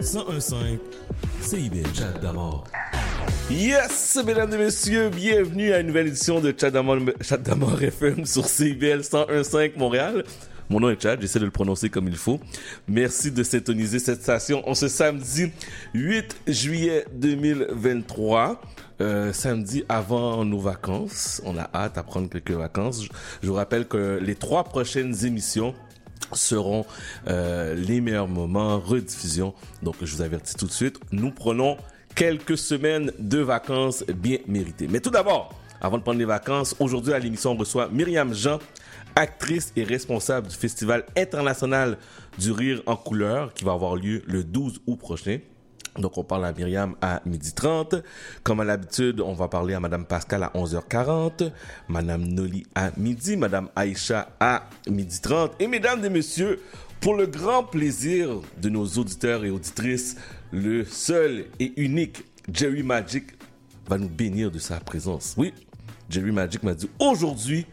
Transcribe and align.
1015 0.00 0.78
CIBL 1.40 1.94
Chat 1.94 2.20
d'amour. 2.20 2.64
Yes, 3.50 4.18
mesdames 4.26 4.52
et 4.52 4.58
messieurs, 4.58 5.08
bienvenue 5.08 5.72
à 5.72 5.80
une 5.80 5.86
nouvelle 5.86 6.08
édition 6.08 6.38
de 6.38 6.54
Chat 6.58 6.70
d'amour, 6.70 7.82
FM 7.82 8.26
sur 8.26 8.44
CIBL 8.44 8.98
1015 8.98 9.70
Montréal. 9.76 10.24
Mon 10.68 10.80
nom 10.80 10.90
est 10.90 11.00
Chad, 11.00 11.18
j'essaie 11.22 11.38
de 11.38 11.46
le 11.46 11.50
prononcer 11.50 11.88
comme 11.88 12.08
il 12.08 12.16
faut. 12.16 12.40
Merci 12.86 13.30
de 13.30 13.42
syntoniser 13.42 13.98
cette 13.98 14.20
station 14.20 14.68
en 14.68 14.74
ce 14.74 14.88
samedi 14.88 15.50
8 15.94 16.42
juillet 16.46 17.06
2023. 17.14 18.60
Euh, 19.02 19.32
samedi 19.32 19.84
avant 19.90 20.44
nos 20.44 20.58
vacances. 20.58 21.42
On 21.44 21.58
a 21.58 21.68
hâte 21.74 21.98
à 21.98 22.02
prendre 22.02 22.30
quelques 22.30 22.52
vacances. 22.52 23.04
Je, 23.04 23.08
je 23.42 23.48
vous 23.48 23.54
rappelle 23.54 23.86
que 23.86 24.18
les 24.22 24.34
trois 24.34 24.64
prochaines 24.64 25.14
émissions 25.24 25.74
seront 26.32 26.84
euh, 27.28 27.74
les 27.74 28.00
meilleurs 28.00 28.28
moments, 28.28 28.78
rediffusion. 28.78 29.54
Donc 29.82 29.96
je 30.02 30.14
vous 30.14 30.22
avertis 30.22 30.54
tout 30.54 30.66
de 30.66 30.72
suite, 30.72 30.98
nous 31.12 31.30
prenons 31.30 31.76
quelques 32.14 32.58
semaines 32.58 33.12
de 33.18 33.38
vacances 33.38 34.04
bien 34.04 34.38
méritées. 34.46 34.88
Mais 34.88 35.00
tout 35.00 35.10
d'abord, 35.10 35.54
avant 35.80 35.98
de 35.98 36.02
prendre 36.02 36.18
les 36.18 36.24
vacances, 36.24 36.74
aujourd'hui 36.80 37.12
à 37.12 37.18
l'émission 37.18 37.52
on 37.52 37.56
reçoit 37.56 37.88
Myriam 37.88 38.32
Jean, 38.32 38.58
actrice 39.14 39.72
et 39.76 39.84
responsable 39.84 40.48
du 40.48 40.56
Festival 40.56 41.04
international 41.16 41.98
du 42.38 42.52
rire 42.52 42.82
en 42.86 42.96
couleur 42.96 43.52
qui 43.54 43.64
va 43.64 43.72
avoir 43.72 43.96
lieu 43.96 44.22
le 44.26 44.44
12 44.44 44.80
août 44.86 44.98
prochain. 44.98 45.38
Donc, 45.98 46.18
on 46.18 46.24
parle 46.24 46.44
à 46.44 46.52
Myriam 46.52 46.94
à 47.00 47.22
12h30. 47.26 48.02
Comme 48.42 48.60
à 48.60 48.64
l'habitude, 48.64 49.20
on 49.20 49.32
va 49.32 49.48
parler 49.48 49.74
à 49.74 49.80
Madame 49.80 50.04
Pascal 50.04 50.42
à 50.42 50.52
11h40, 50.54 51.50
Madame 51.88 52.24
Noli 52.24 52.66
à 52.74 52.90
midi, 52.96 53.36
Madame 53.36 53.68
Aïcha 53.74 54.28
à 54.40 54.68
12h30. 54.86 55.52
Et 55.60 55.66
mesdames 55.66 56.04
et 56.04 56.10
messieurs, 56.10 56.60
pour 57.00 57.14
le 57.14 57.26
grand 57.26 57.64
plaisir 57.64 58.40
de 58.60 58.68
nos 58.68 58.86
auditeurs 58.86 59.44
et 59.44 59.50
auditrices, 59.50 60.16
le 60.52 60.84
seul 60.84 61.46
et 61.58 61.72
unique 61.80 62.24
Jerry 62.52 62.82
Magic 62.82 63.24
va 63.88 63.98
nous 63.98 64.08
bénir 64.08 64.50
de 64.50 64.58
sa 64.58 64.80
présence. 64.80 65.34
Oui, 65.36 65.52
Jerry 66.08 66.32
Magic 66.32 66.62
m'a 66.62 66.74
dit 66.74 66.88
aujourd'hui, 66.98 67.66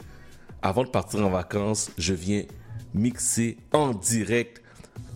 avant 0.62 0.84
de 0.84 0.90
partir 0.90 1.25
en 1.25 1.30
vacances, 1.30 1.92
je 1.97 2.14
viens 2.14 2.44
mixer 2.94 3.58
en 3.72 3.94
direct 3.94 4.62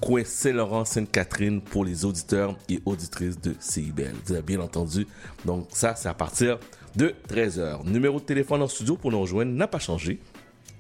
coin 0.02 0.24
Saint-Laurent, 0.24 0.86
Sainte-Catherine 0.86 1.62
pour 1.62 1.86
les 1.86 2.06
auditeurs 2.06 2.56
et 2.70 2.80
auditrices 2.86 3.40
de 3.40 3.56
CIBL. 3.60 4.14
Vous 4.26 4.34
avez 4.34 4.42
bien 4.42 4.60
entendu. 4.60 5.08
Donc 5.46 5.68
ça, 5.72 5.96
c'est 5.96 6.10
à 6.10 6.14
partir 6.14 6.60
de 6.96 7.14
13h. 7.30 7.86
Numéro 7.86 8.20
de 8.20 8.26
téléphone 8.26 8.62
en 8.62 8.68
studio 8.68 8.96
pour 8.96 9.12
nous 9.12 9.22
rejoindre 9.22 9.52
n'a 9.52 9.68
pas 9.68 9.80
changé. 9.80 10.20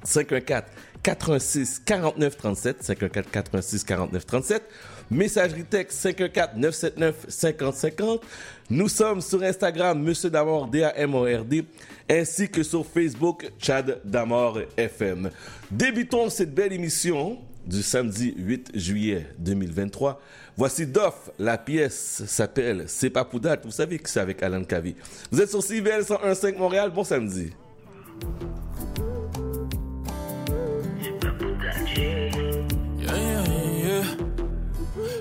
514 0.04 0.64
86 1.04 1.81
49 1.86 2.38
37 2.38 2.84
514 2.84 3.31
86 3.31 3.84
49 3.84 4.26
37 4.26 4.64
messagerie 5.09 5.64
texte 5.64 6.00
514 6.00 6.58
979 6.58 7.26
50 7.28 7.76
50 7.76 8.22
nous 8.70 8.89
sommes 8.89 9.22
sur 9.22 9.42
Instagram 9.44 10.02
Monsieur 10.02 10.30
Damord 10.30 10.67
D 10.67 10.84
A 10.84 10.98
M 10.98 11.16
O 11.16 11.23
R 11.23 11.44
D 11.44 11.66
ainsi 12.09 12.50
que 12.50 12.64
sur 12.64 12.86
Facebook 12.86 13.50
Chad 13.58 14.02
Damord 14.04 14.59
FM 14.76 15.30
débutons 15.72 16.30
cette 16.30 16.54
belle 16.54 16.73
émission 16.73 17.39
du 17.68 17.84
samedi 17.84 18.34
8 18.38 18.72
juillet 18.73 19.28
2023. 19.40 20.20
Voici 20.56 20.88
Doff, 20.88 21.30
la 21.38 21.58
pièce 21.58 22.23
s'appelle 22.26 22.86
C'est 22.88 23.10
pas 23.10 23.26
pour 23.26 23.40
date. 23.40 23.66
Vous 23.66 23.72
savez 23.72 24.00
que 24.00 24.10
c'est 24.10 24.22
avec 24.22 24.42
Alan 24.42 24.64
Cavey. 24.64 24.96
Vous 25.32 25.42
êtes 25.42 25.50
sur 25.50 25.62
CBL 25.62 26.02
101.5 26.02 26.58
Montréal. 26.58 26.92
Bon 26.95 27.04
samedi. 27.04 27.52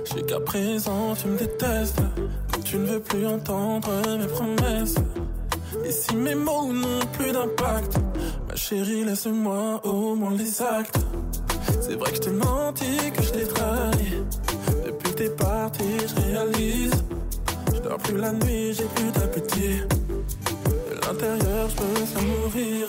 Sais 0.04 0.22
qu'à 0.22 0.40
présent 0.40 1.14
tu 1.14 1.28
me 1.28 1.36
détestes, 1.36 2.00
tu 2.64 2.78
ne 2.78 2.86
veux 2.86 3.00
plus 3.00 3.26
entendre 3.26 3.90
mes 4.18 4.26
promesses. 4.26 4.94
Et 5.84 5.90
si 5.90 6.16
mes 6.16 6.34
mots 6.34 6.72
n'ont 6.72 7.06
plus 7.12 7.32
d'impact, 7.32 7.98
ma 8.48 8.56
chérie, 8.56 9.04
laisse-moi 9.04 9.80
au 9.84 10.14
moins 10.14 10.34
les 10.36 10.62
actes. 10.62 10.98
C'est 11.80 11.94
vrai 11.94 12.10
que 12.10 12.16
je 12.16 12.20
t'ai 12.22 12.30
menti, 12.30 13.10
que 13.14 13.22
je 13.22 13.30
t'ai 13.30 13.46
trahi. 13.46 14.22
Depuis 14.84 15.10
que 15.12 15.16
t'es 15.16 15.30
parti, 15.30 15.84
je 16.06 16.14
réalise. 16.22 16.92
Je 17.74 17.80
dors 17.80 17.98
plus 17.98 18.16
la 18.18 18.32
nuit, 18.32 18.72
j'ai 18.74 18.84
plus 18.94 19.10
d'appétit. 19.12 19.82
De 20.90 20.94
l'intérieur, 21.06 21.68
je 21.70 21.76
peux 21.76 22.04
faire 22.04 22.22
mourir. 22.22 22.86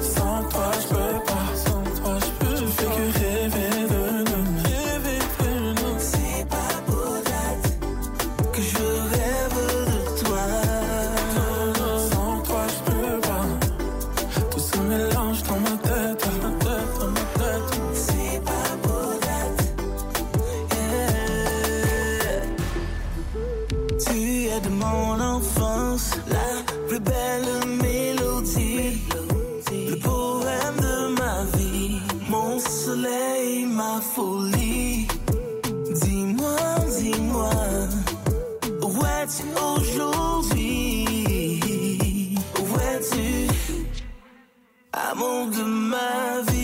Sans 0.00 0.42
toi, 0.50 0.70
je 0.80 0.88
peux 0.88 1.24
pas. 1.26 1.33
Belle 27.34 27.66
mélodie, 27.82 29.00
le 29.88 29.96
poème 29.96 30.76
de 30.80 30.96
ma 31.20 31.44
vie, 31.56 32.00
mon 32.28 32.58
soleil, 32.58 33.66
ma 33.66 34.00
folie. 34.00 35.06
Dis-moi, 36.02 36.56
dis-moi, 36.98 37.50
où 38.82 38.92
es-tu 39.18 39.44
aujourd'hui? 39.76 41.06
Où 42.60 42.66
es-tu? 42.92 43.32
Amour 44.92 45.46
de 45.56 45.62
ma 45.62 46.40
vie. 46.48 46.63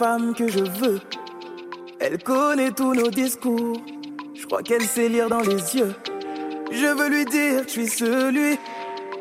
Femme 0.00 0.34
que 0.34 0.48
je 0.48 0.60
veux. 0.60 0.98
Elle 1.98 2.16
connaît 2.22 2.70
tous 2.70 2.94
nos 2.94 3.10
discours. 3.10 3.76
Je 4.34 4.46
crois 4.46 4.62
qu'elle 4.62 4.82
sait 4.82 5.10
lire 5.10 5.28
dans 5.28 5.42
les 5.42 5.76
yeux. 5.76 5.94
Je 6.72 6.86
veux 6.86 7.10
lui 7.10 7.26
dire 7.26 7.64
je 7.64 7.68
suis 7.68 7.86
celui 7.86 8.58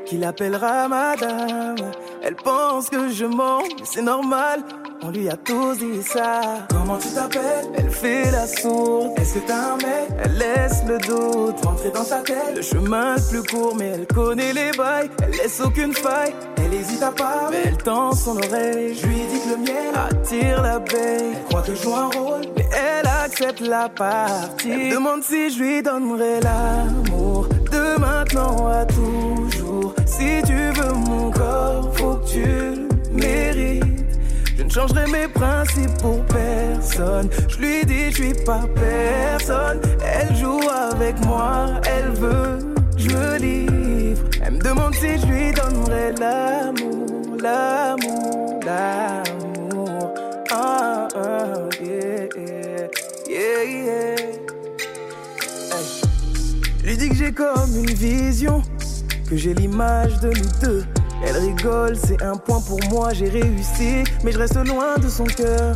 qui 0.06 0.18
l'appellera 0.18 0.88
madame. 0.88 1.92
Elle 2.24 2.38
pense 2.38 2.90
que 2.90 3.10
je 3.10 3.26
mens, 3.26 3.64
mais 3.78 3.84
c'est 3.84 4.02
normal. 4.02 4.64
On 5.02 5.12
lui 5.12 5.30
a 5.30 5.38
tous 5.38 5.78
dit 5.78 6.04
ça. 6.04 6.42
Comment 6.70 6.98
tu 6.98 7.08
t'appelles? 7.10 7.66
Elle 7.78 7.90
fait 7.90 8.32
la 8.32 8.46
sourde. 8.48 9.12
Est-ce 9.18 9.36
que 9.36 9.48
t'as 9.48 9.74
un 9.74 9.78
mec? 9.78 10.10
Elle 10.24 10.38
laisse 10.38 10.84
le 10.88 10.98
doute 10.98 11.66
rentrer 11.66 11.92
dans 11.92 12.04
sa 12.04 12.18
tête. 12.18 12.56
Le 12.56 12.62
chemin 12.62 13.16
est 13.16 13.30
plus 13.30 13.44
court, 13.44 13.76
mais 13.78 13.88
elle 13.88 14.08
connaît 14.08 14.52
les 14.52 14.72
bails. 14.78 15.10
Elle 15.24 15.32
laisse 15.32 15.62
aucune 15.62 15.94
faille. 15.94 16.34
Elle 16.58 16.74
hésite 16.74 17.02
à 17.02 17.12
parler, 17.12 17.58
mais 17.64 17.70
elle 17.70 17.78
tend 17.78 18.12
son 18.12 18.38
oreille. 18.38 18.96
Je 18.96 19.08
lui 19.08 19.16
dis 19.16 19.40
que 19.40 19.50
le 19.52 19.58
miel 19.58 19.96
attire 19.96 20.62
l'abeille. 20.62 21.34
Elle 21.34 21.44
croit 21.46 21.62
que 21.62 21.76
je 21.76 21.82
joue 21.82 21.96
un 21.96 22.10
rôle, 22.10 22.42
mais 22.58 22.68
elle 22.74 23.08
accepte 23.08 23.62
la 23.62 23.88
partie. 23.88 24.70
Elle 24.70 24.94
demande 24.96 25.24
si 25.24 25.50
je 25.50 25.64
lui 25.64 25.82
donnerai 25.82 26.42
l'amour 26.42 27.48
de 27.72 28.00
maintenant 28.00 28.68
à 28.68 28.86
toujours. 28.86 29.96
Si 30.06 30.42
tu 30.46 30.72
veux 30.72 30.94
mon 30.94 31.32
corps, 31.32 31.90
faut 31.96 32.16
que 32.16 32.28
tu 32.28 32.42
le 32.42 32.79
ne 34.70 34.74
changerai 34.74 35.08
mes 35.08 35.28
principes 35.28 35.98
pour 36.00 36.24
personne. 36.26 37.30
Je 37.48 37.58
lui 37.58 37.86
dis, 37.86 38.12
je 38.12 38.24
suis 38.24 38.34
pas 38.46 38.66
personne. 38.76 39.82
Elle 40.06 40.36
joue 40.36 40.62
avec 40.70 41.20
moi, 41.26 41.82
elle 41.88 42.12
veut, 42.12 42.60
je 42.96 43.10
me 43.10 43.38
livre. 43.40 44.24
Elle 44.44 44.54
me 44.54 44.62
demande 44.62 44.94
si 44.94 45.18
je 45.18 45.26
lui 45.26 45.52
donnerai 45.54 46.14
l'amour, 46.20 47.38
l'amour, 47.42 48.60
l'amour. 48.64 50.14
Ah, 50.52 51.08
ah, 51.16 51.54
yeah, 51.82 52.28
yeah, 53.28 53.64
yeah. 53.64 54.16
Je 56.82 56.86
lui 56.86 56.98
dis 56.98 57.10
que 57.10 57.16
j'ai 57.16 57.32
comme 57.32 57.76
une 57.76 57.94
vision, 57.94 58.62
que 59.30 59.36
j'ai 59.36 59.54
l'image 59.54 60.20
de 60.20 60.28
nous 60.28 60.60
deux. 60.62 60.86
Elle 61.26 61.38
rigole, 61.38 61.98
c'est 61.98 62.22
un 62.24 62.36
point 62.36 62.62
pour 62.62 62.80
moi, 62.90 63.14
j'ai 63.14 63.30
réussi, 63.30 64.04
mais 64.24 64.32
je 64.32 64.40
reste 64.40 64.56
loin 64.68 64.98
de 64.98 65.10
son 65.10 65.26
cœur. 65.26 65.76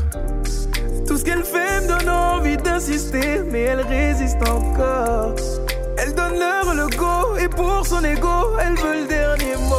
Tout 1.06 1.18
ce 1.18 1.24
qu'elle 1.24 1.44
fait 1.44 1.82
me 1.82 1.88
donne 1.88 2.10
envie 2.10 2.58
d'insister, 2.58 3.42
mais 3.52 3.62
elle 3.62 3.82
résiste 3.82 4.42
encore. 4.50 5.36
Elle 5.98 6.14
donne 6.16 6.40
l'heure 6.40 6.74
le 6.74 6.88
go, 6.98 7.38
et 7.38 7.50
pour 7.50 7.86
son 7.86 8.04
ego, 8.04 8.58
elle 8.60 8.76
veut 8.76 9.02
le 9.02 9.08
dernier 9.08 9.56
mot. 9.70 9.76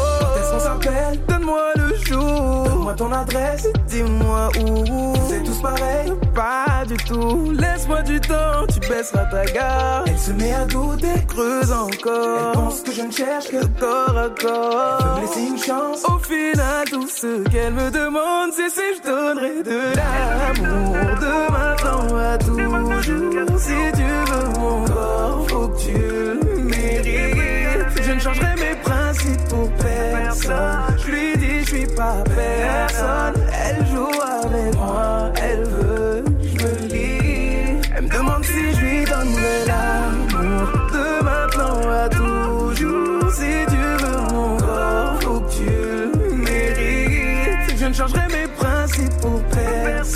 Donne-moi 1.29 1.73
le 1.77 1.97
jour. 1.97 2.64
Donne-moi 2.85 2.97
ton 2.97 3.13
adresse, 3.13 3.67
dis-moi 3.89 4.51
où. 4.61 5.15
C'est 5.27 5.43
tous 5.43 5.63
pareil 5.63 6.13
Pas 6.35 6.85
du 6.87 6.97
tout. 6.97 7.51
Laisse-moi 7.59 8.03
du 8.03 8.21
temps, 8.21 8.67
tu 8.69 8.79
baisseras 8.81 9.25
ta 9.25 9.45
garde. 9.47 10.07
Elle 10.07 10.19
se 10.19 10.33
met 10.33 10.53
à 10.53 10.67
douter, 10.67 11.25
creuse 11.27 11.73
encore. 11.73 12.53
Elle 12.53 12.53
pense 12.53 12.83
que 12.83 12.93
je 12.93 13.01
ne 13.01 13.11
cherche 13.11 13.49
que 13.49 13.65
corps 13.81 14.19
à 14.19 14.29
corps. 14.29 14.99
Elle 15.01 15.07
veut 15.07 15.15
me 15.15 15.21
laisser 15.23 15.41
une 15.47 15.59
chance. 15.59 16.05
Au 16.05 16.19
final, 16.19 16.85
tout 16.91 17.09
ce 17.09 17.49
qu'elle 17.49 17.73
me 17.73 17.91
demande, 17.91 18.51
c'est 18.55 18.69
si 18.69 18.83
je 18.99 19.09
donnerai 19.09 19.63
de 19.63 19.81
l'amour. 19.97 20.95
De 21.21 21.53
maintenant 21.53 22.17
à 22.19 22.37
toujours. 22.37 23.59
Si 23.61 23.93
tu 23.95 24.03
veux 24.03 24.61
mon 24.61 24.85
corps, 24.85 25.47
faut 25.49 25.69
que 25.69 25.81
tu 25.81 25.93
le 25.93 26.63
mérites. 26.65 28.03
Je 28.03 28.13
ne 28.13 28.21
changerai 28.21 28.55
mes 28.57 28.77
principes 28.83 29.49
pour 29.49 29.71
personne. 29.71 30.94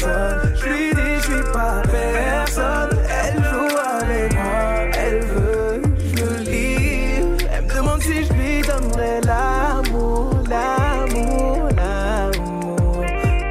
Je 0.01 0.69
lui 0.69 0.95
dis, 0.95 1.17
je 1.17 1.23
suis 1.23 1.53
pas 1.53 1.83
personne. 1.91 2.99
Elle 3.11 3.43
joue 3.43 3.77
avec 4.01 4.33
moi, 4.35 4.63
elle 4.97 5.21
veut, 5.25 5.83
je 5.99 6.23
me 6.23 6.39
livre. 6.39 7.37
Elle 7.53 7.65
me 7.65 7.75
demande 7.75 8.01
si 8.03 8.25
je 8.25 8.33
lui 8.33 8.63
donnerai 8.63 9.21
l'amour, 9.23 10.35
l'amour, 10.49 11.69
l'amour. 11.77 13.05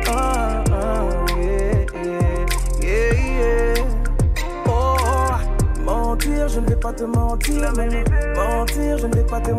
Ah, 0.08 0.64
ah, 0.72 1.02
yeah, 1.38 1.86
yeah, 2.82 3.12
yeah. 3.12 3.84
Oh, 4.68 5.36
mentir, 5.84 6.48
je 6.48 6.60
ne 6.62 6.68
vais 6.68 6.76
pas 6.78 6.94
te 6.94 7.04
mentir. 7.04 7.74
Mentir, 8.36 8.98
je 9.00 9.08
ne 9.08 9.16
vais 9.16 9.24
pas 9.24 9.42
te. 9.42 9.52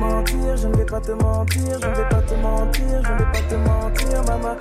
Mentir, 0.00 0.56
je 0.56 0.66
ne 0.66 0.76
vais 0.76 0.84
pas 0.86 1.00
te 1.00 1.12
mentir, 1.12 1.78
je 1.80 1.86
ne 1.86 1.94
vais 1.94 2.08
pas 2.08 2.22
te 2.22 2.34
mentir, 2.34 3.02
je 3.04 3.12
ne 3.12 3.18
vais 3.18 3.24
pas 3.24 3.42
te 3.48 3.54
mentir, 3.56 4.22
maman. 4.26 4.56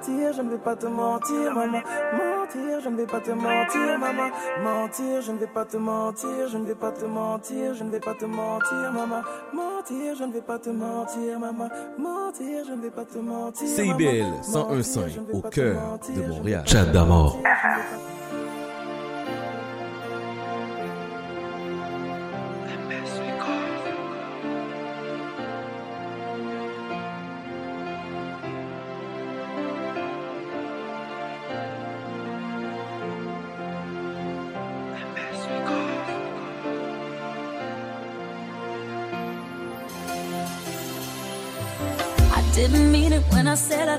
Mentir, 0.00 0.32
je 0.32 0.40
ne 0.40 0.50
vais 0.50 0.58
pas 0.58 0.76
te 0.76 0.86
mentir, 0.86 1.54
maman. 1.54 1.82
Mentir, 2.14 2.80
je 2.82 2.88
ne 2.88 2.96
vais 2.96 3.06
pas 3.06 3.20
te 3.20 3.32
mentir, 3.32 3.98
maman. 3.98 4.30
Mentir, 4.62 5.20
je 5.20 5.32
ne 5.32 5.36
vais 5.36 5.46
pas 5.46 5.66
te 5.66 5.76
mentir, 5.76 6.48
je 6.50 6.56
ne 6.56 6.64
vais 6.64 6.74
pas 6.74 6.90
te 6.90 7.04
mentir, 7.04 7.74
je 7.74 7.84
ne 7.84 7.90
vais 7.90 8.00
pas 8.00 8.14
te 8.14 8.24
mentir, 8.24 8.92
maman. 8.94 9.20
Mentir, 9.52 10.14
je 10.18 10.24
ne 10.24 10.32
vais 10.32 10.40
pas 10.40 10.58
te 10.58 10.70
mentir, 10.70 11.38
maman. 11.38 11.68
Mentir, 11.98 12.64
je 12.66 12.72
ne 12.72 12.80
vais 12.80 12.90
pas 12.90 13.04
te 13.04 13.18
mentir. 13.18 13.68
CIBL 13.68 14.22
maman. 14.22 14.40
101.5 14.42 14.78
Mentir, 14.78 15.08
je 15.08 15.20
ne 15.20 15.26
vais 15.26 15.34
au 15.34 15.42
cœur 15.42 15.98
de 16.16 16.22
Montréal. 16.22 16.62
Chat 16.66 16.86
d'amour. 16.86 17.38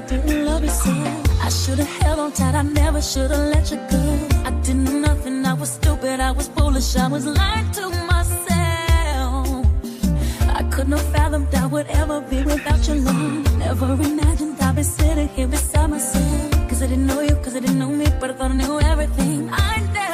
Didn't 0.08 0.46
love 0.46 0.64
you 0.64 0.70
so. 0.70 0.92
I 1.42 1.50
should've 1.50 1.88
held 1.88 2.20
on 2.20 2.32
tight, 2.32 2.56
I 2.56 2.62
never 2.62 3.02
should've 3.02 3.46
let 3.54 3.72
you 3.72 3.78
go. 3.90 4.04
I 4.46 4.52
didn't 4.66 4.86
know 4.86 5.00
nothing, 5.00 5.46
I 5.46 5.54
was 5.54 5.72
stupid, 5.72 6.20
I 6.20 6.32
was 6.32 6.48
foolish, 6.50 6.96
I 6.96 7.08
was 7.08 7.26
lying 7.26 7.72
to 7.72 7.90
myself. 8.12 9.66
I 10.60 10.64
couldn't 10.72 10.94
have 10.94 11.08
fathomed 11.14 11.54
I 11.56 11.66
would 11.66 11.88
ever 11.88 12.22
be 12.22 12.44
without 12.44 12.88
your 12.88 12.98
love. 12.98 13.58
Never 13.58 13.94
imagined 13.94 14.62
I'd 14.62 14.76
be 14.76 14.84
sitting 14.84 15.30
here 15.30 15.48
beside 15.48 15.90
myself. 15.90 16.52
Cause 16.70 16.82
I 16.84 16.88
didn't 16.88 17.08
know 17.08 17.22
you, 17.22 17.36
cause 17.44 17.56
I 17.56 17.60
didn't 17.60 17.80
know 17.80 17.90
me, 17.90 18.08
but 18.20 18.30
I 18.32 18.34
thought 18.34 18.52
I 18.52 18.56
knew 18.56 18.80
everything. 18.80 19.50
I 19.52 19.80
never 19.94 20.11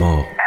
Chat 0.00 0.39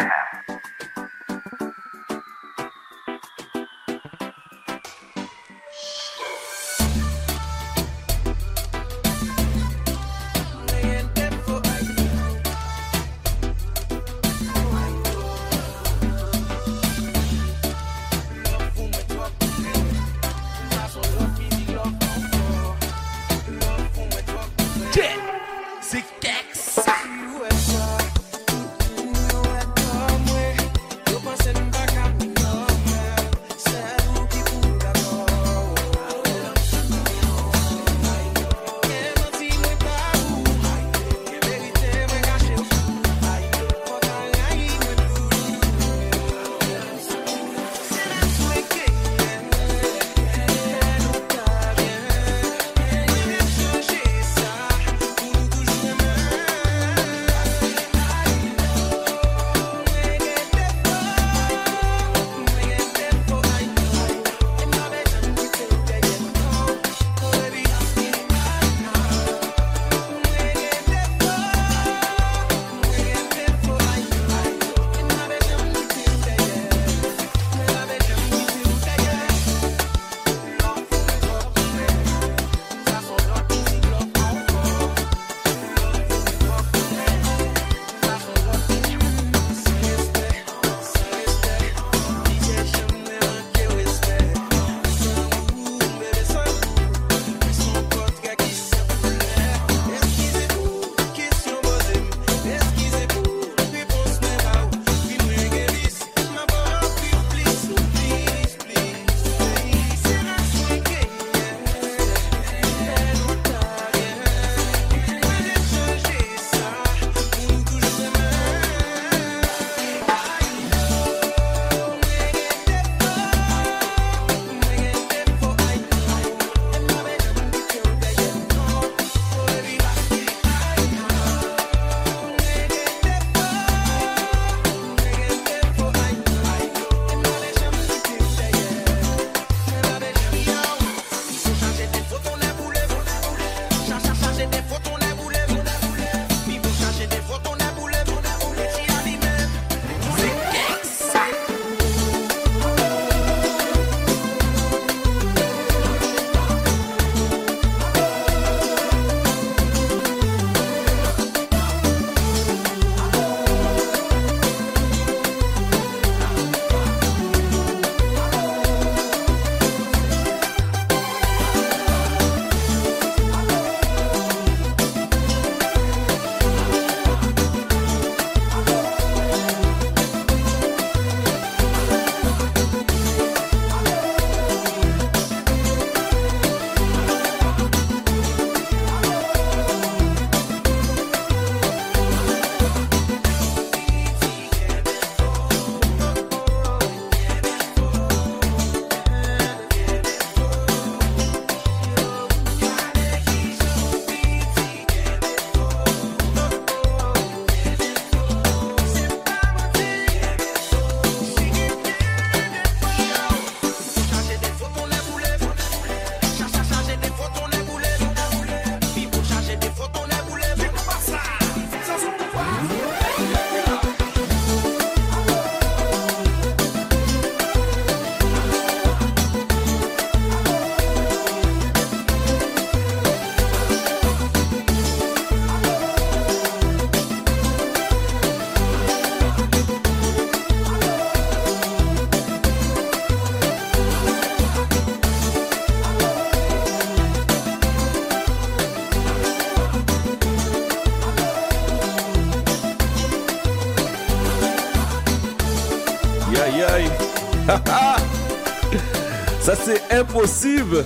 impossible. 260.04 260.84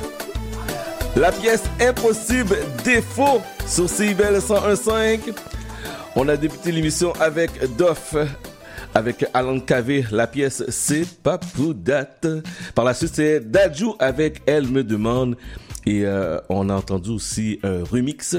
La 1.16 1.32
pièce 1.32 1.64
impossible 1.82 2.56
défaut 2.84 3.42
sur 3.66 3.90
CIBEL 3.90 4.36
101.5. 4.36 5.34
On 6.16 6.28
a 6.28 6.38
débuté 6.38 6.72
l'émission 6.72 7.14
avec 7.20 7.50
Doff, 7.78 8.16
avec 8.94 9.26
Alan 9.34 9.60
Cavé. 9.60 10.06
La 10.12 10.28
pièce 10.28 10.64
c'est 10.70 11.08
pas 11.24 11.40
pour 11.40 11.74
date. 11.74 12.28
Par 12.76 12.86
la 12.86 12.94
suite 12.94 13.16
c'est 13.16 13.40
Dajou 13.40 13.96
avec 13.98 14.42
Elle 14.46 14.68
me 14.68 14.84
demande. 14.84 15.36
Et 15.88 16.06
euh, 16.06 16.40
on 16.50 16.70
a 16.70 16.76
entendu 16.76 17.10
aussi 17.10 17.60
un 17.64 17.84
remix 17.84 18.38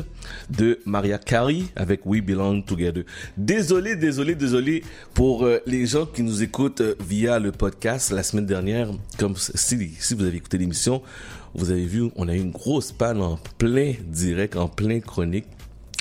de 0.51 0.79
Maria 0.85 1.19
Carey 1.19 1.63
avec 1.77 2.05
We 2.07 2.23
Belong 2.23 2.63
Together. 2.63 3.05
Désolé, 3.37 3.97
désolé, 3.97 4.35
désolé 4.35 4.83
pour 5.15 5.45
euh, 5.45 5.59
les 5.67 5.87
gens 5.87 6.07
qui 6.07 6.23
nous 6.23 6.43
écoutent 6.43 6.81
euh, 6.81 6.95
via 7.07 7.39
le 7.39 7.53
podcast 7.53 8.11
la 8.11 8.23
semaine 8.23 8.47
dernière. 8.47 8.91
Comme 9.19 9.37
si, 9.37 9.91
si 9.99 10.15
vous 10.15 10.25
avez 10.25 10.37
écouté 10.37 10.59
l'émission, 10.59 11.03
vous 11.55 11.71
avez 11.71 11.87
vu, 11.87 12.11
on 12.17 12.29
a 12.29 12.35
eu 12.35 12.41
une 12.41 12.51
grosse 12.51 12.93
panne 12.93 13.21
en 13.21 13.39
plein 13.59 13.95
direct, 14.07 14.57
en 14.57 14.69
plein 14.69 15.01
chronique 15.01 15.47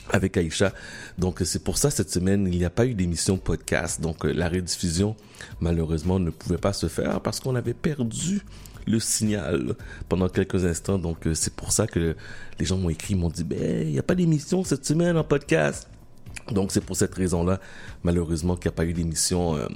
avec 0.10 0.38
Aïcha. 0.38 0.74
Donc 1.18 1.42
c'est 1.44 1.64
pour 1.64 1.78
ça 1.78 1.90
cette 1.90 2.12
semaine 2.12 2.48
il 2.52 2.58
n'y 2.58 2.66
a 2.66 2.70
pas 2.70 2.86
eu 2.86 2.94
d'émission 2.94 3.38
podcast. 3.38 4.02
Donc 4.02 4.26
euh, 4.26 4.32
la 4.32 4.50
rediffusion 4.50 5.16
malheureusement 5.60 6.20
ne 6.20 6.30
pouvait 6.30 6.58
pas 6.58 6.74
se 6.74 6.88
faire 6.88 7.22
parce 7.22 7.40
qu'on 7.40 7.56
avait 7.56 7.74
perdu 7.74 8.42
le 8.88 9.00
signal 9.00 9.76
pendant 10.10 10.30
quelques 10.30 10.66
instants. 10.66 10.98
Donc 10.98 11.28
euh, 11.28 11.34
c'est 11.34 11.54
pour 11.54 11.72
ça 11.72 11.86
que 11.88 12.16
les 12.60 12.66
gens 12.66 12.78
m'ont 12.78 12.90
écrit, 12.90 13.16
m'ont 13.16 13.30
dit 13.30 13.44
ben 13.44 13.88
il 13.88 13.92
n'y 13.92 14.00
a 14.00 14.04
pas 14.04 14.16
d'émission 14.16 14.64
cette 14.64 14.86
semaine 14.86 15.18
en 15.18 15.24
podcast. 15.24 15.90
Donc 16.52 16.72
c'est 16.72 16.82
pour 16.82 16.96
cette 16.96 17.14
raison-là 17.14 17.60
malheureusement 18.04 18.56
qu'il 18.56 18.70
n'y 18.70 18.74
a 18.74 18.78
pas 18.78 18.86
eu 18.86 18.94
d'émission. 18.94 19.56
euh, 19.56 19.68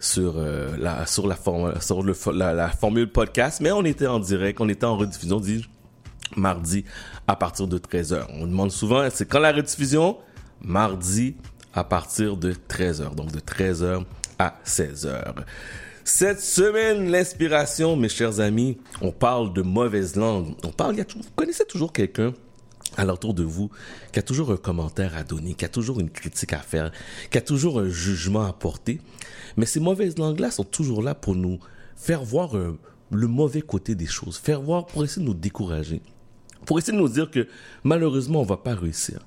sur 0.00 0.34
euh, 0.36 0.76
la 0.78 1.06
sur 1.06 1.26
la 1.26 1.34
forme 1.34 1.80
sur 1.80 2.02
le 2.02 2.14
la, 2.34 2.68
formule 2.68 3.10
podcast 3.10 3.60
mais 3.62 3.72
on 3.72 3.84
était 3.84 4.08
en 4.08 4.18
direct 4.18 4.60
on 4.60 4.68
était 4.68 4.84
en 4.84 4.98
rediffusion 4.98 5.40
dis 5.40 5.64
mardi 6.36 6.84
à 7.26 7.36
partir 7.36 7.66
de 7.66 7.78
13h. 7.78 8.26
On 8.30 8.46
demande 8.46 8.70
souvent, 8.70 9.06
c'est 9.10 9.26
quand 9.26 9.40
la 9.40 9.52
rediffusion? 9.52 10.18
Mardi 10.60 11.36
à 11.72 11.84
partir 11.84 12.36
de 12.36 12.52
13h. 12.52 13.14
Donc 13.14 13.32
de 13.32 13.40
13h 13.40 14.04
à 14.38 14.54
16h. 14.64 15.34
Cette 16.04 16.40
semaine, 16.40 17.10
l'inspiration, 17.10 17.96
mes 17.96 18.08
chers 18.08 18.40
amis, 18.40 18.78
on 19.00 19.10
parle 19.10 19.52
de 19.52 19.62
mauvaise 19.62 20.16
langue. 20.16 20.54
On 20.62 20.68
parle, 20.68 20.96
vous 20.96 21.22
connaissez 21.34 21.64
toujours 21.64 21.92
quelqu'un 21.92 22.34
à 22.96 23.04
l'entour 23.04 23.34
de 23.34 23.42
vous 23.42 23.70
qui 24.12 24.18
a 24.18 24.22
toujours 24.22 24.52
un 24.52 24.56
commentaire 24.56 25.16
à 25.16 25.24
donner, 25.24 25.54
qui 25.54 25.64
a 25.64 25.68
toujours 25.68 26.00
une 26.00 26.10
critique 26.10 26.52
à 26.52 26.58
faire, 26.58 26.92
qui 27.30 27.38
a 27.38 27.40
toujours 27.40 27.80
un 27.80 27.88
jugement 27.88 28.44
à 28.44 28.52
porter. 28.52 29.00
Mais 29.56 29.66
ces 29.66 29.80
mauvaises 29.80 30.18
langues-là 30.18 30.50
sont 30.50 30.64
toujours 30.64 31.02
là 31.02 31.14
pour 31.14 31.34
nous 31.34 31.58
faire 31.96 32.22
voir 32.22 32.56
euh, 32.56 32.78
le 33.10 33.26
mauvais 33.26 33.62
côté 33.62 33.94
des 33.94 34.06
choses, 34.06 34.36
faire 34.36 34.60
voir 34.60 34.86
pour 34.86 35.04
essayer 35.04 35.22
de 35.22 35.26
nous 35.26 35.34
décourager 35.34 36.02
pour 36.64 36.78
essayer 36.78 36.96
de 36.96 37.02
nous 37.02 37.08
dire 37.08 37.30
que 37.30 37.46
malheureusement 37.82 38.40
on 38.40 38.44
va 38.44 38.56
pas 38.56 38.74
réussir. 38.74 39.20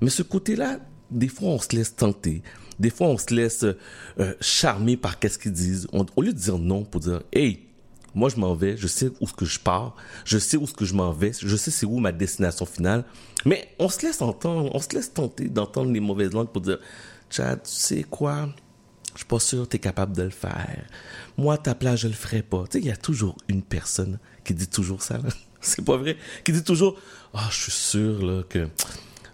Mais 0.00 0.10
ce 0.10 0.22
côté-là, 0.22 0.78
des 1.10 1.28
fois 1.28 1.50
on 1.50 1.58
se 1.58 1.74
laisse 1.74 1.94
tenter, 1.94 2.42
des 2.78 2.90
fois 2.90 3.08
on 3.08 3.18
se 3.18 3.34
laisse 3.34 3.64
euh, 3.64 4.34
charmer 4.40 4.96
par 4.96 5.18
qu'est-ce 5.18 5.38
qu'ils 5.38 5.52
disent. 5.52 5.86
Au 5.92 6.22
lieu 6.22 6.32
de 6.32 6.38
dire 6.38 6.58
non 6.58 6.84
pour 6.84 7.00
dire 7.00 7.22
hey, 7.32 7.60
moi 8.14 8.28
je 8.28 8.36
m'en 8.36 8.54
vais, 8.54 8.76
je 8.76 8.86
sais 8.86 9.10
où 9.20 9.26
ce 9.26 9.32
que 9.32 9.44
je 9.44 9.58
pars, 9.58 9.96
je 10.24 10.38
sais 10.38 10.56
où 10.56 10.66
ce 10.66 10.74
que 10.74 10.84
je 10.84 10.94
m'en 10.94 11.12
vais, 11.12 11.32
je 11.38 11.56
sais 11.56 11.70
c'est 11.70 11.86
où 11.86 11.98
ma 11.98 12.12
destination 12.12 12.66
finale. 12.66 13.04
Mais 13.44 13.68
on 13.78 13.88
se 13.88 14.04
laisse 14.06 14.22
entendre, 14.22 14.70
on 14.74 14.80
se 14.80 14.88
laisse 14.94 15.12
tenter 15.12 15.48
d'entendre 15.48 15.92
les 15.92 16.00
mauvaises 16.00 16.32
langues 16.32 16.48
pour 16.48 16.62
dire 16.62 16.78
Chad, 17.30 17.62
tu 17.62 17.70
sais 17.70 18.02
quoi? 18.04 18.48
Je 19.14 19.18
suis 19.18 19.26
pas 19.26 19.38
sûr 19.38 19.64
que 19.64 19.70
tu 19.70 19.76
es 19.76 19.80
capable 19.80 20.14
de 20.16 20.22
le 20.22 20.30
faire. 20.30 20.84
Moi, 21.38 21.54
à 21.54 21.58
ta 21.58 21.74
place, 21.74 22.00
je 22.00 22.08
le 22.08 22.14
ferai 22.14 22.42
pas. 22.42 22.64
Tu 22.64 22.72
sais, 22.72 22.78
il 22.80 22.86
y 22.86 22.90
a 22.90 22.96
toujours 22.96 23.36
une 23.48 23.62
personne 23.62 24.18
qui 24.44 24.54
dit 24.54 24.66
toujours 24.66 25.02
ça. 25.02 25.18
là. 25.18 25.28
C'est 25.60 25.84
pas 25.84 25.96
vrai. 25.96 26.16
Qui 26.44 26.52
dit 26.52 26.64
toujours, 26.64 26.96
ah, 27.32 27.48
je 27.50 27.62
suis 27.62 27.72
sûr 27.72 28.24
là, 28.24 28.42
que 28.48 28.68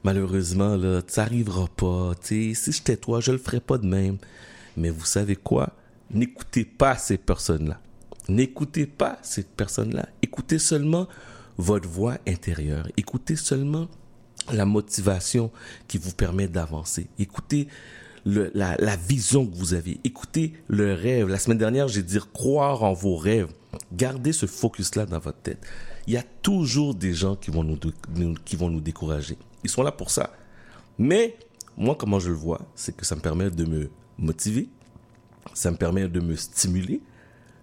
malheureusement, 0.04 0.76
là, 0.76 1.00
ça 1.06 1.22
arrivera 1.22 1.66
pas. 1.68 2.12
Tu 2.22 2.54
sais, 2.54 2.72
si 2.72 2.72
j'étais 2.72 2.96
toi, 2.96 3.20
je 3.20 3.32
le 3.32 3.38
ferais 3.38 3.60
pas 3.60 3.78
de 3.78 3.86
même. 3.86 4.18
Mais 4.76 4.90
vous 4.90 5.04
savez 5.04 5.36
quoi? 5.36 5.70
N'écoutez 6.10 6.64
pas 6.64 6.96
ces 6.96 7.18
personnes-là. 7.18 7.80
N'écoutez 8.28 8.86
pas 8.86 9.18
ces 9.22 9.42
personnes-là. 9.42 10.08
Écoutez 10.22 10.58
seulement 10.58 11.08
votre 11.56 11.88
voix 11.88 12.18
intérieure. 12.26 12.88
Écoutez 12.96 13.36
seulement 13.36 13.88
la 14.52 14.64
motivation 14.64 15.50
qui 15.88 15.98
vous 15.98 16.12
permet 16.12 16.48
d'avancer. 16.48 17.08
Écoutez 17.18 17.68
la, 18.24 18.96
vision 18.96 19.46
que 19.46 19.54
vous 19.54 19.74
avez. 19.74 20.00
Écoutez 20.04 20.54
le 20.68 20.94
rêve. 20.94 21.28
La 21.28 21.38
semaine 21.38 21.58
dernière, 21.58 21.88
j'ai 21.88 22.02
dit 22.02 22.18
croire 22.32 22.82
en 22.82 22.92
vos 22.92 23.16
rêves. 23.16 23.48
Gardez 23.92 24.32
ce 24.32 24.46
focus-là 24.46 25.06
dans 25.06 25.18
votre 25.18 25.38
tête. 25.38 25.64
Il 26.06 26.14
y 26.14 26.16
a 26.16 26.24
toujours 26.42 26.94
des 26.94 27.14
gens 27.14 27.36
qui 27.36 27.50
vont 27.50 27.64
nous- 27.64 27.78
qui 28.44 28.56
vont 28.56 28.70
nous 28.70 28.80
décourager. 28.80 29.36
Ils 29.64 29.70
sont 29.70 29.82
là 29.82 29.92
pour 29.92 30.10
ça. 30.10 30.30
Mais 30.98 31.36
moi, 31.76 31.96
comment 31.98 32.18
je 32.18 32.28
le 32.28 32.34
vois, 32.34 32.60
c'est 32.74 32.96
que 32.96 33.04
ça 33.04 33.16
me 33.16 33.20
permet 33.20 33.50
de 33.50 33.64
me 33.64 33.90
motiver, 34.18 34.68
ça 35.54 35.70
me 35.70 35.76
permet 35.76 36.08
de 36.08 36.20
me 36.20 36.36
stimuler, 36.36 37.02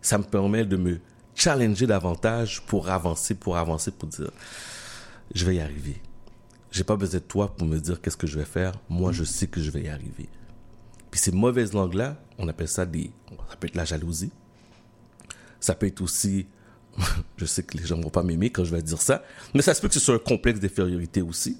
ça 0.01 0.17
me 0.17 0.23
permet 0.23 0.65
de 0.65 0.77
me 0.77 0.99
challenger 1.35 1.85
davantage 1.85 2.61
pour 2.65 2.89
avancer, 2.89 3.35
pour 3.35 3.57
avancer, 3.57 3.91
pour 3.91 4.09
dire, 4.09 4.31
je 5.33 5.45
vais 5.45 5.55
y 5.55 5.59
arriver. 5.59 6.01
J'ai 6.71 6.83
pas 6.83 6.95
besoin 6.95 7.19
de 7.19 7.25
toi 7.25 7.55
pour 7.55 7.67
me 7.67 7.77
dire 7.77 8.01
qu'est-ce 8.01 8.17
que 8.17 8.27
je 8.27 8.37
vais 8.37 8.45
faire. 8.45 8.73
Moi, 8.89 9.11
je 9.11 9.23
sais 9.23 9.47
que 9.47 9.61
je 9.61 9.71
vais 9.71 9.83
y 9.83 9.89
arriver. 9.89 10.29
Puis 11.11 11.19
ces 11.19 11.31
mauvaises 11.31 11.73
langues-là, 11.73 12.17
on 12.37 12.47
appelle 12.47 12.67
ça 12.67 12.85
des, 12.85 13.11
ça 13.49 13.55
peut 13.55 13.67
être 13.67 13.75
la 13.75 13.85
jalousie. 13.85 14.31
Ça 15.59 15.75
peut 15.75 15.85
être 15.85 16.01
aussi, 16.01 16.47
je 17.37 17.45
sais 17.45 17.63
que 17.63 17.77
les 17.77 17.85
gens 17.85 17.99
vont 17.99 18.09
pas 18.09 18.23
m'aimer 18.23 18.49
quand 18.49 18.63
je 18.63 18.75
vais 18.75 18.81
dire 18.81 19.01
ça, 19.01 19.23
mais 19.53 19.61
ça 19.61 19.73
se 19.73 19.81
peut 19.81 19.87
que 19.87 19.93
ce 19.93 19.99
soit 19.99 20.15
un 20.15 20.19
complexe 20.19 20.59
d'infériorité 20.59 21.21
aussi. 21.21 21.57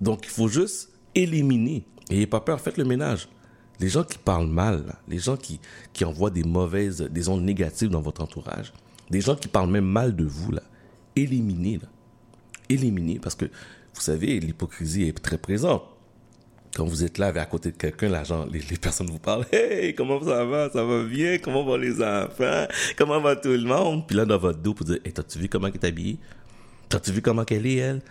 Donc, 0.00 0.20
il 0.24 0.30
faut 0.30 0.48
juste 0.48 0.90
éliminer. 1.14 1.84
N'ayez 2.10 2.26
pas 2.26 2.40
peur, 2.40 2.60
faites 2.60 2.78
le 2.78 2.84
ménage. 2.84 3.28
Les 3.80 3.88
gens 3.88 4.02
qui 4.02 4.18
parlent 4.18 4.48
mal, 4.48 4.96
les 5.06 5.18
gens 5.18 5.36
qui, 5.36 5.60
qui 5.92 6.04
envoient 6.04 6.30
des 6.30 6.42
mauvaises, 6.42 7.00
des 7.00 7.28
ondes 7.28 7.44
négatives 7.44 7.90
dans 7.90 8.00
votre 8.00 8.22
entourage, 8.22 8.72
des 9.10 9.20
gens 9.20 9.36
qui 9.36 9.48
parlent 9.48 9.70
même 9.70 9.86
mal 9.86 10.16
de 10.16 10.24
vous, 10.24 10.52
là, 10.52 10.62
éliminez, 11.14 11.78
là. 11.78 11.88
Éliminez, 12.68 13.18
parce 13.18 13.34
que, 13.34 13.46
vous 13.46 14.00
savez, 14.00 14.40
l'hypocrisie 14.40 15.04
est 15.04 15.22
très 15.22 15.38
présente. 15.38 15.82
Quand 16.74 16.84
vous 16.84 17.02
êtes 17.02 17.18
là, 17.18 17.28
à 17.28 17.46
côté 17.46 17.70
de 17.70 17.76
quelqu'un, 17.76 18.08
là, 18.08 18.22
les, 18.52 18.60
les 18.60 18.76
personnes 18.76 19.06
vous 19.06 19.18
parlent, 19.18 19.46
hey, 19.52 19.94
comment 19.94 20.22
ça 20.22 20.44
va? 20.44 20.70
Ça 20.70 20.84
va 20.84 21.02
bien? 21.04 21.38
Comment 21.38 21.64
vont 21.64 21.76
les 21.76 22.02
enfants? 22.02 22.66
Comment 22.96 23.20
va 23.20 23.36
tout 23.36 23.48
le 23.48 23.64
monde? 23.64 24.06
Puis 24.06 24.16
là, 24.16 24.24
dans 24.26 24.38
votre 24.38 24.58
dos, 24.58 24.74
pour 24.74 24.86
dire, 24.86 24.98
hey, 25.04 25.12
t'as-tu 25.12 25.38
vu 25.38 25.48
comment 25.48 25.68
elle 25.68 25.74
est 25.74 25.84
habillée? 25.84 26.18
T'as-tu 26.88 27.12
vu 27.12 27.22
comment 27.22 27.44
qu'elle 27.44 27.66
est, 27.66 27.76
elle? 27.76 28.02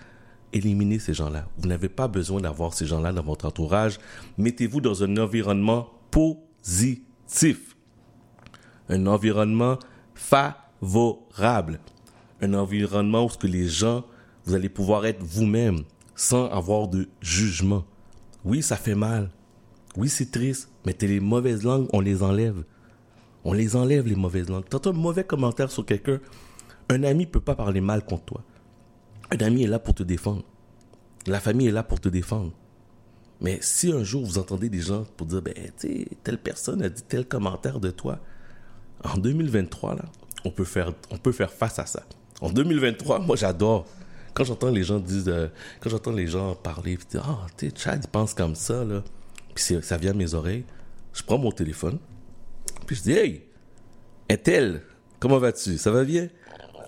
Éliminez 0.53 0.99
ces 0.99 1.13
gens-là. 1.13 1.47
Vous 1.57 1.67
n'avez 1.67 1.89
pas 1.89 2.07
besoin 2.07 2.41
d'avoir 2.41 2.73
ces 2.73 2.85
gens-là 2.85 3.11
dans 3.11 3.23
votre 3.23 3.45
entourage. 3.45 3.99
Mettez-vous 4.37 4.81
dans 4.81 5.03
un 5.03 5.17
environnement 5.17 5.89
positif. 6.11 7.75
Un 8.89 9.05
environnement 9.07 9.77
favorable. 10.15 11.79
Un 12.41 12.53
environnement 12.53 13.25
où 13.25 13.29
ce 13.29 13.37
que 13.37 13.47
les 13.47 13.67
gens, 13.67 14.05
vous 14.45 14.53
allez 14.55 14.69
pouvoir 14.69 15.05
être 15.05 15.23
vous-même 15.23 15.81
sans 16.15 16.49
avoir 16.49 16.87
de 16.87 17.07
jugement. 17.21 17.83
Oui, 18.45 18.61
ça 18.61 18.77
fait 18.77 18.95
mal. 18.95 19.29
Oui, 19.97 20.09
c'est 20.09 20.31
triste. 20.31 20.69
Mais 20.85 20.95
les 21.01 21.19
mauvaises 21.19 21.63
langues, 21.63 21.87
on 21.91 21.99
les 21.99 22.23
enlève. 22.23 22.63
On 23.43 23.53
les 23.53 23.75
enlève, 23.75 24.07
les 24.07 24.15
mauvaises 24.15 24.49
langues. 24.49 24.67
T'entends 24.69 24.91
un 24.91 24.93
mauvais 24.93 25.23
commentaire 25.23 25.71
sur 25.71 25.85
quelqu'un, 25.85 26.19
un 26.89 27.03
ami 27.03 27.25
peut 27.25 27.39
pas 27.39 27.55
parler 27.55 27.81
mal 27.81 28.05
contre 28.05 28.25
toi. 28.25 28.43
Un 29.31 29.37
ami 29.37 29.63
est 29.63 29.67
là 29.67 29.79
pour 29.79 29.93
te 29.93 30.03
défendre. 30.03 30.43
La 31.25 31.39
famille 31.39 31.67
est 31.67 31.71
là 31.71 31.83
pour 31.83 31.99
te 31.99 32.09
défendre. 32.09 32.53
Mais 33.41 33.59
si 33.61 33.91
un 33.91 34.03
jour 34.03 34.25
vous 34.25 34.37
entendez 34.37 34.69
des 34.69 34.81
gens 34.81 35.03
pour 35.15 35.27
dire, 35.27 35.41
ben, 35.41 35.53
tu 35.79 36.07
telle 36.23 36.37
personne 36.37 36.81
a 36.81 36.89
dit 36.89 37.03
tel 37.03 37.25
commentaire 37.25 37.79
de 37.79 37.91
toi, 37.91 38.19
en 39.03 39.17
2023, 39.17 39.95
là, 39.95 40.05
on 40.45 40.51
peut 40.51 40.63
faire, 40.63 40.93
on 41.11 41.17
peut 41.17 41.31
faire 41.31 41.51
face 41.51 41.77
à 41.77 41.85
ça. 41.85 42.03
En 42.41 42.49
2023, 42.49 43.19
moi, 43.19 43.35
j'adore. 43.35 43.85
Quand 44.33 44.43
j'entends 44.43 44.69
les 44.69 44.83
gens 44.83 44.99
dire, 44.99 45.23
euh, 45.27 45.47
quand 45.79 45.89
j'entends 45.89 46.11
les 46.11 46.27
gens 46.27 46.55
parler, 46.55 46.97
puis 46.97 47.19
ah, 47.19 47.47
tu 47.57 47.69
sais, 47.69 47.73
Chad, 47.75 48.01
il 48.03 48.07
pense 48.07 48.33
comme 48.33 48.55
ça, 48.55 48.83
là. 48.83 49.03
Puis 49.53 49.81
ça 49.81 49.97
vient 49.97 50.11
à 50.11 50.13
mes 50.13 50.33
oreilles. 50.35 50.63
Je 51.13 51.23
prends 51.23 51.39
mon 51.39 51.51
téléphone, 51.51 51.97
puis 52.85 52.95
je 52.95 53.01
dis, 53.01 53.11
hey, 53.11 53.43
Intel, 54.29 54.81
comment 55.19 55.39
vas-tu? 55.39 55.77
Ça 55.77 55.89
va 55.89 56.03
bien? 56.03 56.27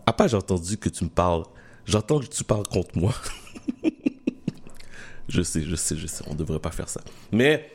À 0.06 0.14
part, 0.14 0.28
j'ai 0.28 0.38
entendu 0.38 0.78
que 0.78 0.90
tu 0.90 1.04
me 1.04 1.10
parles. 1.10 1.44
J'entends 1.90 2.20
que 2.20 2.28
tu 2.28 2.44
parles 2.44 2.68
contre 2.68 2.96
moi. 3.00 3.16
je 5.28 5.42
sais, 5.42 5.64
je 5.64 5.76
sais, 5.76 5.98
je 5.98 6.06
sais. 6.06 6.24
On 6.28 6.36
devrait 6.36 6.60
pas 6.60 6.70
faire 6.70 6.88
ça. 6.88 7.02
Mais, 7.32 7.68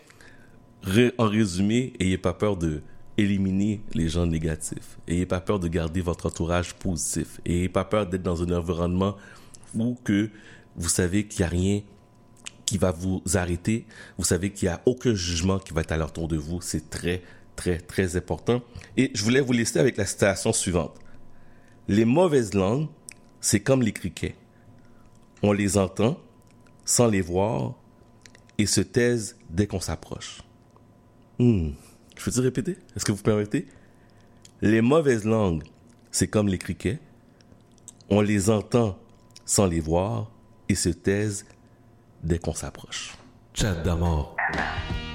en 1.18 1.28
résumé, 1.28 1.94
ayez 1.98 2.16
pas 2.16 2.32
peur 2.32 2.56
de 2.56 2.80
éliminer 3.18 3.80
les 3.92 4.08
gens 4.08 4.24
négatifs. 4.24 4.98
Ayez 5.08 5.26
pas 5.26 5.40
peur 5.40 5.58
de 5.58 5.66
garder 5.66 6.00
votre 6.00 6.26
entourage 6.26 6.74
positif. 6.74 7.40
Ayez 7.44 7.68
pas 7.68 7.84
peur 7.84 8.06
d'être 8.06 8.22
dans 8.22 8.40
un 8.40 8.56
environnement 8.56 9.16
où 9.74 9.98
que 10.04 10.30
vous 10.76 10.88
savez 10.88 11.26
qu'il 11.26 11.40
n'y 11.40 11.46
a 11.46 11.48
rien 11.48 11.82
qui 12.66 12.78
va 12.78 12.92
vous 12.92 13.20
arrêter. 13.34 13.84
Vous 14.16 14.24
savez 14.24 14.52
qu'il 14.52 14.68
n'y 14.68 14.74
a 14.74 14.80
aucun 14.86 15.16
jugement 15.16 15.58
qui 15.58 15.74
va 15.74 15.80
être 15.80 15.90
à 15.90 15.96
l'entour 15.96 16.28
de 16.28 16.36
vous. 16.36 16.60
C'est 16.60 16.88
très, 16.88 17.20
très, 17.56 17.78
très 17.78 18.16
important. 18.16 18.62
Et 18.96 19.10
je 19.12 19.24
voulais 19.24 19.40
vous 19.40 19.52
laisser 19.52 19.80
avec 19.80 19.96
la 19.96 20.06
citation 20.06 20.52
suivante. 20.52 20.94
Les 21.88 22.04
mauvaises 22.04 22.54
langues, 22.54 22.86
c'est 23.44 23.60
comme 23.60 23.82
les 23.82 23.92
criquets. 23.92 24.36
On 25.42 25.52
les 25.52 25.76
entend 25.76 26.18
sans 26.86 27.08
les 27.08 27.20
voir 27.20 27.74
et 28.56 28.64
se 28.64 28.80
taisent 28.80 29.36
dès 29.50 29.66
qu'on 29.66 29.80
s'approche. 29.80 30.40
Hmm. 31.38 31.72
Je 32.16 32.24
peux-tu 32.24 32.40
répéter? 32.40 32.78
Est-ce 32.96 33.04
que 33.04 33.12
vous 33.12 33.22
permettez? 33.22 33.68
Les 34.62 34.80
mauvaises 34.80 35.24
langues, 35.24 35.62
c'est 36.10 36.28
comme 36.28 36.48
les 36.48 36.56
criquets. 36.56 36.98
On 38.08 38.22
les 38.22 38.48
entend 38.48 38.98
sans 39.44 39.66
les 39.66 39.80
voir 39.80 40.30
et 40.70 40.74
se 40.74 40.88
taisent 40.88 41.44
dès 42.22 42.38
qu'on 42.38 42.54
s'approche. 42.54 43.14
Chat 43.52 43.74
d'amour. 43.82 44.36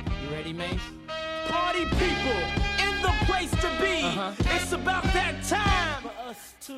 You 0.08 0.30
ready, 0.32 0.54
Mace? 0.54 0.70
Party 1.48 1.84
people 1.98 2.44
in 2.78 3.02
the 3.02 3.26
place 3.26 3.50
to 3.50 3.70
be. 3.82 4.06
It's 4.56 4.72
about 4.72 5.02
that 5.14 5.42
time 5.42 6.04
for 6.04 6.30
us 6.30 6.54
to. 6.68 6.74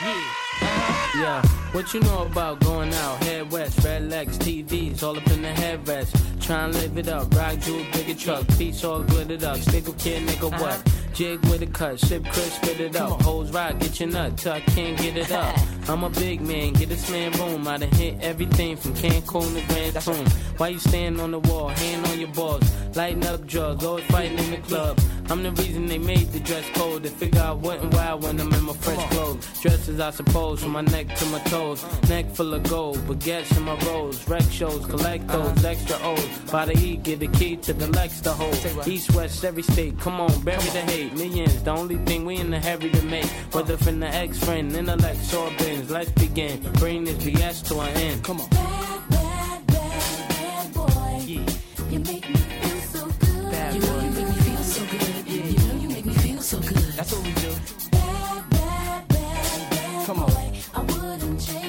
Yeah. 0.00 1.42
What 1.72 1.92
you 1.92 2.00
know 2.00 2.22
about 2.22 2.60
going 2.60 2.94
out? 2.94 3.22
Head 3.24 3.50
west, 3.50 3.84
red 3.84 4.08
legs, 4.08 4.38
TVs, 4.38 5.02
all 5.02 5.16
up 5.16 5.26
in 5.28 5.42
the 5.42 5.48
headrest. 5.48 6.40
Trying 6.40 6.72
to 6.72 6.78
live 6.78 6.98
it 6.98 7.08
up, 7.08 7.34
rock 7.34 7.58
jewel, 7.58 7.84
bigger 7.92 8.14
truck, 8.14 8.46
piece 8.56 8.84
all 8.84 9.02
glittered 9.02 9.42
up. 9.42 9.56
Stick 9.56 9.88
a 9.88 9.92
kid, 9.94 10.28
nigga, 10.28 10.50
what? 10.60 10.82
Jig 11.18 11.44
with 11.46 11.62
a 11.62 11.66
cut, 11.66 11.98
sip 11.98 12.22
crisp, 12.26 12.62
spit 12.62 12.78
it 12.78 12.94
up. 12.94 13.20
Hoes 13.22 13.50
rock, 13.50 13.76
get 13.80 13.98
your 13.98 14.08
nut 14.08 14.38
till 14.38 14.52
I 14.52 14.60
can't 14.60 14.96
get 14.96 15.16
it 15.16 15.32
up. 15.32 15.58
I'm 15.88 16.04
a 16.04 16.10
big 16.10 16.40
man, 16.40 16.74
get 16.74 16.90
this 16.90 17.10
man 17.10 17.32
room. 17.32 17.66
I 17.66 17.76
done 17.78 17.90
hit 17.90 18.22
everything 18.22 18.76
from 18.76 18.94
Cancun 18.94 19.52
to 19.52 19.66
Grand 19.66 20.00
Tune. 20.00 20.26
Why 20.58 20.68
you 20.68 20.78
stand 20.78 21.20
on 21.20 21.32
the 21.32 21.40
wall, 21.40 21.70
hand 21.70 22.06
on 22.06 22.20
your 22.20 22.28
balls, 22.28 22.62
lighting 22.94 23.26
up 23.26 23.44
drugs, 23.48 23.84
always 23.84 24.04
fighting 24.04 24.38
in 24.38 24.50
the 24.52 24.58
club. 24.58 25.00
I'm 25.30 25.42
the 25.42 25.50
reason 25.52 25.86
they 25.86 25.98
made 25.98 26.32
the 26.32 26.40
dress 26.40 26.64
code. 26.70 27.02
They 27.02 27.10
figure 27.10 27.40
out 27.40 27.58
what 27.58 27.80
and 27.80 27.92
why 27.92 28.14
when 28.14 28.40
I'm 28.40 28.52
in 28.52 28.64
my 28.64 28.72
fresh 28.72 29.10
clothes. 29.10 29.46
Dresses, 29.60 30.00
I 30.00 30.10
suppose, 30.10 30.62
from 30.62 30.70
my 30.72 30.80
neck 30.80 31.14
to 31.16 31.26
my 31.26 31.38
toes. 31.40 31.84
Neck 32.08 32.30
full 32.34 32.54
of 32.54 32.62
gold, 32.62 32.96
baguettes 33.06 33.54
in 33.56 33.64
my 33.64 33.76
rolls. 33.86 34.26
Rec 34.26 34.42
shows, 34.50 34.86
collect 34.86 35.28
those 35.28 35.64
extra 35.64 35.98
O's. 36.02 36.28
By 36.50 36.64
the 36.64 36.78
E, 36.78 36.96
get 36.96 37.20
the 37.20 37.28
key 37.28 37.56
to 37.56 37.74
the 37.74 37.88
Lex 37.88 38.20
to 38.22 38.32
hold. 38.32 38.88
East, 38.88 39.14
west, 39.14 39.44
every 39.44 39.62
state, 39.62 39.98
come 40.00 40.20
on, 40.20 40.40
bury 40.44 40.62
the 40.62 40.80
hate. 40.80 41.07
Millions, 41.14 41.62
the 41.62 41.70
only 41.70 41.96
thing 41.98 42.24
we 42.24 42.36
in 42.36 42.50
the 42.50 42.60
hurry 42.60 42.90
to 42.90 43.02
make. 43.02 43.26
Whether 43.52 43.76
from 43.76 44.00
the 44.00 44.08
ex 44.08 44.38
friend, 44.44 44.72
intellect, 44.74 45.34
or 45.34 45.50
bins. 45.58 45.90
Let's 45.90 46.10
begin. 46.12 46.60
Bring 46.74 47.04
this 47.04 47.16
BS 47.24 47.66
to 47.68 47.80
an 47.80 47.88
end. 47.96 48.24
Come 48.24 48.40
on. 48.40 48.48
Bad, 48.50 49.08
bad, 49.10 49.66
bad, 49.66 50.28
bad 50.28 50.74
boy. 50.74 51.24
You 51.26 51.98
make 52.00 52.28
me 52.28 52.36
feel 52.36 52.80
so 52.80 53.06
good. 53.06 53.50
Bad 53.50 53.74
you 53.74 53.80
know 53.80 54.00
you 54.00 54.10
make 54.10 54.26
me 54.28 54.32
feel 54.42 54.62
so 54.62 54.84
good. 54.86 55.28
You 55.28 55.58
know 55.68 55.74
you 55.82 55.88
make 55.88 56.04
me 56.06 56.14
feel 56.14 56.40
so 56.42 56.58
good. 56.60 56.76
That's 56.96 57.12
what 57.12 57.22
we 57.24 57.32
do. 57.34 57.52
Bad, 57.90 58.50
bad, 58.50 59.08
bad, 59.08 59.70
bad 59.70 60.06
Come 60.06 60.18
on. 60.20 60.30
boy. 60.30 60.52
I 60.74 60.80
wouldn't 60.82 61.40
change 61.40 61.67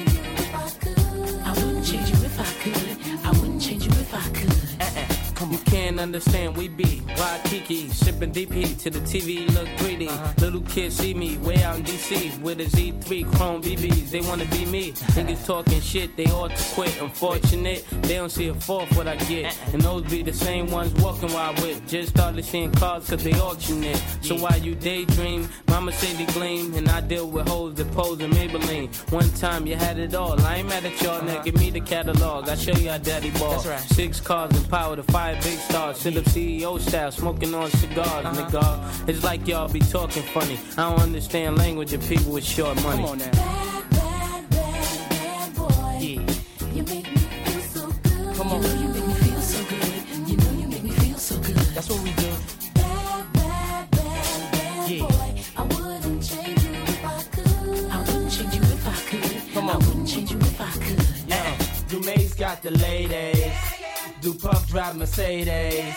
understand, 6.00 6.56
we 6.56 6.68
be 6.68 7.02
Waikiki, 7.18 7.90
shipping 7.90 8.32
DP 8.32 8.78
to 8.82 8.90
the 8.90 9.00
TV, 9.00 9.46
look 9.54 9.68
greedy. 9.78 10.08
Uh-huh. 10.08 10.32
Little 10.38 10.60
kids 10.62 10.96
see 10.96 11.14
me 11.14 11.36
way 11.38 11.62
out 11.62 11.76
in 11.76 11.84
DC 11.84 12.40
with 12.40 12.60
a 12.60 12.64
Z3 12.64 13.36
Chrome 13.36 13.62
BBs. 13.62 14.10
They 14.10 14.20
wanna 14.22 14.46
be 14.46 14.64
me. 14.66 14.92
Niggas 15.16 15.46
talking 15.46 15.80
shit, 15.80 16.16
they 16.16 16.26
ought 16.26 16.54
to 16.56 16.74
quit. 16.74 17.00
Unfortunate, 17.00 17.84
they 18.02 18.14
don't 18.14 18.30
see 18.30 18.48
a 18.48 18.54
fourth 18.54 18.96
what 18.96 19.06
I 19.06 19.16
get. 19.16 19.46
Uh-uh. 19.46 19.72
And 19.72 19.82
those 19.82 20.02
be 20.04 20.22
the 20.22 20.32
same 20.32 20.70
ones 20.70 20.92
walking 21.02 21.32
while 21.32 21.54
I 21.54 21.60
whip. 21.60 21.86
Just 21.86 22.10
started 22.10 22.44
seeing 22.44 22.72
cars 22.72 23.08
cause 23.08 23.22
they 23.22 23.34
auction 23.34 23.84
it. 23.84 24.02
So 24.22 24.36
while 24.36 24.58
you 24.58 24.74
daydream, 24.74 25.48
mama 25.68 25.92
say 25.92 26.12
they 26.14 26.32
gleam. 26.32 26.74
And 26.74 26.88
I 26.88 27.00
deal 27.00 27.28
with 27.28 27.48
hoes 27.48 27.74
that 27.74 27.90
pose 27.92 28.20
in 28.20 28.30
Maybelline. 28.30 28.88
One 29.12 29.28
time 29.30 29.66
you 29.66 29.76
had 29.76 29.98
it 29.98 30.14
all. 30.14 30.40
I 30.40 30.56
ain't 30.56 30.68
mad 30.68 30.84
at 30.84 31.00
y'all, 31.02 31.22
now 31.22 31.34
uh-huh. 31.34 31.42
give 31.42 31.56
me 31.56 31.70
the 31.70 31.80
catalog. 31.80 32.48
I 32.48 32.54
show 32.54 32.72
you 32.72 32.90
how 32.90 32.98
daddy 32.98 33.30
ball. 33.32 33.62
Right. 33.62 33.80
Six 33.80 34.20
cars 34.20 34.50
and 34.56 34.68
power 34.70 34.96
to 34.96 35.02
five 35.02 35.42
big 35.42 35.58
stars. 35.58 35.89
Sit 35.94 36.16
up 36.16 36.24
CEO 36.24 36.80
style, 36.80 37.10
smoking 37.10 37.52
on 37.54 37.68
cigars, 37.72 38.06
uh-huh. 38.24 38.48
nigga. 38.48 39.08
It's 39.08 39.22
like 39.24 39.46
y'all 39.46 39.68
be 39.68 39.80
talking 39.80 40.22
funny. 40.22 40.58
I 40.78 40.88
don't 40.90 41.00
understand 41.00 41.58
language 41.58 41.92
of 41.92 42.00
people 42.08 42.32
with 42.32 42.44
short 42.44 42.80
money. 42.82 43.02
Come 43.02 43.04
on 43.06 43.18
now. 43.18 43.30
Bad, 43.32 43.90
bad, 43.90 44.50
bad, 44.50 45.10
bad 45.10 45.54
boy. 45.56 45.98
You 46.00 46.82
make 46.84 47.10
me 47.10 47.20
feel 47.20 47.60
so 47.60 47.86
good. 48.02 48.36
Come 48.36 48.48
on. 48.52 48.62
You 48.62 48.68
know 48.68 48.80
you 48.82 48.88
make 48.88 49.06
me 49.08 49.14
feel 49.14 49.40
so 49.40 49.64
good. 49.68 50.28
You 50.30 50.36
know 50.36 50.50
you 50.60 50.68
make 50.68 50.82
me 50.84 50.90
feel 50.90 51.18
so 51.18 51.38
good. 51.40 51.56
That's 51.56 51.90
what 51.90 52.00
we 52.02 52.12
do. 52.12 52.30
Bad, 52.74 53.32
bad, 53.32 53.90
bad, 53.90 54.52
bad 54.52 54.90
Yeah. 54.90 55.00
boy. 55.06 55.42
I 55.56 55.62
wouldn't 55.64 56.22
change 56.22 56.62
you 56.64 56.72
if 56.72 57.04
I 57.04 57.22
could. 57.34 57.90
I 57.90 57.98
wouldn't 58.00 58.30
change 58.32 58.54
you 58.54 58.62
if 58.62 58.86
I 58.86 59.10
could. 59.10 59.54
Come 59.54 59.68
I 59.70 59.76
wouldn't 59.76 60.08
change 60.08 60.30
you 60.30 60.38
if 60.38 60.60
I 60.60 60.70
could. 60.70 61.04
Yeah. 61.28 61.56
Dumaze 61.88 62.38
got 62.38 62.62
the 62.62 62.70
ladies. 62.70 63.79
Do 64.20 64.34
Puff 64.34 64.68
drive 64.68 64.96
Mercedes. 64.96 65.94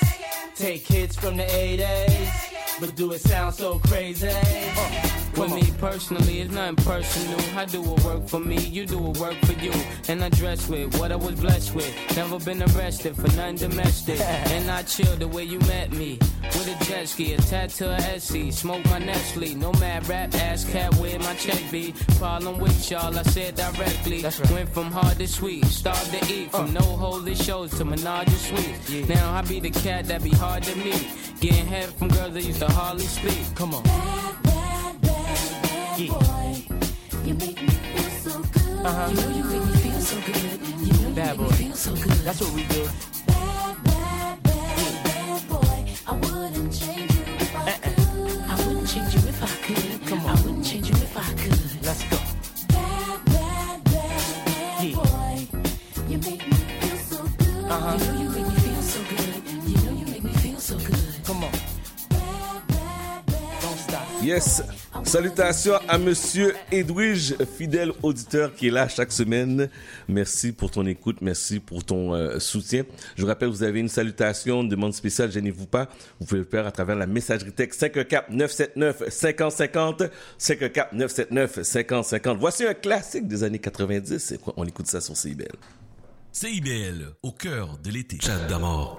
Take 0.55 0.88
hits 0.88 1.17
from 1.17 1.36
the 1.36 1.43
80s. 1.43 2.79
But 2.79 2.95
do 2.95 3.12
it 3.12 3.19
sound 3.19 3.53
so 3.53 3.79
crazy? 3.79 4.29
Uh, 4.29 5.22
With 5.36 5.50
come 5.50 5.60
me 5.60 5.74
personally, 5.80 6.41
it's 6.41 6.54
nothing 6.54 6.76
personal. 6.76 7.39
I 7.58 7.65
do 7.65 7.82
what 7.82 8.04
work 8.04 8.28
for 8.28 8.39
me, 8.39 8.60
you 8.60 8.86
do 8.86 9.00
what 9.00 9.17
work 9.17 9.36
for 9.46 9.54
you. 9.54 9.74
And 10.08 10.24
I 10.24 10.30
dress 10.30 10.69
with 10.69 11.00
what 11.00 11.12
I 11.12 11.15
was 11.15 11.36
blessed 11.39 11.74
with. 11.74 11.91
Never 12.15 12.39
been 12.39 12.62
arrested 12.62 13.15
for 13.15 13.28
nothing 13.36 13.56
domestic. 13.56 14.19
and 14.22 14.69
I 14.69 14.84
chill 14.84 15.15
the 15.15 15.28
way 15.28 15.43
you 15.43 15.58
met 15.60 15.91
me. 15.91 16.19
With 16.43 16.80
a 16.80 16.86
jet 16.86 17.08
ski, 17.08 17.34
a 17.34 17.38
tattoo 17.38 17.86
of 17.86 18.00
Etsy. 18.02 18.54
Smoke 18.54 18.86
my 18.86 19.00
Nestle. 19.00 19.56
No 19.56 19.72
mad 19.74 20.08
rap, 20.08 20.36
ass 20.36 20.65
cat 20.65 20.93
where 20.96 21.17
my 21.17 21.34
check 21.36 21.62
be. 21.72 21.93
Problem 22.19 22.60
with 22.60 22.91
y'all, 22.91 23.17
I 23.17 23.24
said 23.24 23.56
directly. 23.56 24.22
That's 24.22 24.39
right. 24.39 24.52
Went 24.52 24.69
from 24.69 24.91
hard 24.91 25.17
to 25.17 25.28
sweet, 25.28 25.65
starved 25.65 26.12
to 26.12 26.34
eat. 26.34 26.52
From 26.52 26.76
uh. 26.76 26.80
no 26.80 26.82
holy 26.82 27.34
shows 27.34 27.72
to 27.80 27.86
menage 27.86 28.28
and 28.28 28.38
sweet. 28.38 29.10
Now 29.10 29.34
I 29.34 29.41
be 29.41 29.60
the 29.60 29.72
cat 29.72 30.06
that 30.06 30.22
be 30.22 30.30
hard 30.30 30.62
to 30.63 30.76
meet. 30.78 31.08
Getting 31.39 31.65
head 31.65 31.89
from 31.89 32.10
girls 32.10 32.34
that 32.36 32.43
used 32.43 32.60
to 32.60 32.72
hardly 32.72 33.06
speak. 33.06 33.56
Come 33.56 33.74
on. 33.74 34.53
Bad, 35.93 35.99
Yeah. 35.99 36.13
boy. 36.13 36.65
You 37.23 37.34
make 37.36 37.62
me 37.62 37.67
feel 37.69 38.10
so 38.25 38.41
good. 38.41 38.86
Uh-huh. 38.86 39.10
You 39.10 39.15
know 39.21 39.29
you 39.38 39.43
make 39.43 39.65
me 39.65 39.73
feel 39.84 40.01
so 40.01 40.15
good. 40.25 40.60
You 40.88 40.93
know 40.93 41.10
you 41.10 41.13
Bad 41.15 41.38
make 41.38 41.38
boy. 41.38 41.43
me 41.43 41.51
feel 41.62 41.75
so 41.75 41.91
good. 41.95 42.17
That's 42.25 42.41
what 42.41 42.51
we 42.53 42.63
do. 42.63 42.84
Bad, 43.27 43.84
bad, 43.84 44.43
bad, 44.43 45.03
bad 45.06 45.47
boy. 45.49 45.86
I 46.08 46.13
wouldn't 46.13 46.73
change 46.73 47.13
you 47.13 47.23
if 47.45 47.56
I 47.56 47.71
could. 47.86 48.41
I 48.49 48.56
wouldn't 48.65 48.88
change 48.89 49.13
you 49.13 49.21
if 49.29 49.43
I 49.43 49.53
could. 49.65 50.08
Come 50.08 50.25
on. 50.25 50.29
I 50.36 50.41
wouldn't 50.41 50.65
change 50.65 50.89
you 50.89 50.95
if 50.95 51.15
I 51.15 51.29
could. 51.41 51.86
Let's 51.86 52.03
go. 52.10 52.17
Bad, 52.73 53.25
bad, 53.25 53.84
bad, 53.84 54.45
bad 54.47 54.84
Yeah. 54.84 54.95
boy. 54.95 55.47
You 56.10 56.17
make 56.17 56.41
me 56.47 56.58
feel 56.82 56.97
so 56.97 57.23
good. 57.38 57.65
Uh-huh. 57.71 58.12
Yes. 64.23 64.63
Salutations 65.03 65.79
à 65.88 65.97
Monsieur 65.97 66.53
Edwige, 66.71 67.36
fidèle 67.57 67.91
auditeur 68.01 68.55
qui 68.55 68.67
est 68.67 68.71
là 68.71 68.88
chaque 68.88 69.12
semaine. 69.12 69.69
Merci 70.07 70.53
pour 70.53 70.71
ton 70.71 70.86
écoute, 70.86 71.17
merci 71.19 71.59
pour 71.59 71.83
ton 71.83 72.13
euh, 72.13 72.39
soutien. 72.39 72.86
Je 73.17 73.21
vous 73.21 73.27
rappelle, 73.27 73.49
vous 73.49 73.63
avez 73.63 73.81
une 73.81 73.89
salutation, 73.89 74.62
une 74.62 74.69
demande 74.69 74.93
spéciale, 74.93 75.29
gênez-vous 75.29 75.65
pas. 75.65 75.89
Vous 76.21 76.25
pouvez 76.25 76.39
le 76.39 76.45
faire 76.45 76.65
à 76.65 76.71
travers 76.71 76.95
la 76.95 77.05
messagerie 77.05 77.51
texte 77.51 77.81
514-979-5050, 77.81 80.09
514-979-5050. 80.39 82.38
Voici 82.38 82.65
un 82.65 82.73
classique 82.73 83.27
des 83.27 83.43
années 83.43 83.59
90. 83.59 84.19
C'est 84.19 84.39
quoi? 84.39 84.53
On 84.55 84.65
écoute 84.65 84.88
ça 84.88 85.01
sur 85.01 85.17
CIBL. 85.17 85.51
CIBL, 86.31 87.13
au 87.23 87.33
cœur 87.33 87.77
de 87.83 87.91
l'été. 87.91 88.19
Chat 88.21 88.39
d'amour. 88.47 88.97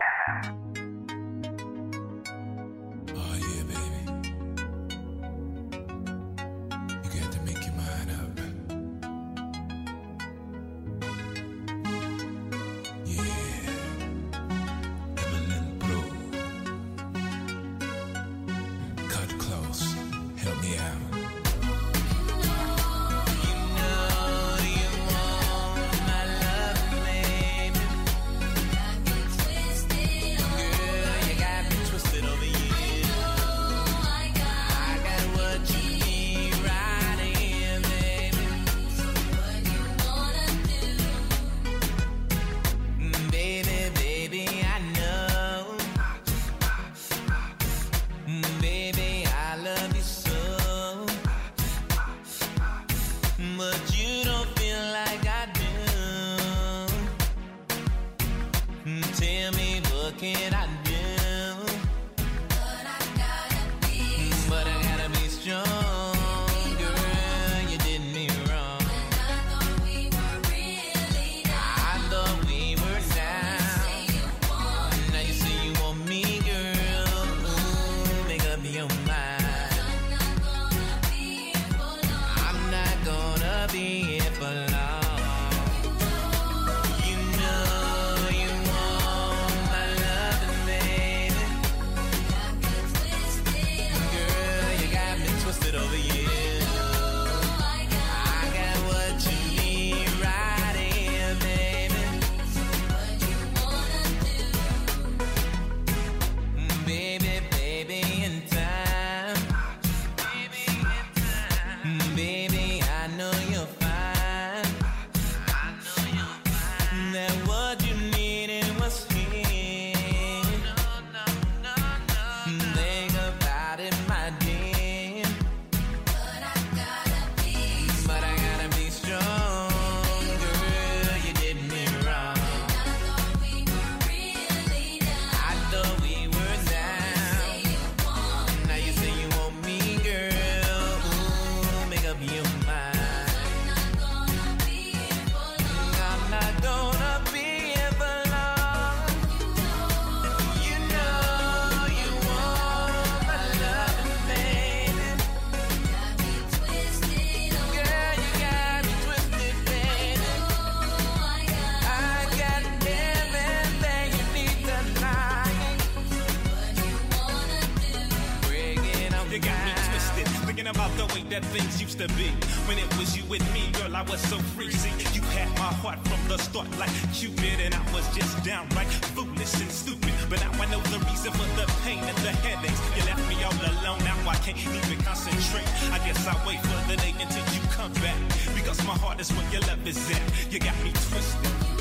I 184.34 184.36
can't 184.38 184.58
even 184.58 184.98
concentrate. 185.04 185.68
I 185.92 185.98
guess 186.04 186.26
I'll 186.26 186.46
wait 186.46 186.60
for 186.60 186.90
the 186.90 186.96
day 186.96 187.14
until 187.20 187.44
you 187.54 187.60
come 187.70 187.92
back. 187.94 188.16
Because 188.54 188.84
my 188.84 188.94
heart 188.94 189.20
is 189.20 189.30
where 189.30 189.48
your 189.52 189.60
love 189.62 189.86
is 189.86 190.10
at. 190.10 190.52
You 190.52 190.58
got 190.58 190.76
me 190.82 190.90
twisted. 190.90 191.73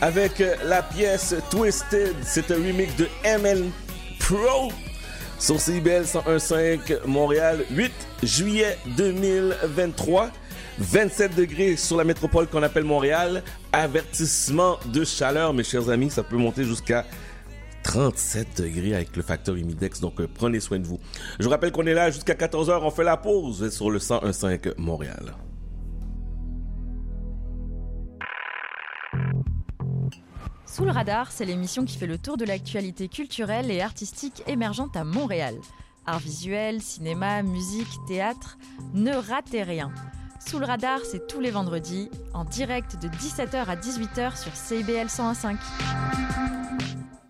Avec 0.00 0.42
la 0.64 0.82
pièce 0.82 1.34
Twisted. 1.50 2.14
C'est 2.22 2.50
un 2.50 2.56
remix 2.56 2.94
de 2.96 3.08
ML 3.24 3.64
Pro 4.18 4.72
sur 5.38 5.60
CIBL 5.60 6.04
101.5 6.04 7.06
Montréal, 7.06 7.64
8 7.70 7.92
juillet 8.22 8.76
2023. 8.96 10.30
27 10.80 11.34
degrés 11.34 11.76
sur 11.76 11.96
la 11.96 12.04
métropole 12.04 12.46
qu'on 12.46 12.62
appelle 12.62 12.84
Montréal. 12.84 13.42
Avertissement 13.72 14.78
de 14.86 15.04
chaleur, 15.04 15.52
mes 15.52 15.64
chers 15.64 15.88
amis, 15.90 16.10
ça 16.10 16.22
peut 16.22 16.36
monter 16.36 16.64
jusqu'à 16.64 17.04
37 17.82 18.62
degrés 18.62 18.94
avec 18.94 19.16
le 19.16 19.22
facteur 19.22 19.56
humidex, 19.56 20.00
donc 20.00 20.20
euh, 20.20 20.28
prenez 20.32 20.60
soin 20.60 20.78
de 20.78 20.86
vous. 20.86 21.00
Je 21.38 21.44
vous 21.44 21.50
rappelle 21.50 21.72
qu'on 21.72 21.86
est 21.86 21.94
là 21.94 22.10
jusqu'à 22.10 22.34
14h, 22.34 22.80
on 22.82 22.90
fait 22.90 23.04
la 23.04 23.16
pause 23.16 23.70
sur 23.70 23.90
le 23.90 23.98
101.5 23.98 24.74
Montréal. 24.76 25.34
Sous 30.78 30.84
le 30.84 30.92
radar, 30.92 31.32
c'est 31.32 31.44
l'émission 31.44 31.84
qui 31.84 31.98
fait 31.98 32.06
le 32.06 32.18
tour 32.18 32.36
de 32.36 32.44
l'actualité 32.44 33.08
culturelle 33.08 33.68
et 33.72 33.80
artistique 33.80 34.44
émergente 34.46 34.96
à 34.96 35.02
Montréal. 35.02 35.56
Art 36.06 36.20
visuel, 36.20 36.80
cinéma, 36.80 37.42
musique, 37.42 37.88
théâtre, 38.06 38.58
ne 38.94 39.12
ratez 39.12 39.64
rien. 39.64 39.90
Sous 40.38 40.60
le 40.60 40.66
radar, 40.66 41.00
c'est 41.02 41.26
tous 41.26 41.40
les 41.40 41.50
vendredis, 41.50 42.08
en 42.32 42.44
direct 42.44 42.96
de 43.02 43.08
17h 43.08 43.66
à 43.66 43.74
18h 43.74 44.40
sur 44.40 44.54
CIBL 44.54 45.08
101.5. 45.08 45.56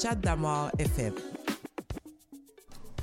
Chat 0.00 0.14
d'amour 0.14 0.70
FM. 0.78 1.12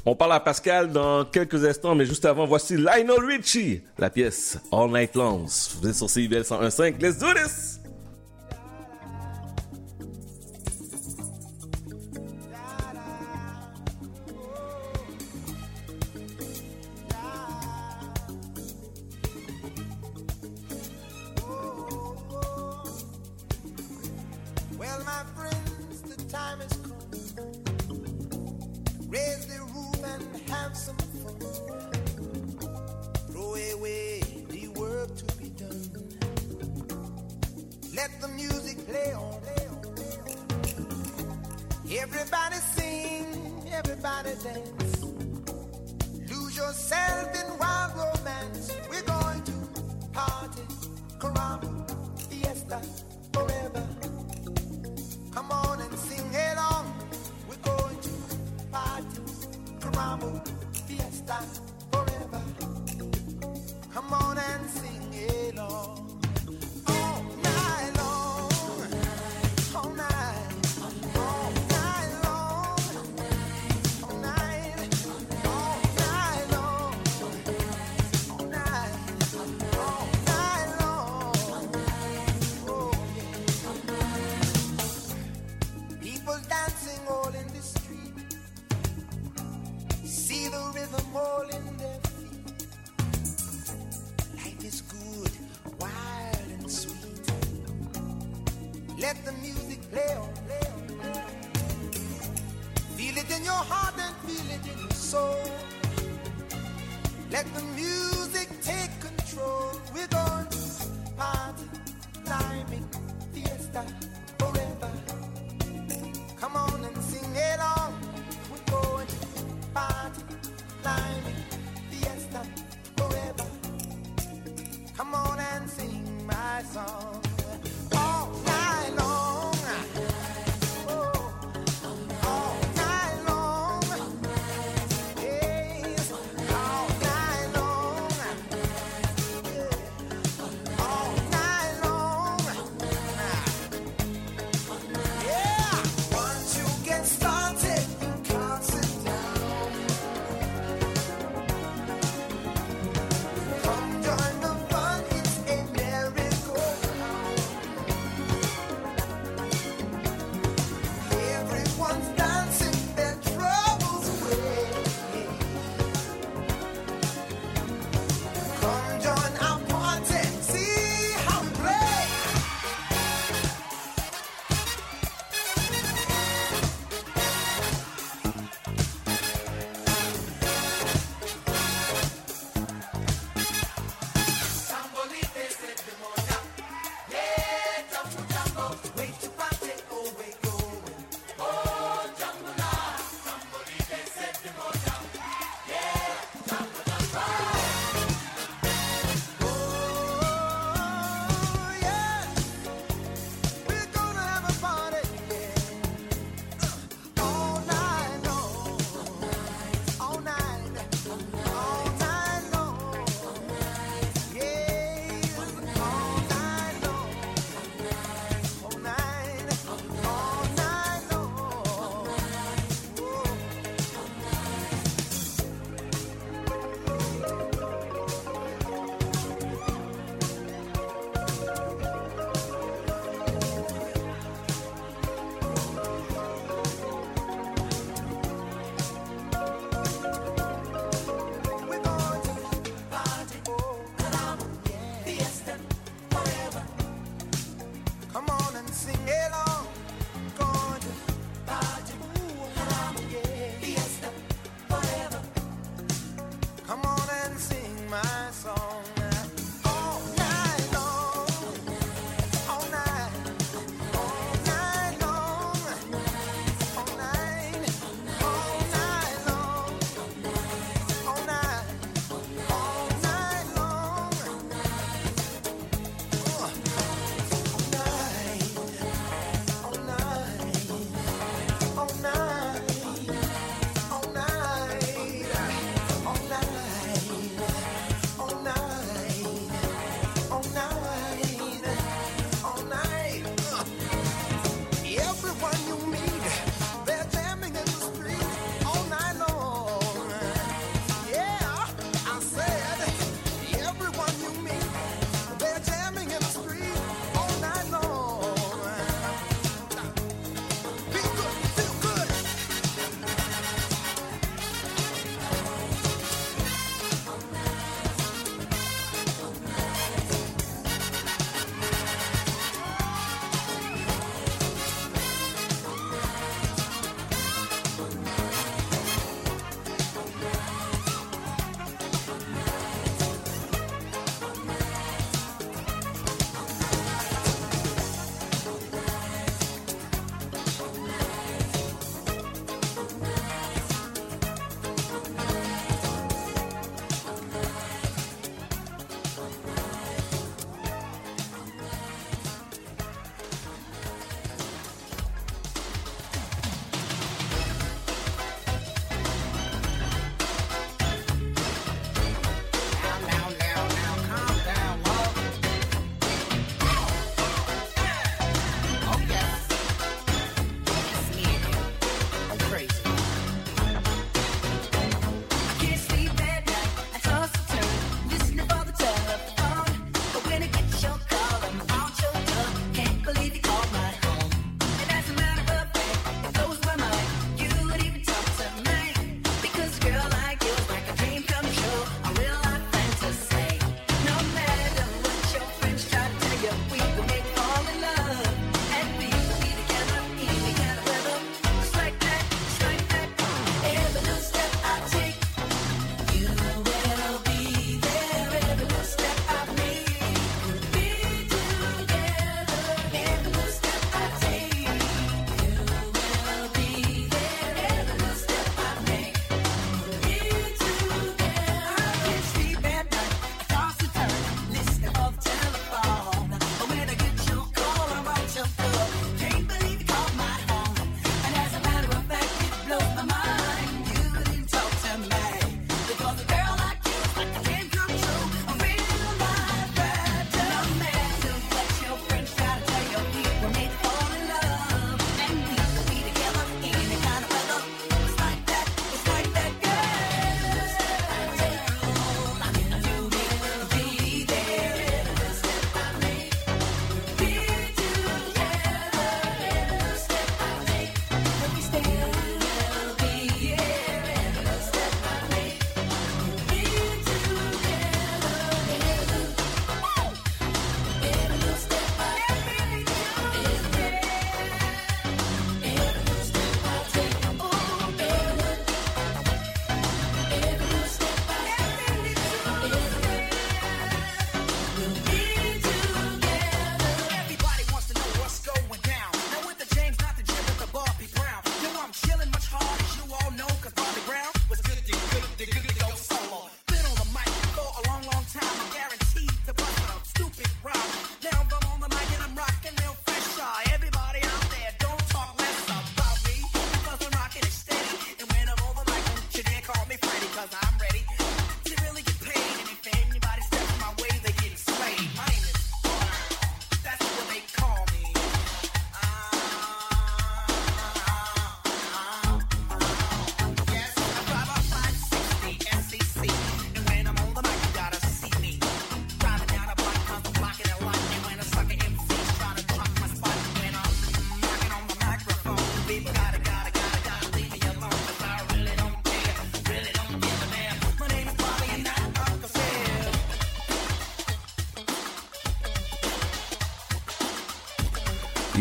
On 0.05 0.15
parle 0.15 0.33
à 0.33 0.39
Pascal 0.39 0.91
dans 0.91 1.25
quelques 1.25 1.65
instants, 1.65 1.93
mais 1.93 2.05
juste 2.05 2.25
avant, 2.25 2.45
voici 2.45 2.77
Lionel 2.77 3.23
Richie, 3.23 3.81
la 3.97 4.09
pièce 4.09 4.57
All 4.71 4.89
Night 4.89 5.15
Long. 5.15 5.45
Vous 5.81 5.89
êtes 5.89 5.95
sur 5.95 6.09
CIBL 6.09 6.41
101.5. 6.41 7.01
Let's 7.01 7.19
do 7.19 7.33
this! 7.33 7.76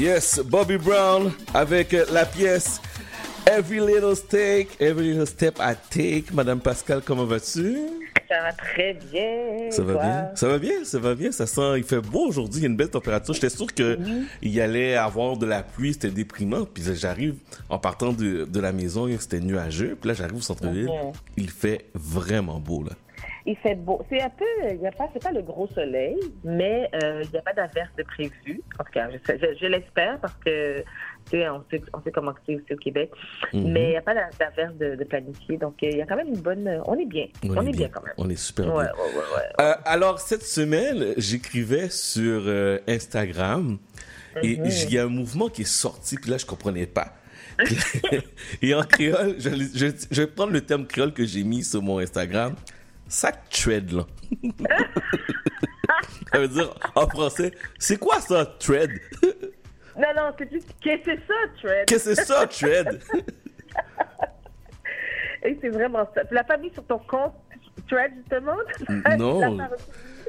Yes, 0.07 0.39
Bobby 0.45 0.77
Brown 0.77 1.33
avec 1.53 1.91
la 2.13 2.25
pièce 2.25 2.81
Every 3.45 3.81
Little 3.81 4.15
Step, 4.15 4.69
Every 4.79 5.09
Little 5.11 5.27
Step 5.27 5.59
I 5.61 5.75
Take. 5.91 6.33
Madame 6.33 6.61
Pascal, 6.61 7.03
comment 7.05 7.25
vas-tu? 7.25 7.77
Ça 8.29 8.41
va 8.41 8.53
très 8.53 8.95
bien. 8.95 9.69
Ça 9.73 9.83
va 9.83 9.95
bien? 9.95 10.31
Ça 10.37 10.47
va 10.49 10.59
bien, 10.59 10.85
ça 10.85 10.99
va 11.01 11.15
bien. 11.17 11.33
Ça 11.33 11.47
sent, 11.49 11.79
il 11.79 11.83
fait 11.83 11.99
beau 12.01 12.29
aujourd'hui, 12.29 12.61
il 12.61 12.63
y 12.63 12.67
a 12.67 12.69
une 12.69 12.77
belle 12.77 12.91
température. 12.91 13.35
J'étais 13.35 13.49
sûr 13.49 13.67
que 13.75 13.99
il 14.43 14.51
y 14.53 14.61
allait 14.61 14.95
avoir 14.95 15.37
de 15.37 15.47
la 15.47 15.65
pluie, 15.65 15.93
c'était 15.95 16.11
déprimant. 16.11 16.67
Puis 16.73 16.85
j'arrive 16.95 17.35
en 17.69 17.79
partant 17.81 18.13
de, 18.13 18.45
de 18.45 18.61
la 18.61 18.71
maison, 18.71 19.09
c'était 19.19 19.41
nuageux. 19.41 19.97
Puis 20.01 20.07
là, 20.09 20.15
j'arrive 20.15 20.37
au 20.37 20.41
centre-ville, 20.41 20.87
Mhm. 20.87 21.13
il 21.37 21.51
fait 21.51 21.87
vraiment 21.95 22.61
beau 22.61 22.85
là. 22.85 22.93
Il 23.49 23.57
fait 23.59 23.77
beau. 23.77 24.03
C'est 24.11 24.21
un 24.21 24.29
peu, 24.31 24.45
il 24.73 24.81
y 24.81 24.87
a 24.87 24.91
pas, 24.91 25.09
c'est 25.13 25.23
pas 25.23 25.31
le 25.31 25.41
gros 25.43 25.69
soleil, 25.69 26.17
mais 26.43 26.91
euh, 27.01 27.23
il 27.25 27.31
n'y 27.31 27.39
a 27.39 27.43
pas 27.43 27.53
d'averse 27.53 27.91
de 27.97 28.03
prévu. 28.03 28.61
En 28.81 28.85
tout 28.85 28.91
cas, 28.93 29.09
je, 29.11 29.33
je- 29.35 29.59
je 29.61 29.67
l'espère 29.67 30.19
parce 30.21 30.35
que 30.45 30.81
tu 30.81 30.85
sais, 31.39 31.49
on 31.49 31.65
sait, 31.71 31.81
on 31.93 32.01
sait 32.03 32.11
comment 32.11 32.33
c'est 32.45 32.57
aussi 32.57 32.73
au 32.73 32.77
Québec, 32.77 33.11
Mhm. 33.53 33.71
mais 33.73 33.85
il 33.85 33.89
n'y 33.91 33.97
a 33.97 34.03
pas 34.03 34.15
d'a- 34.15 34.31
d'averse 34.39 34.75
de, 34.77 34.97
de 34.97 35.05
planifié. 35.05 35.59
Donc 35.59 35.75
euh, 35.83 35.89
il 35.91 35.97
y 35.99 36.03
a 36.03 36.07
quand 36.07 36.17
même 36.17 36.29
une 36.29 36.41
bonne, 36.41 36.83
on 36.87 36.95
est 36.99 37.07
bien, 37.07 37.27
on, 37.45 37.65
est 37.67 37.71
bien. 37.71 37.89
quand 37.89 38.03
même. 38.03 38.15
On 38.19 38.29
est 38.29 38.37
super 38.37 38.67
Ouais, 38.75 38.85
bien. 38.85 38.93
ouais, 38.95 39.11
ouais, 39.11 39.37
ouais. 39.37 39.65
Euh, 39.65 39.75
alors, 39.85 40.19
cette 40.19 40.43
semaine, 40.45 41.15
j'écrivais 41.17 41.89
sur 41.89 42.43
euh, 42.47 42.79
Instagram 42.89 43.79
et 44.43 44.57
Mhm. 44.59 44.65
il 44.67 44.93
y 44.93 44.99
a 44.99 45.05
un 45.05 45.09
mouvement 45.09 45.49
qui 45.49 45.63
est 45.63 45.65
sorti, 45.65 46.17
puis 46.17 46.31
là, 46.31 46.37
je 46.39 46.47
comprenais 46.47 46.87
pas. 46.87 47.13
et 48.63 48.75
en 48.75 48.83
créole, 48.83 49.37
je, 49.39 49.49
je, 49.51 49.87
je 50.11 50.21
vais 50.23 50.27
prendre 50.27 50.53
le 50.53 50.61
terme 50.61 50.87
créole 50.87 51.13
que 51.13 51.25
j'ai 51.25 51.43
mis 51.45 51.63
sur 51.65 51.81
mon 51.83 51.99
Instagram. 51.99 52.55
Sac 53.09 53.49
thread, 53.51 53.93
là. 53.93 54.07
ça 56.33 56.39
veut 56.41 56.49
dire, 56.49 56.75
en 56.95 57.07
français, 57.09 57.53
c'est 57.79 57.97
quoi 57.99 58.21
ça, 58.21 58.45
thread? 58.59 58.91
Non, 59.97 60.09
non, 60.17 60.31
c'est 60.39 60.51
juste, 60.53 60.69
qu'est-ce 60.81 61.05
que 61.05 61.11
c'est 61.13 61.27
ça, 61.27 61.35
Thread? 61.63 61.87
Qu'est-ce 61.87 62.05
que 62.11 62.15
c'est 62.15 62.25
ça, 62.25 62.47
thread? 62.47 63.01
Et 65.45 65.57
c'est 65.61 65.69
vraiment 65.69 66.07
ça. 66.15 66.25
Tu 66.25 66.35
l'as 66.35 66.45
pas 66.45 66.57
mis 66.57 66.71
sur 66.73 66.85
ton 66.85 66.99
compte 66.99 67.33
Thread, 67.89 68.13
justement? 68.19 68.57
non. 69.17 69.57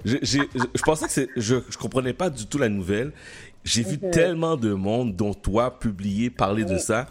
Je, 0.06 0.18
j'ai- 0.22 0.48
je, 0.56 0.64
je 0.76 0.82
pensais 0.84 1.06
que 1.08 1.12
c'est, 1.12 1.28
je, 1.36 1.56
je 1.70 1.78
comprenais 1.78 2.14
pas 2.14 2.30
du 2.30 2.46
tout 2.46 2.58
la 2.60 2.70
nouvelle. 2.70 3.12
J'ai 3.64 3.84
vu 3.84 3.98
tellement 4.00 4.56
de 4.56 4.72
monde, 4.74 5.16
dont 5.16 5.34
toi, 5.34 5.78
publier, 5.80 6.30
parler 6.30 6.64
de 6.64 6.78
ça. 6.78 7.08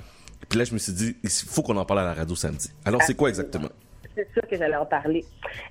Puis 0.49 0.59
là, 0.59 0.64
je 0.64 0.73
me 0.73 0.79
suis 0.79 0.93
dit, 0.93 1.17
il 1.23 1.29
faut 1.31 1.62
qu'on 1.62 1.77
en 1.77 1.85
parle 1.85 2.01
à 2.01 2.05
la 2.05 2.14
radio 2.14 2.37
samedi. 2.37 2.71
Alors, 2.85 3.03
c'est 3.03 3.14
quoi 3.14 3.29
exactement? 3.29 3.69
C'est 4.17 4.33
sûr 4.33 4.49
que 4.49 4.57
j'allais 4.57 4.77
en 4.77 4.87
parler. 4.87 5.25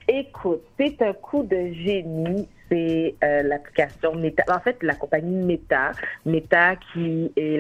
Écoute, 0.08 0.62
c'est 0.78 1.02
un 1.02 1.14
coup 1.14 1.42
de 1.44 1.74
génie. 1.84 2.48
C'est 2.70 3.16
euh, 3.24 3.42
l'application 3.42 4.14
Meta. 4.16 4.44
En 4.48 4.60
fait, 4.60 4.78
la 4.84 4.94
compagnie 4.94 5.44
Meta. 5.44 5.92
Meta 6.26 6.76
qui 6.94 7.32
est 7.36 7.60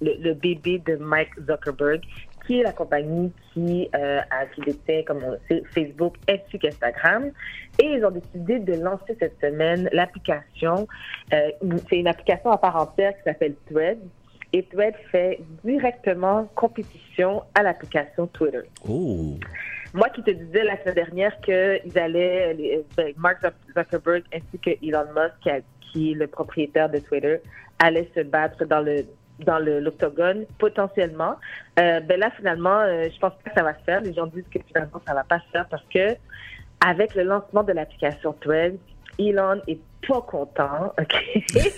le, 0.00 0.34
bébé 0.34 0.82
de 0.84 0.96
Mike 0.96 1.30
Zuckerberg, 1.46 2.02
qui 2.46 2.60
est 2.60 2.62
la 2.62 2.72
compagnie 2.72 3.32
qui, 3.52 3.88
euh, 3.94 4.20
détient, 4.66 5.02
comme 5.04 5.20
le 5.20 5.38
sait, 5.48 5.62
Facebook 5.74 6.16
ainsi 6.28 6.58
qu'Instagram. 6.58 7.30
Et 7.82 7.86
ils 7.86 8.04
ont 8.04 8.10
décidé 8.10 8.58
de 8.58 8.74
lancer 8.82 9.16
cette 9.18 9.40
semaine 9.40 9.88
l'application. 9.92 10.86
euh, 11.32 11.50
c'est 11.88 11.96
une 11.96 12.08
application 12.08 12.50
à 12.50 12.58
part 12.58 12.76
entière 12.76 13.16
qui 13.16 13.22
s'appelle 13.24 13.54
Threads. 13.70 13.98
Et 14.52 14.62
Threads 14.64 14.98
fait 15.10 15.40
directement 15.64 16.46
compétition 16.54 17.42
à 17.54 17.62
l'application 17.62 18.26
Twitter. 18.26 18.60
Oh! 18.86 19.38
Moi 19.94 20.08
qui 20.10 20.22
te 20.22 20.30
disais 20.30 20.64
la 20.64 20.78
semaine 20.80 20.94
dernière 20.94 21.40
qu'ils 21.40 21.98
allaient, 21.98 22.54
les- 22.54 22.84
ben, 22.96 23.12
Mark 23.16 23.38
Zuckerberg 23.76 24.22
ainsi 24.34 24.58
que 24.58 24.70
Elon 24.86 25.06
Musk, 25.14 25.34
qui, 25.42 25.50
a- 25.50 25.60
qui 25.80 26.12
est 26.12 26.14
le 26.14 26.26
propriétaire 26.26 26.88
de 26.88 26.98
Twitter, 26.98 27.38
allaient 27.78 28.08
se 28.14 28.20
battre 28.20 28.64
dans 28.64 28.80
le 28.80 29.04
dans 29.40 29.58
l'octogone 29.58 30.44
potentiellement. 30.58 31.34
Euh, 31.80 32.00
ben 32.00 32.20
là 32.20 32.30
finalement, 32.36 32.78
euh, 32.80 33.08
je 33.12 33.18
pense 33.18 33.32
pas 33.42 33.50
que 33.50 33.54
ça 33.56 33.62
va 33.64 33.74
se 33.74 33.82
faire. 33.84 34.00
Les 34.00 34.12
gens 34.14 34.26
disent 34.26 34.44
que 34.54 34.60
finalement 34.68 35.00
ça 35.06 35.14
va 35.14 35.24
pas 35.24 35.40
se 35.40 35.50
faire 35.50 35.66
parce 35.68 35.82
que 35.92 36.14
avec 36.86 37.14
le 37.14 37.24
lancement 37.24 37.62
de 37.64 37.72
l'application 37.72 38.34
Threads, 38.40 38.76
Elon 39.18 39.60
est 39.66 39.80
pas 40.06 40.20
content. 40.22 40.92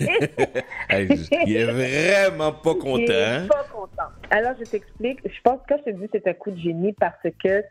il 0.91 1.55
est 1.55 1.65
vraiment 1.65 2.51
pas 2.51 2.71
Il 2.75 2.79
content. 2.79 2.97
est 3.11 3.23
hein? 3.25 3.47
pas 3.47 3.63
content. 3.71 4.09
Alors, 4.31 4.53
je 4.59 4.65
t'explique. 4.65 5.19
Je 5.25 5.41
pense 5.43 5.59
que 5.61 5.73
quand 5.73 5.79
je 5.85 5.91
te 5.91 5.95
dis 5.97 6.07
que 6.09 6.17
c'est 6.23 6.27
un 6.29 6.33
coup 6.33 6.51
de 6.51 6.59
génie 6.59 6.93
parce 6.93 7.15
que 7.43 7.63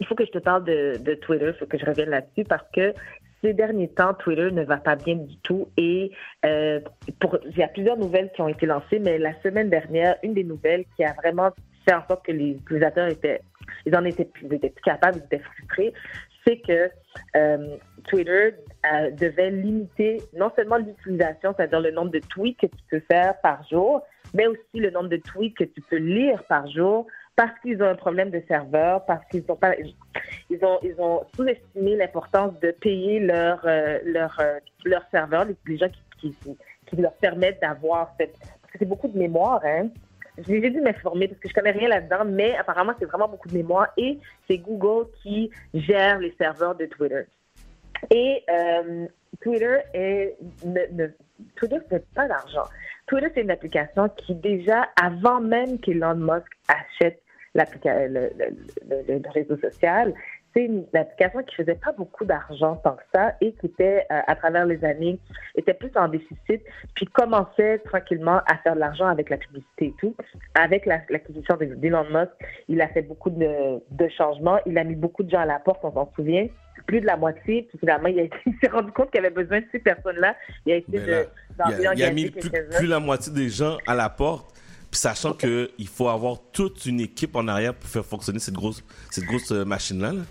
il 0.00 0.06
faut 0.06 0.14
que 0.14 0.24
je 0.24 0.30
te 0.30 0.38
parle 0.38 0.64
de, 0.64 1.14
Twitter, 1.14 1.48
il 1.48 1.54
faut 1.54 1.66
que 1.66 1.78
je 1.78 1.84
revienne 1.84 2.10
là-dessus 2.10 2.44
parce 2.44 2.64
que 2.72 2.94
ces 3.42 3.52
derniers 3.52 3.88
temps, 3.88 4.14
Twitter 4.14 4.50
ne 4.50 4.64
va 4.64 4.78
pas 4.78 4.96
bien 4.96 5.14
du 5.14 5.36
tout 5.38 5.68
et 5.76 6.10
euh, 6.44 6.80
il 7.44 7.56
y 7.56 7.62
a 7.62 7.68
plusieurs 7.68 7.96
nouvelles 7.96 8.30
qui 8.34 8.40
ont 8.40 8.48
été 8.48 8.66
lancées, 8.66 8.98
mais 8.98 9.18
la 9.18 9.32
semaine 9.42 9.70
dernière, 9.70 10.16
une 10.22 10.34
des 10.34 10.44
nouvelles 10.44 10.84
qui 10.96 11.04
a 11.04 11.12
vraiment 11.12 11.50
fait 11.86 11.94
en 11.94 12.04
sorte 12.06 12.24
que 12.26 12.32
les 12.32 12.50
utilisateurs 12.50 13.08
étaient, 13.08 13.40
ils 13.86 13.94
en 13.96 14.04
étaient 14.04 14.24
plus, 14.24 14.46
ils 14.46 14.54
étaient 14.54 14.70
plus 14.70 14.82
capables, 14.82 15.18
ils 15.18 15.24
étaient 15.24 15.44
frustrés, 15.44 15.92
c'est 16.44 16.58
que 16.58 16.90
euh, 17.36 17.76
Twitter 18.08 18.54
euh, 18.92 19.10
devait 19.12 19.50
limiter 19.50 20.20
non 20.36 20.50
seulement 20.56 20.78
l'utilisation, 20.78 21.54
c'est-à-dire 21.56 21.80
le 21.80 21.90
nombre 21.90 22.10
de 22.10 22.20
tweets 22.20 22.58
que 22.58 22.66
tu 22.66 22.82
peux 22.90 23.02
faire 23.10 23.34
par 23.40 23.66
jour, 23.68 24.02
mais 24.34 24.46
aussi 24.46 24.80
le 24.80 24.90
nombre 24.90 25.08
de 25.08 25.16
tweets 25.16 25.56
que 25.56 25.64
tu 25.64 25.80
peux 25.82 25.96
lire 25.96 26.42
par 26.44 26.66
jour, 26.68 27.06
parce 27.38 27.56
qu'ils 27.60 27.80
ont 27.80 27.86
un 27.86 27.94
problème 27.94 28.30
de 28.30 28.42
serveur, 28.48 29.04
parce 29.04 29.24
qu'ils 29.26 29.44
ont 29.46 29.54
pas, 29.54 29.76
ils 30.50 30.64
ont, 30.64 30.80
ils 30.82 30.96
ont 30.98 31.24
sous-estimé 31.36 31.94
l'importance 31.94 32.58
de 32.58 32.72
payer 32.72 33.20
leur, 33.20 33.60
euh, 33.64 34.00
leur, 34.04 34.36
euh, 34.40 34.58
serveur, 35.12 35.46
les, 35.64 35.76
gens 35.76 35.86
qui, 36.20 36.32
qui, 36.32 36.56
qui 36.86 36.96
leur 36.96 37.12
permettent 37.12 37.60
d'avoir 37.62 38.12
cette, 38.18 38.36
parce 38.40 38.72
que 38.72 38.78
c'est 38.80 38.88
beaucoup 38.88 39.06
de 39.06 39.16
mémoire, 39.16 39.60
hein. 39.64 39.88
J'ai 40.48 40.70
dû 40.70 40.80
m'informer 40.80 41.28
parce 41.28 41.40
que 41.40 41.48
je 41.48 41.54
connais 41.54 41.70
rien 41.70 41.88
là-dedans, 41.88 42.24
mais 42.24 42.56
apparemment 42.56 42.92
c'est 42.98 43.06
vraiment 43.06 43.28
beaucoup 43.28 43.48
de 43.48 43.54
mémoire 43.54 43.88
et 43.96 44.18
c'est 44.48 44.58
Google 44.58 45.08
qui 45.22 45.50
gère 45.74 46.18
les 46.18 46.34
serveurs 46.38 46.74
de 46.74 46.86
Twitter. 46.86 47.22
Et 48.10 48.44
euh, 48.50 49.06
Twitter 49.40 49.78
est 49.94 50.36
ne, 50.64 50.80
ne, 50.92 51.08
fait 51.88 52.04
pas 52.14 52.26
d'argent. 52.26 52.64
Twitter 53.06 53.28
c'est 53.34 53.42
une 53.42 53.50
application 53.50 54.08
qui 54.10 54.34
déjà 54.36 54.88
avant 55.00 55.40
même 55.40 55.80
qu'Elon 55.80 56.14
Musk 56.14 56.46
achète 56.68 57.20
le, 57.84 58.30
le, 58.88 59.30
réseau 59.32 59.56
social, 59.58 60.14
c'est 60.54 60.64
une 60.64 60.84
application 60.94 61.42
qui 61.42 61.54
faisait 61.56 61.74
pas 61.74 61.92
beaucoup 61.92 62.24
d'argent 62.24 62.76
tant 62.76 62.96
que 62.96 63.02
ça 63.14 63.34
et 63.40 63.52
qui 63.52 63.66
était 63.66 64.06
euh, 64.10 64.20
à 64.26 64.34
travers 64.34 64.64
les 64.66 64.82
années 64.84 65.18
était 65.56 65.74
plus 65.74 65.90
en 65.94 66.08
déficit 66.08 66.62
puis 66.94 67.06
commençait 67.06 67.78
tranquillement 67.80 68.40
à 68.46 68.56
faire 68.62 68.74
de 68.74 68.80
l'argent 68.80 69.06
avec 69.06 69.28
la 69.30 69.36
publicité 69.36 69.86
et 69.86 69.94
tout. 70.00 70.14
Avec 70.54 70.86
la- 70.86 71.00
l'acquisition 71.10 71.56
de- 71.56 71.66
d'Elon 71.74 72.04
Musk, 72.04 72.30
il 72.68 72.80
a 72.80 72.88
fait 72.88 73.02
beaucoup 73.02 73.30
de, 73.30 73.78
de 73.90 74.08
changements. 74.16 74.58
Il 74.66 74.78
a 74.78 74.84
mis 74.84 74.96
beaucoup 74.96 75.22
de 75.22 75.30
gens 75.30 75.40
à 75.40 75.46
la 75.46 75.58
porte, 75.58 75.80
on 75.84 75.92
s'en 75.92 76.10
souvient. 76.16 76.46
Plus 76.86 77.00
de 77.02 77.06
la 77.06 77.16
moitié. 77.16 77.64
Puis 77.68 77.78
finalement, 77.78 78.08
il, 78.08 78.30
s'est 78.62 78.70
rendu 78.70 78.90
compte 78.92 79.10
qu'il 79.10 79.20
avait 79.20 79.30
besoin 79.34 79.60
de 79.60 79.66
ces 79.70 79.80
personnes-là. 79.80 80.34
Il 80.64 80.72
a 80.72 80.76
essayé 80.76 80.98
là, 80.98 81.24
de, 81.24 81.28
d'en 81.58 81.68
il, 81.68 81.74
a, 81.74 81.78
il 81.80 81.86
a 81.86 81.90
réengager 81.90 82.14
mis 82.14 82.30
plus, 82.30 82.50
plus 82.50 82.86
la 82.86 83.00
moitié 83.00 83.32
des 83.32 83.48
gens 83.50 83.76
à 83.86 83.94
la 83.94 84.08
porte, 84.08 84.57
sachant 84.90 85.32
que 85.32 85.70
il 85.78 85.88
faut 85.88 86.08
avoir 86.08 86.38
toute 86.52 86.86
une 86.86 87.00
équipe 87.00 87.36
en 87.36 87.46
arrière 87.48 87.74
pour 87.74 87.88
faire 87.88 88.04
fonctionner 88.04 88.38
cette 88.38 88.54
grosse, 88.54 88.82
cette 89.10 89.24
grosse 89.24 89.52
euh, 89.52 89.64
machine-là. 89.64 90.12
là. 90.12 90.22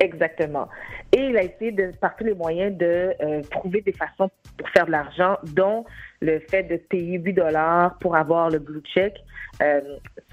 Exactement. 0.00 0.68
Et 1.12 1.20
il 1.20 1.36
a 1.36 1.42
essayé 1.44 1.70
de, 1.70 1.92
par 2.00 2.16
tous 2.16 2.24
les 2.24 2.34
moyens 2.34 2.76
de 2.76 3.12
euh, 3.20 3.42
trouver 3.50 3.80
des 3.80 3.92
façons 3.92 4.28
pour 4.56 4.68
faire 4.70 4.86
de 4.86 4.90
l'argent, 4.90 5.38
dont 5.54 5.84
le 6.20 6.40
fait 6.40 6.64
de 6.64 6.76
payer 6.76 7.18
8 7.18 7.32
dollars 7.32 7.98
pour 7.98 8.16
avoir 8.16 8.50
le 8.50 8.58
blue 8.58 8.82
check. 8.94 9.14
Euh, 9.62 9.80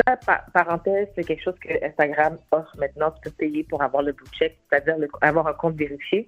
ça, 0.05 0.17
par- 0.17 0.45
parenthèse, 0.53 1.07
c'est 1.15 1.23
quelque 1.23 1.43
chose 1.43 1.59
que 1.61 1.85
Instagram 1.85 2.37
offre 2.51 2.75
maintenant. 2.79 3.11
Tu 3.11 3.21
peux 3.29 3.35
payer 3.37 3.63
pour 3.63 3.83
avoir 3.83 4.01
le 4.01 4.13
blue 4.13 4.27
check, 4.31 4.57
c'est-à-dire 4.69 4.95
avoir 5.21 5.47
un 5.47 5.53
compte 5.53 5.75
vérifié. 5.75 6.25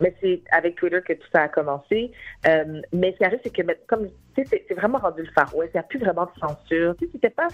Mais 0.00 0.14
c'est 0.20 0.42
avec 0.50 0.76
Twitter 0.76 1.00
que 1.06 1.12
tout 1.12 1.28
ça 1.32 1.42
a 1.42 1.48
commencé. 1.48 2.10
Euh, 2.46 2.80
mais 2.92 3.12
ce 3.12 3.18
qui 3.18 3.24
arrive, 3.24 3.40
c'est 3.42 3.54
que 3.54 3.62
comme 3.86 4.08
c'est 4.36 4.74
vraiment 4.74 4.98
rendu 4.98 5.22
le 5.22 5.30
Far. 5.32 5.50
Il 5.54 5.70
n'y 5.74 5.80
a 5.80 5.82
plus 5.82 5.98
vraiment 5.98 6.24
de 6.24 6.40
censure. 6.40 6.96
Tu 6.96 7.04
sais, 7.04 7.10
c'était 7.12 7.30
pas. 7.30 7.48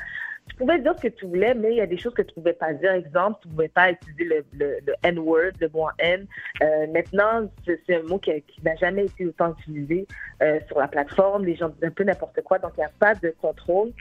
Tu 0.49 0.57
pouvais 0.57 0.79
dire 0.79 0.95
ce 0.97 1.03
que 1.03 1.09
tu 1.09 1.27
voulais, 1.27 1.55
mais 1.55 1.71
il 1.73 1.77
y 1.77 1.81
a 1.81 1.87
des 1.87 1.99
choses 1.99 2.15
que 2.15 2.23
tu 2.23 2.35
pouvais 2.35 2.53
pas 2.53 2.73
dire. 2.73 2.93
Exemple, 2.93 3.39
tu 3.43 3.49
pouvais 3.49 3.69
pas 3.69 3.91
utiliser 3.91 4.25
le, 4.53 4.79
le, 4.85 4.95
N-word, 5.05 5.53
le 5.61 5.69
mot 5.69 5.89
N. 5.99 6.27
Euh, 6.63 6.87
maintenant, 6.89 7.49
c'est 7.65 7.95
un 7.95 8.03
mot 8.03 8.19
qui, 8.19 8.43
n'a 8.65 8.75
jamais 8.77 9.05
été 9.05 9.27
autant 9.27 9.55
utilisé 9.59 10.07
euh, 10.43 10.59
sur 10.67 10.79
la 10.79 10.89
plateforme. 10.89 11.45
Les 11.45 11.55
gens 11.57 11.69
disent 11.69 11.85
un 11.85 11.91
peu 11.91 12.05
n'importe 12.05 12.41
quoi, 12.43 12.59
donc 12.59 12.73
il 12.77 12.81
n'y 12.81 12.87
a 12.87 12.91
pas 12.99 13.15
de 13.15 13.33
contrôle 13.41 13.93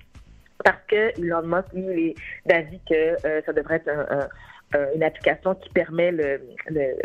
parce 0.64 0.82
que 0.88 1.20
Elon 1.20 1.44
Musk, 1.44 1.72
lui, 1.74 2.10
est 2.10 2.16
d'avis 2.46 2.80
que 2.90 3.28
euh, 3.28 3.42
ça 3.46 3.54
devrait 3.54 3.76
être 3.76 3.90
un- 3.90 4.08
un- 4.20 4.30
un- 4.80 4.94
une 4.96 5.04
application 5.04 5.54
qui 5.56 5.70
permet 5.70 6.12
le, 6.12 6.42
le, 6.70 6.96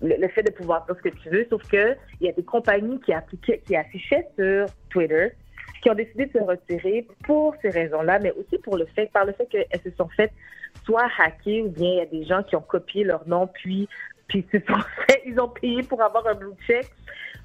le, 0.00 0.14
le 0.16 0.28
fait 0.28 0.42
de 0.44 0.52
pouvoir 0.52 0.86
dire 0.86 0.94
ce 0.96 1.02
que 1.08 1.14
tu 1.16 1.28
veux, 1.28 1.46
sauf 1.50 1.62
que 1.68 1.96
il 2.20 2.26
y 2.26 2.30
a 2.30 2.32
des 2.32 2.44
compagnies 2.44 3.00
qui, 3.00 3.12
appliquaient, 3.12 3.58
qui 3.66 3.74
affichaient 3.76 4.26
sur 4.38 4.66
Twitter 4.90 5.32
qui 5.84 5.90
ont 5.90 5.94
décidé 5.94 6.24
de 6.24 6.32
se 6.32 6.42
retirer 6.42 7.06
pour 7.24 7.54
ces 7.60 7.68
raisons-là, 7.68 8.18
mais 8.18 8.32
aussi 8.32 8.56
pour 8.56 8.78
le 8.78 8.86
fait, 8.86 9.12
par 9.12 9.26
le 9.26 9.34
fait 9.34 9.46
qu'elles 9.46 9.80
se 9.84 9.90
sont 9.98 10.08
faites 10.16 10.32
soit 10.86 11.06
hacker 11.18 11.66
ou 11.66 11.68
bien 11.68 11.90
il 11.90 11.96
y 11.96 12.00
a 12.00 12.06
des 12.06 12.24
gens 12.24 12.42
qui 12.42 12.56
ont 12.56 12.62
copié 12.62 13.04
leur 13.04 13.28
nom 13.28 13.46
puis 13.46 13.86
puis 14.26 14.42
fait, 14.50 15.22
ils 15.26 15.38
ont 15.38 15.48
payé 15.48 15.82
pour 15.82 16.00
avoir 16.02 16.26
un 16.26 16.34
blue 16.34 16.54
check. 16.66 16.90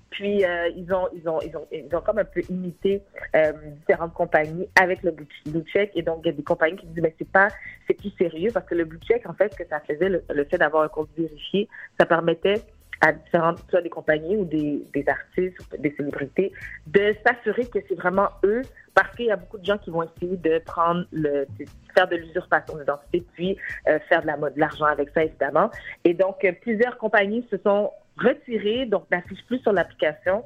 Puis 0.09 0.45
euh, 0.45 0.69
ils 0.69 0.91
ont 0.93 1.09
ils 1.13 1.27
ont 1.27 1.41
ils 1.41 1.55
ont 1.57 1.67
ils 1.69 1.93
ont 1.93 2.01
comme 2.01 2.17
un 2.17 2.23
peu 2.23 2.41
imité 2.49 3.01
euh, 3.35 3.51
différentes 3.81 4.13
compagnies 4.13 4.69
avec 4.79 5.03
le 5.03 5.11
blue 5.11 5.65
check. 5.65 5.91
Et 5.95 6.01
donc 6.01 6.21
il 6.23 6.27
y 6.27 6.29
a 6.29 6.33
des 6.33 6.43
compagnies 6.43 6.77
qui 6.77 6.87
disent 6.87 7.03
mais 7.03 7.13
c'est 7.19 7.29
pas 7.29 7.49
c'est 7.87 7.93
plus 7.95 8.11
sérieux 8.17 8.51
parce 8.53 8.65
que 8.65 8.75
le 8.75 8.85
blue 8.85 8.99
check 9.05 9.27
en 9.27 9.33
fait 9.33 9.51
ce 9.51 9.57
que 9.57 9.67
ça 9.69 9.81
faisait 9.81 10.07
le 10.09 10.45
fait 10.45 10.57
d'avoir 10.57 10.83
un 10.83 10.87
compte 10.87 11.09
vérifié 11.17 11.67
ça 11.99 12.05
permettait 12.05 12.63
à 13.01 13.13
différentes 13.13 13.59
soit 13.69 13.81
des 13.81 13.89
compagnies 13.89 14.35
ou 14.35 14.45
des, 14.45 14.83
des 14.93 15.05
artistes 15.07 15.57
des 15.79 15.93
célébrités 15.95 16.51
de 16.87 17.15
s'assurer 17.25 17.65
que 17.67 17.79
c'est 17.87 17.95
vraiment 17.95 18.29
eux 18.43 18.61
parce 18.93 19.15
qu'il 19.15 19.27
y 19.27 19.31
a 19.31 19.37
beaucoup 19.37 19.57
de 19.57 19.65
gens 19.65 19.77
qui 19.77 19.89
vont 19.89 20.03
essayer 20.03 20.35
de 20.37 20.59
prendre 20.59 21.05
le 21.11 21.45
de 21.57 21.65
faire 21.93 22.07
de 22.07 22.17
l'usurpation 22.17 22.77
d'identité 22.77 23.25
puis 23.33 23.57
euh, 23.87 23.99
faire 24.09 24.21
de 24.21 24.27
la 24.27 24.37
mode 24.37 24.55
de 24.55 24.59
l'argent 24.59 24.85
avec 24.85 25.09
ça 25.13 25.23
évidemment. 25.23 25.71
Et 26.03 26.13
donc 26.13 26.43
euh, 26.43 26.51
plusieurs 26.61 26.97
compagnies 26.97 27.45
se 27.49 27.57
sont 27.57 27.91
retirées 28.17 28.85
donc 28.85 29.05
n'affichent 29.11 29.45
plus 29.45 29.59
sur 29.59 29.71
l'application. 29.71 30.43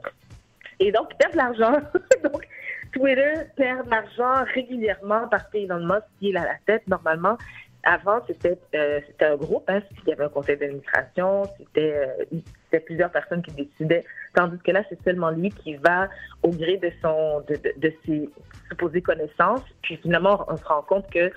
Et 0.80 0.92
donc 0.92 1.08
ils 1.12 1.18
perdent 1.18 1.34
de 1.34 1.38
l'argent. 1.38 1.78
Donc 2.24 2.48
Twitter 2.92 3.34
perd 3.56 3.90
l'argent 3.90 4.46
régulièrement 4.54 5.28
parce 5.30 5.44
qu'Elon 5.50 5.86
Musk 5.86 6.04
qui 6.20 6.32
est 6.32 6.38
à 6.38 6.44
la 6.44 6.58
tête 6.66 6.88
normalement 6.88 7.38
avant, 7.84 8.20
c'était 8.28 8.58
euh, 8.76 9.02
c'était 9.08 9.26
un 9.26 9.36
groupe, 9.36 9.70
hein, 9.70 9.82
il 10.04 10.10
y 10.10 10.14
avait 10.14 10.24
un 10.24 10.30
conseil 10.30 10.58
d'administration, 10.58 11.44
c'était 11.58 11.94
euh, 11.94 12.40
c'était 12.66 12.80
plusieurs 12.80 13.12
personnes 13.12 13.42
qui 13.42 13.52
décidaient, 13.52 14.06
tandis 14.34 14.58
que 14.60 14.72
là, 14.72 14.84
c'est 14.90 15.02
seulement 15.04 15.32
lui 15.32 15.50
qui 15.50 15.76
va 15.76 16.08
au 16.44 16.50
gré 16.50 16.78
de 16.78 16.92
son 17.02 17.42
de, 17.42 17.94
ses 18.06 18.30
supposées 18.70 19.02
connaissances. 19.02 19.64
Puis 19.82 19.98
finalement, 19.98 20.46
on 20.48 20.58
se 20.58 20.64
rend 20.66 20.82
compte 20.82 21.10
que 21.12 21.30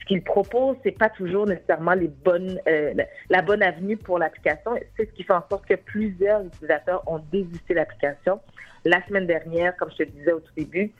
ce 0.00 0.04
qu'il 0.06 0.22
propose, 0.22 0.76
c'est 0.82 0.96
pas 0.96 1.10
toujours 1.10 1.46
nécessairement 1.46 1.94
les 1.94 2.08
bonnes 2.08 2.58
euh, 2.66 2.94
la- 3.28 3.42
bonne 3.42 3.62
avenue 3.62 3.98
pour 3.98 4.18
l'application. 4.18 4.72
C'est 4.96 5.04
ce 5.04 5.12
qui 5.12 5.22
fait 5.22 5.34
en 5.34 5.44
sorte 5.50 5.66
que 5.66 5.74
plusieurs 5.74 6.44
utilisateurs 6.46 7.02
ont 7.06 7.20
désisté 7.30 7.74
l'application. 7.74 8.40
La 8.84 9.04
semaine 9.06 9.26
dernière, 9.26 9.76
comme 9.76 9.90
je 9.90 10.04
te 10.04 10.10
disais 10.10 10.32
au 10.32 10.40
tout 10.40 10.52
début, 10.56 10.92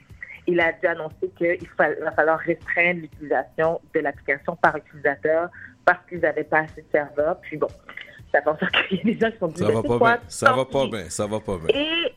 il 0.49 0.59
a 0.61 0.73
déjà 0.73 0.93
annoncé 0.93 1.31
qu'il 1.37 1.69
va 1.79 2.11
falloir 2.13 2.39
restreindre 2.39 3.03
l'utilisation 3.03 3.81
de 3.95 4.01
l'application 4.01 4.57
par 4.57 4.77
utilisateur 4.77 5.51
parce 5.85 5.99
qu'ils 6.09 6.21
n'avaient 6.21 6.43
pas 6.45 6.61
assez 6.61 6.81
de 6.81 6.87
serveurs. 6.91 7.39
Puis 7.43 7.59
bon, 7.59 7.69
ça 8.33 8.41
en 8.47 8.59
sorte 8.59 8.73
qu'il 8.89 8.99
y 8.99 9.01
a 9.01 9.05
des 9.05 9.19
gens 9.19 9.31
qui 9.31 9.39
sont 9.39 9.49
dit, 9.49 9.61
Ça 9.61 9.67
va 9.71 9.83
pas 9.83 9.99
quoi? 9.99 10.17
bien. 10.17 10.21
Ça 10.29 10.53
va 10.53 10.65
pas 10.65 10.87
bien. 10.87 11.11
Ça 11.11 11.27
va 11.27 11.41
pas 11.41 11.59
bien. 11.59 11.77
Et 11.79 12.15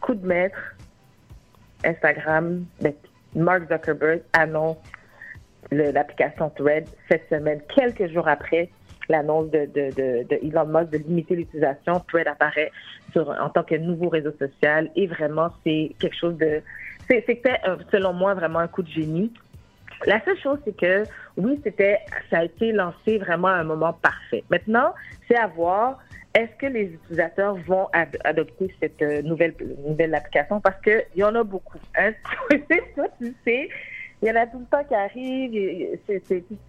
coup 0.00 0.14
de 0.14 0.24
maître, 0.24 0.76
Instagram, 1.84 2.64
ben, 2.80 2.94
Mark 3.34 3.62
Zuckerberg 3.68 4.22
annonce 4.32 4.78
l'application 5.72 6.50
Thread 6.50 6.88
cette 7.08 7.28
semaine, 7.28 7.60
quelques 7.74 8.12
jours 8.12 8.28
après 8.28 8.70
l'annonce 9.08 9.50
de, 9.50 9.66
de, 9.66 9.90
de, 9.94 10.26
de 10.28 10.38
Elon 10.46 10.66
Musk 10.66 10.90
de 10.90 10.98
limiter 10.98 11.34
l'utilisation. 11.34 12.00
Thread 12.08 12.28
apparaît 12.28 12.70
sur, 13.12 13.28
en 13.28 13.48
tant 13.50 13.64
que 13.64 13.74
nouveau 13.74 14.08
réseau 14.08 14.30
social 14.38 14.88
et 14.94 15.08
vraiment, 15.08 15.48
c'est 15.64 15.96
quelque 15.98 16.16
chose 16.16 16.36
de... 16.38 16.62
C'était, 17.10 17.56
euh, 17.66 17.76
selon 17.90 18.12
moi, 18.12 18.34
vraiment 18.34 18.60
un 18.60 18.68
coup 18.68 18.82
de 18.82 18.88
génie. 18.88 19.32
La 20.06 20.24
seule 20.24 20.38
chose, 20.38 20.58
c'est 20.64 20.76
que 20.76 21.04
oui, 21.36 21.60
c'était, 21.64 21.98
ça 22.30 22.38
a 22.38 22.44
été 22.44 22.72
lancé 22.72 23.18
vraiment 23.18 23.48
à 23.48 23.54
un 23.56 23.64
moment 23.64 23.92
parfait. 23.92 24.44
Maintenant, 24.48 24.94
c'est 25.28 25.36
à 25.36 25.46
voir. 25.48 25.98
Est-ce 26.32 26.52
que 26.58 26.66
les 26.66 26.84
utilisateurs 26.84 27.56
vont 27.66 27.88
ad- 27.92 28.16
adopter 28.22 28.72
cette 28.80 29.02
euh, 29.02 29.20
nouvelle 29.22 29.52
nouvelle 29.84 30.14
application? 30.14 30.60
Parce 30.60 30.80
que 30.80 31.02
il 31.16 31.20
y 31.20 31.24
en 31.24 31.34
a 31.34 31.42
beaucoup. 31.42 31.78
Hein? 31.98 32.12
Toi, 32.94 33.06
tu 33.20 33.34
sais, 33.44 33.68
il 34.22 34.28
y 34.28 34.30
en 34.30 34.36
a 34.36 34.46
tout 34.46 34.60
le 34.60 34.66
temps 34.66 34.84
qui 34.84 34.94
arrivent. 34.94 35.98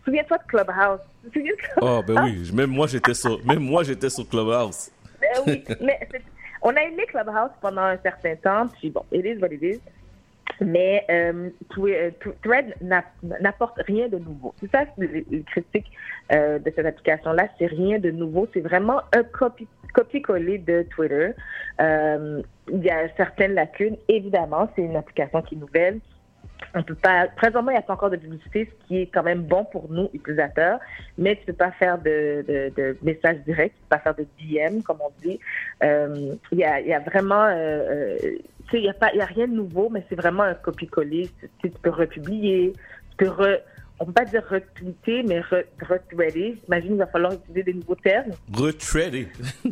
souviens-toi 0.04 0.38
de 0.40 0.44
Clubhouse? 0.48 1.00
Souviens 1.32 1.52
de 1.52 1.58
Oh, 1.80 2.02
Clubhouse? 2.02 2.06
ben 2.08 2.24
oui. 2.24 2.52
Même 2.56 2.72
moi, 2.72 2.88
j'étais 2.88 3.14
sur, 3.14 3.46
même 3.46 3.60
moi, 3.60 3.84
j'étais 3.84 4.10
sur 4.10 4.28
Clubhouse. 4.28 4.90
Ben 5.22 5.30
oui, 5.46 5.64
mais 5.80 6.00
on 6.64 6.76
a 6.76 6.82
aimé 6.82 7.04
Clubhouse 7.08 7.52
pendant 7.62 7.84
un 7.84 7.98
certain 7.98 8.36
temps, 8.38 8.68
puis 8.80 8.90
bon, 8.90 9.06
it 9.12 9.24
is 9.24 9.38
what 9.40 9.50
it 9.50 9.62
is. 9.62 9.80
Mais 10.60 11.06
euh, 11.10 11.50
euh, 11.78 12.12
Thread 12.44 12.76
n'a- 12.82 13.06
n'apporte 13.40 13.80
rien 13.88 14.08
de 14.10 14.18
nouveau. 14.18 14.54
C'est 14.60 14.70
ça 14.72 14.84
les, 14.98 15.26
critiques 15.44 15.92
euh, 16.32 16.60
de 16.60 16.72
cette 16.76 16.86
application-là, 16.86 17.48
c'est 17.58 17.68
rien 17.68 18.00
de 18.00 18.12
nouveau. 18.12 18.48
C'est 18.54 18.62
vraiment 18.62 19.02
un 19.16 19.24
copie- 19.24 19.68
copier-coller 19.94 20.58
de 20.60 20.84
Twitter. 20.84 21.32
Euh, 21.80 22.42
il 22.72 22.84
y 22.84 22.90
a 22.90 23.08
certaines 23.18 23.54
lacunes. 23.54 23.98
Évidemment, 24.08 24.70
c'est 24.76 24.82
une 24.84 24.96
application 24.96 25.42
qui 25.42 25.56
est 25.56 25.58
nouvelle. 25.58 26.00
On 26.74 26.84
peut 26.84 26.96
pas. 26.96 27.28
Présentement, 27.36 27.72
il 27.72 27.74
n'y 27.74 27.80
a 27.80 27.82
pas 27.82 27.94
encore 27.94 28.12
de 28.12 28.16
publicité, 28.18 28.70
ce 28.72 28.88
qui 28.88 29.02
est 29.02 29.08
quand 29.08 29.24
même 29.24 29.42
bon 29.42 29.66
pour 29.66 29.92
nous, 29.92 30.10
utilisateurs, 30.14 30.80
mais 31.18 31.36
tu 31.36 31.46
peux 31.48 31.54
pas 31.54 31.72
faire 31.72 31.98
de, 31.98 32.96
messages 33.02 33.40
directs, 33.40 33.74
tu 33.74 33.82
peux 33.82 33.98
pas 33.98 34.00
faire 34.00 34.16
de 34.16 34.26
DM, 34.40 34.82
comme 34.82 35.00
on 35.02 35.12
dit. 35.22 35.40
Euh, 35.84 36.36
il 36.52 36.60
y 36.60 36.64
a 36.64 37.00
vraiment. 37.00 37.48
Tu 38.72 38.78
sais, 38.78 38.82
il 38.82 38.84
n'y 38.84 38.90
a, 38.90 38.94
pas- 38.94 39.12
il 39.14 39.18
y 39.18 39.22
a 39.22 39.26
rien 39.26 39.48
de 39.48 39.54
nouveau, 39.54 39.90
mais 39.90 40.04
c'est 40.10 40.16
vraiment 40.16 40.44
un 40.44 40.54
copier-coller. 40.54 41.30
Tu, 41.62 41.70
peux 41.70 41.90
republier, 41.90 42.74
tu 43.12 43.18
peux 43.18 43.30
re, 43.30 43.58
on 44.00 44.06
peut 44.06 44.14
pas 44.14 44.26
dire 44.26 44.44
retweeter, 44.50 45.24
mais 45.24 45.42
re, 45.42 45.64
retweeter. 45.88 46.58
J'imagine 46.64 46.90
qu'il 46.90 46.98
va 46.98 47.08
falloir 47.08 47.34
utiliser 47.34 47.64
des 47.64 47.74
nouveaux 47.74 47.96
termes. 47.96 48.32
Retreadé. 48.54 49.28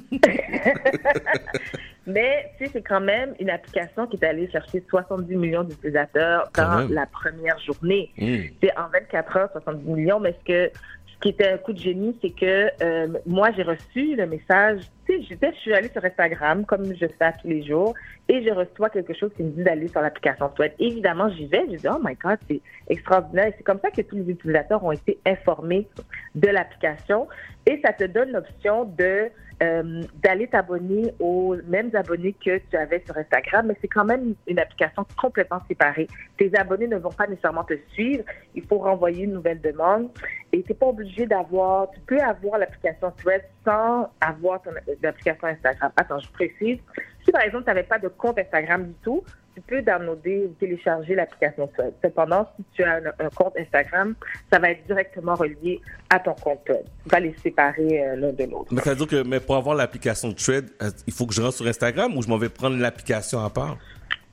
Mais 2.08 2.52
tu 2.58 2.66
sais, 2.66 2.72
c'est 2.74 2.82
quand 2.82 3.02
même 3.02 3.36
une 3.40 3.50
application 3.52 4.08
qui 4.08 4.18
est 4.18 4.26
allée 4.26 4.50
chercher 4.50 4.84
70 4.90 5.36
millions 5.36 5.64
d'utilisateurs 5.64 6.50
dans 6.56 6.88
la 6.90 7.06
première 7.06 7.60
journée. 7.60 8.12
Mm. 8.18 8.38
C'est 8.62 8.76
en 8.78 8.88
24 8.92 9.38
heures, 9.38 9.50
70 9.52 9.88
millions. 9.92 10.20
Mais 10.20 10.36
ce 10.40 10.46
que 10.46 10.72
ce 11.20 11.24
qui 11.24 11.30
était 11.30 11.50
un 11.50 11.58
coup 11.58 11.74
de 11.74 11.80
génie, 11.80 12.18
c'est 12.22 12.30
que 12.30 12.70
euh, 12.82 13.08
moi, 13.26 13.50
j'ai 13.52 13.64
reçu 13.64 14.16
le 14.16 14.26
message. 14.26 14.84
Tu 15.06 15.22
sais, 15.26 15.52
je 15.54 15.60
suis 15.60 15.74
allée 15.74 15.90
sur 15.90 16.04
Instagram, 16.06 16.66
comme 16.66 16.86
je 16.96 17.08
fais 17.08 17.34
tous 17.42 17.48
les 17.48 17.62
jours, 17.62 17.94
et 18.30 18.42
je 18.42 18.50
reçois 18.52 18.90
quelque 18.90 19.14
chose 19.14 19.30
qui 19.36 19.44
me 19.44 19.50
dit 19.50 19.64
d'aller 19.64 19.90
sur 19.90 20.00
l'application 20.00 20.48
Thread. 20.56 20.74
Évidemment, 20.80 21.30
j'y 21.30 21.48
vais. 21.48 21.66
Je 21.70 21.76
dis, 21.76 21.88
oh 21.90 22.00
my 22.02 22.16
God, 22.16 22.38
c'est 22.50 22.62
extraordinaire. 22.88 23.48
Et 23.48 23.54
c'est 23.58 23.64
comme 23.64 23.80
ça 23.82 23.92
que 23.92 24.02
tous 24.02 24.16
les 24.16 24.30
utilisateurs 24.30 24.82
ont 24.82 24.94
été 24.94 25.20
informés 25.26 25.90
de 26.36 26.48
l'application. 26.48 27.28
Et 27.66 27.82
ça 27.84 27.92
te 27.92 28.06
donne 28.06 28.32
l'option 28.32 28.86
de 28.86 29.30
euh, 29.62 30.04
d'aller 30.24 30.48
t'abonner 30.48 31.14
aux 31.20 31.56
mêmes 31.68 31.92
abonnés 31.94 32.34
que 32.34 32.60
tu 32.70 32.78
avais 32.78 33.04
sur 33.06 33.18
Instagram, 33.18 33.68
mais 33.68 33.76
c'est 33.82 33.88
quand 33.88 34.06
même 34.06 34.36
une 34.48 34.60
application 34.60 35.06
complètement 35.20 35.60
séparée. 35.68 36.08
Tes 36.38 36.56
abonnés 36.56 36.88
ne 36.88 36.98
vont 36.98 37.12
pas 37.12 37.28
nécessairement 37.28 37.66
te 37.66 37.74
suivre. 37.92 38.24
Il 38.56 38.64
faut 38.64 38.78
renvoyer 38.78 39.26
une 39.26 39.34
nouvelle 39.34 39.60
demande 39.60 40.10
et 40.54 40.64
tu 40.64 40.74
pas 40.74 40.88
obligé 40.88 41.26
d'avoir. 41.26 41.92
Tu 41.92 42.00
peux 42.02 42.20
avoir 42.20 42.58
l'application 42.60 43.12
Thread 43.18 43.44
sans 43.66 44.10
avoir 44.22 44.62
ton 44.62 44.72
l'application 45.02 45.48
Instagram. 45.48 45.92
Attends, 45.98 46.20
je 46.20 46.32
précise. 46.32 46.80
Si 47.26 47.32
par 47.32 47.42
exemple 47.42 47.64
tu 47.66 47.70
n'avais 47.70 47.84
pas 47.84 48.00
de 48.00 48.08
compte 48.08 48.40
Instagram 48.40 48.86
du 48.86 48.94
tout, 49.04 49.24
tu 49.68 49.76
peux 49.76 49.82
downloader 49.82 50.46
ou 50.46 50.54
télécharger 50.60 51.16
l'application 51.16 51.68
Thread. 51.68 51.94
Cependant, 52.04 52.48
si 52.56 52.66
tu 52.74 52.84
as 52.84 52.96
un, 52.96 53.26
un 53.26 53.30
compte 53.30 53.54
Instagram, 53.58 54.16
ça 54.52 54.60
va 54.60 54.72
être 54.72 54.86
directement 54.86 55.36
relié 55.36 55.82
à 56.10 56.20
ton 56.20 56.34
compte 56.34 56.64
Thread. 56.66 56.86
Tu 57.04 57.10
vas 57.10 57.20
les 57.20 57.36
séparer 57.42 58.04
euh, 58.04 58.16
l'un 58.16 58.34
de 58.34 58.44
l'autre. 58.46 58.68
Mais 58.72 58.82
ça 58.82 58.92
veut 58.92 58.96
dire 58.96 59.08
que 59.08 59.28
mais 59.28 59.40
pour 59.40 59.56
avoir 59.56 59.76
l'application 59.76 60.34
Thread, 60.34 60.70
euh, 60.82 60.90
il 61.08 61.14
faut 61.14 61.26
que 61.26 61.34
je 61.34 61.42
rentre 61.42 61.56
sur 61.56 61.68
Instagram 61.68 62.16
ou 62.18 62.22
je 62.22 62.30
m'en 62.30 62.38
vais 62.38 62.50
prendre 62.50 62.78
l'application 62.78 63.44
à 63.44 63.50
part? 63.50 63.78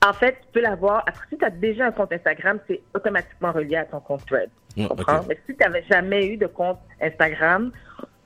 En 0.06 0.12
fait, 0.12 0.32
tu 0.32 0.46
peux 0.52 0.60
l'avoir. 0.60 1.02
Après, 1.06 1.26
si 1.30 1.38
tu 1.38 1.44
as 1.44 1.50
déjà 1.50 1.86
un 1.86 1.90
compte 1.90 2.12
Instagram, 2.12 2.58
c'est 2.68 2.80
automatiquement 2.94 3.52
relié 3.52 3.76
à 3.76 3.84
ton 3.84 4.00
compte 4.00 4.24
Thread. 4.26 4.50
Mm, 4.76 4.86
comprends? 4.86 5.18
ok. 5.18 5.26
Mais 5.28 5.38
si 5.46 5.56
tu 5.56 5.62
n'avais 5.62 5.84
jamais 5.90 6.26
eu 6.26 6.36
de 6.36 6.46
compte 6.46 6.78
Instagram, 7.00 7.72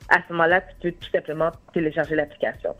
à 0.09 0.17
ce 0.27 0.33
moment-là, 0.33 0.61
tu 0.61 0.75
peux 0.81 0.91
tout 0.91 1.09
simplement 1.11 1.51
télécharger 1.73 2.15
l'application. 2.15 2.75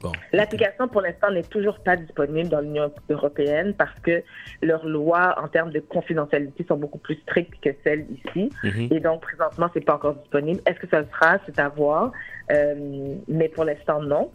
Bon. 0.00 0.12
L'application, 0.32 0.86
pour 0.88 1.00
l'instant, 1.00 1.30
n'est 1.30 1.42
toujours 1.42 1.80
pas 1.80 1.96
disponible 1.96 2.48
dans 2.48 2.60
l'Union 2.60 2.92
européenne 3.10 3.74
parce 3.76 3.98
que 4.00 4.22
leurs 4.62 4.86
lois 4.86 5.34
en 5.42 5.48
termes 5.48 5.70
de 5.72 5.80
confidentialité 5.80 6.64
sont 6.68 6.76
beaucoup 6.76 6.98
plus 6.98 7.16
strictes 7.22 7.54
que 7.62 7.70
celles 7.82 8.06
ici. 8.12 8.50
Mhm. 8.62 8.88
Et 8.92 9.00
donc, 9.00 9.22
présentement, 9.22 9.68
c'est 9.74 9.84
pas 9.84 9.94
encore 9.96 10.14
disponible. 10.14 10.60
Est-ce 10.66 10.78
que 10.78 10.88
ça 10.88 11.00
le 11.00 11.06
sera? 11.12 11.38
C'est 11.46 11.58
à 11.58 11.68
voir. 11.68 12.12
Euh, 12.52 13.14
mais 13.26 13.48
pour 13.48 13.64
l'instant, 13.64 14.00
non. 14.00 14.30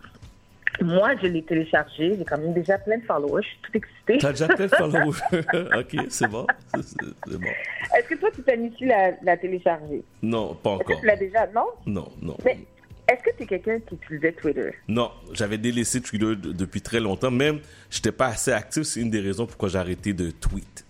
Moi, 0.82 1.11
je 1.22 1.28
l'ai 1.28 1.43
téléchargé. 1.43 2.16
J'ai 2.18 2.26
quand 2.26 2.39
même 2.39 2.53
déjà 2.53 2.80
plein 2.80 2.97
de 2.97 3.03
followers. 3.03 3.43
Je 3.43 3.47
suis 3.49 3.59
toute 3.61 3.76
excitée. 3.76 4.18
T'as 4.18 4.32
déjà 4.32 4.47
plein 4.47 4.66
de 4.66 4.76
followers. 4.76 5.20
ok, 5.80 6.05
c'est 6.09 6.28
bon. 6.28 6.47
C'est- 6.74 6.82
C'est 6.82 7.05
c'est 7.32 7.39
bon. 7.39 7.47
Est-ce 7.95 8.07
que 8.09 8.16
toi, 8.16 8.30
tu 8.34 8.41
planifies 8.41 8.86
la, 8.86 9.11
la 9.22 9.38
télécharger? 9.38 10.03
Non, 10.24 10.55
pas 10.55 10.72
Est-ce 10.72 10.80
que 10.80 10.84
encore. 10.86 10.99
tu 11.01 11.05
l'as 11.05 11.16
déjà? 11.16 11.47
Non? 11.53 11.68
Non, 11.86 12.07
non. 12.22 12.36
Mais 12.43 12.57
est-ce 13.08 13.24
que 13.24 13.36
tu 13.38 13.43
es 13.43 13.45
quelqu'un 13.45 13.80
qui 13.80 13.95
utilisait 13.95 14.32
Twitter? 14.34 14.72
Non, 14.88 15.12
j'avais 15.34 15.58
délaissé 15.58 16.01
Twitter 16.01 16.36
de- 16.36 16.51
depuis 16.54 16.82
très 16.82 16.99
longtemps. 16.99 17.32
Même, 17.32 17.60
j'étais 17.89 18.12
pas 18.12 18.28
assez 18.28 18.51
actif. 18.51 18.84
C'est 18.84 19.01
une 19.01 19.10
des 19.10 19.20
raisons 19.20 19.45
pourquoi 19.45 19.70
j'ai 19.70 19.78
arrêté 19.80 20.14
de 20.14 20.32
tweet. 20.32 20.86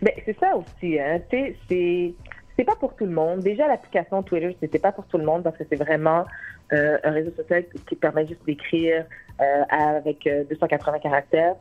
Ben, 0.00 0.12
c'est 0.24 0.38
ça 0.38 0.54
aussi, 0.56 0.98
hein. 1.00 1.20
C'est, 1.30 1.56
c'est 1.68 2.64
pas 2.64 2.76
pour 2.76 2.94
tout 2.94 3.04
le 3.06 3.12
monde. 3.12 3.40
Déjà, 3.40 3.66
l'application 3.66 4.22
Twitter, 4.22 4.56
c'était 4.60 4.78
pas 4.78 4.92
pour 4.92 5.06
tout 5.06 5.18
le 5.18 5.24
monde 5.24 5.42
parce 5.42 5.56
que 5.56 5.64
c'est 5.68 5.76
vraiment 5.76 6.24
euh, 6.72 6.98
un 7.02 7.10
réseau 7.10 7.32
social 7.36 7.64
qui, 7.86 7.96
permet 7.96 8.26
juste 8.26 8.44
d'écrire 8.46 9.04
euh, 9.40 9.62
avec 9.70 10.26
euh, 10.26 10.44
280 10.50 10.98
caractères. 11.00 11.54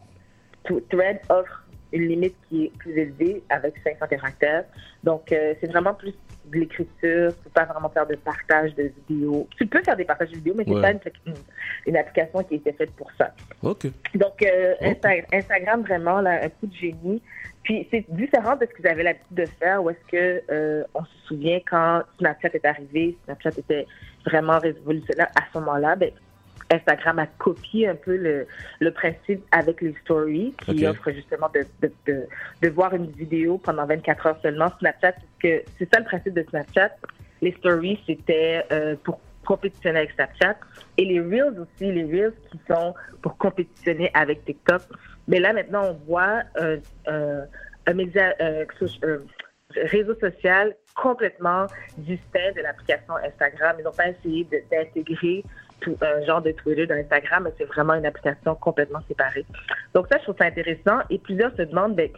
Tw- 0.66 0.84
Thread 0.90 1.20
offre 1.30 1.64
une 1.94 2.08
limite 2.08 2.36
qui 2.50 2.66
est 2.66 2.78
plus 2.78 2.92
élevée 2.98 3.42
avec 3.50 3.74
500 3.84 4.06
caractères. 4.08 4.66
Donc, 5.04 5.32
euh, 5.32 5.54
c'est 5.62 5.68
vraiment 5.72 5.94
plus 5.94 6.14
de 6.52 6.60
l'écriture. 6.60 7.34
Tu 7.36 7.44
peux 7.44 7.50
pas 7.54 7.66
vraiment 7.66 7.90
faire 7.90 8.08
de 8.08 8.16
partage 8.16 8.74
de 8.76 8.92
vidéos. 9.10 9.48
Tu 9.58 9.66
peux 9.66 9.82
faire 9.84 9.96
des 9.96 10.06
partages 10.06 10.30
de 10.30 10.36
vidéos, 10.36 10.54
mais 10.58 10.64
c'est 10.66 10.74
Ouais. 10.74 10.82
pas 10.82 10.92
une, 11.86 11.98
application 11.98 12.44
qui 12.44 12.56
a 12.56 12.58
été 12.58 12.74
faite 12.74 12.92
pour 12.96 13.12
ça. 13.18 13.34
Ok. 13.64 13.88
Donc, 14.16 14.42
euh, 14.44 14.74
Insta- 14.82 15.26
Instagram, 15.34 15.82
vraiment, 15.82 16.22
là, 16.22 16.40
un 16.44 16.50
coup 16.50 16.68
de 16.68 16.76
génie. 16.76 17.22
Puis, 17.64 17.88
c'est 17.92 18.06
différent 18.10 18.56
de 18.56 18.66
ce 18.66 18.74
que 18.74 18.82
vous 18.82 18.88
avez 18.88 19.04
l'habitude 19.04 19.36
de 19.36 19.46
faire, 19.60 19.84
où 19.84 19.90
est-ce 19.90 20.12
que 20.12 20.42
euh, 20.52 20.84
on 20.94 21.04
se 21.04 21.18
souvient 21.28 21.60
quand 21.70 22.02
Snapchat 22.20 22.50
est 22.54 22.66
arrivé, 22.66 23.18
Snapchat 23.26 23.50
était 23.58 23.86
vraiment 24.26 24.60
révolutionnaire 24.60 25.28
à 25.36 25.44
ce 25.52 25.58
moment-là, 25.60 25.96
ben, 25.96 26.12
Instagram 26.72 27.20
a 27.20 27.28
copié 27.28 27.88
un 27.88 27.96
peu 27.96 28.16
le, 28.16 28.48
le 28.80 28.92
principe 28.92 29.44
avec 29.52 29.82
les 29.82 29.94
stories, 30.04 30.54
qui 30.66 30.86
Ok. 30.86 30.92
offre 30.92 31.12
justement 31.12 31.50
de, 31.54 31.66
de, 31.82 31.92
de, 32.06 32.24
de 32.62 32.70
voir 32.70 32.94
une 32.94 33.10
vidéo 33.12 33.58
pendant 33.58 33.86
24 33.86 34.26
heures 34.26 34.40
seulement. 34.42 34.72
Snapchat, 34.80 35.14
c'est 35.14 35.48
que- 35.48 35.64
c'est 35.78 35.94
ça 35.94 36.00
le 36.00 36.06
principe 36.06 36.34
de 36.34 36.46
Snapchat. 36.50 36.92
Les 37.42 37.52
stories, 37.54 38.00
c'était 38.06 38.66
euh, 38.72 38.96
pour 39.04 39.20
compétitionner 39.46 40.00
avec 40.00 40.12
Snapchat. 40.12 40.58
Et 40.98 41.06
les 41.06 41.22
Reels 41.22 41.58
aussi, 41.60 41.92
les 41.92 42.04
Reels 42.04 42.34
qui 42.52 42.60
sont 42.70 42.94
pour 43.22 43.38
compétitionner 43.38 44.12
avec 44.14 44.44
TikTok. 44.46 44.82
Mais 45.28 45.40
là, 45.40 45.54
maintenant, 45.54 45.86
on 45.86 45.94
voit 46.06 46.42
euh, 46.60 46.78
euh, 47.08 47.46
un 47.86 47.94
média, 47.94 48.34
euh, 48.42 48.66
réseau 49.76 50.16
social 50.20 50.76
complètement 50.96 51.68
distinct 51.98 52.54
de 52.56 52.62
l'application 52.62 53.14
Instagram. 53.24 53.76
Ils 53.80 53.84
n'ont 53.84 53.92
pas 53.92 54.10
essayé 54.10 54.48
d'intégrer 54.72 55.44
un 56.02 56.26
genre 56.26 56.42
de 56.42 56.52
Twitter 56.52 56.86
dans 56.88 56.96
Instagram, 56.96 57.44
mais 57.46 57.54
c'est 57.58 57.66
vraiment 57.66 57.94
une 57.94 58.06
application 58.06 58.56
complètement 58.56 59.00
séparée. 59.08 59.46
Donc 59.94 60.08
ça, 60.12 60.18
je 60.18 60.24
trouve 60.24 60.36
ça 60.38 60.46
intéressant. 60.46 61.00
Et 61.10 61.20
plusieurs 61.20 61.56
se 61.56 61.62
demandent, 61.64 61.96
ben, 61.96 62.10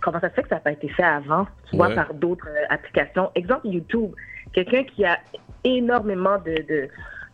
comment 0.00 0.20
ça 0.20 0.28
se 0.30 0.34
fait 0.34 0.42
que 0.42 0.48
ça 0.48 0.56
n'a 0.56 0.60
pas 0.60 0.72
été 0.72 0.88
fait 0.88 1.02
avant, 1.02 1.46
tu 1.70 1.76
vois, 1.76 1.88
Ouais. 1.88 1.94
par 1.94 2.14
d'autres 2.14 2.48
euh, 2.48 2.64
applications? 2.70 3.30
Exemple, 3.34 3.66
YouTube. 3.68 4.12
Quelqu'un 4.52 4.84
qui 4.84 5.04
a 5.04 5.18
énormément 5.64 6.38
de, 6.38 6.54
de, 6.68 6.88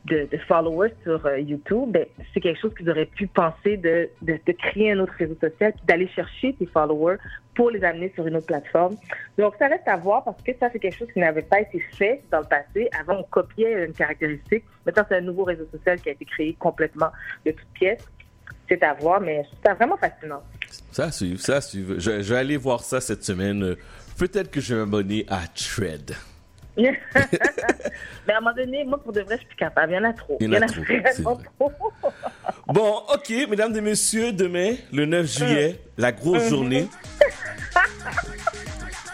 de, 0.09 0.39
followers 0.47 0.93
sur 1.03 1.25
euh, 1.27 1.39
YouTube, 1.39 1.91
ben, 1.91 2.07
c'est 2.33 2.41
quelque 2.41 2.61
chose 2.61 2.73
qu'ils 2.77 2.89
auraient 2.91 3.07
pu 3.07 3.27
penser 3.27 3.77
de, 3.77 4.09
créer 4.53 4.93
un 4.93 5.01
autre 5.01 5.13
réseau 5.19 5.37
social, 5.41 5.73
d'aller 5.87 6.09
chercher 6.09 6.55
tes 6.55 6.67
followers 6.67 7.17
pour 7.55 7.71
les 7.71 7.83
amener 7.85 8.13
sur 8.15 8.27
une 8.27 8.37
autre 8.37 8.47
plateforme. 8.47 8.97
Donc, 9.37 9.55
ça 9.59 9.69
reste 9.69 9.87
à 9.87 9.97
voir 9.97 10.25
parce 10.25 10.41
que 10.43 10.53
ça, 10.59 10.69
c'est 10.73 10.79
quelque 10.79 10.99
chose 10.99 11.09
qui 11.13 11.19
n'avait 11.19 11.43
pas 11.43 11.61
été 11.61 11.81
fait 11.97 12.23
dans 12.31 12.41
le 12.41 12.47
passé. 12.47 12.89
Avant, 12.99 13.19
on 13.19 13.25
copiait 13.25 13.85
une 13.85 13.93
caractéristique. 13.93 14.65
Maintenant, 14.87 15.05
c'est 15.09 15.17
un 15.17 15.23
nouveau 15.23 15.45
réseau 15.45 15.67
social 15.73 16.01
qui 16.01 16.09
a 16.09 16.13
été 16.13 16.25
créé 16.25 16.57
complètement 16.59 17.11
de 17.45 17.53
toutes 17.53 17.69
pièces. 17.75 18.05
C'est 18.69 18.83
à 18.83 18.95
voir, 18.95 19.21
mais 19.21 19.45
c'est 19.63 19.73
vraiment 19.73 19.97
fascinant. 19.97 20.43
Ça 20.93 21.07
à 21.07 21.11
ça 21.11 21.57
à 21.57 21.61
suivre. 21.61 21.95
Je, 21.99 22.11
vais 22.11 22.37
aller 22.37 22.57
voir 22.57 22.81
ça 22.81 23.01
cette 23.01 23.25
semaine. 23.25 23.77
Peut-être 24.19 24.51
que 24.51 24.61
je 24.61 24.75
vais 24.75 24.81
m'abonner 24.81 25.25
à 25.29 25.41
Thread. 25.55 26.15
mais 28.27 28.33
à 28.33 28.37
un 28.37 28.41
moment 28.41 28.55
donné, 28.55 28.85
moi, 28.85 29.03
pour 29.03 29.13
de 29.13 29.21
vrai, 29.23 29.35
je 29.35 29.39
suis 29.41 29.47
plus 29.49 29.57
capable. 29.57 29.93
Il 29.93 29.97
y 29.97 29.99
en 29.99 30.05
a 30.05 30.13
trop. 30.13 30.37
Il 30.41 30.53
y 30.53 30.57
en 30.57 30.63
a 30.63 30.67
trop, 30.67 30.83
vraiment 30.83 31.41
trop. 31.59 31.73
Bon, 32.69 33.03
ok, 33.15 33.33
mesdames 33.49 33.75
et 33.77 33.81
messieurs, 33.81 34.31
demain, 34.33 34.75
le 34.93 35.07
9 35.07 35.27
juillet, 35.27 35.81
la 35.97 36.13
grosse 36.13 36.45
Mhm. 36.45 36.49
journée. 36.51 36.89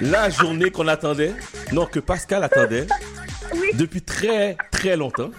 La 0.01 0.29
journée 0.29 0.71
qu'on 0.73 0.89
attendait. 0.89 1.33
Non, 1.73 1.87
que 1.87 2.01
Pascal 2.01 2.43
attendait. 2.43 2.87
Depuis 3.75 4.03
très, 4.03 4.57
très 4.73 4.97
longtemps. 4.97 5.31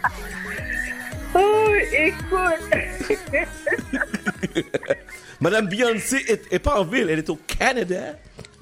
Oh, 1.35 1.73
écoute. 1.91 2.79
Madame 5.41 5.67
Beyoncé 5.67 6.23
est, 6.29 6.53
est 6.53 6.59
pas 6.59 6.79
en 6.79 6.85
ville, 6.85 7.09
elle 7.09 7.19
est 7.19 7.29
au 7.29 7.35
Canada. 7.35 8.15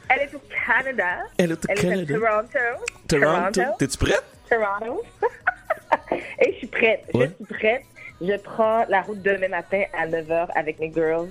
Elle 0.10 0.22
est 0.22 0.36
au 0.36 0.41
Canada. 0.66 1.06
Elle 1.38 1.51
est 1.51 1.66
au 1.66 1.68
Elle 1.70 1.80
Canada. 1.80 2.14
est 2.14 2.16
à 2.16 2.20
Toronto. 2.20 2.86
Toronto. 3.08 3.62
T'es-tu 3.80 3.97
prête? 3.97 4.24
Toronto. 4.49 5.04
Et 6.39 6.51
je 6.54 6.58
suis 6.58 6.68
prête. 6.68 7.06
Ouais. 7.14 7.30
Je 7.39 7.45
suis 7.45 7.54
prête. 7.56 7.84
Je 8.22 8.38
prends 8.38 8.86
la 8.89 9.01
route 9.01 9.22
demain 9.22 9.47
matin 9.49 9.84
à 9.97 10.08
9h 10.08 10.47
avec 10.56 10.80
mes 10.80 10.91
girls. 10.93 11.30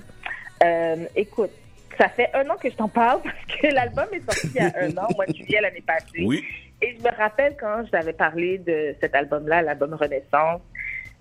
Euh, 0.63 1.05
écoute, 1.15 1.51
ça 1.97 2.09
fait 2.09 2.29
un 2.33 2.49
an 2.49 2.55
que 2.61 2.69
je 2.69 2.75
t'en 2.75 2.87
parle 2.89 3.21
parce 3.23 3.59
que 3.61 3.67
l'album 3.67 4.05
est 4.11 4.23
sorti 4.25 4.47
il 4.55 4.61
y 4.61 4.65
a 4.65 4.71
un 4.81 4.97
an, 4.97 5.07
au 5.11 5.15
mois 5.15 5.25
de 5.25 5.33
juillet 5.33 5.61
l'année 5.61 5.83
passée. 5.85 6.23
Oui. 6.25 6.43
Et 6.81 6.97
je 6.97 7.03
me 7.03 7.15
rappelle 7.15 7.55
quand 7.59 7.83
je 7.85 7.91
t'avais 7.91 8.13
parlé 8.13 8.57
de 8.57 8.95
cet 8.99 9.15
album-là, 9.15 9.61
l'album 9.61 9.93
Renaissance, 9.93 10.61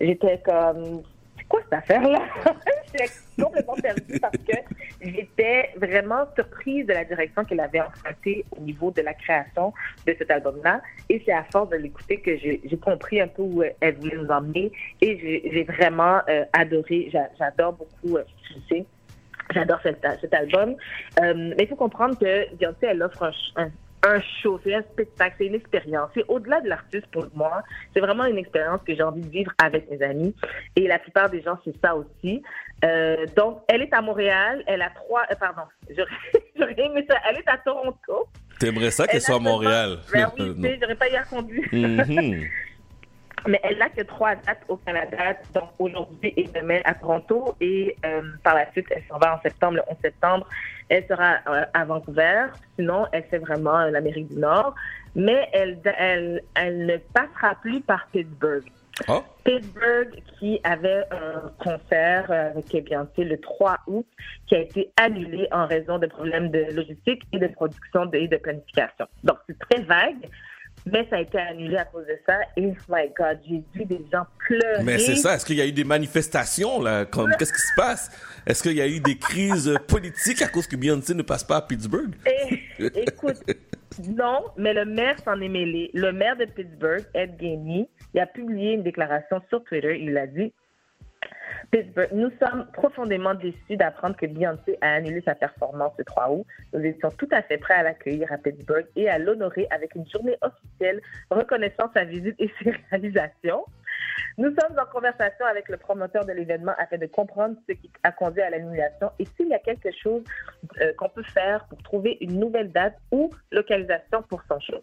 j'étais 0.01 0.41
comme, 0.45 1.03
quoi 1.53 1.61
cette 1.65 1.73
affaire-là? 1.75 2.23
j'étais 2.93 3.11
complètement 3.41 3.75
perdue 3.75 4.19
parce 4.21 4.37
que 4.37 4.57
j'étais 5.01 5.71
vraiment 5.77 6.25
surprise 6.35 6.87
de 6.87 6.95
la 6.95 7.05
direction 7.05 7.45
qu'elle 7.45 7.61
avait 7.61 7.81
empruntée 7.81 8.45
au 8.57 8.61
niveau 8.61 8.91
de 8.91 9.03
la 9.03 9.13
création 9.15 9.73
de 10.07 10.15
cet 10.19 10.31
album-là. 10.31 10.81
Et 11.11 11.23
c'est 11.25 11.33
à 11.33 11.45
force 11.45 11.69
de 11.69 11.77
l'écouter 11.77 12.21
que 12.21 12.37
j'ai 12.39 12.79
compris 12.83 13.21
un 13.21 13.29
peu 13.29 13.43
où 13.43 13.63
elle 13.81 13.95
voulait 13.97 14.17
nous 14.17 14.29
emmener. 14.29 14.73
Et 15.01 15.19
j'ai 15.53 15.65
vraiment 15.65 16.21
euh, 16.29 16.45
adoré, 16.53 17.11
J'a- 17.13 17.31
j'adore 17.39 17.75
beaucoup, 17.75 18.17
euh, 18.17 18.25
tu 18.49 18.55
sais, 18.69 18.87
J'adore 19.53 19.81
cet, 19.83 20.33
album. 20.33 20.77
Euh, 21.21 21.35
mais 21.35 21.65
il 21.65 21.69
faut 21.69 21.77
comprendre 21.77 22.19
que 22.19 22.55
Beyoncé, 22.55 22.87
elle 22.87 23.03
offre 23.03 23.31
un, 23.57 23.69
un 24.05 24.21
show, 24.43 24.61
c'est 24.65 24.75
un 24.75 24.83
spectacle, 24.83 25.37
c'est 25.39 25.47
une 25.47 25.55
expérience. 25.55 26.11
C'est 26.15 26.25
au-delà 26.29 26.61
de 26.61 26.69
l'artiste 26.69 27.07
pour 27.13 27.27
moi. 27.35 27.63
C'est 27.95 28.01
vraiment 28.01 28.25
une 28.25 28.39
expérience 28.39 28.81
que 28.87 28.95
j'ai 28.95 29.03
envie 29.03 29.21
de 29.21 29.29
vivre 29.29 29.53
avec 29.63 29.91
mes 29.91 30.03
amis. 30.03 30.35
Et 30.77 30.89
la 30.89 30.99
plupart 30.99 31.31
des 31.31 31.43
gens, 31.43 31.59
c'est 31.65 31.75
ça 31.83 31.95
aussi. 31.95 32.43
Euh, 32.85 33.27
donc, 33.37 33.63
elle 33.69 33.83
est 33.83 33.93
à 33.93 34.03
Montréal. 34.03 34.65
Elle 34.67 34.83
a 34.83 34.91
trois... 34.91 35.23
euh, 35.31 35.35
pardon, 35.39 35.63
j'aurais 36.57 36.75
aimé 36.79 37.07
ça. 37.09 37.17
Elle 37.29 37.37
est 37.37 37.49
à 37.49 37.59
Toronto. 37.59 38.29
T'aimerais 38.59 38.91
ça 38.91 39.07
qu'elle 39.07 39.17
Elle 39.17 39.23
soit 39.23 39.37
à 39.37 39.41
Montréal? 39.41 39.99
Ben 40.13 40.31
oui, 40.39 40.79
j'aurais 40.81 40.95
pas 40.97 41.09
y 41.09 41.17
répondu. 41.17 41.69
Mhm. 41.73 42.49
Mais 43.47 43.61
elle 43.63 43.79
n'a 43.79 43.89
que 43.89 44.03
trois 44.03 44.35
dates 44.37 44.63
au 44.69 44.77
Canada, 44.77 45.37
donc 45.55 45.71
aujourd'hui 45.79 46.33
et 46.37 46.49
demain 46.55 46.81
à 46.85 46.95
Toronto. 46.95 47.57
Et 47.61 47.97
euh, 48.05 48.23
par 48.43 48.55
la 48.55 48.71
suite, 48.73 48.87
elle 48.91 49.03
s'en 49.09 49.19
va 49.19 49.37
en 49.37 49.41
septembre, 49.41 49.77
le 49.77 49.83
11 49.89 49.97
septembre. 50.03 50.47
Elle 50.89 51.07
sera 51.07 51.39
euh, 51.49 51.65
à 51.75 51.85
Vancouver. 51.85 52.47
Sinon, 52.77 53.07
elle 53.13 53.25
fait 53.25 53.39
vraiment 53.39 53.79
euh, 53.79 53.91
l'Amérique 53.91 54.29
du 54.29 54.39
Nord. 54.39 54.75
Mais 55.15 55.49
elle, 55.53 55.79
elle, 55.99 56.43
elle 56.55 56.87
ne 56.87 56.97
passera 56.97 57.55
plus 57.61 57.81
par 57.81 58.07
Pittsburgh. 58.13 58.65
Oh. 59.09 59.23
Pittsburgh 59.45 60.23
qui 60.39 60.61
avait 60.65 61.05
un 61.11 61.51
concert 61.59 62.31
avec 62.31 62.85
Beyoncé 62.85 63.25
le 63.25 63.41
3 63.41 63.79
août 63.87 64.07
qui 64.47 64.55
a 64.55 64.61
été 64.61 64.93
annulé 64.97 65.49
en 65.51 65.67
raison 65.67 65.99
de 65.99 66.07
problèmes 66.07 66.51
de 66.51 66.67
logistique 66.73 67.23
et 67.33 67.39
de 67.39 67.49
production 67.49 68.11
et 68.13 68.29
de 68.29 68.37
planification. 68.37 69.07
Donc, 69.25 69.39
c'est 69.49 69.59
très 69.59 69.83
vague, 69.83 70.29
mais 70.87 71.07
ça 71.09 71.17
a 71.17 71.21
été 71.21 71.39
annulé 71.39 71.77
à 71.77 71.85
cause 71.85 72.07
de 72.07 72.19
ça. 72.27 72.39
Et, 72.57 72.67
oh 72.67 72.75
my 72.89 73.09
God, 73.17 73.39
j'ai 73.49 73.63
vu 73.75 73.85
des 73.85 74.05
gens 74.13 74.25
pleurer. 74.39 74.83
Mais 74.85 74.99
c'est 74.99 75.17
ça, 75.17 75.35
est-ce 75.35 75.47
qu'il 75.47 75.57
y 75.57 75.61
a 75.61 75.67
eu 75.67 75.73
des 75.73 75.85
manifestations 75.85 76.81
là? 76.81 77.05
Comme 77.05 77.33
Qu'est-ce 77.39 77.53
qui 77.53 77.61
se 77.61 77.75
passe? 77.77 78.11
Est-ce 78.47 78.63
qu'il 78.63 78.77
y 78.77 78.83
a 78.83 78.89
eu 78.89 79.01
des 79.01 79.17
crises 79.17 79.79
politiques 79.87 80.43
à 80.43 80.49
cause 80.49 80.67
que 80.67 80.77
Beyoncé 80.77 81.15
ne 81.15 81.23
passe 81.23 81.45
pas 81.45 81.57
à 81.57 81.63
Pittsburgh? 81.63 82.15
Et, 82.27 82.61
écoute, 83.03 83.37
non, 84.09 84.45
mais 84.57 84.73
le 84.73 84.85
maire 84.85 85.19
s'en 85.25 85.41
est 85.41 85.49
mêlé. 85.49 85.91
Le 85.95 86.13
maire 86.13 86.37
de 86.37 86.47
Pittsburgh, 86.47 87.05
Ed 87.15 87.37
Gainey, 87.37 87.89
il 88.15 88.21
a 88.21 88.27
publié 88.27 88.73
une 88.73 88.83
déclaration 88.83 89.41
sur 89.49 89.63
Twitter. 89.65 89.99
Il 90.01 90.17
a 90.17 90.27
dit 90.27 90.53
Pittsburgh, 91.73 92.11
nous 92.13 92.31
sommes 92.39 92.67
profondément 92.75 93.33
déçus 93.33 93.79
d'apprendre 93.79 94.15
que 94.15 94.27
Beyoncé 94.27 94.77
a 94.83 94.93
annulé 94.93 95.23
sa 95.23 95.35
performance 95.35 95.95
le 95.97 96.05
3 96.05 96.31
août. 96.31 96.47
Nous 96.75 96.81
étions 96.81 97.09
tout 97.13 97.29
à 97.31 97.41
fait 97.41 97.57
prêts 97.57 97.73
à 97.73 97.83
l'accueillir 97.83 98.31
à 98.31 98.37
Pittsburgh 98.37 98.85
et 98.95 99.09
à 99.09 99.19
l'honorer 99.19 99.67
avec 99.71 99.95
une 99.95 100.07
journée 100.07 100.37
officielle 100.43 101.01
reconnaissant 101.31 101.91
sa 101.95 102.05
visite 102.05 102.35
et 102.39 102.53
ses 102.63 102.75
réalisations. 102.91 103.65
Nous 104.37 104.51
sommes 104.51 104.79
en 104.79 104.85
conversation 104.85 105.47
avec 105.47 105.71
le 105.71 105.79
promoteur 105.79 106.27
de 106.27 106.33
l'événement 106.33 106.75
afin 106.77 106.99
de 106.99 107.07
comprendre 107.07 107.57
ce 107.67 107.73
qui 107.73 107.91
a 108.03 108.13
conduit 108.13 108.43
à 108.43 108.51
l'annulation 108.51 109.11
et 109.19 109.25
s'il 109.25 109.49
y 109.49 109.55
a 109.55 109.59
quelque 109.59 109.93
chose 109.93 110.23
euh, 110.83 110.93
qu'on 110.99 111.09
peut 111.09 111.23
faire 111.23 111.65
pour 111.71 111.83
trouver 111.83 112.19
une 112.21 112.39
nouvelle 112.39 112.71
date 112.71 112.99
ou 113.11 113.31
localisation 113.51 114.23
pour 114.29 114.43
son 114.47 114.61
show. 114.61 114.81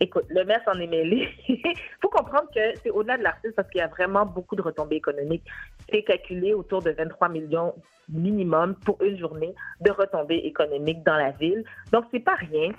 Écoute, 0.00 0.24
le 0.28 0.44
maire 0.44 0.60
s'en 0.64 0.78
est 0.80 0.86
mêlé. 0.86 1.28
Il 1.48 1.60
faut 2.02 2.08
comprendre 2.08 2.48
que 2.54 2.60
c'est 2.82 2.90
au-delà 2.90 3.18
de 3.18 3.22
l'artiste 3.22 3.54
parce 3.54 3.68
qu'il 3.68 3.80
y 3.80 3.84
a 3.84 3.88
vraiment 3.88 4.26
beaucoup 4.26 4.56
de 4.56 4.62
retombées 4.62 4.96
économiques. 4.96 5.44
C'est 5.90 6.02
calculé 6.02 6.54
autour 6.54 6.82
de 6.82 6.90
23 6.90 7.28
millions 7.28 7.74
minimum 8.08 8.74
pour 8.84 9.00
une 9.02 9.18
journée 9.18 9.54
de 9.80 9.90
retombées 9.90 10.42
économiques 10.44 11.02
dans 11.04 11.16
la 11.16 11.30
ville. 11.30 11.64
Donc, 11.92 12.04
c'est 12.12 12.20
pas 12.20 12.34
rien. 12.34 12.70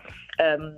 Euh, 0.41 0.71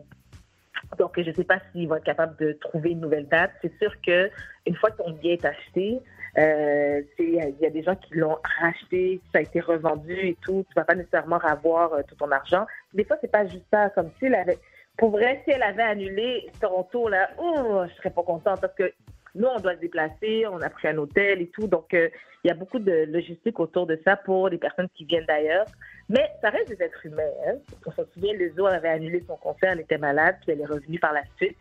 donc, 0.97 1.19
je 1.19 1.29
ne 1.29 1.33
sais 1.33 1.43
pas 1.43 1.59
s'ils 1.71 1.87
vont 1.87 1.95
être 1.95 2.03
capables 2.03 2.35
de 2.37 2.53
trouver 2.53 2.91
une 2.91 2.99
nouvelle 2.99 3.27
date. 3.27 3.51
C'est 3.61 3.73
sûr 3.79 3.91
que 4.05 4.29
une 4.65 4.75
fois 4.75 4.91
que 4.91 4.97
ton 4.97 5.11
billet 5.11 5.33
est 5.33 5.45
acheté, 5.45 5.99
euh, 6.37 7.01
il 7.19 7.55
y 7.59 7.65
a 7.65 7.69
des 7.69 7.83
gens 7.83 7.95
qui 7.95 8.15
l'ont 8.15 8.37
racheté, 8.59 9.21
ça 9.31 9.39
a 9.39 9.41
été 9.41 9.59
revendu 9.59 10.13
et 10.13 10.37
tout. 10.41 10.65
Tu 10.67 10.73
vas 10.75 10.83
pas 10.83 10.95
nécessairement 10.95 11.37
avoir 11.37 11.93
euh, 11.93 12.01
tout 12.07 12.15
ton 12.15 12.31
argent. 12.31 12.65
Des 12.93 13.05
fois, 13.05 13.17
c'est 13.21 13.31
pas 13.31 13.45
juste 13.45 13.65
ça. 13.71 13.89
Comme 13.89 14.09
elle 14.21 14.35
avait, 14.35 14.59
pour 14.97 15.11
vrai, 15.11 15.41
si 15.43 15.51
elle 15.51 15.63
avait 15.63 15.83
annulé 15.83 16.49
Toronto 16.59 17.09
là, 17.09 17.29
oh, 17.39 17.83
je 17.89 17.93
serais 17.95 18.11
pas 18.11 18.23
contente 18.23 18.61
parce 18.61 18.75
que 18.75 18.91
nous, 19.35 19.47
on 19.47 19.59
doit 19.59 19.75
se 19.75 19.79
déplacer, 19.79 20.45
on 20.47 20.61
a 20.61 20.69
pris 20.69 20.87
un 20.87 20.97
hôtel 20.97 21.41
et 21.41 21.47
tout. 21.47 21.67
Donc, 21.67 21.93
euh, 21.93 22.09
il 22.43 22.49
y 22.49 22.51
a 22.51 22.53
beaucoup 22.53 22.79
de 22.79 23.05
logistique 23.09 23.59
autour 23.59 23.87
de 23.87 23.99
ça 24.05 24.15
pour 24.15 24.49
les 24.49 24.57
personnes 24.57 24.89
qui 24.93 25.05
viennent 25.05 25.25
d'ailleurs. 25.25 25.65
Mais 26.09 26.29
ça 26.41 26.49
reste 26.49 26.67
des 26.67 26.83
êtres 26.83 27.05
humains. 27.05 27.23
Hein. 27.47 27.55
On 27.85 27.91
se 27.91 28.01
souvient, 28.13 28.33
le 28.33 28.51
zoo 28.55 28.67
avait 28.67 28.89
annulé 28.89 29.23
son 29.25 29.37
concert, 29.37 29.71
elle 29.71 29.79
était 29.79 29.97
malade, 29.97 30.35
puis 30.41 30.51
elle 30.51 30.61
est 30.61 30.65
revenue 30.65 30.99
par 30.99 31.13
la 31.13 31.23
suite. 31.37 31.57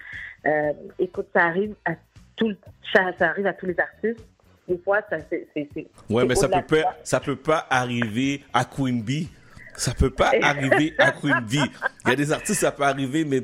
Euh, 0.46 0.72
écoute, 0.98 1.28
ça 1.32 1.44
arrive 1.44 1.74
à 1.84 1.92
tout, 2.36 2.54
ça, 2.92 3.12
ça 3.18 3.28
arrive 3.28 3.46
à 3.46 3.52
tous 3.52 3.66
les 3.66 3.78
artistes. 3.78 4.26
Des 4.68 4.78
fois, 4.78 5.00
ça, 5.08 5.16
c'est, 5.30 5.48
c'est 5.54 5.68
mais 6.08 6.34
ça 6.34 6.48
peut 6.48 6.82
pas, 6.82 6.96
ça 7.02 7.20
peut 7.20 7.36
pas 7.36 7.66
arriver 7.70 8.42
à 8.52 8.64
Queen 8.64 9.02
Bee. 9.02 9.28
Ça 9.74 9.92
peut 9.94 10.10
pas 10.10 10.32
arriver 10.42 10.94
à 10.98 11.10
Queen 11.20 11.40
Bee. 11.40 11.70
Il 12.04 12.10
y 12.10 12.12
a 12.12 12.16
des 12.16 12.32
artistes, 12.32 12.60
ça 12.60 12.72
peut 12.72 12.84
arriver, 12.84 13.24
mais 13.24 13.40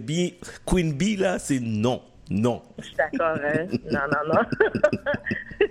Queen 0.67 0.93
Bee, 0.93 1.17
là, 1.17 1.39
c'est 1.39 1.61
non. 1.61 2.03
Non. 2.31 2.63
Je 2.79 2.85
suis 2.85 2.97
d'accord, 2.97 3.39
hein? 3.43 3.67
Non, 3.91 4.01
non, 4.13 4.35
non. 4.35 4.41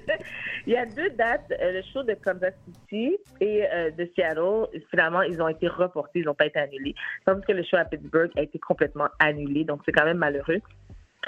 Il 0.68 0.74
y 0.74 0.76
a 0.76 0.86
deux 0.86 1.10
dates, 1.12 1.50
euh, 1.62 1.72
le 1.72 1.82
show 1.94 2.04
de 2.04 2.14
Kansas 2.16 2.54
City 2.66 3.16
et 3.40 3.64
euh, 3.72 3.90
de 3.92 4.10
Seattle. 4.14 4.68
Finalement, 4.90 5.22
ils 5.22 5.42
ont 5.42 5.48
été 5.48 5.70
reportés, 5.70 6.20
ils 6.20 6.26
n'ont 6.26 6.34
pas 6.34 6.48
été 6.48 6.60
annulés. 6.60 6.94
Tandis 7.26 7.42
que 7.48 7.54
le 7.54 7.64
show 7.64 7.78
à 7.78 7.86
Pittsburgh 7.86 8.32
a 8.36 8.42
été 8.42 8.60
complètement 8.60 9.08
annulé, 9.20 9.64
donc 9.64 9.82
c'est 9.86 9.94
quand 9.94 10.04
même 10.04 10.18
malheureux. 10.18 10.60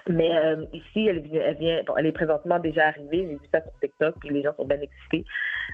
Mais 0.07 0.35
euh, 0.35 0.65
ici, 0.73 1.07
elle, 1.07 1.19
vient, 1.21 1.83
bon, 1.83 1.95
elle 1.97 2.05
est 2.05 2.11
présentement 2.11 2.59
déjà 2.59 2.87
arrivée. 2.87 3.27
J'ai 3.27 3.35
vu 3.35 3.39
ça 3.51 3.61
sur 3.61 3.71
TikTok, 3.79 4.15
puis 4.19 4.29
les 4.29 4.43
gens 4.43 4.53
sont 4.55 4.65
bien 4.65 4.79
excités. 4.79 5.25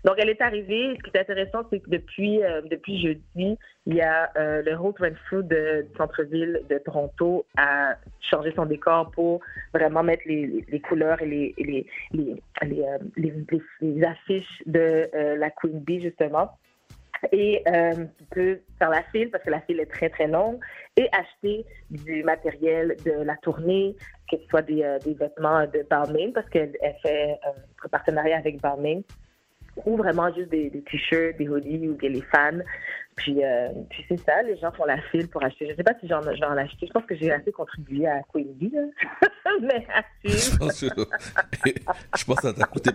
Donc, 0.04 0.16
elle 0.18 0.30
est 0.30 0.42
arrivée. 0.42 0.98
Ce 0.98 1.04
qui 1.10 1.18
est 1.18 1.22
intéressant, 1.22 1.64
c'est 1.70 1.80
que 1.80 1.90
depuis, 1.90 2.44
euh, 2.44 2.62
depuis 2.70 3.02
jeudi, 3.02 3.58
il 3.86 3.94
y 3.96 4.02
a 4.02 4.32
euh, 4.38 4.62
le 4.64 4.74
Holt 4.74 4.98
Renfrew 5.00 5.44
de, 5.44 5.86
centre-ville 5.98 6.62
de 6.70 6.78
Toronto 6.80 7.46
a 7.58 7.96
changé 8.22 8.52
son 8.56 8.66
décor 8.66 9.12
pour 9.12 9.42
vraiment 9.74 10.04
mettre 10.04 10.24
les, 10.26 10.66
les- 10.70 10.80
couleurs 10.80 11.22
et 11.22 11.26
les, 11.26 11.56
les, 11.58 11.86
les, 12.12 12.36
les, 13.82 14.04
affiches 14.04 14.64
de 14.66 15.10
la 15.38 15.50
Queen 15.50 15.80
Bee, 15.80 16.02
justement. 16.02 16.52
Et 17.32 17.64
euh, 17.68 18.06
tu 18.18 18.26
peux 18.32 18.60
faire 18.80 18.90
la 18.90 19.04
file 19.12 19.30
parce 19.32 19.44
que 19.44 19.50
la 19.50 19.62
file 19.62 19.80
est 19.80 19.92
très 19.92 20.10
très 20.10 20.28
longue 20.28 20.60
et 20.98 21.08
acheter 21.12 21.66
du 21.90 22.24
matériel 22.24 22.96
de 23.06 23.24
la 23.24 23.36
tournée, 23.38 23.96
que 24.30 24.38
ce 24.38 24.48
soit 24.48 24.62
des, 24.62 24.84
euh, 24.84 25.00
des 25.00 25.14
vêtements 25.14 25.66
de 25.66 25.86
Balmain 25.90 26.32
parce 26.34 26.50
qu'elle 26.50 26.74
elle 26.82 26.96
fait 27.02 27.38
euh, 27.46 27.52
un 27.84 27.90
partenariat 27.90 28.38
avec 28.38 28.62
Balmain 28.62 29.02
ou 29.86 29.98
vraiment 29.98 30.34
juste 30.34 30.50
des, 30.50 30.72
t-shirts, 30.90 31.38
des 31.38 31.50
hoodies 31.50 31.90
ou 31.90 31.94
des 31.96 32.22
fans. 32.32 32.60
Puis, 33.16 33.44
euh, 33.44 33.70
puis 33.90 34.06
c'est 34.10 34.20
ça, 34.20 34.42
les 34.44 34.58
gens 34.58 34.72
font 34.72 34.86
la 34.86 35.02
file 35.10 35.28
pour 35.30 35.44
acheter. 35.44 35.66
Je 35.68 35.72
ne 35.72 35.76
sais 35.78 35.84
pas 35.84 35.94
si 36.00 36.08
j'en 36.08 36.22
ai 36.22 36.62
acheté. 36.62 36.88
Je 36.88 36.92
pense 36.92 37.06
que 37.06 37.16
j'ai 37.16 37.32
assez 37.32 37.52
contribué 37.52 38.08
à 38.08 38.16
là. 38.16 38.24
mais 39.62 39.88
à 39.94 40.04
Je 40.24 40.58
pense 40.58 40.82
que, 40.82 40.88
je 42.18 42.26
pense 42.26 42.36
que 42.38 42.42
ça 42.42 42.54
t'a 42.54 42.66
coûté 42.66 42.92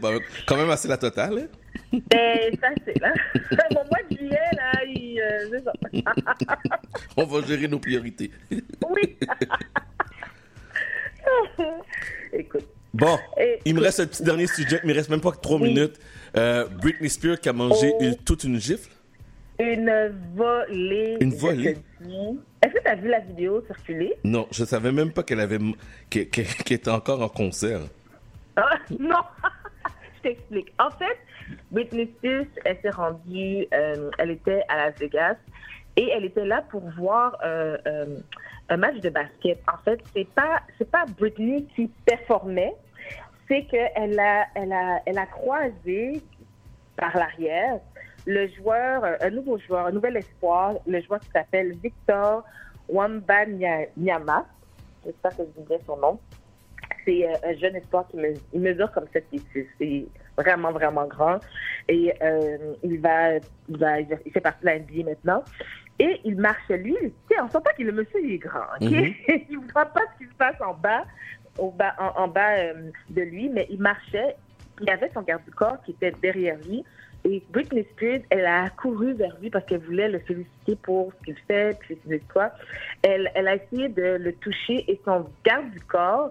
quand 0.47 0.57
même 0.57 0.71
assez 0.71 0.89
la 0.89 0.99
totale. 0.99 1.39
hein? 1.39 1.47
Ben, 1.93 2.39
ça, 2.61 2.69
c'est 2.85 2.99
là. 3.01 3.13
Mon 3.73 3.85
mois 3.85 3.99
de 4.11 4.17
juillet, 4.17 4.39
là, 4.57 4.73
il, 4.87 5.21
euh, 5.21 5.59
ça. 5.65 5.73
On 7.17 7.25
va 7.25 7.43
gérer 7.47 7.67
nos 7.69 7.79
priorités. 7.81 8.31
oui. 8.51 9.19
Écoute. 12.33 12.67
Bon, 12.93 13.19
Et- 13.39 13.59
il 13.65 13.75
me 13.75 13.81
reste 13.81 14.01
un 14.01 14.07
petit 14.07 14.23
dernier 14.23 14.47
sujet, 14.47 14.81
il 14.83 14.89
me 14.89 14.95
reste 14.95 15.11
même 15.11 15.21
pas 15.21 15.31
que 15.33 15.41
trois 15.41 15.59
minutes. 15.59 15.99
Euh, 16.37 16.67
Britney 16.67 17.09
Spears 17.09 17.39
qui 17.41 17.49
a 17.49 17.53
mangé 17.53 17.93
Oh. 17.95 17.99
une- 18.03 18.17
toute 18.17 18.45
une 18.45 18.59
gifle? 18.61 18.91
Une 19.59 19.93
volée. 20.35 21.17
Une 21.21 21.35
volée? 21.35 21.77
Est-ce 22.63 22.73
que 22.73 22.81
tu 22.83 22.87
as 22.89 22.95
vu 22.97 23.09
la 23.09 23.21
vidéo 23.21 23.63
circuler? 23.67 24.15
Non, 24.25 24.47
je 24.51 24.65
savais 24.65 24.91
même 24.93 25.13
pas 25.13 25.23
qu'elle 25.23 25.41
avait 25.41 25.59
qu'elle 26.11 26.27
était 26.71 26.89
encore 26.91 27.21
en 27.23 27.29
concert. 27.29 27.81
Ah, 28.57 28.71
non! 28.99 29.21
je 30.17 30.23
t'explique. 30.23 30.73
En 30.79 30.91
fait, 30.91 31.17
Britney 31.71 32.13
Spears, 32.19 32.47
elle 32.65 32.79
s'est 32.83 32.91
rendue, 32.91 33.67
euh, 33.73 34.11
elle 34.19 34.31
était 34.33 34.63
à 34.69 34.77
Las 34.77 34.99
Vegas 34.99 35.37
et 35.97 36.09
elle 36.11 36.25
était 36.25 36.45
là 36.45 36.63
pour 36.69 36.83
voir 36.99 37.37
euh, 37.45 37.79
euh, 37.87 38.17
un 38.69 38.77
match 38.77 38.97
de 38.97 39.11
basket. 39.11 39.61
En 39.73 39.79
fait, 39.85 40.01
c'est 40.15 40.29
pas 40.35 40.63
c'est 40.79 40.91
pas 40.91 41.05
Britney 41.19 41.67
qui 41.77 41.89
performait, 42.05 42.75
c'est 43.49 43.65
qu'elle 43.67 44.19
a 44.19 44.47
elle 44.55 44.73
a 44.73 45.01
elle 45.07 45.19
a 45.19 45.27
croisé 45.27 46.23
par 46.97 47.17
l'arrière 47.17 47.79
le 48.27 48.49
joueur, 48.49 49.03
un 49.21 49.31
nouveau 49.31 49.59
joueur, 49.59 49.87
un 49.87 49.93
nouvel 49.93 50.17
espoir, 50.17 50.75
le 50.87 51.01
joueur 51.01 51.21
qui 51.21 51.31
s'appelle 51.31 51.73
Victor 51.83 52.45
Wambanyama. 52.89 54.45
J'espère 55.05 55.37
que 55.37 55.43
je 55.45 55.61
dis 55.61 55.67
bien 55.67 55.79
son 55.87 55.97
nom. 55.97 56.21
C'est 57.05 57.27
un 57.27 57.55
jeune 57.55 57.77
espoir 57.77 58.07
qui 58.09 58.19
mesure 58.59 58.93
comme 58.93 59.07
7 59.11 59.25
pieds 59.31 60.09
vraiment, 60.43 60.73
vraiment 60.73 61.07
grand. 61.07 61.39
Et 61.89 62.13
euh, 62.23 62.75
il 62.83 63.01
va, 63.01 63.37
il 63.69 63.77
va, 63.79 64.01
il 64.01 64.33
fait 64.33 64.41
partie 64.41 64.61
de 64.61 64.67
la 64.67 64.79
NBA 64.79 65.05
maintenant. 65.05 65.45
Et 65.99 66.21
il 66.25 66.37
marche, 66.37 66.69
lui, 66.69 66.97
tu 66.99 67.13
sais, 67.31 67.41
on 67.43 67.49
sent 67.49 67.59
pas 67.63 67.73
que 67.75 67.83
le 67.83 67.93
monsieur 67.93 68.21
il 68.25 68.33
est 68.33 68.39
grand? 68.39 68.67
Mhm. 68.81 69.13
il 69.51 69.61
ne 69.61 69.73
voit 69.73 69.87
pas 69.87 70.01
ce 70.15 70.25
qui 70.25 70.31
se 70.31 70.35
passe 70.37 70.61
en 70.61 70.75
bas, 70.75 71.05
au 71.59 71.71
bas 71.71 71.95
en, 71.99 72.23
en 72.23 72.29
bas 72.29 72.57
euh, 72.59 72.91
de 73.11 73.23
lui, 73.23 73.49
mais 73.49 73.67
il 73.71 73.81
marchait. 73.81 74.37
Il 74.81 74.89
avait 74.89 75.11
son 75.13 75.21
garde 75.23 75.45
du 75.45 75.51
corps 75.51 75.77
qui 75.85 75.91
était 75.91 76.13
derrière 76.23 76.57
lui. 76.67 76.85
Et 77.25 77.43
Britney 77.51 77.87
Spears, 77.93 78.21
elle 78.31 78.47
a 78.47 78.71
couru 78.71 79.13
vers 79.13 79.37
lui 79.41 79.51
parce 79.51 79.67
qu'elle 79.67 79.81
voulait 79.81 80.09
le 80.09 80.21
féliciter 80.21 80.77
pour 80.83 81.13
ce 81.13 81.25
qu'il 81.27 81.37
fait, 81.47 81.79
puis 81.81 81.99
c'est 82.09 82.27
quoi. 82.33 82.51
Elle, 83.03 83.31
elle 83.35 83.47
a 83.47 83.57
essayé 83.57 83.91
de 83.91 84.17
le 84.19 84.33
toucher 84.33 84.91
et 84.91 84.99
son 85.05 85.27
garde 85.45 85.71
du 85.71 85.81
corps, 85.81 86.31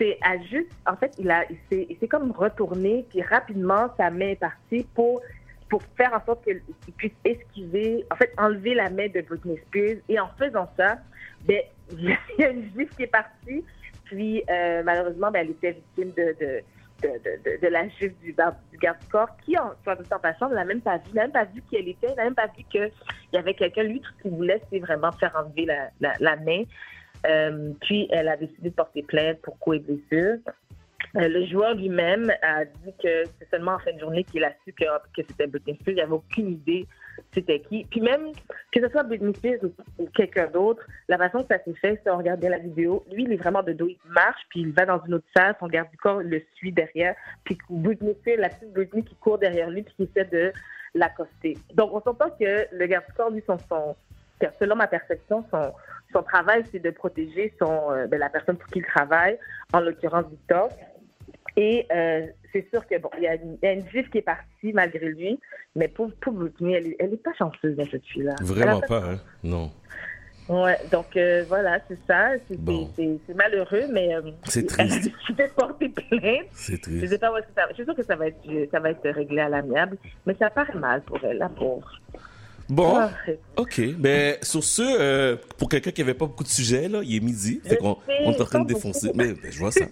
c'est 0.00 0.18
à 0.22 0.38
juste, 0.38 0.70
en 0.86 0.96
fait, 0.96 1.12
il 1.18 1.30
a, 1.30 1.44
s'est, 1.70 2.08
comme 2.08 2.32
retourné, 2.32 3.04
puis 3.10 3.20
rapidement, 3.20 3.88
sa 3.98 4.10
main 4.10 4.30
est 4.30 4.40
partie 4.40 4.86
pour, 4.94 5.20
pour 5.68 5.82
faire 5.96 6.14
en 6.14 6.24
sorte 6.24 6.42
qu'il 6.42 6.94
puisse 6.94 7.12
esquiver, 7.24 8.06
en 8.10 8.16
fait, 8.16 8.32
enlever 8.38 8.74
la 8.74 8.88
main 8.88 9.08
de 9.08 9.20
Britney 9.20 9.58
Spears. 9.66 9.98
Et 10.08 10.18
en 10.18 10.28
faisant 10.38 10.70
ça, 10.78 10.96
ben, 11.46 11.60
il 11.92 12.16
y 12.38 12.44
a 12.44 12.48
une 12.50 12.64
gifle 12.76 12.94
qui 12.96 13.02
est 13.02 13.08
partie, 13.08 13.62
puis 14.04 14.42
euh, 14.48 14.82
malheureusement, 14.84 15.30
ben, 15.30 15.40
elle 15.40 15.50
était 15.50 15.72
victime 15.72 16.12
de, 16.16 16.34
de, 16.40 16.62
de, 17.02 17.60
de, 17.60 17.68
la 17.68 17.86
gifle 17.88 18.14
du, 18.22 18.32
du 18.32 18.78
garde-corps, 18.78 19.36
qui, 19.44 19.58
en, 19.58 19.72
soit 19.84 19.96
passant, 20.18 20.48
ne 20.48 20.54
l'a 20.54 20.64
même 20.64 20.80
pas 20.80 20.96
vu, 20.96 21.12
n'a 21.12 21.22
même 21.22 21.32
pas 21.32 21.44
vu 21.44 21.62
qui 21.68 21.76
elle 21.76 21.88
était, 21.88 22.14
n'a 22.14 22.24
même 22.24 22.34
pas 22.34 22.46
vu 22.56 22.64
qu'il 22.70 22.90
y 23.34 23.36
avait 23.36 23.54
quelqu'un, 23.54 23.82
lui, 23.82 24.00
tout 24.00 24.10
ce 24.16 24.22
qu'il 24.22 24.30
voulait, 24.30 24.62
c'est 24.72 24.78
vraiment 24.78 25.12
faire 25.12 25.36
enlever 25.36 25.66
la, 25.66 26.14
la 26.18 26.36
main. 26.36 26.62
Euh, 27.26 27.72
puis, 27.80 28.08
elle 28.10 28.28
a 28.28 28.36
décidé 28.36 28.70
de 28.70 28.74
porter 28.74 29.02
plainte 29.02 29.40
pour 29.42 29.58
coups 29.58 29.76
et 29.76 29.80
blessures. 29.80 30.38
Euh, 31.16 31.26
le 31.28 31.44
joueur 31.46 31.74
lui-même 31.74 32.32
a 32.42 32.64
dit 32.64 32.92
que 33.02 33.24
c'est 33.38 33.50
seulement 33.50 33.72
en 33.72 33.78
fin 33.80 33.92
de 33.92 33.98
journée 33.98 34.22
qu'il 34.22 34.44
a 34.44 34.52
su 34.64 34.72
que, 34.72 34.84
c'était 35.16 35.46
Britney 35.46 35.76
Spears. 35.80 35.94
Il 35.94 35.96
n'avait 35.96 36.12
aucune 36.12 36.52
idée 36.52 36.86
c'était 37.32 37.60
qui. 37.60 37.84
Puis 37.84 38.00
même, 38.00 38.32
que 38.72 38.80
ce 38.80 38.88
soit 38.88 39.02
Britney 39.02 39.34
Spears 39.34 39.58
ou, 39.98 40.06
quelqu'un 40.14 40.46
d'autre, 40.46 40.84
la 41.08 41.18
façon 41.18 41.42
que 41.42 41.54
ça 41.54 41.62
s'est 41.62 41.74
fait, 41.74 42.00
c'est 42.02 42.10
on 42.10 42.18
regarde 42.18 42.40
bien 42.40 42.50
la 42.50 42.58
vidéo. 42.58 43.04
Lui, 43.12 43.24
il 43.24 43.32
est 43.32 43.36
vraiment 43.36 43.62
de 43.62 43.72
dos. 43.72 43.88
Il 43.88 43.98
marche, 44.10 44.40
puis 44.48 44.60
il 44.60 44.72
va 44.72 44.86
dans 44.86 45.02
une 45.04 45.14
autre 45.14 45.26
salle. 45.36 45.54
Son 45.60 45.66
garde 45.68 45.90
du 45.90 45.96
corps 45.96 46.22
le 46.22 46.42
suit 46.54 46.72
derrière. 46.72 47.14
Puis 47.44 47.58
Britney 47.68 48.14
Spears, 48.20 48.38
la 48.38 48.48
petite 48.48 48.72
Britney 48.72 49.04
qui 49.04 49.14
court 49.16 49.38
derrière 49.38 49.70
lui, 49.70 49.82
puis 49.82 49.94
qui 49.94 50.02
essaie 50.04 50.28
de 50.28 50.52
l'accoster. 50.94 51.56
Donc, 51.74 51.92
on 51.92 52.00
s'entend 52.00 52.30
que 52.30 52.66
le 52.72 52.86
garde 52.86 53.06
du 53.06 53.12
corps, 53.12 53.30
lui, 53.30 53.42
son, 53.46 53.58
son, 53.58 53.96
selon 54.58 54.76
ma 54.76 54.86
perception, 54.86 55.44
son, 55.50 55.72
son 56.12 56.22
travail, 56.22 56.64
c'est 56.72 56.78
de 56.80 56.90
protéger 56.90 57.54
son, 57.60 57.90
euh, 57.92 58.06
ben, 58.06 58.18
la 58.18 58.28
personne 58.28 58.56
pour 58.56 58.68
qui 58.68 58.80
il 58.80 58.84
travaille, 58.84 59.38
en 59.72 59.80
l'occurrence 59.80 60.26
Victor. 60.30 60.70
Et 61.56 61.86
euh, 61.92 62.26
c'est 62.52 62.68
sûr 62.70 62.86
que 62.86 62.98
bon, 62.98 63.10
il 63.16 63.24
y, 63.24 63.28
a 63.28 63.34
une- 63.34 63.58
il 63.62 63.66
y 63.66 63.68
a 63.68 63.72
une 63.72 63.88
gifle 63.90 64.08
qui 64.10 64.18
est 64.18 64.22
partie 64.22 64.72
malgré 64.72 65.06
lui, 65.08 65.38
mais 65.76 65.88
pour, 65.88 66.10
pour 66.20 66.32
Britney, 66.32 66.74
elle, 66.74 66.94
elle 66.98 67.12
est 67.14 67.22
pas 67.22 67.32
chanceuse, 67.34 67.76
hein, 67.78 67.84
cette 67.90 68.04
fille-là. 68.06 68.34
Vraiment 68.40 68.80
pas, 68.80 69.02
hein? 69.04 69.18
Non. 69.42 69.70
Ouais, 70.48 70.78
donc 70.90 71.16
euh, 71.16 71.44
voilà, 71.48 71.78
c'est 71.86 71.98
ça. 72.08 72.30
C'est 72.48 72.58
Bon. 72.58 72.90
malheureux, 73.36 73.84
mais 73.92 74.14
euh, 74.16 74.22
C'est 74.46 74.66
triste. 74.66 75.04
décidé 75.12 75.46
de 75.46 75.52
porter 75.52 75.88
plainte. 75.90 76.46
C'est 76.52 76.74
Je 76.76 76.80
triste. 76.80 77.06
sais 77.08 77.18
pas 77.18 77.40
que 77.40 77.46
ça. 77.56 77.66
Je 77.70 77.74
suis 77.74 77.84
sûre 77.84 77.94
que 77.94 78.02
ça 78.02 78.16
va 78.16 78.26
être, 78.28 78.40
ça 78.72 78.80
va 78.80 78.90
être 78.90 79.08
réglé 79.10 79.40
à 79.42 79.48
l'amiable, 79.48 79.96
mais 80.26 80.34
ça 80.34 80.50
paraît 80.50 80.74
mal 80.74 81.02
pour 81.02 81.18
elle, 81.24 81.38
la 81.38 81.48
pauvre. 81.48 82.00
Bon, 82.70 82.94
Ah, 82.96 83.10
ok. 83.56 83.80
Ben, 83.98 84.36
sur 84.42 84.62
ce, 84.62 84.82
euh, 84.82 85.36
pour 85.58 85.68
quelqu'un 85.68 85.90
qui 85.90 86.02
avait 86.02 86.14
pas 86.14 86.26
beaucoup 86.26 86.44
de 86.44 86.48
sujets, 86.48 86.88
là, 86.88 87.00
il 87.02 87.16
est 87.16 87.20
midi. 87.20 87.60
Fait 87.64 87.76
qu'on 87.76 87.96
sais, 88.06 88.18
on 88.24 88.32
est 88.32 88.40
en 88.40 88.44
train 88.44 88.60
de 88.60 88.72
défoncer. 88.72 89.10
Mais 89.14 89.32
ben, 89.32 89.50
je 89.50 89.58
vois 89.58 89.72
ça. 89.72 89.84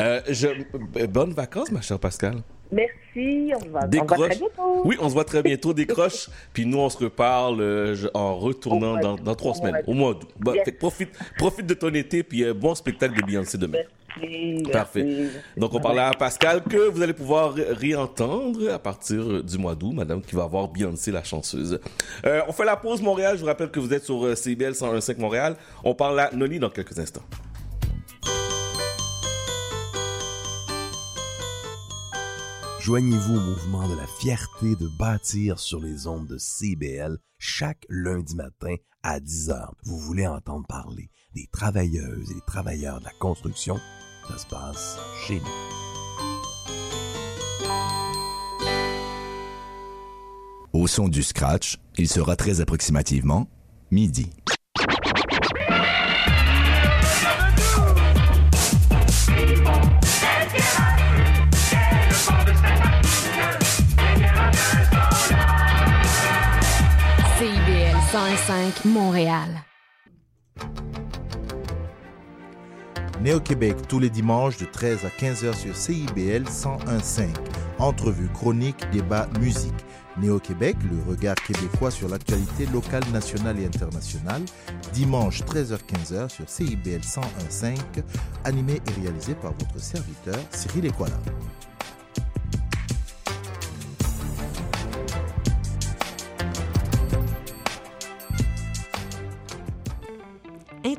Euh, 0.00 0.20
je, 0.28 0.48
euh, 0.48 1.06
bonnes 1.06 1.32
vacances, 1.32 1.70
ma 1.70 1.80
chère 1.80 1.98
Pascal. 1.98 2.36
Merci, 2.72 3.52
on 3.54 3.58
va, 3.58 3.64
on 3.66 3.70
va 3.70 3.80
très 3.80 3.88
Décroche. 3.88 4.28
bientôt. 4.38 4.82
Oui, 4.84 4.96
on 5.00 5.08
se 5.08 5.14
voit 5.14 5.24
très 5.24 5.42
bientôt. 5.42 5.72
Décroche. 5.72 6.28
Puis 6.52 6.66
nous, 6.66 6.78
on 6.78 6.88
se 6.88 6.98
reparle 6.98 7.60
euh, 7.60 7.96
en 8.14 8.36
retournant 8.36 8.96
dans, 8.98 9.34
trois 9.34 9.54
semaines, 9.54 9.82
au 9.86 9.92
mois 9.94 10.14
d'août. 10.14 10.54
Yes. 10.54 10.64
que 10.64 10.70
profite, 10.72 11.10
profite 11.38 11.66
de 11.66 11.74
ton 11.74 11.92
été, 11.94 12.22
puis 12.22 12.44
euh, 12.44 12.54
bon 12.54 12.74
spectacle 12.74 13.20
de 13.20 13.26
Beyoncé 13.26 13.56
demain. 13.58 13.78
Merci, 14.18 14.62
Parfait. 14.72 15.04
merci. 15.04 15.36
Donc, 15.58 15.74
on 15.74 15.80
parlait 15.80 16.00
à 16.00 16.10
Pascal 16.12 16.62
que 16.62 16.88
vous 16.88 17.02
allez 17.02 17.12
pouvoir 17.12 17.52
ré- 17.52 17.66
réentendre 17.72 18.70
à 18.72 18.78
partir 18.78 19.44
du 19.44 19.58
mois 19.58 19.74
d'août, 19.74 19.92
madame 19.92 20.22
qui 20.22 20.34
va 20.34 20.44
avoir 20.44 20.68
Beyoncé 20.68 21.12
la 21.12 21.22
chanceuse. 21.22 21.78
Euh, 22.24 22.40
on 22.48 22.52
fait 22.52 22.64
la 22.64 22.76
pause 22.76 23.02
Montréal. 23.02 23.36
Je 23.36 23.40
vous 23.42 23.46
rappelle 23.46 23.70
que 23.70 23.78
vous 23.78 23.92
êtes 23.92 24.04
sur 24.04 24.24
euh, 24.24 24.34
CBL 24.34 24.72
101.5 24.72 25.18
Montréal. 25.20 25.56
On 25.84 25.94
parle 25.94 26.18
à 26.18 26.30
Noni 26.32 26.58
dans 26.58 26.70
quelques 26.70 26.98
instants. 26.98 27.22
Joignez-vous 32.86 33.34
au 33.34 33.40
mouvement 33.40 33.88
de 33.88 33.96
la 33.96 34.06
fierté 34.06 34.76
de 34.76 34.86
bâtir 34.86 35.58
sur 35.58 35.80
les 35.80 36.06
ondes 36.06 36.28
de 36.28 36.38
CBL 36.38 37.18
chaque 37.36 37.84
lundi 37.88 38.36
matin 38.36 38.76
à 39.02 39.18
10h. 39.18 39.72
Vous 39.82 39.98
voulez 39.98 40.24
entendre 40.24 40.64
parler 40.68 41.10
des 41.34 41.48
travailleuses 41.50 42.30
et 42.30 42.34
des 42.34 42.40
travailleurs 42.46 43.00
de 43.00 43.06
la 43.06 43.10
construction? 43.18 43.76
Ça 44.28 44.38
se 44.38 44.46
passe 44.46 44.98
chez 45.26 45.40
nous. 45.40 45.50
Au 50.72 50.86
son 50.86 51.08
du 51.08 51.24
scratch, 51.24 51.78
il 51.98 52.08
sera 52.08 52.36
très 52.36 52.60
approximativement 52.60 53.48
midi. 53.90 54.30
CIBL 68.36 68.46
105 68.46 68.84
Montréal. 68.84 69.48
Né 73.20 73.32
au 73.32 73.40
Québec 73.40 73.76
tous 73.88 73.98
les 73.98 74.10
dimanches 74.10 74.58
de 74.58 74.66
13 74.66 75.04
à 75.04 75.08
15h 75.08 75.54
sur 75.54 75.74
CIBL 75.74 76.44
101.5. 76.44 77.28
Entrevue, 77.78 78.28
chronique, 78.28 78.88
débat, 78.92 79.28
musique. 79.40 79.74
Né 80.18 80.30
au 80.30 80.38
Québec, 80.38 80.76
le 80.90 81.10
regard 81.10 81.36
québécois 81.36 81.90
sur 81.90 82.08
l'actualité 82.08 82.66
locale, 82.66 83.04
nationale 83.12 83.58
et 83.58 83.66
internationale. 83.66 84.42
Dimanche 84.92 85.42
13h-15h 85.42 86.28
sur 86.28 86.48
CIBL 86.48 87.00
101.5. 87.00 87.76
Animé 88.44 88.74
et 88.74 89.00
réalisé 89.00 89.34
par 89.34 89.52
votre 89.52 89.78
serviteur 89.78 90.38
Cyril 90.50 90.86
Equala. 90.86 91.18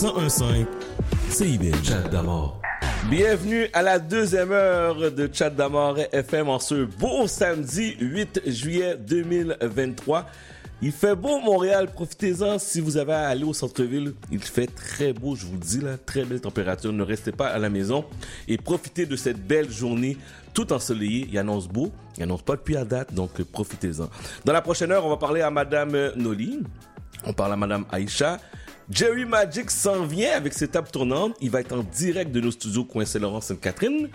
1015 0.00 0.64
CIBL 1.28 1.84
Chat 1.84 2.08
d'amour. 2.08 2.58
Bienvenue 3.10 3.68
à 3.74 3.82
la 3.82 3.98
deuxième 3.98 4.50
heure 4.50 5.12
de 5.12 5.28
Chat 5.30 5.50
d'Amour 5.50 5.98
FM 6.10 6.48
en 6.48 6.58
ce 6.58 6.86
beau 6.86 7.26
samedi 7.26 7.96
8 8.00 8.40
juillet 8.46 8.96
2023. 8.96 10.24
Il 10.80 10.92
fait 10.92 11.14
beau 11.14 11.38
Montréal, 11.40 11.90
profitez-en 11.92 12.58
si 12.58 12.80
vous 12.80 12.96
avez 12.96 13.12
à 13.12 13.28
aller 13.28 13.44
au 13.44 13.52
centre-ville. 13.52 14.14
Il 14.32 14.42
fait 14.42 14.68
très 14.68 15.12
beau, 15.12 15.36
je 15.36 15.44
vous 15.44 15.52
le 15.52 15.58
dis 15.58 15.80
là, 15.82 15.98
très 15.98 16.24
belle 16.24 16.40
température. 16.40 16.94
Ne 16.94 17.02
restez 17.02 17.32
pas 17.32 17.48
à 17.48 17.58
la 17.58 17.68
maison 17.68 18.06
et 18.48 18.56
profitez 18.56 19.04
de 19.04 19.16
cette 19.16 19.46
belle 19.46 19.70
journée 19.70 20.16
tout 20.54 20.72
ensoleillée. 20.72 21.28
Il 21.30 21.36
annonce 21.36 21.68
beau, 21.68 21.92
il 22.16 22.22
annonce 22.22 22.40
pas 22.40 22.56
depuis 22.56 22.78
à 22.78 22.86
date, 22.86 23.12
donc 23.12 23.42
profitez-en. 23.42 24.08
Dans 24.46 24.52
la 24.54 24.62
prochaine 24.62 24.92
heure, 24.92 25.04
on 25.04 25.10
va 25.10 25.18
parler 25.18 25.42
à 25.42 25.50
Madame 25.50 26.12
Noli. 26.16 26.60
On 27.26 27.34
parle 27.34 27.52
à 27.52 27.56
Madame 27.56 27.84
Aïcha. 27.92 28.38
Jerry 28.90 29.24
Magic 29.24 29.70
s'en 29.70 30.04
vient 30.04 30.32
avec 30.32 30.52
ses 30.52 30.66
tables 30.66 30.90
tournantes. 30.90 31.36
Il 31.40 31.50
va 31.50 31.60
être 31.60 31.72
en 31.72 31.84
direct 31.84 32.32
de 32.32 32.40
nos 32.40 32.50
studios 32.50 32.84
Coin 32.84 33.04
Saint-Laurent 33.04 33.40
Sainte-Catherine. 33.40 34.08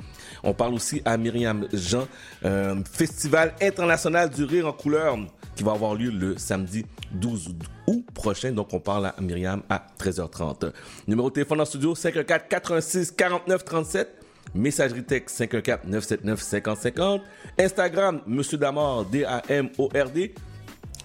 On 0.43 0.53
parle 0.53 0.73
aussi 0.73 1.01
à 1.05 1.15
Myriam 1.15 1.65
Jean, 1.71 2.05
euh, 2.43 2.76
Festival 2.91 3.55
international 3.61 4.30
du 4.30 4.43
rire 4.43 4.67
en 4.67 4.73
couleur 4.73 5.17
qui 5.55 5.63
va 5.63 5.71
avoir 5.71 5.95
lieu 5.95 6.11
le 6.11 6.38
samedi 6.38 6.86
12 7.13 7.55
août 7.88 8.05
prochain. 8.13 8.51
Donc 8.51 8.73
on 8.73 8.82
parle 8.82 9.05
à 9.05 9.15
Myriam 9.21 9.63
à 9.69 9.88
13h30. 9.97 10.73
Numéro 11.07 11.30
de 11.30 11.36
téléphone 11.36 11.61
en 11.61 11.65
studio 11.65 11.95
514 11.95 12.41
86 12.49 13.11
49 13.11 13.63
37. 13.63 14.09
Messagerie 14.53 15.03
texte 15.05 15.38
514 15.38 15.89
979 15.89 16.41
5050. 16.41 17.21
Instagram 17.57 18.21
Monsieur 18.28 18.57
Damord 18.57 19.05
D-A-M-O-R-D 19.05 20.34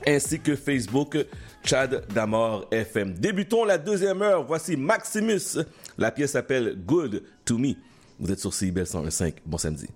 ainsi 0.07 0.41
que 0.41 0.57
Facebook 0.57 1.16
Chad 1.63 2.05
Damor 2.15 2.67
FM. 2.71 3.15
Débutons 3.15 3.65
la 3.65 3.79
deuxième 3.79 4.23
heure. 4.23 4.45
Voici 4.45 4.77
Maximus. 4.77 5.59
La 5.99 6.11
pièce 6.11 6.33
s'appelle 6.33 6.77
Good 6.87 7.23
to 7.45 7.59
Me. 7.59 7.75
Vous 8.19 8.31
êtes 8.31 8.41
sur 8.41 8.53
CIBL 8.53 8.87
105. 8.87 9.37
Bon 9.47 9.59
samedi. 9.59 9.87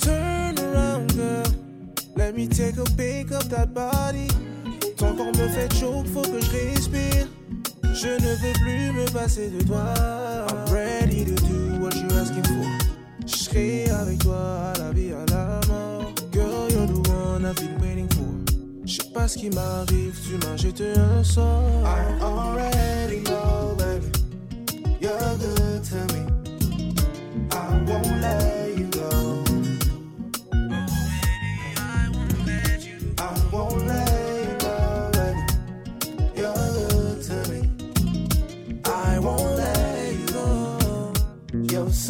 Turn 0.00 0.58
around, 0.58 1.12
girl. 1.12 1.44
Let 2.16 2.32
me 2.32 2.48
take 2.48 2.78
a 2.78 2.84
pick 2.96 3.32
up 3.32 3.48
that 3.50 3.66
body. 3.66 4.28
Ton 4.96 5.14
corps 5.14 5.26
me 5.26 5.48
fait 5.48 5.72
chaud, 5.74 6.02
faut 6.12 6.22
que 6.22 6.40
je 6.40 6.50
respire. 6.50 7.28
Je 7.94 8.08
ne 8.08 8.36
veux 8.36 8.52
plus 8.62 8.92
me 8.92 9.12
passer 9.12 9.50
de 9.50 9.62
toi. 9.64 9.94
I'm 10.48 10.72
ready 10.72 11.24
to 11.24 11.34
do 11.34 11.80
what 11.80 11.94
you're 11.94 12.18
asking 12.20 12.44
for. 12.44 12.66
Je 13.26 13.36
serai 13.36 13.90
avec 13.90 14.18
toi 14.20 14.72
à 14.74 14.78
la 14.78 14.90
vie, 14.92 15.12
à 15.12 15.24
la 15.30 15.60
mort. 15.68 15.97
I've 17.46 17.56
been 17.56 17.80
waiting 17.80 18.08
for. 18.08 18.26
Je 18.84 18.94
sais 18.94 19.12
pas 19.12 19.28
ce 19.28 19.38
qui 19.38 19.50
m'arrive, 19.50 20.18
tu 20.26 20.36
m'as 20.44 20.56
jeté 20.56 20.92
un 20.96 21.22
sort. 21.22 21.62
I 21.84 22.20
already 22.22 23.20
know, 23.20 23.76
baby, 23.76 24.10
you're 25.00 25.36
good 25.38 25.84
to 25.84 25.96
me. 26.14 26.26
I 27.52 27.78
won't 27.86 28.20
let 28.20 28.76
you 28.76 28.88
go. 28.90 29.44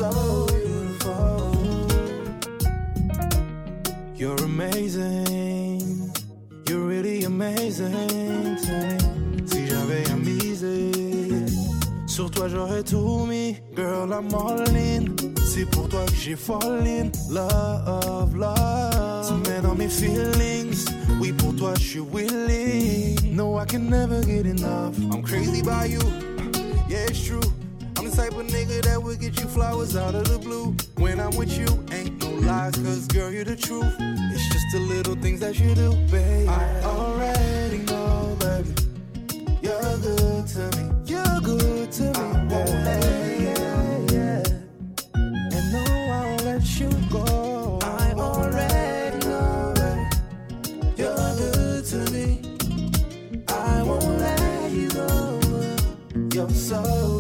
I 0.01 0.48
You're 4.19 4.35
amazing. 4.43 6.13
You're 6.69 6.81
really 6.81 7.23
amazing 7.23 7.93
to 7.93 8.73
me. 8.73 9.47
Si 9.47 9.69
j'avais 9.69 10.11
à 10.11 10.17
miser, 10.17 10.91
sur 12.09 12.29
toi 12.29 12.49
j'aurais 12.49 12.83
tout 12.83 13.27
mis. 13.27 13.57
Girl, 13.77 14.13
I'm 14.13 14.35
all 14.35 14.69
in. 14.77 15.15
C'est 15.45 15.67
pour 15.67 15.89
toi 15.89 16.05
que 16.05 16.17
j'ai 16.17 16.35
fall 16.35 16.85
in. 16.85 17.13
Love, 17.31 18.37
love. 18.37 19.29
Tu 19.29 19.49
mets 19.49 19.61
dans 19.63 19.77
mes 19.77 19.89
feelings. 19.89 20.85
Oui, 21.21 21.33
pour 21.33 21.55
toi 21.55 21.75
je 21.79 21.85
suis 21.85 22.01
willing. 22.01 23.37
No, 23.37 23.57
I 23.57 23.67
can 23.67 23.89
never 23.89 24.21
get 24.23 24.47
enough. 24.47 24.99
I'm 25.13 25.23
crazy 25.23 25.63
by 25.63 25.87
you. 25.87 26.01
Yeah, 26.89 27.07
it's 27.09 27.25
true. 27.25 27.41
Type 28.19 28.33
of 28.33 28.49
nigga 28.49 28.83
that 28.83 29.01
would 29.01 29.21
get 29.21 29.41
you 29.41 29.47
flowers 29.47 29.95
out 29.95 30.17
of 30.17 30.29
the 30.29 30.41
blue. 30.41 30.75
When 30.97 31.21
I'm 31.21 31.37
with 31.37 31.57
you, 31.57 31.69
ain't 31.93 32.21
no 32.21 32.31
lies, 32.49 32.75
cause 32.75 33.07
girl, 33.07 33.31
you're 33.31 33.45
the 33.45 33.55
truth. 33.55 33.95
It's 34.01 34.49
just 34.49 34.67
the 34.73 34.81
little 34.81 35.15
things 35.15 35.39
that 35.39 35.61
you 35.61 35.73
do, 35.73 35.95
babe. 36.11 36.49
I 36.49 36.83
already 36.83 37.79
know, 37.79 38.37
baby, 38.41 38.75
you're 39.63 39.99
good 39.99 40.49
to 40.49 40.69
me. 40.77 40.91
You're 41.05 41.41
good 41.43 41.93
to 41.93 42.03
me, 42.03 42.11
I 42.11 42.45
won't 42.51 42.85
let 46.45 46.81
you 46.81 46.91
go. 47.13 47.79
I 47.83 48.13
already 48.15 49.19
know, 49.29 49.73
baby, 49.77 50.09
you're 50.97 51.35
good 51.37 51.85
to 51.85 52.11
me. 52.11 52.43
I 53.47 53.83
won't 53.85 54.19
let 54.19 54.73
you 54.73 54.91
go. 54.91 55.39
You're 56.35 56.51
so 56.51 57.18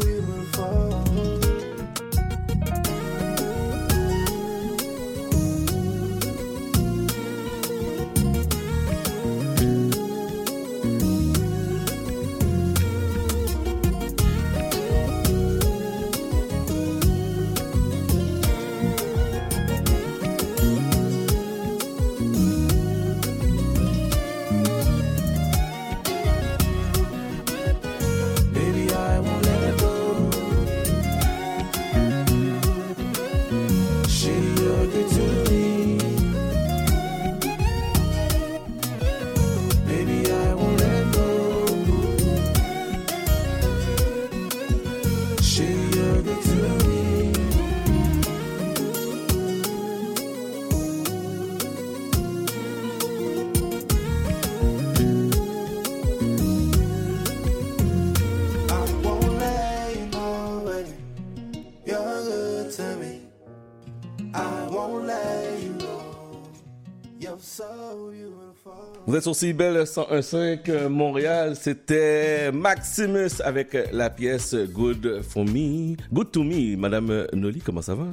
Vous 69.08 69.16
êtes 69.16 69.22
sur 69.22 69.34
CIBEL 69.34 69.84
101.5 69.84 70.68
euh, 70.68 70.88
Montréal. 70.90 71.56
C'était 71.56 72.52
Maximus 72.52 73.40
avec 73.42 73.74
la 73.90 74.10
pièce 74.10 74.54
Good 74.54 75.22
for 75.22 75.46
Me. 75.46 75.96
Good 76.12 76.30
to 76.30 76.44
Me. 76.44 76.76
Madame 76.76 77.26
Noli, 77.32 77.62
comment 77.62 77.80
ça 77.80 77.94
va? 77.94 78.04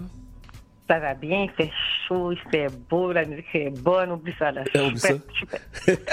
Ça 0.88 0.98
va 1.00 1.14
bien, 1.14 1.44
il 1.44 1.50
fait 1.52 1.70
chaud, 2.08 2.32
il 2.32 2.40
fait 2.50 2.68
beau, 2.90 3.12
la 3.12 3.26
musique 3.26 3.44
est 3.56 3.72
bonne, 3.72 4.10
oublie 4.14 4.34
ça 4.40 4.54
là. 4.54 4.64
Ah, 4.74 4.86
oublie 4.86 4.98
ça. 4.98 5.10
prête, 5.10 5.22
je 5.34 5.36
suis 5.36 5.46
prête. 5.46 6.12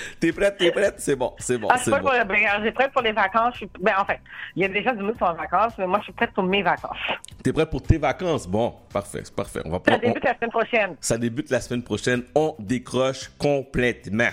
T'es 0.20 0.32
prête, 0.32 0.56
t'es 0.58 0.70
prête? 0.70 0.94
C'est 0.98 1.16
bon, 1.16 1.32
c'est 1.38 1.58
bon, 1.58 1.68
Ah, 1.70 1.74
je 1.74 1.78
c'est 1.78 1.82
suis 1.84 1.90
prête 1.92 2.02
bon. 2.02 2.10
pour, 2.10 2.24
ben, 2.26 2.46
alors, 2.46 2.64
j'ai 2.64 2.72
prête 2.72 2.92
pour 2.92 3.02
les 3.02 3.12
vacances. 3.12 3.52
Je 3.54 3.58
suis, 3.58 3.70
ben, 3.80 3.94
en 3.98 4.04
fait, 4.04 4.20
il 4.56 4.62
y 4.62 4.64
a 4.64 4.68
des 4.68 4.82
gens 4.82 4.94
du 4.94 5.02
monde 5.02 5.12
qui 5.12 5.18
sont 5.18 5.24
en 5.26 5.34
vacances, 5.34 5.72
mais 5.78 5.86
moi, 5.86 5.98
je 6.00 6.04
suis 6.04 6.12
prête 6.12 6.32
pour 6.32 6.44
mes 6.44 6.62
vacances. 6.62 6.96
T'es 7.42 7.52
prête 7.52 7.70
pour 7.70 7.82
tes 7.82 7.98
vacances? 7.98 8.46
Bon, 8.46 8.74
parfait, 8.92 9.20
c'est 9.24 9.34
parfait. 9.34 9.60
On 9.64 9.70
va 9.70 9.80
Ça 9.86 9.98
débute 9.98 10.24
la 10.24 10.34
semaine 10.36 10.50
prochaine. 10.50 10.96
Ça 11.00 11.18
débute 11.18 11.50
la 11.50 11.60
semaine 11.60 11.82
prochaine. 11.82 12.22
On 12.34 12.54
décroche 12.58 13.30
complètement. 13.38 14.30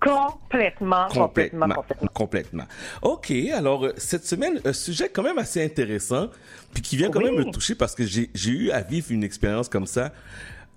Complètement, 0.00 1.06
complètement, 1.08 1.68
complètement. 1.68 2.08
Complètement. 2.12 2.64
OK, 3.02 3.30
alors 3.54 3.84
euh, 3.86 3.92
cette 3.96 4.24
semaine, 4.26 4.60
un 4.64 4.72
sujet 4.72 5.08
quand 5.08 5.22
même 5.22 5.38
assez 5.38 5.64
intéressant, 5.64 6.26
puis 6.74 6.82
qui 6.82 6.96
vient 6.96 7.08
quand 7.08 7.20
Oui. 7.20 7.26
même 7.30 7.46
me 7.46 7.50
toucher 7.52 7.76
parce 7.76 7.94
que 7.94 8.02
j'ai 8.04 8.28
eu 8.50 8.70
à 8.72 8.80
vivre 8.80 9.12
une 9.12 9.22
expérience 9.22 9.68
comme 9.68 9.86
ça. 9.86 10.10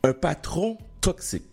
Un 0.03 0.13
patron 0.13 0.78
toxique. 1.01 1.45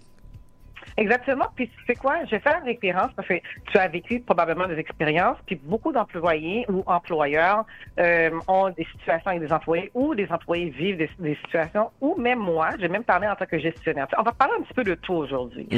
Exactement. 0.96 1.46
Puis 1.54 1.68
tu 1.68 1.84
sais 1.86 1.94
quoi? 1.94 2.24
Je 2.24 2.32
vais 2.32 2.40
faire 2.40 2.58
une 2.58 2.66
référence 2.66 3.10
parce 3.16 3.28
que 3.28 3.34
tu 3.70 3.78
as 3.78 3.88
vécu 3.88 4.20
probablement 4.20 4.66
des 4.66 4.78
expériences, 4.78 5.38
puis 5.46 5.56
beaucoup 5.56 5.92
d'employés 5.92 6.64
ou 6.68 6.82
employeurs 6.86 7.64
euh, 7.98 8.30
ont 8.48 8.70
des 8.70 8.86
situations 8.92 9.30
avec 9.30 9.40
des 9.40 9.52
employés 9.52 9.90
ou 9.94 10.14
des 10.14 10.30
employés 10.30 10.70
vivent 10.70 10.98
des, 10.98 11.10
des 11.18 11.36
situations, 11.44 11.90
ou 12.00 12.16
même 12.16 12.38
moi, 12.38 12.70
j'ai 12.78 12.88
même 12.88 13.04
parlé 13.04 13.28
en 13.28 13.36
tant 13.36 13.46
que 13.46 13.58
gestionnaire. 13.58 14.06
On 14.18 14.22
va 14.22 14.32
parler 14.32 14.54
un 14.58 14.62
petit 14.62 14.74
peu 14.74 14.84
de 14.84 14.94
tout 14.94 15.14
aujourd'hui. 15.14 15.68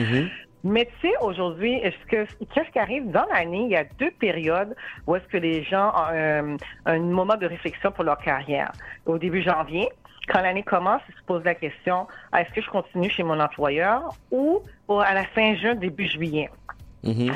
Mais 0.66 0.88
tu 1.00 1.08
sais, 1.08 1.14
aujourd'hui, 1.20 1.74
est-ce 1.74 2.06
que 2.06 2.26
qu'est-ce 2.54 2.70
qui 2.70 2.78
arrive 2.78 3.10
dans 3.10 3.26
l'année? 3.26 3.64
Il 3.64 3.70
y 3.70 3.76
a 3.76 3.84
deux 3.84 4.10
périodes 4.12 4.74
où 5.06 5.14
est-ce 5.14 5.26
que 5.26 5.36
les 5.36 5.62
gens 5.62 5.90
ont 5.90 6.12
euh, 6.12 6.56
un 6.86 6.98
moment 7.00 7.36
de 7.36 7.46
réflexion 7.46 7.92
pour 7.92 8.04
leur 8.04 8.16
carrière. 8.16 8.72
Au 9.04 9.18
début 9.18 9.42
janvier, 9.42 9.90
quand 10.28 10.40
l'année 10.40 10.62
commence, 10.62 11.02
ils 11.10 11.14
se 11.14 11.22
posent 11.26 11.44
la 11.44 11.54
question 11.54 12.06
est-ce 12.34 12.50
que 12.54 12.62
je 12.62 12.70
continue 12.70 13.10
chez 13.10 13.22
mon 13.22 13.38
employeur 13.40 14.14
ou 14.30 14.62
au- 14.88 15.00
à 15.00 15.14
la 15.14 15.24
fin 15.24 15.54
juin, 15.56 15.74
début 15.74 16.06
juillet. 16.06 16.50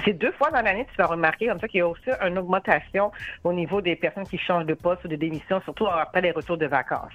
C'est 0.03 0.15
deux 0.15 0.33
fois 0.33 0.51
dans 0.51 0.63
l'année, 0.63 0.87
tu 0.91 0.97
vas 0.97 1.07
remarquer 1.07 1.47
comme 1.49 1.61
ça 1.61 1.69
qu'il 1.69 1.79
y 1.79 1.83
a 1.83 1.89
aussi 1.89 2.09
une 2.27 2.39
augmentation 2.39 3.13
au 3.45 3.53
niveau 3.53 3.83
des 3.83 3.97
personnes 3.97 4.27
qui 4.27 4.39
changent 4.39 4.65
de 4.65 4.73
poste 4.73 5.05
ou 5.05 5.09
de 5.09 5.17
démission, 5.17 5.61
surtout 5.61 5.87
après 5.87 6.23
les 6.23 6.31
retours 6.31 6.57
de 6.57 6.65
vacances. 6.65 7.13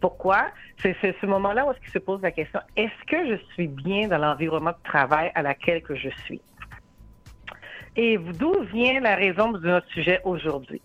Pourquoi? 0.00 0.46
C'est 0.78 0.96
c'est 1.02 1.14
ce 1.20 1.26
moment-là 1.26 1.66
où 1.66 1.70
est-ce 1.72 1.92
se 1.92 1.98
pose 1.98 2.22
la 2.22 2.30
question, 2.30 2.60
est-ce 2.76 3.04
que 3.06 3.28
je 3.28 3.36
suis 3.52 3.68
bien 3.68 4.08
dans 4.08 4.16
l'environnement 4.16 4.70
de 4.70 4.82
travail 4.84 5.30
à 5.34 5.42
laquelle 5.42 5.82
que 5.82 5.94
je 5.94 6.08
suis? 6.24 6.40
Et 7.94 8.16
d'où 8.16 8.54
vient 8.72 9.00
la 9.00 9.14
raison 9.14 9.52
de 9.52 9.58
notre 9.58 9.86
sujet 9.88 10.20
aujourd'hui? 10.24 10.80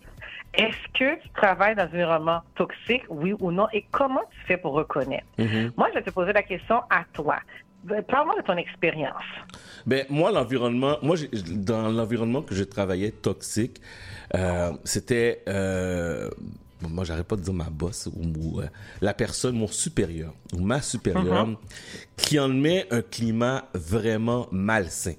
Est-ce 0.52 0.92
que 0.92 1.20
tu 1.22 1.28
travailles 1.30 1.74
dans 1.74 1.84
un 1.84 1.86
environnement 1.86 2.42
toxique, 2.54 3.04
oui 3.08 3.34
ou 3.40 3.50
non, 3.50 3.66
et 3.72 3.86
comment 3.90 4.20
tu 4.30 4.40
fais 4.46 4.58
pour 4.58 4.72
reconnaître? 4.72 5.26
Moi, 5.76 5.88
je 5.90 5.94
vais 5.98 6.02
te 6.02 6.10
poser 6.10 6.34
la 6.34 6.42
question 6.42 6.82
à 6.90 7.04
toi. 7.14 7.38
Ben, 7.84 8.02
Parle-moi 8.02 8.34
de 8.36 8.42
ton 8.46 8.56
expérience. 8.56 9.22
Ben 9.86 10.04
moi 10.10 10.30
l'environnement, 10.32 10.96
moi 11.02 11.16
dans 11.50 11.88
l'environnement 11.88 12.42
que 12.42 12.54
je 12.54 12.64
travaillais 12.64 13.12
toxique, 13.12 13.80
euh, 14.34 14.72
c'était 14.84 15.42
euh, 15.48 16.28
moi 16.82 17.04
j'arrête 17.04 17.26
pas 17.26 17.36
de 17.36 17.42
dire 17.42 17.54
ma 17.54 17.70
boss 17.70 18.08
ou, 18.14 18.32
ou, 18.38 18.60
euh, 18.60 18.66
la 19.00 19.14
personne 19.14 19.56
mon 19.56 19.68
supérieur 19.68 20.34
ou 20.52 20.60
ma 20.60 20.82
supérieure 20.82 21.46
Mhm. 21.46 21.56
qui 22.16 22.38
en 22.38 22.48
met 22.48 22.86
un 22.90 23.00
climat 23.02 23.64
vraiment 23.74 24.48
malsain. 24.50 25.14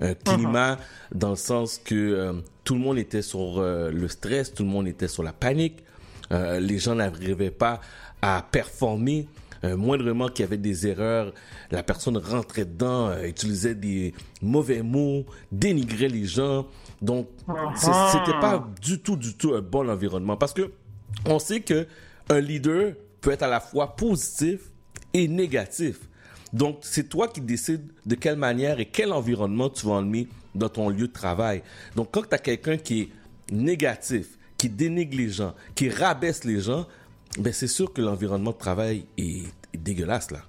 Un 0.00 0.14
climat 0.14 0.78
dans 1.12 1.30
le 1.30 1.36
sens 1.36 1.78
que 1.78 2.32
tout 2.64 2.74
le 2.74 2.80
monde 2.80 2.98
était 2.98 3.22
sur 3.22 3.60
le 3.60 4.08
stress, 4.08 4.54
tout 4.54 4.62
le 4.62 4.68
monde 4.68 4.86
était 4.86 5.08
sur 5.08 5.24
la 5.24 5.32
panique, 5.32 5.82
les 6.30 6.78
gens 6.78 6.94
n'arrivaient 6.94 7.50
pas 7.50 7.80
à 8.22 8.44
performer. 8.48 9.26
Euh, 9.64 9.76
moindrement 9.76 10.28
qu'il 10.28 10.44
y 10.44 10.46
avait 10.46 10.56
des 10.56 10.86
erreurs, 10.86 11.32
la 11.70 11.82
personne 11.82 12.16
rentrait 12.16 12.64
dedans, 12.64 13.08
euh, 13.08 13.24
utilisait 13.26 13.74
des 13.74 14.14
mauvais 14.40 14.82
mots, 14.82 15.24
dénigrait 15.50 16.08
les 16.08 16.24
gens. 16.26 16.66
Donc, 17.02 17.28
Ah. 17.48 17.72
c'était 18.12 18.38
pas 18.40 18.68
du 18.80 19.00
tout, 19.00 19.16
du 19.16 19.34
tout 19.34 19.54
un 19.54 19.60
bon 19.60 19.88
environnement. 19.88 20.36
Parce 20.36 20.52
que 20.52 20.70
on 21.26 21.38
sait 21.38 21.60
que 21.60 21.86
un 22.28 22.40
leader 22.40 22.92
peut 23.20 23.30
être 23.32 23.42
à 23.42 23.48
la 23.48 23.60
fois 23.60 23.96
positif 23.96 24.60
et 25.12 25.26
négatif. 25.26 26.00
Donc, 26.52 26.78
c'est 26.82 27.08
toi 27.08 27.28
qui 27.28 27.40
décides 27.40 27.90
de 28.06 28.14
quelle 28.14 28.36
manière 28.36 28.78
et 28.80 28.86
quel 28.86 29.12
environnement 29.12 29.68
tu 29.68 29.86
vas 29.86 29.94
emmener 29.94 30.28
dans 30.54 30.68
ton 30.68 30.88
lieu 30.88 31.08
de 31.08 31.12
travail. 31.12 31.62
Donc, 31.96 32.08
quand 32.12 32.22
tu 32.28 32.34
as 32.34 32.38
quelqu'un 32.38 32.76
qui 32.76 33.00
est 33.02 33.08
négatif, 33.52 34.38
qui 34.56 34.68
dénigre 34.68 35.16
les 35.16 35.28
gens, 35.28 35.54
qui 35.74 35.88
rabaisse 35.88 36.44
les 36.44 36.60
gens, 36.60 36.86
ben 37.38 37.52
c'est 37.52 37.68
sûr 37.68 37.92
que 37.92 38.02
l'environnement 38.02 38.52
de 38.52 38.56
travail 38.56 39.06
est, 39.16 39.46
dégueulasse, 39.74 40.30
là. 40.30 40.42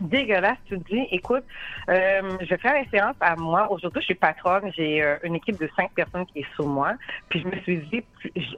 Dégueulasse, 0.00 0.58
tu 0.66 0.78
te 0.78 0.92
dis, 0.92 1.06
écoute, 1.10 1.44
euh, 1.88 2.36
je 2.40 2.48
vais 2.48 2.58
faire 2.58 2.74
référence 2.74 3.16
à 3.20 3.36
moi. 3.36 3.70
Aujourd'hui, 3.70 4.00
je 4.02 4.06
suis 4.06 4.14
patronne, 4.14 4.72
j'ai 4.76 5.02
euh, 5.02 5.16
une 5.22 5.36
équipe 5.36 5.58
de 5.58 5.68
cinq 5.76 5.92
personnes 5.92 6.26
qui 6.26 6.40
est 6.40 6.46
sous 6.56 6.66
moi. 6.66 6.94
Puis 7.28 7.40
je 7.40 7.48
me 7.48 7.56
suis 7.62 7.78
dit, 7.78 8.02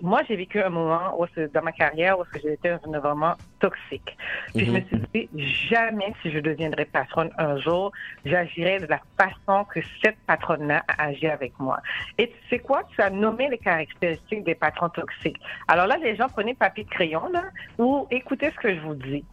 moi, 0.00 0.22
j'ai 0.28 0.36
vécu 0.36 0.60
un 0.60 0.70
moment 0.70 1.20
où, 1.20 1.26
dans 1.52 1.62
ma 1.62 1.72
carrière 1.72 2.18
où 2.18 2.24
j'étais 2.34 2.70
dans 2.70 2.90
un 2.90 2.98
environnement 2.98 3.34
toxique. 3.60 4.16
Puis 4.54 4.66
je 4.66 4.70
me 4.70 4.80
suis 4.80 5.00
dit, 5.14 5.28
jamais 5.68 6.12
si 6.22 6.30
je 6.30 6.38
deviendrais 6.38 6.84
patronne 6.84 7.30
un 7.38 7.58
jour, 7.58 7.92
j'agirais 8.24 8.80
de 8.80 8.86
la 8.86 9.00
façon 9.18 9.64
que 9.64 9.80
cette 10.02 10.18
patronne-là 10.26 10.84
a 10.88 11.04
agi 11.04 11.26
avec 11.26 11.58
moi. 11.58 11.80
Et 12.18 12.28
tu 12.28 12.36
sais 12.50 12.58
quoi? 12.58 12.82
Tu 12.94 13.00
as 13.00 13.10
nommé 13.10 13.48
les 13.48 13.58
caractéristiques 13.58 14.44
des 14.44 14.54
patrons 14.54 14.88
toxiques. 14.88 15.40
Alors 15.68 15.86
là, 15.86 15.96
les 15.98 16.16
gens, 16.16 16.28
prenez 16.28 16.54
papier 16.54 16.84
de 16.84 16.90
crayon, 16.90 17.28
là, 17.32 17.44
ou 17.78 18.06
écoutez 18.10 18.50
ce 18.50 18.56
que 18.56 18.74
je 18.74 18.80
vous 18.80 18.94
dis. 18.94 19.24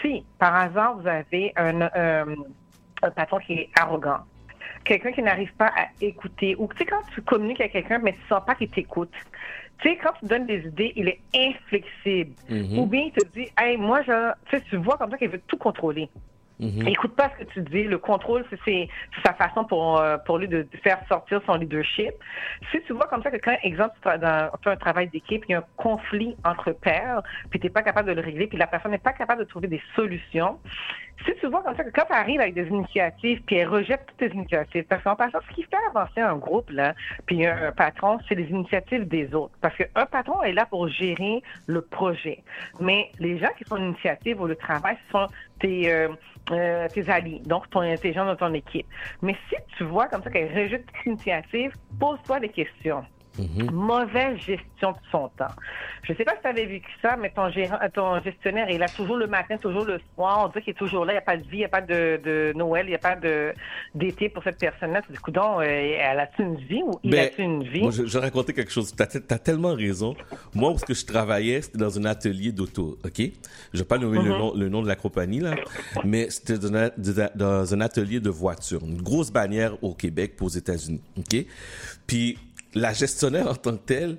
Si, 0.00 0.24
par 0.38 0.54
hasard, 0.54 0.98
vous 0.98 1.06
avez 1.06 1.52
un, 1.56 1.82
euh, 1.82 2.36
un 3.02 3.10
patron 3.10 3.38
qui 3.38 3.54
est 3.54 3.70
arrogant, 3.78 4.18
quelqu'un 4.84 5.12
qui 5.12 5.22
n'arrive 5.22 5.52
pas 5.54 5.72
à 5.76 5.86
écouter, 6.00 6.54
ou 6.58 6.68
tu 6.68 6.78
sais, 6.78 6.84
quand 6.86 7.02
tu 7.14 7.22
communiques 7.22 7.60
avec 7.60 7.72
quelqu'un, 7.72 7.98
mais 7.98 8.12
tu 8.12 8.20
sens 8.28 8.44
pas 8.44 8.54
qu'il 8.54 8.68
t'écoute. 8.68 9.12
Tu 9.78 9.88
sais, 9.88 9.98
quand 10.02 10.12
tu 10.20 10.26
donnes 10.26 10.46
des 10.46 10.66
idées, 10.66 10.92
il 10.96 11.08
est 11.08 11.20
inflexible. 11.34 12.32
Mhm. 12.48 12.78
Ou 12.78 12.86
bien 12.86 13.04
il 13.06 13.12
te 13.12 13.24
dit, 13.28 13.48
hey, 13.58 13.76
moi, 13.76 14.02
je, 14.02 14.58
tu 14.70 14.76
vois 14.76 14.96
comme 14.96 15.10
ça 15.10 15.18
qu'il 15.18 15.30
veut 15.30 15.42
tout 15.46 15.56
contrôler. 15.56 16.08
Mhm. 16.60 16.86
Écoute 16.86 17.16
pas 17.16 17.30
ce 17.30 17.44
que 17.44 17.50
tu 17.50 17.60
dis. 17.62 17.84
Le 17.84 17.98
contrôle, 17.98 18.44
c'est- 18.48 18.58
c'est 18.64 18.88
sa 19.24 19.34
façon 19.34 19.64
pour, 19.64 19.98
euh, 19.98 20.16
pour 20.18 20.38
lui 20.38 20.46
de, 20.46 20.66
faire 20.82 20.98
sortir 21.08 21.40
son 21.46 21.54
leadership. 21.56 22.12
Si 22.70 22.80
tu 22.82 22.92
vois 22.92 23.06
comme 23.06 23.22
ça 23.22 23.30
que 23.30 23.38
quand, 23.38 23.56
exemple, 23.62 23.94
tu 24.02 24.68
un 24.68 24.76
travail 24.76 25.08
d'équipe, 25.08 25.44
il 25.48 25.52
y 25.52 25.54
a 25.54 25.58
un 25.58 25.64
conflit 25.76 26.36
entre 26.44 26.72
pairs, 26.72 27.22
puis 27.50 27.58
tu 27.58 27.66
n'es 27.66 27.70
pas 27.70 27.82
capable 27.82 28.08
de 28.08 28.14
le 28.14 28.20
régler, 28.20 28.46
puis 28.46 28.58
la 28.58 28.66
personne 28.66 28.92
n'est 28.92 28.98
pas 28.98 29.12
capable 29.12 29.40
de 29.40 29.48
trouver 29.48 29.68
des 29.68 29.82
solutions. 29.96 30.58
Si 31.24 31.32
tu 31.40 31.46
vois 31.46 31.62
comme 31.62 31.76
ça 31.76 31.84
que 31.84 31.90
quand 31.90 32.06
tu 32.06 32.12
arrives 32.12 32.40
avec 32.40 32.54
des 32.54 32.66
initiatives, 32.66 33.40
puis 33.46 33.56
elle 33.56 33.68
rejette 33.68 34.04
toutes 34.06 34.16
tes 34.16 34.34
initiatives, 34.34 34.84
parce 34.84 35.02
qu'en 35.02 35.16
passant, 35.16 35.38
ce 35.48 35.54
qui 35.54 35.62
fait 35.62 35.76
avancer 35.88 36.20
un 36.20 36.36
groupe, 36.36 36.70
là, 36.70 36.94
puis 37.26 37.46
un, 37.46 37.72
patron, 37.72 38.18
c'est 38.28 38.34
les 38.34 38.48
initiatives 38.50 39.06
des 39.06 39.34
autres. 39.34 39.54
Parce 39.60 39.76
qu'un 39.76 40.06
patron 40.06 40.42
est 40.42 40.52
là 40.52 40.66
pour 40.66 40.88
gérer 40.88 41.42
le 41.66 41.80
projet. 41.82 42.42
Mais 42.80 43.10
les 43.18 43.38
gens 43.38 43.50
qui 43.56 43.64
font 43.64 43.76
l'initiative 43.76 44.40
ou 44.40 44.46
le 44.46 44.56
travail, 44.56 44.96
ce 45.06 45.12
sont 45.12 45.26
tes, 45.60 45.92
euh, 45.92 46.08
euh, 46.50 46.88
tes 46.88 47.08
alliés, 47.08 47.40
donc 47.46 47.70
ton, 47.70 47.82
tes 47.96 48.12
gens 48.12 48.26
dans 48.26 48.36
ton 48.36 48.52
équipe. 48.52 48.86
Mais 49.22 49.36
si 49.48 49.56
tu 49.76 49.84
vois 49.84 50.08
comme 50.08 50.22
ça 50.22 50.30
qu'elle 50.30 50.52
rejette 50.52 50.86
toute 50.86 51.06
initiative, 51.06 51.72
pose-toi 51.98 52.40
des 52.40 52.48
questions. 52.48 53.04
Mauvaise 53.72 54.38
gestion 54.38 54.92
de 54.92 54.96
son 55.10 55.28
temps. 55.36 55.46
Je 56.02 56.12
ne 56.12 56.16
sais 56.18 56.24
pas 56.24 56.32
si 56.36 56.42
tu 56.42 56.46
avais 56.48 56.66
vécu 56.66 56.90
ça, 57.02 57.16
mais 57.16 57.30
ton, 57.30 57.50
gérant, 57.50 57.78
ton 57.92 58.20
gestionnaire 58.22 58.68
est 58.68 58.78
là 58.78 58.86
toujours 58.88 59.16
le 59.16 59.26
matin, 59.26 59.56
toujours 59.56 59.84
le 59.84 59.98
soir. 60.14 60.44
On 60.44 60.48
dit 60.48 60.62
qu'il 60.64 60.70
est 60.72 60.78
toujours 60.78 61.04
là. 61.04 61.12
Il 61.12 61.16
n'y 61.16 61.18
a 61.18 61.22
pas 61.22 61.36
de 61.36 61.42
vie, 61.42 61.48
il 61.52 61.58
n'y 61.58 61.64
a 61.64 61.68
pas 61.68 61.80
de, 61.80 62.20
de 62.22 62.52
Noël, 62.54 62.86
il 62.86 62.90
n'y 62.90 62.94
a 62.94 62.98
pas 62.98 63.16
de- 63.16 63.52
d'été 63.94 64.28
pour 64.28 64.42
cette 64.44 64.58
personne-là. 64.58 65.00
Tu 65.02 65.08
te 65.08 65.12
dis, 65.14 65.18
coudonc, 65.18 65.60
euh, 65.60 65.64
elle 65.64 66.20
a-tu 66.20 66.42
une 66.42 66.56
vie 66.56 66.82
ou 66.84 66.92
il 67.02 67.10
Ben, 67.10 67.26
a-tu 67.26 67.42
une 67.42 67.64
vie? 67.64 67.80
Moi, 67.82 67.90
je, 67.90 68.06
je 68.06 68.18
vais 68.18 68.24
raconter 68.24 68.52
quelque 68.52 68.70
chose. 68.70 68.94
T'as, 68.94 69.06
as 69.30 69.38
tellement 69.38 69.74
raison. 69.74 70.14
Moi, 70.54 70.70
où 70.70 70.78
ce 70.78 70.84
que 70.84 70.94
je 70.94 71.04
travaillais, 71.06 71.62
c'était 71.62 71.78
dans 71.78 71.98
un 71.98 72.04
atelier 72.04 72.52
d'auto, 72.52 72.98
ok? 73.04 73.20
Je 73.72 73.78
vais 73.78 73.84
pas 73.84 73.98
nommer 73.98 74.18
le, 74.22 74.30
Mhm. 74.30 74.38
nom, 74.38 74.54
le 74.54 74.68
nom 74.68 74.82
de 74.82 74.88
la 74.88 74.96
compagnie, 74.96 75.40
là, 75.40 75.54
mais 76.04 76.28
c'était 76.30 76.58
dans 76.58 76.74
un, 76.74 76.90
dans 77.34 77.74
un 77.74 77.80
atelier 77.80 78.20
de 78.20 78.30
voiture. 78.30 78.80
Une 78.84 79.00
grosse 79.02 79.30
bannière 79.32 79.82
au 79.82 79.94
Québec 79.94 80.34
puis 80.36 80.44
aux 80.46 80.50
États-Unis, 80.50 81.00
ok? 81.18 81.44
Puis, 82.06 82.38
la 82.74 82.92
gestionnaire 82.92 83.48
en 83.48 83.54
tant 83.54 83.76
que 83.76 83.84
telle, 83.84 84.18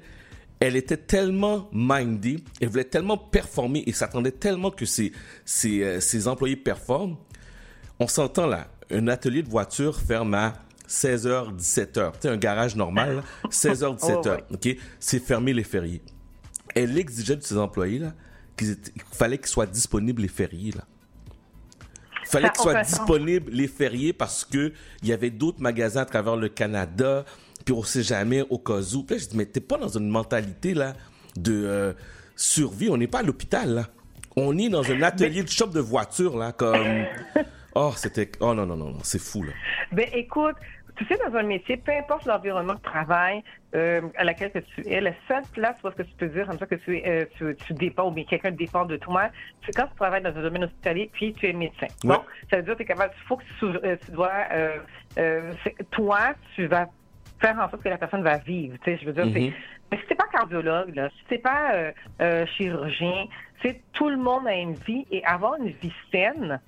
elle 0.60 0.76
était 0.76 0.98
tellement 0.98 1.70
mindée, 1.74 2.40
elle 2.62 2.70
voulait 2.70 2.86
tellement 2.86 3.18
performer 3.18 3.84
et 3.86 3.92
s'attendait 3.92 4.32
tellement 4.32 4.72
que 4.72 4.86
ses, 4.86 5.12
ses, 5.44 5.84
euh, 5.84 6.00
ses 6.00 6.28
employés 6.28 6.56
performent. 6.56 7.18
On 8.00 8.08
s'entend 8.08 8.48
là, 8.48 8.68
un 8.92 9.08
atelier 9.08 9.44
de 9.44 9.50
voiture 9.50 10.00
ferme 10.00 10.34
à 10.34 10.54
16h, 10.88 11.56
17h. 11.58 12.12
Tu 12.14 12.18
sais, 12.22 12.30
un 12.30 12.38
garage 12.38 12.76
normal, 12.76 13.18
là, 13.18 13.24
16h, 13.50 13.98
17h. 14.00 14.40
OK? 14.54 14.78
C'est 15.00 15.20
fermé 15.20 15.54
les 15.54 15.64
fériés. 15.64 16.02
Elle 16.74 16.98
exigeait 16.98 17.36
de 17.36 17.44
ses 17.44 17.58
employés 17.58 18.00
là, 18.00 18.14
qu'ils 18.58 18.80
qu'il 18.80 19.02
fallait 19.12 19.38
qu'ils 19.38 19.48
soient 19.48 19.66
disponibles 19.66 20.22
les 20.22 20.28
fériés. 20.28 20.72
Là. 20.72 20.86
fallait 22.26 22.48
Ça 22.48 22.54
qu'il 22.54 22.62
soit 22.62 22.72
a 22.72 22.76
aucun 22.76 22.84
sens. 22.84 22.98
disponible 23.00 23.52
les 23.52 23.68
fériés 23.68 24.14
parce 24.14 24.46
que 24.46 24.74
il 25.02 25.10
y 25.10 25.14
avait 25.14 25.30
d'autres 25.30 25.62
magasins 25.62 26.02
à 26.02 26.06
travers 26.06 26.36
le 26.36 26.50
Canada, 26.50 27.26
puis 27.66 27.74
on 27.74 27.84
sait 27.84 28.04
jamais 28.04 28.44
au 28.50 28.60
cas 28.60 28.80
où. 28.96 29.04
Puis 29.04 29.16
là, 29.16 29.22
je 29.22 29.30
dis, 29.30 29.38
mais 29.38 29.46
t'es 29.46 29.60
pas 29.60 29.78
dans 29.78 29.90
une 29.90 30.08
mentalité 30.08 30.74
là 30.74 30.94
de 31.36 31.66
euh, 31.66 31.94
survie. 32.36 32.90
On 32.90 32.98
n'est 32.98 33.08
pas 33.08 33.20
à 33.20 33.24
l'hôpital 33.24 33.70
là. 33.74 33.84
On 34.38 34.58
est 34.58 34.70
dans 34.70 34.90
un 34.92 35.02
atelier 35.02 35.44
de 35.44 35.50
shop 35.50 35.68
de 35.68 35.80
voiture 35.80 36.38
là, 36.38 36.52
comme. 36.52 37.06
Oh, 37.78 37.92
c'était. 37.98 38.32
Oh 38.40 38.54
non, 38.54 38.66
non, 38.66 38.78
non, 38.78 38.92
non, 38.92 39.00
c'est 39.04 39.20
fou 39.20 39.44
là. 39.44 39.52
Ben 39.92 40.08
écoute, 40.14 40.56
tu 40.96 41.06
sais, 41.06 41.18
dans 41.18 41.36
un 41.36 41.44
métier, 41.44 41.76
peu 41.76 41.92
importe 41.92 42.26
l'environnement 42.26 42.76
de 42.76 42.80
travail 42.80 43.44
euh, 43.76 44.02
à 44.16 44.24
laquelle 44.24 44.52
que 44.52 44.60
tu 44.60 44.88
es, 44.88 45.02
la 45.02 45.12
seule 45.28 45.44
place 45.52 45.76
où 45.84 45.90
est-ce 45.90 45.98
que 45.98 46.04
tu 46.04 46.14
peux 46.18 46.28
dire 46.28 46.48
comme 46.48 46.58
ça 46.58 46.66
que 46.66 46.76
tu, 46.76 47.02
euh, 47.06 47.26
tu, 47.38 47.54
tu 47.68 47.74
dépends 47.74 48.08
ou 48.08 48.12
bien 48.12 48.24
quelqu'un 48.24 48.52
dépend 48.52 48.86
de 48.86 48.96
toi, 48.96 49.30
c'est 49.66 49.74
quand 49.74 49.88
tu 49.88 49.96
travailles 49.96 50.24
dans 50.24 50.30
un 50.30 50.42
domaine 50.42 50.64
hospitalier 50.64 51.10
puis 51.12 51.34
tu 51.34 51.48
es 51.48 51.54
médecin. 51.54 51.88
Ouais. 52.06 52.16
Donc, 52.16 52.24
ça 52.50 52.58
veut 52.58 52.64
dire 52.64 52.74
que 52.74 52.78
tu 52.78 52.84
es 52.84 52.86
capable, 52.86 53.14
il 53.14 53.28
faut 53.28 53.36
que 53.36 53.44
tu, 53.60 53.66
euh, 53.66 53.98
tu 54.06 54.12
dois, 54.12 54.32
euh, 55.18 55.52
toi, 55.92 56.34
tu 56.56 56.68
vas 56.68 56.88
faire 57.40 57.58
en 57.60 57.70
sorte 57.70 57.84
que 57.84 57.90
la 57.90 57.98
personne 57.98 58.24
va 58.24 58.38
vivre. 58.38 58.78
Tu 58.84 58.92
sais, 58.92 58.98
je 59.02 59.06
veux 59.06 59.14
dire, 59.14 59.26
Mhm. 59.26 59.54
mais 59.92 59.98
si 60.00 60.06
t'es 60.08 60.16
pas 60.16 60.28
cardiologue, 60.32 60.96
là, 60.96 61.10
si 61.10 61.26
t'es 61.26 61.38
pas 61.38 61.74
euh, 61.74 61.92
euh, 62.22 62.46
chirurgien, 62.58 63.26
c'est 63.62 63.82
tout 63.94 64.10
le 64.10 64.18
monde 64.18 64.48
a 64.48 64.54
une 64.56 64.74
vie 64.74 65.06
et 65.12 65.24
avoir 65.26 65.56
une 65.56 65.70
vie 65.70 65.94
saine, 66.12 66.60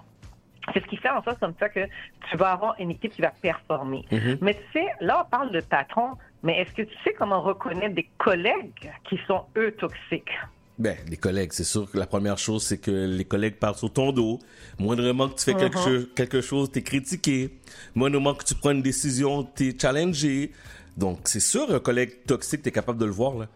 c'est 0.73 0.81
ce 0.83 0.87
qui 0.87 0.97
fait 0.97 1.09
en 1.09 1.23
sorte 1.23 1.39
comme 1.39 1.53
ça 1.59 1.69
que 1.69 1.85
tu 2.29 2.37
vas 2.37 2.51
avoir 2.51 2.75
une 2.79 2.91
équipe 2.91 3.11
qui 3.11 3.21
va 3.21 3.31
performer. 3.41 4.03
Mhm. 4.11 4.37
Mais 4.41 4.53
tu 4.53 4.79
sais, 4.79 4.87
là, 4.99 5.23
on 5.25 5.29
parle 5.29 5.51
de 5.51 5.61
patron, 5.61 6.11
mais 6.43 6.59
est-ce 6.59 6.73
que 6.73 6.81
tu 6.81 6.95
sais 7.03 7.13
comment 7.13 7.41
reconnaître 7.41 7.95
des 7.95 8.09
collègues 8.17 8.91
qui 9.05 9.17
sont, 9.27 9.45
eux, 9.55 9.71
toxiques? 9.71 10.37
Ben, 10.79 10.95
les 11.09 11.17
collègues, 11.17 11.53
c'est 11.53 11.63
sûr 11.63 11.89
que 11.89 11.97
la 11.97 12.05
première 12.05 12.37
chose, 12.37 12.61
c'est 12.63 12.77
que 12.77 12.91
les 12.91 13.25
collègues 13.25 13.55
parlent 13.55 13.75
sur 13.75 13.91
ton 13.91 14.11
dos. 14.11 14.39
Moindrement 14.77 15.27
que 15.29 15.35
tu 15.39 15.45
fais 15.45 15.55
quelque, 15.55 15.77
Mhm. 15.77 15.83
chose, 15.83 16.07
quelque 16.15 16.41
chose, 16.41 16.71
t'es 16.71 16.83
critiqué. 16.83 17.49
Moindrement 17.95 18.35
que 18.35 18.43
tu 18.43 18.53
prends 18.53 18.71
une 18.71 18.83
décision, 18.83 19.43
t'es 19.43 19.75
challengé. 19.79 20.51
Donc, 20.95 21.21
c'est 21.25 21.39
sûr, 21.39 21.73
un 21.73 21.79
collègue 21.79 22.23
toxique, 22.27 22.61
t'es 22.61 22.71
capable 22.71 22.99
de 22.99 23.05
le 23.05 23.11
voir, 23.11 23.35
là. 23.37 23.47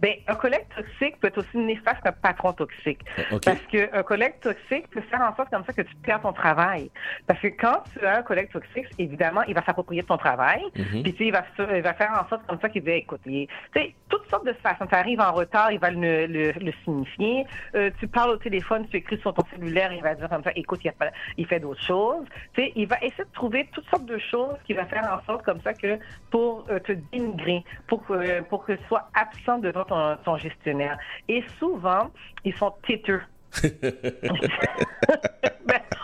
Ben, 0.00 0.14
un 0.26 0.34
collègue 0.34 0.66
toxique 0.74 1.18
peut 1.20 1.28
être 1.28 1.38
aussi 1.38 1.58
néfaste 1.58 2.00
qu'un 2.02 2.12
patron 2.12 2.52
toxique. 2.52 3.00
OK. 3.32 3.44
Parce 3.44 3.60
qu'un 3.62 4.02
collègue 4.02 4.40
toxique 4.40 4.88
peut 4.90 5.02
faire 5.02 5.20
en 5.20 5.34
sorte 5.36 5.50
comme 5.50 5.64
ça 5.64 5.72
que 5.72 5.82
tu 5.82 5.94
perds 5.96 6.22
ton 6.22 6.32
travail. 6.32 6.90
Parce 7.26 7.40
que 7.40 7.48
quand 7.48 7.82
tu 7.92 8.04
as 8.04 8.18
un 8.18 8.22
collègue 8.22 8.50
toxique, 8.50 8.86
évidemment, 8.98 9.42
il 9.42 9.54
va 9.54 9.62
s'approprier 9.64 10.02
de 10.02 10.06
ton 10.06 10.16
travail. 10.18 10.62
Mhm. 10.76 11.02
Puis, 11.02 11.12
tu 11.12 11.18
sais, 11.18 11.24
il 11.26 11.32
va, 11.32 11.44
il 11.76 11.82
va 11.82 11.94
faire 11.94 12.10
en 12.12 12.28
sorte 12.28 12.46
comme 12.46 12.60
ça 12.60 12.68
qu'il 12.68 12.82
écouter. 12.96 13.48
Tu 13.74 13.80
sais, 13.80 13.94
toutes 14.08 14.28
sortes 14.30 14.46
de 14.46 14.52
façons. 14.54 14.86
Tu 14.86 14.94
arrives 14.94 15.20
en 15.20 15.32
retard, 15.32 15.72
il 15.72 15.78
va 15.78 15.90
le, 15.90 16.26
le, 16.26 16.52
le 16.52 16.72
signifier. 16.84 17.46
Euh, 17.74 17.90
tu 17.98 18.06
parles 18.08 18.30
au 18.30 18.36
téléphone, 18.36 18.86
tu 18.88 18.96
écris 18.98 19.18
sur 19.18 19.34
ton 19.34 19.44
cellulaire, 19.52 19.92
il 19.92 20.02
va 20.02 20.14
dire 20.14 20.28
comme 20.28 20.42
ça, 20.42 20.50
écoute, 20.54 20.80
il, 20.84 20.88
a 20.88 20.92
pas- 20.92 21.10
il 21.36 21.46
fait 21.46 21.60
d'autres 21.60 21.82
choses. 21.82 22.24
Tu 22.54 22.62
sais, 22.62 22.72
il 22.76 22.86
va 22.86 22.96
essayer 23.02 23.24
de 23.24 23.32
trouver 23.32 23.68
toutes 23.72 23.88
sortes 23.88 24.06
de 24.06 24.18
choses 24.18 24.56
qui 24.64 24.72
va 24.74 24.84
faire 24.86 25.04
en 25.12 25.24
sorte 25.24 25.44
comme 25.44 25.60
ça 25.62 25.72
que 25.74 25.98
pour 26.30 26.66
euh, 26.70 26.78
te 26.80 26.92
dénigrer, 27.12 27.64
pour 27.86 28.04
que, 28.06 28.40
pour 28.42 28.64
que 28.64 28.72
tu 28.72 28.84
sois 28.88 29.08
absent 29.14 29.58
devant 29.58 29.84
ton, 29.84 29.85
ton 29.86 30.36
gestionnaire. 30.36 30.98
Et 31.28 31.42
souvent, 31.58 32.10
ils 32.44 32.54
sont 32.54 32.72
têteux. 32.86 33.22
ben, 33.62 33.72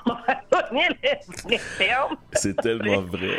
on 0.06 0.14
va 0.14 0.40
donner 0.50 0.88
les, 1.02 1.18
les 1.48 1.60
termes. 1.78 2.16
C'est 2.32 2.56
tellement 2.56 3.02
vrai. 3.02 3.38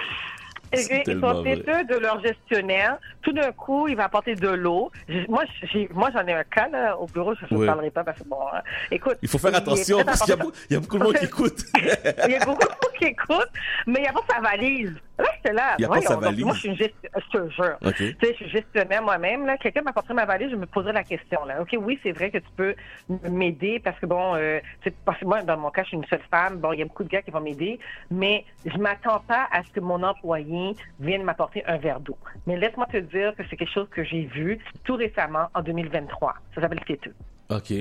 Ils 0.76 1.20
sont 1.20 1.44
têteux 1.44 1.84
de 1.84 1.96
leur 2.00 2.20
gestionnaire. 2.22 2.98
Tout 3.22 3.32
d'un 3.32 3.52
coup, 3.52 3.88
il 3.88 3.96
va 3.96 4.06
apporter 4.06 4.34
de 4.36 4.50
l'eau. 4.50 4.92
Moi, 5.30 5.44
moi, 5.94 6.10
j'en 6.12 6.26
ai 6.26 6.34
un 6.34 6.44
cas 6.44 6.68
là, 6.68 6.98
au 6.98 7.06
bureau. 7.06 7.36
Je 7.36 7.46
ne 7.54 7.60
Ouais. 7.60 7.68
parlerai 7.68 7.92
pas 7.92 8.04
parce 8.04 8.18
que 8.20 8.28
bon, 8.28 8.40
hein. 8.54 8.62
écoute. 8.90 9.18
Il 9.22 9.30
faut 9.30 9.38
faire 9.38 9.54
attention 9.56 10.04
parce 10.04 10.22
qu'il 10.22 10.36
y 10.36 10.40
a, 10.40 10.44
y 10.72 10.78
beaucoup 10.80 10.98
de 10.98 11.04
monde 11.04 11.16
qui 11.18 11.26
écoute. 11.32 11.64
Il 12.26 12.32
y 12.32 12.36
a 12.36 12.44
beaucoup 12.46 12.64
de 12.64 12.70
monde 12.70 12.94
qui 12.98 13.06
écoute, 13.06 13.50
mais 13.86 14.00
il 14.00 14.02
n'y 14.02 14.08
a 14.08 14.14
pas 14.14 14.22
sa 14.28 14.42
valise. 14.42 14.94
Là, 15.20 15.26
j'étais 15.36 15.54
là. 15.54 15.76
Il 15.78 15.86
a 15.86 15.88
pas 15.90 16.02
sa 16.02 16.16
valise. 16.18 16.44
Moi, 16.44 16.54
je 16.56 16.60
suis 16.62 16.76
gestionnaire. 16.76 17.12
Je 17.32 17.38
te 17.38 17.50
jure. 17.52 17.78
Tu 17.96 18.04
sais, 18.04 18.16
je 18.32 18.34
suis 18.34 18.50
gestionnaire 18.50 19.04
moi-même. 19.04 19.46
Là, 19.46 19.58
quelqu'un 19.58 19.82
m'apporterait 19.84 20.16
ma 20.16 20.26
valise, 20.26 20.50
je 20.50 20.56
me 20.56 20.66
poserais 20.66 20.94
la 20.94 21.04
question. 21.04 21.46
Là, 21.46 21.62
ok, 21.62 21.76
oui, 21.80 22.00
c'est 22.02 22.14
vrai 22.14 22.32
que 22.32 22.40
tu 22.40 22.50
peux 22.56 22.74
m'aider 23.30 23.80
parce 23.80 24.00
que 24.00 24.06
bon, 24.08 24.36
euh, 24.36 24.60
parce 25.06 25.20
que 25.20 25.26
moi, 25.26 25.44
dans 25.44 25.58
mon 25.58 25.70
cas, 25.70 25.84
je 25.84 25.90
suis 25.90 25.98
une 25.98 26.06
seule 26.06 26.22
femme. 26.32 26.58
Bon, 26.58 26.74
il 26.74 26.80
y 26.80 26.82
a 26.82 26.86
beaucoup 26.86 27.04
de 27.04 27.10
gars 27.10 27.22
qui 27.22 27.30
vont 27.32 27.42
m'aider, 27.42 27.80
mais 28.10 28.44
je 28.66 28.78
m'attends 28.78 29.20
pas 29.20 29.48
à 29.52 29.64
ce 29.64 29.70
que 29.70 29.80
mon 29.80 30.02
employé 30.02 30.76
vienne 31.00 31.24
m'apporter 31.24 31.64
un 31.68 31.78
verre 31.78 32.00
d'eau. 32.00 32.18
Mais 32.48 32.58
laisse-moi 32.58 32.88
te 32.88 32.98
dire 32.98 33.36
que 33.36 33.44
c'est 33.50 33.56
quelque 33.56 33.72
chose 33.74 33.88
que 33.92 34.04
j'ai 34.04 34.24
vu 34.26 34.58
tout 34.84 34.96
récemment 34.96 35.48
en 35.54 35.62
2023. 35.62 36.34
Ça 36.56 36.62
s'appelle 36.62 36.82
têteux. 36.86 37.14
OK. 37.50 37.72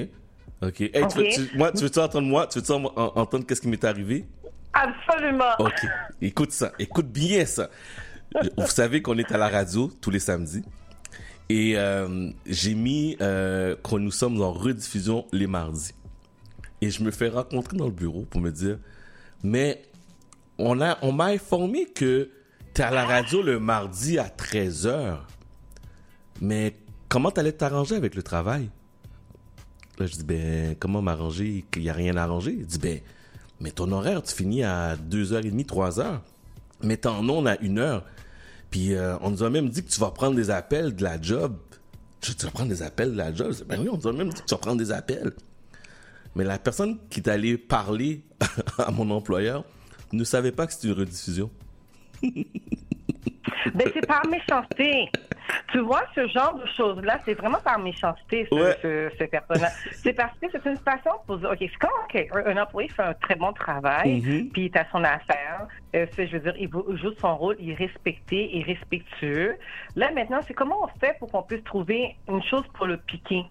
OK. 0.62 0.80
Hey, 0.80 1.06
Tu, 1.08 1.18
veux, 1.18 1.24
tu- 1.28 1.56
moi, 1.58 1.72
tu 1.72 1.82
veux-tu 1.82 1.98
entendre 1.98 2.28
moi? 2.28 2.46
Tu 2.46 2.58
veux-tu 2.58 2.72
en- 2.72 2.84
en- 2.84 3.12
entendre 3.20 3.46
qu'est-ce 3.46 3.62
qui 3.62 3.68
m'est 3.68 3.82
arrivé? 3.84 4.26
Absolument. 4.72 5.54
OK. 5.58 5.86
Écoute 6.20 6.52
ça. 6.52 6.72
Écoute 6.78 7.08
bien 7.08 7.44
ça. 7.44 7.68
Vous 8.56 8.66
savez 8.66 9.02
qu'on 9.02 9.18
est 9.18 9.30
à 9.32 9.38
la 9.38 9.48
radio 9.48 9.90
tous 10.00 10.10
les 10.10 10.18
samedis. 10.18 10.62
Et 11.48 11.74
euh, 11.76 12.30
j'ai 12.46 12.74
mis 12.74 13.16
euh, 13.20 13.76
nous 13.92 14.10
sommes 14.10 14.40
en 14.40 14.52
rediffusion 14.52 15.26
les 15.32 15.46
mardis. 15.46 15.92
Et 16.80 16.90
je 16.90 17.02
me 17.02 17.10
fais 17.10 17.28
rencontrer 17.28 17.76
dans 17.76 17.84
le 17.84 17.92
bureau 17.92 18.22
pour 18.22 18.40
me 18.40 18.50
dire, 18.50 18.78
mais 19.42 19.82
on 20.58 20.80
a, 20.80 20.98
on 21.02 21.12
m'a 21.12 21.26
informé 21.26 21.86
que 21.86 22.30
t'es 22.72 22.82
à 22.82 22.90
la 22.90 23.04
radio 23.04 23.42
le 23.42 23.60
mardi 23.60 24.18
à 24.18 24.28
13h. 24.28 25.18
Mais 26.40 26.74
comment 27.08 27.30
t'allais 27.30 27.52
t'arranger 27.52 27.96
avec 27.96 28.14
le 28.14 28.22
travail? 28.22 28.70
Là, 29.98 30.06
je 30.06 30.14
dis, 30.14 30.24
ben, 30.24 30.74
comment 30.78 31.02
m'arranger? 31.02 31.64
Qu'il 31.70 31.82
n'y 31.82 31.90
a 31.90 31.92
rien 31.92 32.16
à 32.16 32.22
arranger? 32.22 32.56
Il 32.58 32.66
dit, 32.66 32.78
ben, 32.78 33.00
mais 33.62 33.70
ton 33.70 33.90
horaire, 33.92 34.22
tu 34.22 34.34
finis 34.34 34.64
à 34.64 34.96
2h30, 34.96 35.64
3h. 35.64 36.18
Mais 36.82 36.96
t'en 36.96 37.26
ondes 37.28 37.46
à 37.46 37.54
1h. 37.56 38.02
Puis 38.70 38.94
euh, 38.94 39.16
on 39.20 39.30
nous 39.30 39.44
a 39.44 39.50
même 39.50 39.68
dit 39.68 39.84
que 39.84 39.90
tu 39.90 40.00
vas 40.00 40.10
prendre 40.10 40.34
des 40.34 40.50
appels 40.50 40.96
de 40.96 41.04
la 41.04 41.20
job. 41.22 41.56
Dis, 42.20 42.34
tu 42.34 42.44
vas 42.44 42.50
prendre 42.50 42.70
des 42.70 42.82
appels 42.82 43.12
de 43.12 43.16
la 43.16 43.32
job? 43.32 43.54
Ben 43.68 43.80
oui, 43.80 43.88
on 43.88 43.96
nous 43.96 44.08
a 44.08 44.12
même 44.12 44.30
dit 44.30 44.40
que 44.40 44.46
tu 44.46 44.54
vas 44.54 44.58
prendre 44.58 44.78
des 44.78 44.90
appels. 44.90 45.32
Mais 46.34 46.44
la 46.44 46.58
personne 46.58 46.98
qui 47.08 47.20
est 47.20 47.28
allée 47.28 47.56
parler 47.56 48.24
à 48.78 48.90
mon 48.90 49.08
employeur 49.10 49.64
ne 50.12 50.24
savait 50.24 50.52
pas 50.52 50.66
que 50.66 50.72
c'était 50.72 50.88
une 50.88 50.94
rediffusion. 50.94 51.50
Ben, 53.74 53.88
c'est 53.94 54.06
par 54.06 54.26
méchanceté. 54.26 55.08
Tu 55.72 55.78
vois, 55.80 56.02
ce 56.14 56.26
genre 56.28 56.54
de 56.54 56.66
choses-là, 56.76 57.18
c'est 57.24 57.34
vraiment 57.34 57.58
par 57.64 57.78
méchanceté, 57.78 58.46
ce, 58.50 58.54
Ouais. 58.54 58.76
ce, 58.82 59.10
ce 59.18 59.24
personne-là. 59.24 59.68
c'est 59.92 60.12
parce 60.12 60.32
que 60.38 60.46
c'est 60.50 60.64
une 60.66 60.76
façon 60.76 61.10
pour 61.26 61.38
dire, 61.38 61.50
OK, 61.50 61.58
c'est 61.60 61.76
quand 61.78 61.88
quelqu'un- 62.08 62.44
un 62.46 62.62
employé 62.62 62.88
fait 62.88 63.02
un 63.02 63.14
très 63.14 63.34
bon 63.34 63.52
travail, 63.52 64.20
Mhm. 64.20 64.50
puis 64.50 64.62
il 64.62 64.64
est 64.66 64.76
à 64.76 64.86
son 64.90 65.02
affaire, 65.04 65.66
euh, 65.94 66.06
je 66.16 66.24
veux 66.36 66.40
dire, 66.40 66.54
il 66.58 66.70
joue 66.98 67.12
son 67.18 67.36
rôle, 67.36 67.56
il 67.58 67.70
est 67.70 67.74
respecté, 67.74 68.50
il 68.54 68.60
est 68.60 68.64
respectueux. 68.74 69.56
Là, 69.96 70.10
maintenant, 70.12 70.40
c'est 70.46 70.54
comment 70.54 70.84
on 70.84 70.88
fait 70.98 71.16
pour 71.18 71.30
qu'on 71.30 71.42
puisse 71.42 71.64
trouver 71.64 72.16
une 72.28 72.42
chose 72.42 72.64
pour 72.74 72.86
le 72.86 72.96
piquer? 72.98 73.44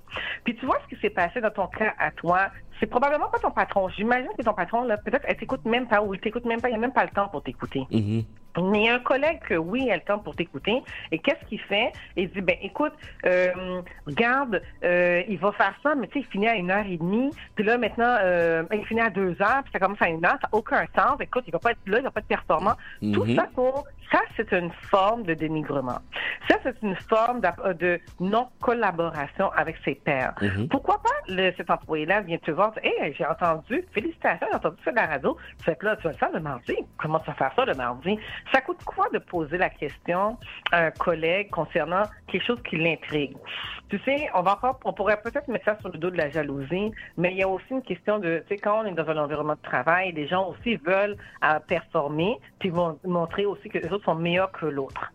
Puis 0.43 0.55
tu 0.55 0.65
vois 0.65 0.79
ce 0.83 0.95
qui 0.95 1.01
s'est 1.01 1.09
passé 1.09 1.41
dans 1.41 1.51
ton 1.51 1.67
cas 1.67 1.93
à 1.99 2.11
toi, 2.11 2.49
c'est 2.79 2.87
probablement 2.87 3.29
pas 3.29 3.39
ton 3.39 3.51
patron. 3.51 3.89
J'imagine 3.89 4.29
que 4.37 4.43
ton 4.43 4.53
patron, 4.53 4.83
là, 4.83 4.97
peut-être, 4.97 5.25
elle 5.27 5.37
t'écoute 5.37 5.63
même 5.65 5.87
pas 5.87 6.01
ou 6.01 6.13
il 6.13 6.19
t'écoute 6.19 6.45
même 6.45 6.59
pas, 6.61 6.69
il 6.69 6.73
n'a 6.73 6.79
même 6.79 6.93
pas 6.93 7.03
le 7.03 7.11
temps 7.11 7.27
pour 7.27 7.43
t'écouter. 7.43 7.85
Mhm. 7.91 8.23
Mais 8.57 8.79
il 8.81 8.85
y 8.85 8.89
a 8.89 8.95
un 8.95 8.99
collègue 8.99 9.39
que 9.47 9.55
oui, 9.55 9.87
elle 9.91 10.03
temps 10.03 10.19
pour 10.19 10.35
t'écouter. 10.35 10.81
Et 11.11 11.19
qu'est-ce 11.19 11.45
qu'il 11.47 11.59
fait? 11.61 11.91
Il 12.15 12.29
dit, 12.31 12.41
ben 12.41 12.55
écoute, 12.61 12.93
euh, 13.25 13.81
regarde, 14.05 14.61
euh, 14.83 15.21
il 15.27 15.37
va 15.39 15.51
faire 15.53 15.73
ça, 15.83 15.95
mais 15.95 16.07
tu 16.07 16.13
sais, 16.13 16.19
il 16.27 16.31
finit 16.31 16.47
à 16.47 16.55
une 16.55 16.69
heure 16.71 16.85
et 16.85 16.97
demie. 16.97 17.31
Puis 17.55 17.63
là, 17.63 17.77
maintenant, 17.77 18.17
euh, 18.21 18.63
il 18.73 18.85
finit 18.85 19.01
à 19.01 19.09
deux 19.09 19.41
heures, 19.41 19.61
puis 19.63 19.71
ça 19.71 19.79
commence 19.79 20.01
à 20.01 20.09
une 20.09 20.25
heure. 20.25 20.37
Ça 20.41 20.49
n'a 20.51 20.57
aucun 20.57 20.85
sens. 20.95 21.17
Écoute, 21.19 21.43
il 21.47 21.51
va 21.53 21.59
pas 21.59 21.71
être 21.71 21.79
là, 21.87 21.99
il 21.99 22.03
va 22.03 22.11
pas 22.11 22.19
être 22.19 22.27
performant. 22.27 22.73
Tout 23.13 23.23
Mhm. 23.25 23.35
ça 23.35 23.47
pour... 23.55 23.85
Ça, 24.11 24.19
c'est 24.35 24.51
une 24.51 24.71
forme 24.89 25.23
de 25.23 25.33
dénigrement. 25.33 25.99
Ça, 26.49 26.57
c'est 26.63 26.75
une 26.81 26.97
forme 26.97 27.39
d'app- 27.39 27.77
de 27.77 27.97
non-collaboration 28.19 29.51
avec 29.55 29.77
ses 29.85 29.95
pairs. 29.95 30.33
Mhm. 30.41 30.67
Pourquoi 30.67 31.01
pas 31.01 31.09
le- 31.29 31.51
cet 31.55 31.69
employé-là 31.69 32.21
vient 32.21 32.37
te 32.37 32.51
voir, 32.51 32.73
hey, 32.83 33.13
j'ai 33.17 33.25
entendu, 33.25 33.83
félicitations, 33.93 34.47
j'ai 34.49 34.55
entendu 34.57 34.75
ça 34.83 34.91
de 34.91 34.95
la 34.97 35.05
radio. 35.07 35.37
Fait 35.63 35.75
que 35.77 35.85
là, 35.85 35.95
tu 35.95 36.03
vas 36.03 36.11
le 36.11 36.17
faire 36.17 36.31
le 36.33 36.39
mardi. 36.41 36.75
Comment 36.97 37.19
tu 37.19 37.27
vas 37.27 37.33
faire 37.35 37.51
ça 37.55 37.65
le 37.65 37.73
mardi? 37.73 38.19
Ça 38.53 38.61
coûte 38.61 38.83
quoi 38.83 39.07
de 39.13 39.19
poser 39.19 39.57
la 39.57 39.69
question 39.69 40.37
à 40.71 40.85
un 40.85 40.91
collègue 40.91 41.49
concernant 41.49 42.03
quelque 42.27 42.45
chose 42.45 42.61
qui 42.67 42.77
l'intrigue? 42.77 43.35
Tu 43.89 43.99
sais, 44.05 44.29
on 44.33 44.41
va 44.41 44.53
encore, 44.53 44.79
on 44.85 44.93
pourrait 44.93 45.21
peut-être 45.21 45.47
mettre 45.47 45.65
ça 45.65 45.77
sur 45.79 45.89
le 45.89 45.97
dos 45.97 46.09
de 46.09 46.17
la 46.17 46.29
jalousie, 46.29 46.91
mais 47.17 47.31
il 47.31 47.37
y 47.37 47.43
a 47.43 47.47
aussi 47.47 47.71
une 47.71 47.81
question 47.81 48.19
de, 48.19 48.43
tu 48.47 48.55
sais, 48.55 48.57
quand 48.57 48.83
on 48.83 48.85
est 48.85 48.93
dans 48.93 49.09
un 49.09 49.17
environnement 49.17 49.55
de 49.55 49.61
travail, 49.61 50.13
les 50.13 50.27
gens 50.27 50.49
aussi 50.49 50.77
veulent 50.77 51.17
euh, 51.43 51.59
performer, 51.67 52.39
puis 52.59 52.69
vont 52.69 52.97
montrer 53.05 53.45
aussi 53.45 53.69
que 53.69 53.77
les 53.77 53.91
autres 53.91 54.05
sont 54.05 54.15
meilleurs 54.15 54.51
que 54.51 54.65
l'autre. 54.65 55.11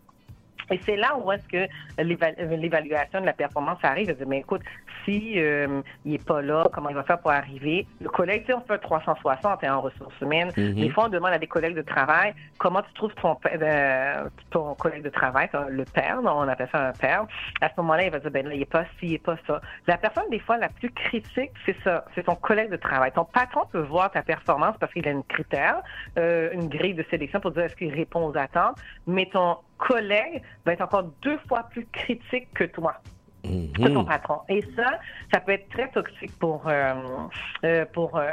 Et 0.71 0.81
c'est 0.85 0.97
là 0.97 1.17
où 1.17 1.31
est-ce 1.33 1.47
que 1.49 1.69
euh, 2.01 2.57
l'évaluation 2.57 3.21
de 3.21 3.27
la 3.27 3.33
performance 3.33 3.79
arrive. 3.83 4.09
Je 4.09 4.13
dis, 4.15 4.25
mais 4.27 4.39
écoute, 4.39 4.63
si 5.05 5.35
euh, 5.37 5.81
il 6.05 6.15
est 6.15 6.25
pas 6.25 6.43
là, 6.43 6.65
comment 6.73 6.89
il 6.89 6.95
va 6.95 7.05
faire 7.05 7.21
pour 7.21 7.31
arriver? 7.31 7.87
Le 8.01 8.09
collègue, 8.09 8.43
tu 8.47 8.53
sais, 8.53 8.55
on 8.55 8.61
fait 8.63 8.79
360 8.79 9.65
hein, 9.65 9.75
en 9.75 9.81
ressources 9.81 10.21
humaines. 10.21 10.51
Mhm. 10.57 10.75
Des 10.75 10.91
fois, 10.91 11.05
on 11.07 11.09
demande 11.09 11.33
à 11.33 11.39
des 11.39 11.47
collègues 11.47 11.77
de 11.77 11.83
travail 11.83 12.35
comment 12.59 12.83
tu 12.83 12.93
trouves 12.95 13.15
ton, 13.15 13.37
euh, 13.47 14.25
ton 14.51 14.75
collègue 14.75 15.03
de 15.03 15.11
travail, 15.11 15.49
le 15.69 15.85
père, 15.85 16.19
on 16.25 16.49
appelle 16.49 16.69
ça 16.73 16.89
un 16.89 16.93
père. 16.93 17.27
À 17.61 17.69
ce 17.69 17.75
moment-là, 17.79 18.05
il 18.05 18.11
va 18.11 18.19
dire, 18.19 18.31
ben 18.31 18.47
là, 18.47 18.55
il 18.55 18.63
est 18.63 18.71
pas 18.71 18.85
ci, 18.99 19.07
il 19.07 19.15
est 19.15 19.19
pas 19.19 19.37
ça. 19.47 19.61
La 19.87 19.99
personne, 19.99 20.29
des 20.31 20.41
fois, 20.41 20.57
la 20.57 20.69
plus 20.69 20.91
critique, 20.91 21.51
c'est 21.65 21.77
ça, 21.85 22.05
c'est 22.15 22.25
ton 22.25 22.35
collègue 22.35 22.71
de 22.71 22.77
travail. 22.77 23.13
Ton 23.13 23.25
patron 23.25 23.63
peut 23.71 23.81
voir 23.81 24.11
ta 24.11 24.23
performance 24.23 24.77
parce 24.79 24.93
qu'il 24.93 25.07
a 25.07 25.11
une 25.11 25.25
critère, 25.25 25.83
euh, 26.19 26.51
une 26.53 26.69
grille 26.69 26.95
de 26.95 27.05
sélection 27.11 27.41
pour 27.41 27.53
dire 27.53 27.65
est-ce 27.65 27.77
qu'il 27.77 27.95
répond 27.95 28.27
aux 28.27 28.37
attentes, 28.37 28.77
mais 29.07 29.27
ton 29.27 29.59
collègue 29.79 30.43
va 30.65 30.73
être 30.73 30.83
encore 30.83 31.05
deux 31.23 31.39
fois 31.49 31.65
plus 31.71 31.87
critique 31.87 32.53
que 32.55 32.65
toi 32.65 32.95
que 33.77 33.89
ton 33.95 34.05
patron. 34.05 34.41
Et 34.49 34.61
ça, 34.75 34.99
ça 35.33 35.39
peut 35.39 35.53
être 35.53 35.69
très 35.69 35.89
toxique 35.91 36.37
pour 36.41 36.67
euh, 36.67 36.95
euh, 37.65 37.85
pour 37.93 38.17
euh, 38.17 38.27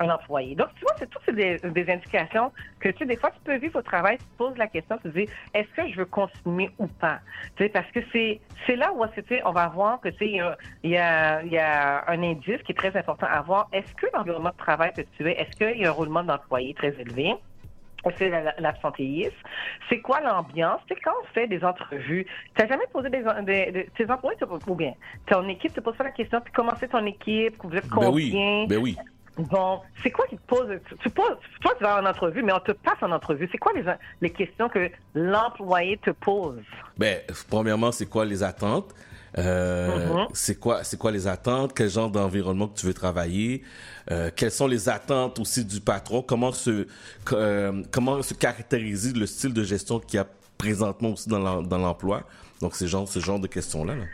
un- 0.00 0.08
employé. 0.10 0.56
Donc, 0.56 0.68
tu 0.74 0.80
vois, 0.80 0.94
c'est 0.98 1.08
toutes 1.08 1.34
des, 1.34 1.58
des 1.58 1.90
indications 1.92 2.50
que 2.80 2.88
tu 2.88 2.98
sais, 2.98 3.06
des 3.06 3.16
fois, 3.16 3.30
tu 3.30 3.38
peux 3.44 3.56
vivre 3.56 3.78
au 3.78 3.82
travail, 3.82 4.18
tu 4.18 4.24
te 4.24 4.36
poses 4.38 4.56
la 4.56 4.66
question, 4.66 4.96
tu 4.96 5.02
te 5.12 5.18
dis, 5.18 5.28
est-ce 5.54 5.68
que 5.76 5.88
je 5.88 5.96
veux 5.98 6.04
continuer 6.06 6.70
ou 6.78 6.88
pas? 6.88 7.20
Tu 7.56 7.64
sais, 7.64 7.68
parce 7.68 7.88
que 7.92 8.00
c'est 8.12 8.40
c'est 8.66 8.74
là 8.76 8.90
où 8.92 9.06
tu 9.08 9.22
sais, 9.28 9.40
on 9.44 9.52
va 9.52 9.68
voir 9.68 10.00
que 10.00 10.08
tu 10.08 10.18
sais, 10.18 10.26
il 10.26 10.36
y 10.36 10.40
a, 10.40 10.56
il 10.82 10.90
y, 10.90 10.98
a, 10.98 11.42
il 11.42 11.52
y 11.52 11.58
a 11.58 12.04
un 12.08 12.22
indice 12.22 12.62
qui 12.64 12.72
est 12.72 12.76
très 12.76 12.96
important 12.96 13.28
à 13.30 13.40
voir. 13.42 13.68
Est-ce 13.72 13.94
que 13.94 14.06
l'environnement 14.14 14.50
de 14.50 14.56
travail 14.56 14.92
que 14.94 15.02
tu 15.16 15.28
es, 15.28 15.32
est-ce 15.40 15.56
qu'il 15.56 15.80
y 15.80 15.84
a 15.84 15.90
un 15.90 15.92
roulement 15.92 16.24
d'employé 16.24 16.74
très 16.74 16.88
élevé? 17.00 17.34
C'est 18.18 18.28
la- 18.28 18.54
l'absentéisme. 18.58 19.34
C'est 19.88 20.00
quoi 20.00 20.20
l'ambiance? 20.20 20.80
C'est 20.88 20.96
quand 21.00 21.12
on 21.22 21.26
fait 21.34 21.46
des 21.46 21.64
entrevues, 21.64 22.26
tu 22.54 22.62
n'as 22.62 22.68
jamais 22.68 22.86
posé 22.92 23.10
des, 23.10 23.22
des, 23.42 23.72
des- 23.72 23.90
tes 23.96 24.10
employés, 24.10 24.36
te- 24.38 24.70
ou 24.70 24.74
bien 24.74 24.92
ton 25.26 25.46
équipe 25.48 25.72
te 25.72 25.80
pose 25.80 25.96
pas 25.96 26.04
la 26.04 26.10
question, 26.12 26.40
puis 26.40 26.52
comment 26.52 26.72
c'est 26.78 26.88
ton 26.88 27.04
équipe, 27.06 27.54
vous 27.62 27.74
êtes 27.74 27.88
Ben 27.88 27.94
combien? 27.94 28.10
oui, 28.10 28.66
ben 28.68 28.78
oui. 28.78 28.96
Bon, 29.38 29.82
c'est 30.02 30.10
quoi 30.10 30.26
qui 30.28 30.36
te 30.38 30.46
pose? 30.46 30.66
Tu, 30.88 30.96
tu 30.96 31.10
poses, 31.10 31.36
toi, 31.60 31.74
tu 31.76 31.84
vas 31.84 32.00
en 32.00 32.06
entrevue, 32.06 32.42
mais 32.42 32.54
on 32.54 32.60
te 32.60 32.72
passe 32.72 32.96
en 33.02 33.10
entrevue. 33.12 33.46
C'est 33.52 33.58
quoi 33.58 33.72
les, 33.74 33.84
les 34.22 34.30
questions 34.30 34.70
que 34.70 34.90
l'employé 35.14 35.98
te 35.98 36.10
pose? 36.10 36.62
Ben, 36.96 37.18
premièrement, 37.50 37.92
c'est 37.92 38.06
quoi 38.08 38.24
les 38.24 38.42
attentes? 38.42 38.94
Euh, 39.38 40.08
Mhm. 40.14 40.26
C'est 40.32 40.58
quoi, 40.58 40.82
c'est 40.84 40.98
quoi 40.98 41.10
les 41.10 41.26
attentes? 41.26 41.72
Quel 41.74 41.90
genre 41.90 42.10
d'environnement 42.10 42.68
que 42.68 42.78
tu 42.78 42.86
veux 42.86 42.94
travailler? 42.94 43.62
Euh, 44.10 44.30
quelles 44.34 44.50
sont 44.50 44.66
les 44.66 44.88
attentes 44.88 45.38
aussi 45.38 45.64
du 45.64 45.80
patron? 45.80 46.22
Comment 46.22 46.52
se, 46.52 46.86
euh, 47.32 47.82
comment 47.92 48.22
se 48.22 48.34
caractérise 48.34 49.14
le 49.14 49.26
style 49.26 49.52
de 49.52 49.62
gestion 49.62 49.98
qu'il 50.00 50.16
y 50.16 50.20
a 50.22 50.26
présentement 50.56 51.10
aussi 51.10 51.28
dans 51.28 51.38
l'em- 51.38 51.66
dans 51.66 51.78
l'emploi? 51.78 52.22
Donc, 52.62 52.74
c'est 52.74 52.86
genre, 52.86 53.06
ce 53.06 53.18
genre 53.18 53.38
de 53.38 53.46
questions-là. 53.46 53.94
là. 53.96 54.04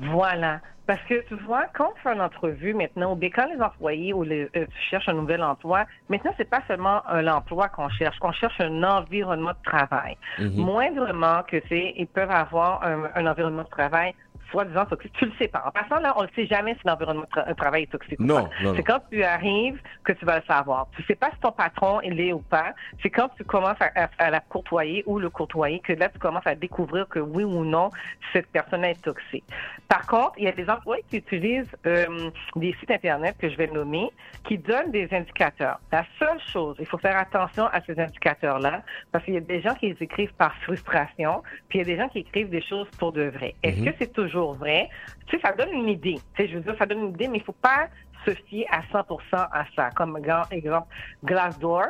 Voilà. 0.00 0.60
Parce 0.86 1.02
que 1.02 1.22
tu 1.28 1.34
vois, 1.44 1.66
quand 1.76 1.92
on 1.94 2.02
fait 2.02 2.14
une 2.14 2.22
entrevue 2.22 2.72
maintenant, 2.72 3.12
ou 3.12 3.14
bien 3.16 3.28
quand 3.28 3.46
les 3.54 3.60
employés 3.60 4.14
ou 4.14 4.22
les, 4.22 4.44
euh, 4.56 4.64
tu 4.64 4.80
cherches 4.88 5.06
un 5.10 5.12
nouvel 5.12 5.42
emploi, 5.42 5.84
maintenant 6.08 6.32
c'est 6.38 6.48
pas 6.48 6.62
seulement 6.66 7.06
un 7.06 7.26
emploi 7.26 7.68
qu'on 7.68 7.90
cherche, 7.90 8.18
qu'on 8.20 8.32
cherche 8.32 8.58
un 8.60 8.82
environnement 8.82 9.50
de 9.50 9.70
travail. 9.70 10.16
Mhm. 10.38 10.52
Moindrement 10.56 11.42
que 11.42 11.60
c'est, 11.68 11.92
ils 11.98 12.06
peuvent 12.06 12.30
avoir 12.30 12.82
un, 12.84 13.02
un 13.14 13.26
environnement 13.26 13.64
de 13.64 13.68
travail 13.68 14.14
soi-disant 14.50 14.86
toxique. 14.86 15.12
Tu 15.18 15.26
le 15.26 15.32
sais 15.38 15.48
pas. 15.48 15.62
En 15.66 15.70
passant 15.70 16.00
là, 16.00 16.14
on 16.16 16.22
ne 16.22 16.28
sait 16.34 16.46
jamais 16.46 16.74
si 16.74 16.80
l'environnement 16.86 17.22
de 17.34 17.40
tra- 17.40 17.54
travail 17.54 17.82
est 17.84 17.92
toxique 17.92 18.18
ou 18.20 18.24
Non, 18.24 18.44
pas. 18.44 18.50
non, 18.62 18.74
C'est 18.76 18.82
quand 18.82 19.00
tu 19.10 19.22
arrives 19.22 19.80
que 20.04 20.12
tu 20.12 20.24
vas 20.24 20.38
le 20.38 20.44
savoir. 20.46 20.88
Tu 20.96 21.02
sais 21.04 21.14
pas 21.14 21.30
si 21.32 21.40
ton 21.40 21.52
patron 21.52 22.00
il 22.02 22.20
est 22.20 22.32
ou 22.32 22.40
pas. 22.40 22.72
C'est 23.02 23.10
quand 23.10 23.28
tu 23.36 23.44
commences 23.44 23.80
à, 23.80 23.90
à- 24.04 24.08
à 24.18 24.30
la 24.30 24.40
courtoyer 24.40 25.02
ou 25.06 25.18
le 25.18 25.30
courtoyer 25.30 25.80
que 25.80 25.92
là 25.92 26.08
tu 26.08 26.18
commences 26.18 26.46
à 26.46 26.54
découvrir 26.54 27.06
que 27.08 27.18
oui 27.18 27.44
ou 27.44 27.64
non 27.64 27.90
cette 28.32 28.46
personne 28.48 28.84
est 28.84 29.00
toxique. 29.02 29.44
Par 29.88 30.06
contre, 30.06 30.32
il 30.38 30.44
y 30.44 30.48
a 30.48 30.52
des 30.52 30.68
employés 30.68 31.04
qui 31.10 31.16
utilisent 31.18 31.74
euh, 31.86 32.30
des 32.56 32.74
sites 32.80 32.90
internet 32.90 33.36
que 33.38 33.48
je 33.48 33.56
vais 33.56 33.66
nommer 33.68 34.08
qui 34.44 34.56
donnent 34.58 34.90
des 34.90 35.08
indicateurs. 35.12 35.78
La 35.92 36.04
seule 36.18 36.40
chose, 36.52 36.76
il 36.78 36.86
faut 36.86 36.98
faire 36.98 37.16
attention 37.18 37.66
à 37.66 37.80
ces 37.82 37.98
indicateurs-là 37.98 38.82
parce 39.12 39.24
qu'il 39.24 39.34
y 39.34 39.38
a 39.38 39.40
des 39.40 39.60
gens 39.60 39.74
qui 39.74 39.88
les 39.92 39.96
écrivent 40.02 40.32
par 40.34 40.54
frustration, 40.62 41.42
puis 41.68 41.78
il 41.78 41.82
y 41.82 41.90
a 41.90 41.94
des 41.96 42.00
gens 42.00 42.08
qui 42.08 42.20
écrivent 42.20 42.48
des 42.50 42.62
choses 42.62 42.88
pour 42.98 43.12
de 43.12 43.24
vrai. 43.24 43.54
Est-ce 43.62 43.80
Mhm. 43.80 43.84
que 43.86 43.90
c'est 43.98 44.12
toujours 44.12 44.37
vrai? 44.46 44.88
Tu 45.26 45.36
sais, 45.36 45.42
ça 45.42 45.52
donne 45.52 45.72
une 45.72 45.88
idée. 45.88 46.20
Tu 46.34 46.42
sais, 46.42 46.48
je 46.48 46.54
veux 46.56 46.62
dire, 46.62 46.74
ça 46.78 46.86
donne 46.86 47.00
une 47.00 47.10
idée, 47.10 47.28
mais 47.28 47.38
il 47.38 47.44
faut 47.44 47.52
pas 47.52 47.88
se 48.26 48.32
fier 48.46 48.66
à 48.70 48.80
100% 48.92 49.16
à 49.32 49.64
ça. 49.76 49.90
Comme 49.90 50.18
grand 50.20 50.50
exemple, 50.50 50.88
Glassdoor, 51.24 51.86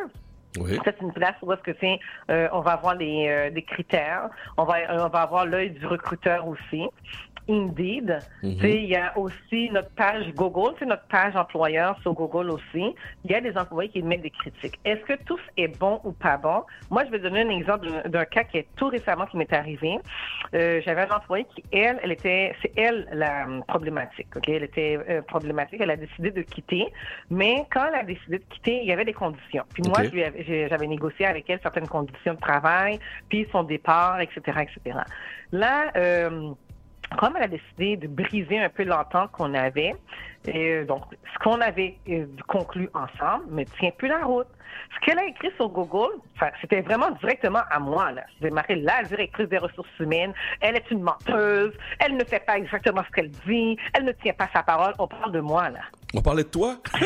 Oui. 0.58 0.78
c'est 0.84 1.00
une 1.00 1.12
place 1.12 1.34
où 1.42 1.52
est-ce 1.52 1.62
que 1.62 1.76
c'est, 1.80 1.98
euh, 2.30 2.48
on 2.52 2.60
va 2.60 2.72
avoir 2.72 2.94
les, 2.94 3.28
euh, 3.28 3.50
des 3.50 3.62
critères, 3.62 4.28
on 4.56 4.64
va, 4.64 4.78
euh, 4.78 5.04
on 5.06 5.08
va 5.08 5.22
avoir 5.22 5.46
l'œil 5.46 5.70
du 5.70 5.86
recruteur 5.86 6.46
aussi. 6.46 6.86
Indeed, 7.48 8.22
tu 8.42 8.60
sais, 8.60 8.76
il 8.82 8.88
y 8.88 8.96
a 8.96 9.16
aussi 9.16 9.70
notre 9.70 9.90
page 9.92 10.26
Google, 10.34 10.74
c'est 10.78 10.84
notre 10.86 11.06
page 11.08 11.34
employeur 11.34 11.98
sur 12.02 12.12
Google 12.12 12.50
aussi. 12.50 12.94
Il 13.24 13.30
y 13.30 13.34
a 13.34 13.40
des 13.40 13.56
employés 13.56 13.90
qui 13.90 14.02
mettent 14.02 14.22
des 14.22 14.30
critiques. 14.30 14.78
Est-ce 14.84 15.00
que 15.04 15.14
tout 15.24 15.38
est 15.56 15.68
bon 15.68 16.00
ou 16.04 16.12
pas 16.12 16.36
bon? 16.36 16.62
Moi, 16.90 17.04
je 17.06 17.10
vais 17.10 17.18
donner 17.18 17.42
un 17.42 17.48
exemple 17.50 17.88
d'un- 18.06 18.24
cas 18.26 18.44
qui 18.44 18.58
est 18.58 18.66
tout 18.76 18.88
récemment 18.88 19.24
qui 19.26 19.36
m'est 19.38 19.52
arrivé. 19.52 19.98
Euh, 20.54 20.80
J'avais 20.84 21.02
un 21.10 21.16
employé 21.16 21.46
qui, 21.54 21.64
elle, 21.72 21.98
elle 22.02 22.12
était, 22.12 22.54
c'est 22.60 22.72
elle 22.76 23.08
la 23.12 23.46
problématique. 23.66 24.28
Ok, 24.36 24.48
elle 24.48 24.64
était 24.64 24.98
euh, 25.08 25.22
problématique. 25.22 25.80
Elle 25.80 25.90
a 25.90 25.96
décidé 25.96 26.30
de 26.30 26.42
quitter, 26.42 26.86
mais 27.30 27.64
quand 27.72 27.86
elle 27.88 27.94
a 28.00 28.02
décidé 28.04 28.38
de 28.38 28.44
quitter, 28.44 28.80
il 28.82 28.88
y 28.88 28.92
avait 28.92 29.04
des 29.06 29.14
conditions. 29.14 29.64
Puis 29.72 29.82
moi, 29.82 30.02
j'avais 30.68 30.86
négocié 30.86 31.24
avec 31.26 31.48
elle 31.48 31.60
certaines 31.62 31.88
conditions 31.88 32.34
de 32.34 32.40
travail, 32.40 32.98
puis 33.30 33.46
son 33.52 33.62
départ, 33.62 34.20
etc., 34.20 34.40
etc. 34.62 34.98
Là. 35.52 35.90
Euh, 35.96 36.50
comme 37.16 37.36
elle 37.36 37.44
a 37.44 37.48
décidé 37.48 37.96
de 37.96 38.06
briser 38.06 38.58
un 38.58 38.68
peu 38.68 38.84
l'entente 38.84 39.32
qu'on 39.32 39.54
avait, 39.54 39.94
et 40.46 40.84
donc 40.84 41.02
ce 41.32 41.38
qu'on 41.42 41.60
avait 41.60 41.96
euh, 42.08 42.26
conclu 42.46 42.88
ensemble 42.94 43.44
ne 43.50 43.64
tient 43.64 43.90
plus 43.90 44.08
la 44.08 44.24
route. 44.24 44.46
Ce 44.94 45.04
qu'elle 45.04 45.18
a 45.18 45.24
écrit 45.24 45.50
sur 45.56 45.68
Google, 45.68 46.12
c'était 46.60 46.80
vraiment 46.80 47.10
directement 47.12 47.62
à 47.70 47.78
moi. 47.78 48.12
Là. 48.12 48.22
J'ai 48.40 48.50
marqué 48.50 48.74
la 48.76 49.02
directrice 49.02 49.48
des 49.48 49.58
ressources 49.58 49.88
humaines. 49.98 50.32
Elle 50.60 50.76
est 50.76 50.90
une 50.90 51.02
menteuse. 51.02 51.72
Elle 51.98 52.16
ne 52.16 52.24
fait 52.24 52.44
pas 52.44 52.58
exactement 52.58 53.02
ce 53.06 53.12
qu'elle 53.12 53.30
dit. 53.30 53.76
Elle 53.92 54.04
ne 54.04 54.12
tient 54.12 54.32
pas 54.32 54.48
sa 54.52 54.62
parole. 54.62 54.94
On 54.98 55.06
parle 55.06 55.32
de 55.32 55.40
moi, 55.40 55.68
là. 55.70 55.80
On 56.14 56.22
parlait 56.22 56.44
de 56.44 56.48
toi? 56.48 56.76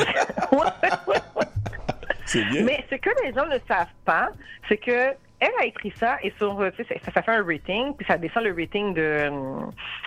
C'est 2.25 2.45
bien. 2.45 2.65
Mais 2.65 2.85
ce 2.91 2.97
que 2.97 3.11
les 3.25 3.33
gens 3.33 3.47
ne 3.47 3.59
savent 3.69 3.87
pas, 4.05 4.29
c'est 4.69 4.77
que 4.77 5.15
elle 5.43 5.51
a 5.61 5.67
écrit 5.67 5.93
ça 5.97 6.19
et 6.23 6.33
euh, 6.41 6.71
ça 7.13 7.23
fait 7.23 7.31
un 7.33 7.45
rating, 7.45 7.95
puis 7.97 8.07
ça 8.07 8.17
descend 8.17 8.45
le 8.45 8.55
rating 8.55 8.95
de, 8.95 9.01
euh, 9.01 9.31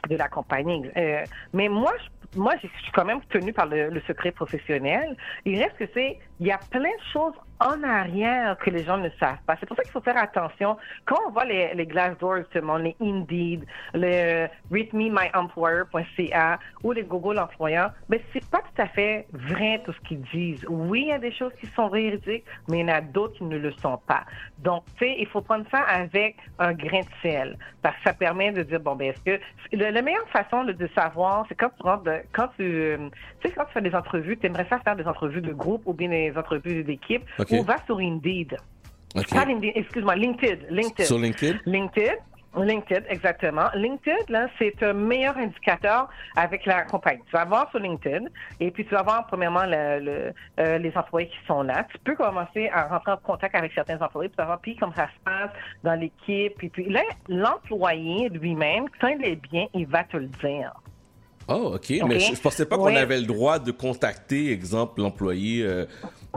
de 0.09 0.15
la 0.15 0.29
compagnie. 0.29 0.89
Euh, 0.95 1.23
mais 1.53 1.67
moi, 1.67 1.91
je, 1.99 2.39
moi, 2.39 2.53
je 2.61 2.67
suis 2.67 2.91
quand 2.93 3.03
même 3.03 3.19
tenue 3.29 3.51
par 3.51 3.65
le, 3.65 3.89
le 3.89 4.01
secret 4.07 4.31
professionnel. 4.31 5.17
Il 5.43 5.61
reste 5.61 5.77
que 5.77 5.85
c'est, 5.93 6.17
il 6.39 6.47
y 6.47 6.51
a 6.51 6.59
plein 6.71 6.79
de 6.79 7.05
choses 7.11 7.33
en 7.59 7.83
arrière 7.83 8.57
que 8.57 8.69
les 8.69 8.83
gens 8.83 8.97
ne 8.97 9.09
savent 9.19 9.37
pas. 9.45 9.55
C'est 9.59 9.65
pour 9.65 9.77
ça 9.77 9.83
qu'il 9.83 9.91
faut 9.91 10.01
faire 10.01 10.17
attention. 10.17 10.77
Quand 11.05 11.17
on 11.27 11.31
voit 11.31 11.45
les, 11.45 11.73
les 11.73 11.85
Glassdoor, 11.85 12.37
justement, 12.37 12.77
les 12.77 12.95
Indeed, 13.01 13.65
le 13.93 14.47
readmemyemployer.ca 14.71 16.59
ou 16.83 16.91
les 16.91 17.03
Google 17.03 17.39
employeurs, 17.39 17.91
ben, 18.09 18.19
c'est 18.33 18.45
pas 18.49 18.59
tout 18.59 18.81
à 18.81 18.87
fait 18.87 19.27
vrai 19.31 19.81
tout 19.85 19.93
ce 19.93 19.99
qu'ils 20.01 20.21
disent. 20.33 20.65
Oui, 20.69 21.03
il 21.03 21.07
y 21.09 21.13
a 21.13 21.19
des 21.19 21.31
choses 21.31 21.53
qui 21.59 21.67
sont 21.75 21.87
véridiques, 21.87 22.45
mais 22.67 22.79
il 22.79 22.87
y 22.87 22.91
en 22.91 22.95
a 22.95 23.01
d'autres 23.01 23.37
qui 23.37 23.43
ne 23.43 23.57
le 23.57 23.71
sont 23.71 23.99
pas. 24.05 24.25
Donc, 24.59 24.83
tu 24.97 25.05
sais, 25.05 25.15
il 25.19 25.27
faut 25.27 25.41
prendre 25.41 25.65
ça 25.71 25.81
avec 25.81 26.37
un 26.59 26.73
grain 26.73 27.01
de 27.01 27.05
sel. 27.21 27.57
Parce 27.81 27.95
que 27.97 28.03
ça 28.03 28.13
permet 28.13 28.51
de 28.51 28.63
dire, 28.63 28.79
bon, 28.79 28.95
ben, 28.95 29.09
est-ce 29.09 29.21
que, 29.21 29.39
la 29.71 30.01
meilleure 30.01 30.27
façon 30.29 30.63
de, 30.63 30.89
savoir, 30.95 31.45
c'est 31.49 31.55
quand 31.55 31.69
tu 31.77 31.83
rentres, 31.83 32.09
quand 32.31 32.47
tu, 32.57 32.97
tu 33.39 33.47
sais, 33.47 33.53
quand 33.55 33.65
tu 33.65 33.73
fais 33.73 33.81
des 33.81 33.95
entrevues, 33.95 34.37
tu 34.37 34.45
aimerais 34.45 34.65
faire 34.65 34.95
des 34.95 35.07
entrevues 35.07 35.41
de 35.41 35.53
groupe 35.53 35.83
ou 35.85 35.93
bien 35.93 36.09
des 36.09 36.33
entrevues 36.37 36.83
d'équipe, 36.83 37.23
Ok. 37.51 37.59
ou 37.59 37.63
va 37.63 37.77
sur 37.85 37.97
Indeed. 37.99 38.57
Pas 39.29 39.45
LinkedIn, 39.45 39.71
excuse-moi, 39.79 40.15
LinkedIn. 40.15 40.57
LinkedIn. 40.69 41.05
Sur 41.05 41.17
LinkedIn? 41.19 41.59
LinkedIn. 41.65 42.13
LinkedIn, 42.57 43.01
exactement. 43.09 43.65
LinkedIn, 43.75 44.15
là, 44.29 44.47
c'est 44.57 44.81
un 44.81 44.93
meilleur 44.93 45.35
indicateur 45.37 46.07
avec 46.37 46.65
la 46.65 46.83
compagnie. 46.83 47.21
Tu 47.25 47.31
vas 47.33 47.43
voir 47.43 47.69
sur 47.69 47.79
LinkedIn 47.79 48.25
et 48.61 48.71
puis 48.71 48.85
tu 48.85 48.91
vas 48.91 49.03
voir 49.03 49.27
premièrement 49.27 49.65
le- 49.65 49.99
le- 49.99 50.33
euh, 50.61 50.77
les 50.77 50.95
employés 50.95 51.27
qui 51.27 51.35
sont 51.47 51.63
là. 51.63 51.85
Tu 51.91 51.97
peux 51.99 52.15
commencer 52.15 52.69
à 52.73 52.87
rentrer 52.87 53.11
en 53.11 53.17
contact 53.17 53.55
avec 53.55 53.73
certains 53.73 54.01
employés 54.01 54.29
pour 54.29 54.37
savoir 54.37 54.59
puis 54.59 54.75
comment 54.77 54.93
ça 54.95 55.07
se 55.07 55.19
passe 55.25 55.51
dans 55.83 55.95
l'équipe. 55.99 56.53
Puis, 56.57 56.69
puis 56.69 56.89
là, 56.89 57.01
l'employé 57.27 58.29
lui-même, 58.29 58.85
quand 59.01 59.07
il 59.09 59.25
est 59.25 59.35
bien, 59.51 59.67
il 59.73 59.85
va 59.87 60.03
te 60.05 60.17
le 60.17 60.27
dire. 60.27 60.71
Oh, 61.47 61.73
OK. 61.75 61.89
Mais 62.07 62.19
je, 62.19 62.35
je 62.35 62.41
pensais 62.41 62.65
pas 62.65 62.75
qu'on 62.77 62.95
avait 62.95 63.19
le 63.19 63.27
droit 63.27 63.59
de 63.59 63.71
contacter, 63.71 64.51
exemple, 64.51 64.99
l'employé 65.01 65.61
euh, 65.63 65.85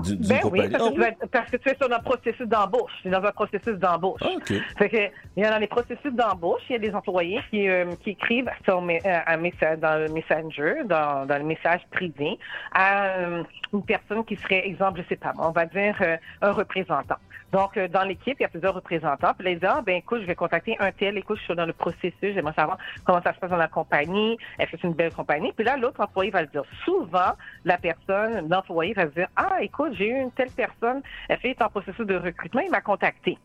du- 0.02 0.16
Ben 0.16 0.40
oui, 0.44 0.68
parce 0.70 0.84
Ah 0.86 0.90
que, 0.92 0.98
vas 1.00 1.26
parce 1.30 1.50
que 1.50 1.56
tu 1.56 1.68
es 1.70 1.76
sur 1.76 1.92
un 1.92 1.98
processus 2.00 2.46
d'embauche. 2.46 2.92
Tu 3.02 3.08
es 3.08 3.10
dans 3.10 3.24
un 3.24 3.32
processus 3.32 3.74
d'embauche. 3.76 4.20
Ah. 4.24 4.54
Fait 4.78 4.88
que, 4.88 4.96
il 5.36 5.42
y 5.42 5.44
a 5.44 5.50
dans 5.50 5.58
les 5.58 5.66
processus 5.66 6.12
d'embauche, 6.12 6.62
il 6.68 6.72
y 6.72 6.76
a 6.76 6.78
des 6.78 6.94
employés 6.94 7.40
qui, 7.50 7.68
euh, 7.68 7.86
qui 8.02 8.10
écrivent 8.10 8.50
sur 8.64 8.78
euh, 8.78 8.98
un 9.26 9.36
message, 9.36 9.78
dans 9.78 9.98
le 10.00 10.08
Messenger, 10.12 10.82
dans, 10.84 11.26
dans 11.26 11.38
le 11.38 11.44
message 11.44 11.80
privé, 11.90 12.38
à 12.72 13.06
euh, 13.18 13.42
une 13.72 13.84
personne 13.84 14.24
qui 14.24 14.36
serait, 14.36 14.66
exemple, 14.66 15.02
je 15.02 15.08
sais 15.08 15.16
pas, 15.16 15.32
on 15.38 15.50
va 15.50 15.66
dire 15.66 15.96
un 16.42 16.52
représentant. 16.52 17.16
Donc, 17.50 17.78
dans 17.78 18.02
l'équipe, 18.02 18.36
il 18.38 18.42
y 18.42 18.44
a 18.44 18.48
plusieurs 18.48 18.74
représentants. 18.74 19.32
Puis 19.34 19.44
là, 19.46 19.50
ils 19.52 19.58
disent, 19.58 19.68
ah, 19.72 19.80
ben 19.84 19.96
écoute, 19.96 20.20
je 20.20 20.26
vais 20.26 20.34
contacter 20.34 20.76
un 20.80 20.92
tel, 20.92 21.16
écoute, 21.16 21.38
je 21.38 21.44
suis 21.44 21.54
dans 21.54 21.64
le 21.64 21.72
processus, 21.72 22.34
j'aimerais 22.34 22.52
savoir 22.52 22.76
comment 23.04 23.22
ça 23.22 23.32
se 23.32 23.38
passe 23.38 23.48
dans 23.48 23.56
la 23.56 23.68
compagnie, 23.68 24.36
est-ce 24.58 24.72
que 24.72 24.76
c'est 24.82 24.86
une 24.86 24.92
belle 24.92 25.14
compagnie? 25.14 25.50
Puis 25.52 25.64
là, 25.64 25.78
l'autre 25.78 25.98
employé 26.02 26.30
va 26.30 26.42
le 26.42 26.48
dire. 26.48 26.64
Souvent, 26.84 27.32
la 27.64 27.78
personne, 27.78 28.48
l'employé 28.50 28.92
va 28.92 29.04
se 29.04 29.12
dire, 29.14 29.28
ah, 29.36 29.62
écoute, 29.62 29.87
j'ai 29.94 30.08
eu 30.08 30.20
une 30.20 30.32
telle 30.32 30.50
personne, 30.50 31.02
elle 31.28 31.38
fait 31.38 31.50
est 31.50 31.62
en 31.62 31.68
processus 31.68 32.06
de 32.06 32.16
recrutement, 32.16 32.60
il 32.60 32.70
m'a 32.70 32.80
contacté. 32.80 33.38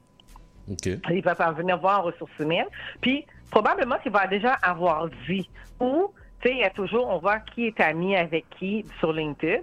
OK. 0.70 0.88
Il 1.12 1.24
va 1.24 1.34
venir 1.52 1.78
voir 1.78 2.00
en 2.00 2.04
ressources 2.04 2.32
humaines. 2.40 2.68
Puis, 3.02 3.26
probablement 3.52 3.98
qu'il 4.02 4.12
va 4.12 4.28
déjà 4.28 4.54
avoir 4.62 5.10
dit. 5.28 5.50
Ou, 5.80 6.14
tu 6.42 6.48
sais, 6.50 6.56
il 6.56 6.60
y 6.60 6.64
a 6.64 6.70
toujours, 6.70 7.08
on 7.10 7.18
voit 7.20 7.40
qui 7.40 7.68
est 7.68 7.80
ami 7.82 8.16
avec 8.16 8.46
qui 8.58 8.86
sur 9.00 9.12
LinkedIn. 9.12 9.62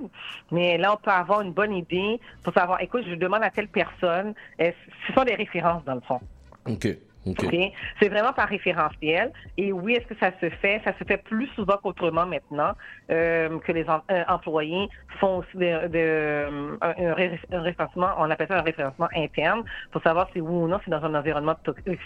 Mais 0.51 0.77
là, 0.79 0.93
on 0.93 0.97
peut 0.97 1.11
avoir 1.11 1.41
une 1.41 1.53
bonne 1.53 1.73
idée 1.75 2.21
pour 2.45 2.53
savoir, 2.53 2.81
écoute, 2.83 3.05
je 3.09 3.15
demande 3.15 3.43
à 3.43 3.51
telle 3.51 3.69
personne. 3.69 4.35
Est-ce- 4.59 4.77
Ce 5.07 5.13
sont 5.15 5.25
des 5.25 5.35
références, 5.35 5.85
dans 5.85 5.95
le 5.95 6.01
fond. 6.03 6.21
OK. 6.67 6.87
C'est 8.01 8.09
vraiment 8.09 8.33
par 8.33 8.49
référentiel. 8.49 9.31
Et 9.57 9.73
oui, 9.73 9.95
est-ce 9.95 10.07
que 10.07 10.19
ça 10.19 10.33
se 10.41 10.49
fait? 10.49 10.81
Ça 10.85 10.93
se 10.99 11.05
fait 11.05 11.19
plus 11.19 11.49
souvent 11.49 11.77
qu'autrement 11.83 12.25
maintenant, 12.27 12.73
euh, 13.11 13.59
que 13.61 13.73
les 13.73 13.85
euh, 13.89 14.25
employés 14.29 14.89
font 15.19 15.39
aussi 15.39 15.57
de, 15.57 15.89
de- 15.89 15.91
euh, 15.97 16.77
un, 16.81 16.95
un 17.07 17.15
ré- 17.15 17.41
un 17.53 17.61
référencement, 17.63 18.09
on 18.19 18.31
appelle 18.31 18.49
ça 18.49 18.59
un 18.59 18.63
référencement 18.63 19.09
interne, 19.15 19.65
pour 19.93 20.03
savoir 20.03 20.29
si 20.33 20.41
oui 20.41 20.51
ou 20.51 20.67
non 20.69 20.81
c'est 20.85 20.91
dans 20.91 21.05
un 21.05 21.15
environnement, 21.15 21.57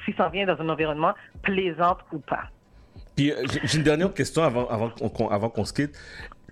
si 0.05 0.13
ça 0.17 0.29
vient 0.29 0.47
dans 0.47 0.61
un 0.61 0.69
environnement 0.69 1.15
plaisant 1.43 1.97
ou 2.13 2.19
pas. 2.19 2.45
Puis 3.17 3.33
j'ai 3.65 3.79
une 3.79 3.85
dernière 3.85 4.13
question 4.13 4.43
avant, 4.43 4.67
avant 4.69 4.91
qu'on 4.91 5.49
qu'on 5.51 5.65
se 5.65 5.73
quitte. 5.73 5.97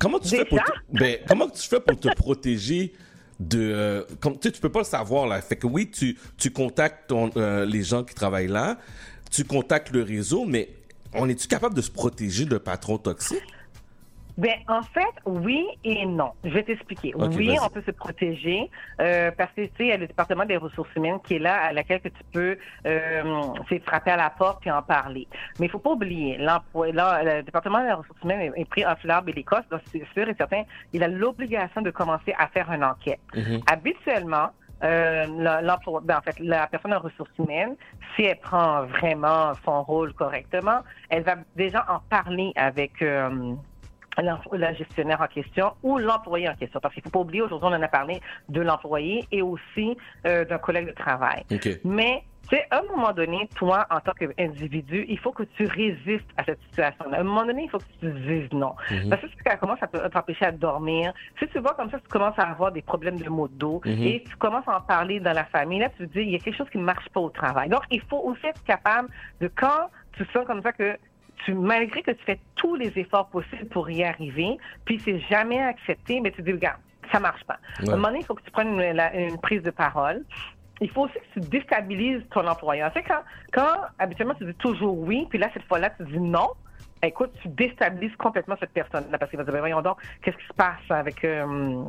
Comment 0.00 0.18
tu 0.20 0.28
fais 0.28 0.44
pour 0.44 0.58
Déjà? 0.58 0.72
te, 0.72 0.98
ben, 0.98 1.16
comment 1.26 1.48
tu 1.48 1.68
fais 1.68 1.80
pour 1.80 1.98
te 1.98 2.08
protéger 2.14 2.92
de 3.48 3.58
euh, 3.60 4.02
comme 4.20 4.38
tu 4.38 4.50
peux 4.52 4.68
pas 4.68 4.80
le 4.80 4.84
savoir 4.84 5.26
là. 5.26 5.40
Fait 5.40 5.56
que 5.56 5.66
oui, 5.66 5.90
tu 5.90 6.18
tu 6.36 6.50
contactes 6.50 7.08
ton, 7.08 7.30
euh, 7.36 7.64
les 7.64 7.82
gens 7.82 8.04
qui 8.04 8.14
travaillent 8.14 8.48
là, 8.48 8.78
tu 9.30 9.44
contactes 9.44 9.90
le 9.90 10.02
réseau, 10.02 10.44
mais 10.44 10.68
on 11.14 11.28
est-tu 11.28 11.48
capable 11.48 11.74
de 11.74 11.82
se 11.82 11.90
protéger 11.90 12.44
de 12.44 12.58
patrons 12.58 12.98
toxiques 12.98 13.42
Ben, 14.38 14.54
en 14.68 14.82
fait, 14.82 15.14
oui 15.26 15.66
et 15.84 16.06
non. 16.06 16.32
Je 16.44 16.50
vais 16.50 16.62
t'expliquer. 16.62 17.12
Oui, 17.14 17.56
on 17.62 17.68
peut 17.68 17.82
se 17.84 17.90
protéger 17.90 18.70
euh, 19.00 19.30
parce 19.36 19.52
que, 19.52 19.62
tu 19.62 19.68
sais, 19.68 19.84
il 19.84 19.86
y 19.88 19.92
a 19.92 19.96
le 19.96 20.06
département 20.06 20.44
des 20.44 20.56
ressources 20.56 20.94
humaines 20.96 21.18
qui 21.24 21.34
est 21.34 21.38
là, 21.38 21.56
à 21.64 21.72
laquelle 21.72 22.00
que 22.00 22.08
tu 22.08 22.24
peux 22.32 22.56
euh, 22.86 23.42
frapper 23.84 24.12
à 24.12 24.16
la 24.16 24.30
porte 24.30 24.60
puis 24.60 24.70
en 24.70 24.82
parler. 24.82 25.28
Mais 25.58 25.66
il 25.66 25.68
faut 25.68 25.78
pas 25.78 25.90
oublier, 25.90 26.38
le 26.38 27.42
département 27.42 27.84
des 27.84 27.92
ressources 27.92 28.22
humaines 28.22 28.52
est, 28.56 28.64
pris 28.64 28.86
en 28.86 28.96
fleur 28.96 29.22
et 29.26 29.32
l'Écosse, 29.32 29.68
donc 29.70 29.80
c'est 29.90 30.06
sûr 30.14 30.28
et 30.28 30.34
certain, 30.34 30.62
il 30.92 31.02
a 31.02 31.08
l'obligation 31.08 31.82
de 31.82 31.90
commencer 31.90 32.34
à 32.38 32.48
faire 32.48 32.70
une 32.72 32.84
enquête. 32.84 33.20
Habituellement, 33.66 34.50
euh, 34.84 35.60
l'emploi, 35.62 36.00
ben, 36.02 36.18
en 36.18 36.22
fait, 36.22 36.38
la 36.40 36.66
personne 36.66 36.92
en 36.92 36.98
ressources 36.98 37.30
humaines, 37.38 37.76
si 38.16 38.22
elle 38.22 38.38
prend 38.40 38.84
vraiment 38.84 39.52
son 39.64 39.82
rôle 39.84 40.12
correctement, 40.12 40.80
elle 41.08 41.22
va 41.22 41.36
déjà 41.56 41.86
en 41.88 42.00
parler 42.10 42.52
avec 42.56 43.00
euh, 43.00 43.54
la 44.20 44.72
gestionnaire 44.74 45.20
en 45.20 45.26
question 45.26 45.72
ou 45.82 45.98
l'employé 45.98 46.48
en 46.48 46.54
question. 46.54 46.80
Parce 46.80 46.94
qu'il 46.94 47.02
faut 47.02 47.10
pas 47.10 47.20
oublier, 47.20 47.42
aujourd'hui, 47.42 47.68
on 47.70 47.74
en 47.74 47.82
a 47.82 47.88
parlé 47.88 48.20
de 48.48 48.60
l'employé 48.60 49.26
et 49.32 49.42
aussi 49.42 49.96
euh, 50.26 50.44
d'un 50.44 50.58
collègue 50.58 50.86
de 50.86 50.92
travail. 50.92 51.44
OK. 51.50 51.68
Mais, 51.84 52.22
tu 52.48 52.56
sais, 52.56 52.66
à 52.70 52.80
un 52.80 52.82
moment 52.94 53.12
donné, 53.12 53.48
toi, 53.56 53.86
en 53.90 54.00
tant 54.00 54.12
qu'individu, 54.12 55.06
il 55.08 55.18
faut 55.18 55.32
que 55.32 55.44
tu 55.44 55.64
résistes 55.66 56.28
à 56.36 56.44
cette 56.44 56.60
situation-là. 56.68 57.18
À 57.18 57.20
un 57.20 57.24
moment 57.24 57.46
donné, 57.46 57.62
il 57.64 57.70
faut 57.70 57.78
que 57.78 57.84
tu 58.00 58.10
dises 58.12 58.52
non. 58.52 58.74
Mhm. 58.90 59.08
Parce 59.10 59.22
que 59.22 59.28
si 59.28 59.34
ça 59.46 59.56
commence 59.56 59.82
à 59.82 59.86
te- 59.86 60.08
t'empêcher 60.08 60.44
à 60.46 60.52
dormir, 60.52 61.14
si 61.38 61.46
tu 61.48 61.58
vois 61.60 61.74
comme 61.74 61.90
ça, 61.90 61.98
tu 61.98 62.08
commences 62.08 62.38
à 62.38 62.50
avoir 62.50 62.72
des 62.72 62.82
problèmes 62.82 63.18
de 63.18 63.28
maux 63.30 63.48
de 63.48 63.54
dos 63.54 63.80
et 63.86 64.24
tu 64.28 64.36
commences 64.36 64.66
à 64.68 64.76
en 64.78 64.80
parler 64.82 65.20
dans 65.20 65.32
la 65.32 65.44
famille, 65.44 65.78
là, 65.78 65.88
tu 65.96 66.06
te 66.08 66.12
dis, 66.12 66.20
il 66.24 66.30
y 66.30 66.36
a 66.36 66.38
quelque 66.38 66.56
chose 66.56 66.68
qui 66.70 66.78
ne 66.78 66.84
marche 66.84 67.08
pas 67.10 67.20
au 67.20 67.30
travail. 67.30 67.68
Donc, 67.68 67.82
il 67.90 68.00
faut 68.02 68.18
aussi 68.18 68.46
être 68.46 68.62
capable 68.64 69.08
de, 69.40 69.48
quand 69.54 69.88
tu 70.12 70.24
sens 70.32 70.44
comme 70.46 70.62
ça 70.62 70.72
que 70.72 70.98
tu, 71.44 71.54
malgré 71.54 72.02
que 72.02 72.10
tu 72.12 72.24
fais 72.24 72.38
tous 72.56 72.74
les 72.76 72.96
efforts 72.98 73.28
possibles 73.28 73.66
pour 73.68 73.88
y 73.90 74.04
arriver, 74.04 74.58
puis 74.84 75.00
c'est 75.00 75.18
jamais 75.20 75.60
accepté, 75.60 76.20
mais 76.20 76.30
tu 76.30 76.42
dis, 76.42 76.52
regarde, 76.52 76.78
ça 77.12 77.20
marche 77.20 77.44
pas. 77.44 77.58
Ouais. 77.82 77.90
À 77.90 77.92
un 77.92 77.96
moment 77.96 78.08
donné, 78.08 78.20
il 78.20 78.24
faut 78.26 78.34
que 78.34 78.42
tu 78.42 78.50
prennes 78.50 78.80
une, 78.80 78.92
la- 78.92 79.14
une 79.14 79.38
prise 79.40 79.62
de 79.62 79.70
parole. 79.70 80.24
Il 80.80 80.90
faut 80.90 81.02
aussi 81.02 81.14
que 81.14 81.40
tu 81.40 81.40
déstabilises 81.48 82.22
ton 82.30 82.46
employeur. 82.46 82.92
Tu 82.92 83.00
sais, 83.00 83.06
quand, 83.06 83.20
quand 83.52 83.82
habituellement 83.98 84.34
tu 84.34 84.44
dis 84.44 84.54
toujours 84.54 84.98
oui, 84.98 85.26
puis 85.30 85.38
là, 85.38 85.48
cette 85.54 85.64
fois-là, 85.64 85.90
tu 85.90 86.04
dis 86.04 86.18
non, 86.18 86.48
écoute, 87.02 87.30
tu 87.42 87.48
déstabilises 87.48 88.16
complètement 88.16 88.56
cette 88.58 88.72
personne-là 88.72 89.18
parce 89.18 89.30
qu'il 89.30 89.38
va 89.38 89.44
dire, 89.44 89.52
ben 89.52 89.60
voyons 89.60 89.82
donc, 89.82 89.98
qu'est-ce 90.22 90.36
qui 90.36 90.46
se 90.46 90.54
passe 90.54 90.80
avec 90.90 91.22
euh, 91.24 91.82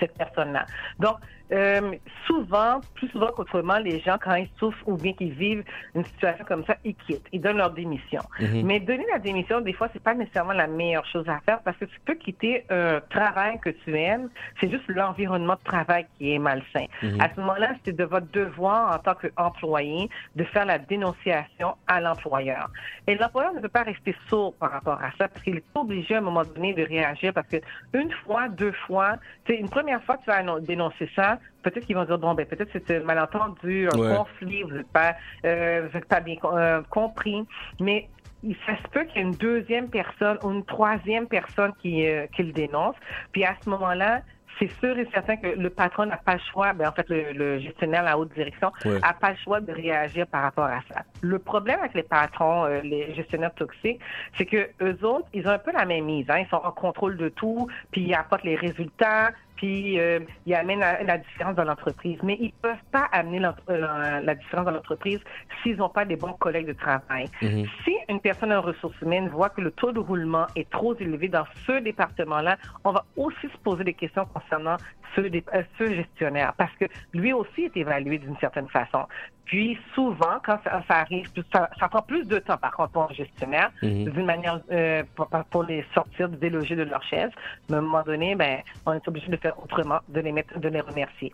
cette 0.00 0.16
personne-là? 0.16 0.64
Donc, 0.98 1.16
euh, 1.52 1.92
souvent, 2.26 2.80
plus 2.94 3.08
souvent 3.08 3.28
qu'autrement, 3.28 3.78
les 3.78 4.00
gens, 4.00 4.16
quand 4.22 4.34
ils 4.34 4.48
souffrent 4.58 4.88
ou 4.88 4.96
bien 4.96 5.12
qu'ils 5.12 5.32
vivent 5.32 5.64
une 5.94 6.04
situation 6.04 6.44
comme 6.46 6.64
ça, 6.64 6.76
ils 6.84 6.94
quittent, 6.94 7.26
ils 7.32 7.40
donnent 7.40 7.58
leur 7.58 7.70
démission. 7.70 8.22
Mhm. 8.40 8.62
Mais 8.64 8.80
donner 8.80 9.04
la 9.12 9.18
démission, 9.18 9.60
des 9.60 9.72
fois, 9.72 9.88
c'est 9.92 10.02
pas 10.02 10.14
nécessairement 10.14 10.54
la 10.54 10.66
meilleure 10.66 11.06
chose 11.06 11.28
à 11.28 11.40
faire 11.40 11.60
parce 11.60 11.76
que 11.76 11.84
tu 11.84 12.00
peux 12.04 12.14
quitter 12.14 12.64
un 12.70 13.00
travail 13.10 13.60
que 13.60 13.70
tu 13.70 13.96
aimes, 13.96 14.30
c'est 14.60 14.70
juste 14.70 14.84
l'environnement 14.88 15.54
de 15.54 15.64
travail 15.64 16.06
qui 16.16 16.34
est 16.34 16.38
malsain. 16.38 16.86
Mhm. 17.02 17.20
À 17.20 17.28
ce 17.34 17.40
moment-là, 17.40 17.72
c'est 17.84 17.94
de 17.94 18.04
votre 18.04 18.30
devoir 18.32 18.94
en 18.94 18.98
tant 18.98 19.14
qu'employé 19.14 20.08
de 20.36 20.44
faire 20.44 20.64
la 20.64 20.78
dénonciation 20.78 21.74
à 21.86 22.00
l'employeur. 22.00 22.70
Et 23.06 23.16
l'employeur 23.16 23.52
ne 23.52 23.60
peut 23.60 23.68
pas 23.68 23.82
rester 23.82 24.16
sourd 24.28 24.54
par 24.54 24.70
rapport 24.70 25.00
à 25.02 25.10
ça 25.18 25.28
parce 25.28 25.42
qu'il 25.42 25.56
est 25.56 25.64
obligé 25.74 26.14
à 26.14 26.18
un 26.18 26.22
moment 26.22 26.44
donné 26.44 26.72
de 26.72 26.82
réagir 26.82 27.32
parce 27.32 27.48
que 27.48 27.58
une 27.92 28.10
fois, 28.24 28.48
deux 28.48 28.72
fois, 28.86 29.16
c'est 29.46 29.56
une 29.56 29.68
première 29.68 30.02
fois 30.04 30.16
que 30.16 30.24
tu 30.24 30.30
vas 30.30 30.60
dénoncer 30.60 31.10
ça, 31.14 31.33
peut-être 31.62 31.86
qu'ils 31.86 31.96
vont 31.96 32.04
dire 32.04 32.18
bon 32.18 32.34
ben 32.34 32.46
peut-être 32.46 32.70
c'est 32.72 32.90
un 32.96 33.00
malentendu, 33.04 33.88
un 33.88 33.96
Ouais. 33.98 34.16
conflit, 34.16 34.62
vous 34.62 34.72
n'êtes 34.72 34.92
pas, 34.92 35.14
euh, 35.44 35.88
vous 35.90 35.98
êtes 35.98 36.06
pas 36.08 36.20
bien 36.20 36.36
euh, 36.44 36.82
compris, 36.90 37.46
mais 37.80 38.08
il 38.42 38.56
ça 38.66 38.76
se 38.82 38.88
peut 38.90 39.04
qu'il 39.04 39.16
y 39.16 39.18
ait 39.20 39.28
une 39.28 39.36
deuxième 39.36 39.88
personne 39.88 40.38
ou 40.42 40.50
une 40.52 40.64
troisième 40.64 41.26
personne 41.26 41.72
qui, 41.80 42.06
euh, 42.06 42.26
qui 42.34 42.42
le 42.42 42.52
dénonce. 42.52 42.96
Puis 43.32 43.44
à 43.44 43.54
ce 43.64 43.70
moment-là, 43.70 44.20
c'est 44.60 44.70
sûr 44.78 44.96
et 44.96 45.08
certain 45.12 45.36
que 45.36 45.48
le 45.48 45.68
patron 45.68 46.06
n'a 46.06 46.16
pas 46.18 46.34
le 46.34 46.40
choix, 46.52 46.72
ben 46.74 46.88
en 46.88 46.92
fait 46.92 47.08
le, 47.08 47.32
le 47.32 47.58
gestionnaire, 47.58 48.04
la 48.04 48.16
haute 48.16 48.32
direction, 48.34 48.70
Ouais. 48.84 49.00
n'a 49.00 49.12
pas 49.14 49.30
le 49.30 49.36
choix 49.38 49.60
de 49.60 49.72
réagir 49.72 50.28
par 50.28 50.42
rapport 50.42 50.66
à 50.66 50.80
ça. 50.92 51.02
Le 51.22 51.40
problème 51.40 51.80
avec 51.80 51.94
les 51.94 52.04
patrons, 52.04 52.64
euh, 52.66 52.80
les 52.82 53.12
gestionnaires 53.14 53.54
toxiques, 53.54 54.00
c'est 54.38 54.46
que 54.46 54.68
eux 54.80 55.04
autres, 55.04 55.26
ils 55.32 55.44
ont 55.48 55.50
un 55.50 55.58
peu 55.58 55.72
la 55.72 55.84
même 55.86 56.04
mise. 56.04 56.30
Hein? 56.30 56.38
Ils 56.40 56.48
sont 56.48 56.60
en 56.62 56.70
contrôle 56.70 57.16
de 57.16 57.30
tout, 57.30 57.66
puis 57.90 58.02
ils 58.02 58.14
apportent 58.14 58.44
les 58.44 58.54
résultats, 58.54 59.30
puis 59.56 59.98
euh, 60.00 60.20
ils 60.46 60.54
amènent 60.54 60.80
la, 60.80 61.02
la 61.02 61.18
différence 61.18 61.54
dans 61.54 61.64
l'entreprise. 61.64 62.18
Mais 62.22 62.36
ils 62.40 62.52
peuvent 62.62 62.76
pas 62.92 63.08
amener 63.12 63.44
euh, 63.44 63.52
la, 63.68 64.20
la 64.20 64.34
différence 64.34 64.66
dans 64.66 64.72
l'entreprise 64.72 65.20
s'ils 65.62 65.76
n'ont 65.76 65.88
pas 65.88 66.04
des 66.04 66.16
bons 66.16 66.32
collègues 66.34 66.66
de 66.66 66.72
travail. 66.72 67.28
Mhm. 67.42 67.66
Si 67.84 67.92
une 68.08 68.20
personne 68.20 68.52
en 68.52 68.60
ressources 68.60 69.00
humaines 69.00 69.28
voit 69.28 69.50
que 69.50 69.60
le 69.60 69.70
taux 69.70 69.92
de 69.92 70.00
roulement 70.00 70.46
est 70.56 70.68
trop 70.70 70.94
élevé 70.96 71.28
dans 71.28 71.44
ce 71.66 71.72
département-là, 71.80 72.56
on 72.84 72.92
va 72.92 73.04
aussi 73.16 73.48
se 73.48 73.58
poser 73.58 73.84
des 73.84 73.94
questions 73.94 74.26
concernant 74.26 74.76
ce, 75.14 75.20
dé- 75.20 75.44
euh, 75.54 75.62
ce 75.78 75.94
gestionnaire 75.94 76.52
parce 76.56 76.72
que 76.76 76.86
lui 77.12 77.32
aussi 77.32 77.64
est 77.64 77.76
évalué 77.76 78.18
d'une 78.18 78.36
certaine 78.38 78.68
façon. 78.68 79.06
Puis 79.46 79.78
souvent, 79.94 80.38
quand 80.44 80.58
ça, 80.64 80.82
ça 80.88 80.94
arrive, 81.00 81.28
ça, 81.52 81.68
ça 81.78 81.88
prend 81.88 82.02
plus 82.02 82.24
de 82.26 82.38
temps 82.38 82.56
par 82.56 82.72
contre 82.72 82.92
pour 82.92 83.10
un 83.10 83.14
gestionnaire, 83.14 83.70
Mhm. 83.82 84.10
d'une 84.10 84.24
manière 84.26 84.60
euh, 84.72 85.02
pour, 85.14 85.28
pour 85.50 85.62
les 85.64 85.84
sortir, 85.94 86.28
de 86.28 86.36
déloger 86.36 86.76
de 86.76 86.82
leur 86.82 87.02
chaise. 87.04 87.30
Mais 87.68 87.76
à 87.76 87.78
un 87.78 87.82
moment 87.82 88.02
donné, 88.02 88.34
ben, 88.34 88.60
on 88.86 88.92
est 88.94 89.06
obligé 89.08 89.28
de 89.28 89.36
faire 89.36 89.54
autrement, 89.62 90.00
de 90.08 90.20
les 90.20 90.32
mettre, 90.32 90.58
de 90.58 90.68
les 90.68 90.80
remercier. 90.80 91.32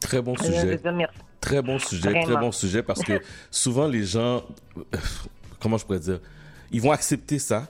Très 0.00 0.20
bon 0.20 0.34
Euh, 0.40 0.42
sujet. 0.44 0.80
merci. 0.92 1.16
Très 1.40 1.62
bon 1.62 1.78
sujet, 1.78 2.22
très 2.22 2.36
bon 2.36 2.52
sujet 2.52 2.82
parce 2.82 3.02
que 3.02 3.20
souvent 3.50 3.86
les 3.86 4.02
gens, 4.04 4.42
euh, 4.76 4.82
comment 5.60 5.76
je 5.78 5.84
pourrais 5.84 6.00
dire, 6.00 6.18
ils 6.72 6.80
vont 6.80 6.90
accepter 6.90 7.38
ça, 7.38 7.68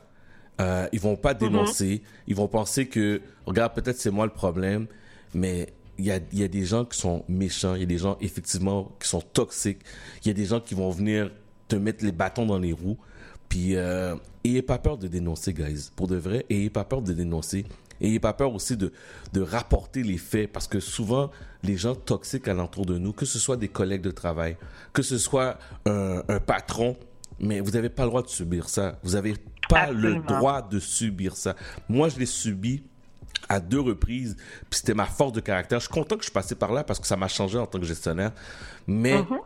euh, 0.60 0.86
ils 0.92 1.00
vont 1.00 1.16
pas 1.16 1.34
dénoncer, 1.34 2.02
ils 2.26 2.34
vont 2.36 2.48
penser 2.48 2.88
que, 2.88 3.20
regarde, 3.46 3.74
peut-être 3.74 3.96
c'est 3.98 4.10
moi 4.12 4.24
le 4.26 4.32
problème, 4.32 4.86
mais 5.34 5.66
il 5.98 6.06
y 6.06 6.10
a, 6.10 6.18
il 6.32 6.38
y 6.38 6.44
a 6.44 6.48
des 6.48 6.64
gens 6.64 6.84
qui 6.84 6.98
sont 6.98 7.24
méchants, 7.28 7.74
il 7.74 7.80
y 7.80 7.84
a 7.84 7.86
des 7.86 7.98
gens 7.98 8.16
effectivement 8.20 8.92
qui 9.00 9.08
sont 9.08 9.20
toxiques, 9.20 9.80
il 10.22 10.28
y 10.28 10.30
a 10.30 10.34
des 10.34 10.46
gens 10.46 10.60
qui 10.60 10.74
vont 10.74 10.90
venir 10.90 11.30
te 11.68 11.76
mettre 11.76 12.04
les 12.04 12.12
bâtons 12.12 12.46
dans 12.46 12.58
les 12.58 12.72
roues, 12.72 12.98
puis 13.48 13.76
euh, 13.76 14.16
ayez 14.44 14.62
pas 14.62 14.78
peur 14.78 14.98
de 14.98 15.08
dénoncer, 15.08 15.52
guys, 15.52 15.90
pour 15.94 16.08
de 16.08 16.16
vrai, 16.16 16.44
ayez 16.50 16.70
pas 16.70 16.84
peur 16.84 17.02
de 17.02 17.12
dénoncer. 17.12 17.64
Ayez 18.00 18.18
pas 18.18 18.32
peur 18.32 18.52
aussi 18.52 18.76
de, 18.76 18.92
de 19.32 19.40
rapporter 19.40 20.02
les 20.02 20.18
faits 20.18 20.52
parce 20.52 20.66
que 20.66 20.80
souvent, 20.80 21.30
les 21.62 21.76
gens 21.76 21.94
toxiques 21.94 22.48
alentour 22.48 22.84
de 22.84 22.98
nous, 22.98 23.12
que 23.12 23.24
ce 23.24 23.38
soit 23.38 23.56
des 23.56 23.68
collègues 23.68 24.02
de 24.02 24.10
travail, 24.10 24.56
que 24.92 25.00
ce 25.00 25.16
soit 25.16 25.58
un, 25.86 26.22
un 26.28 26.40
patron, 26.40 26.96
mais 27.38 27.60
vous 27.60 27.70
n'avez 27.70 27.88
pas 27.88 28.02
le 28.02 28.08
droit 28.08 28.22
de 28.22 28.28
subir 28.28 28.68
ça. 28.68 28.98
Vous 29.04 29.12
n'avez 29.12 29.36
pas 29.68 29.92
le 29.92 30.16
droit 30.16 30.60
de 30.60 30.80
subir 30.80 31.36
ça. 31.36 31.54
Moi, 31.88 32.08
je 32.08 32.18
l'ai 32.18 32.26
subi 32.26 32.82
à 33.48 33.60
deux 33.60 33.80
reprises. 33.80 34.36
Puis 34.70 34.80
c'était 34.80 34.94
ma 34.94 35.06
force 35.06 35.32
de 35.32 35.40
caractère. 35.40 35.80
Je 35.80 35.84
suis 35.86 35.92
content 35.94 36.16
que 36.16 36.22
je 36.22 36.26
suis 36.26 36.32
passé 36.34 36.54
par 36.54 36.72
là 36.72 36.84
parce 36.84 36.98
que 37.00 37.06
ça 37.06 37.16
m'a 37.16 37.28
changé 37.28 37.58
en 37.58 37.66
tant 37.66 37.78
que 37.78 37.84
gestionnaire. 37.86 38.32
Mais 38.86 39.16
Mhm. 39.18 39.38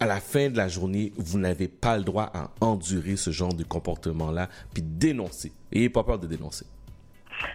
à 0.00 0.06
la 0.06 0.16
fin 0.20 0.48
de 0.50 0.56
la 0.56 0.68
journée, 0.68 1.12
vous 1.16 1.38
n'avez 1.38 1.68
pas 1.68 1.96
le 1.96 2.04
droit 2.04 2.30
à 2.34 2.50
endurer 2.60 3.16
ce 3.16 3.30
genre 3.30 3.54
de 3.54 3.64
comportement-là, 3.64 4.48
puis 4.72 4.82
dénoncer. 4.82 5.52
Ayez 5.72 5.88
pas 5.88 6.02
peur 6.04 6.18
de 6.18 6.26
dénoncer. 6.26 6.66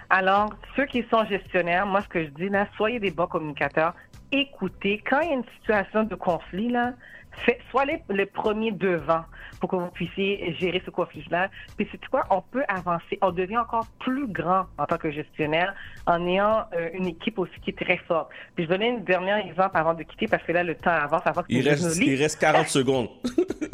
Alors, 0.09 0.53
ceux 0.76 0.85
qui 0.85 1.03
sont 1.09 1.26
gestionnaires, 1.26 1.85
moi, 1.85 2.01
ce 2.01 2.07
que 2.07 2.23
je 2.26 2.30
dis 2.31 2.49
là, 2.49 2.67
soyez 2.77 2.99
des 2.99 3.11
bons 3.11 3.27
communicateurs. 3.27 3.93
Écoutez, 4.31 5.01
quand 5.09 5.21
il 5.21 5.30
y 5.30 5.31
a 5.31 5.35
une 5.35 5.43
situation 5.59 6.03
de 6.03 6.15
conflit, 6.15 6.69
là, 6.69 6.93
fait, 7.31 7.60
soyez 7.72 8.03
les, 8.10 8.15
les 8.15 8.26
premiers 8.26 8.72
devant 8.72 9.23
pour 9.60 9.69
que 9.69 9.76
vous 9.76 9.89
puissiez 9.89 10.56
gérer 10.60 10.81
ce 10.85 10.91
conflit-là. 10.91 11.49
Puis 11.77 11.88
c'est 11.91 12.03
quoi, 12.07 12.23
on 12.30 12.41
peut 12.41 12.64
avancer. 12.68 13.18
On 13.22 13.31
devient 13.31 13.57
encore 13.57 13.88
plus 13.99 14.27
grand 14.27 14.65
en 14.77 14.85
tant 14.85 14.97
que 14.97 15.11
gestionnaire 15.11 15.73
en 16.06 16.26
ayant 16.26 16.65
euh, 16.73 16.89
une 16.93 17.07
équipe 17.07 17.39
aussi 17.39 17.60
qui 17.61 17.72
est 17.72 17.80
très 17.80 17.97
forte. 17.97 18.30
Puis 18.56 18.65
je 18.65 18.69
donnais 18.69 18.91
un 18.91 18.99
dernier 18.99 19.47
exemple 19.47 19.77
avant 19.77 19.93
de 19.93 20.03
quitter 20.03 20.27
parce 20.27 20.43
que 20.43 20.51
là, 20.51 20.64
le 20.64 20.76
temps 20.76 20.91
avance. 20.91 21.22
Avant 21.26 21.41
que 21.41 21.47
Il 21.49 21.68
reste, 21.68 21.97
il 21.97 22.15
reste 22.15 22.39
40 22.39 22.68
secondes. 22.69 23.10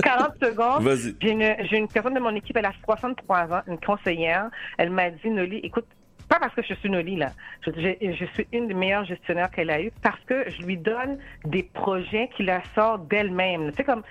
40 0.04 0.32
secondes. 0.42 0.84
Vas-y. 0.84 1.16
J'ai 1.22 1.32
une, 1.32 1.56
j'ai 1.70 1.78
une 1.78 1.88
personne 1.88 2.14
de 2.14 2.20
mon 2.20 2.36
équipe, 2.36 2.58
elle 2.58 2.66
a 2.66 2.74
63 2.84 3.54
ans, 3.54 3.62
une 3.68 3.80
conseillère. 3.80 4.50
Elle 4.78 4.90
m'a 4.90 5.10
dit, 5.10 5.30
Noli, 5.30 5.58
écoute, 5.58 5.86
pas 6.28 6.40
parce 6.40 6.54
que 6.54 6.62
je 6.64 6.74
suis 6.76 6.90
Noli, 6.90 7.16
là. 7.16 7.32
Je, 7.66 8.26
suis 8.34 8.48
une 8.52 8.68
des 8.68 8.74
meilleures 8.74 9.06
gestionnaires 9.06 9.52
qu'elle 9.52 9.70
a 9.70 9.82
eues 9.82 9.92
parce 10.02 10.20
que 10.26 10.50
je 10.50 10.62
lui 10.64 10.78
donne 10.78 11.18
des 11.46 11.64
projets 11.64 12.30
qui 12.36 12.44
la 12.44 12.62
sortent 12.74 13.08
d'elle-même. 13.08 13.72
C'est 13.76 13.84
comme, 13.84 14.04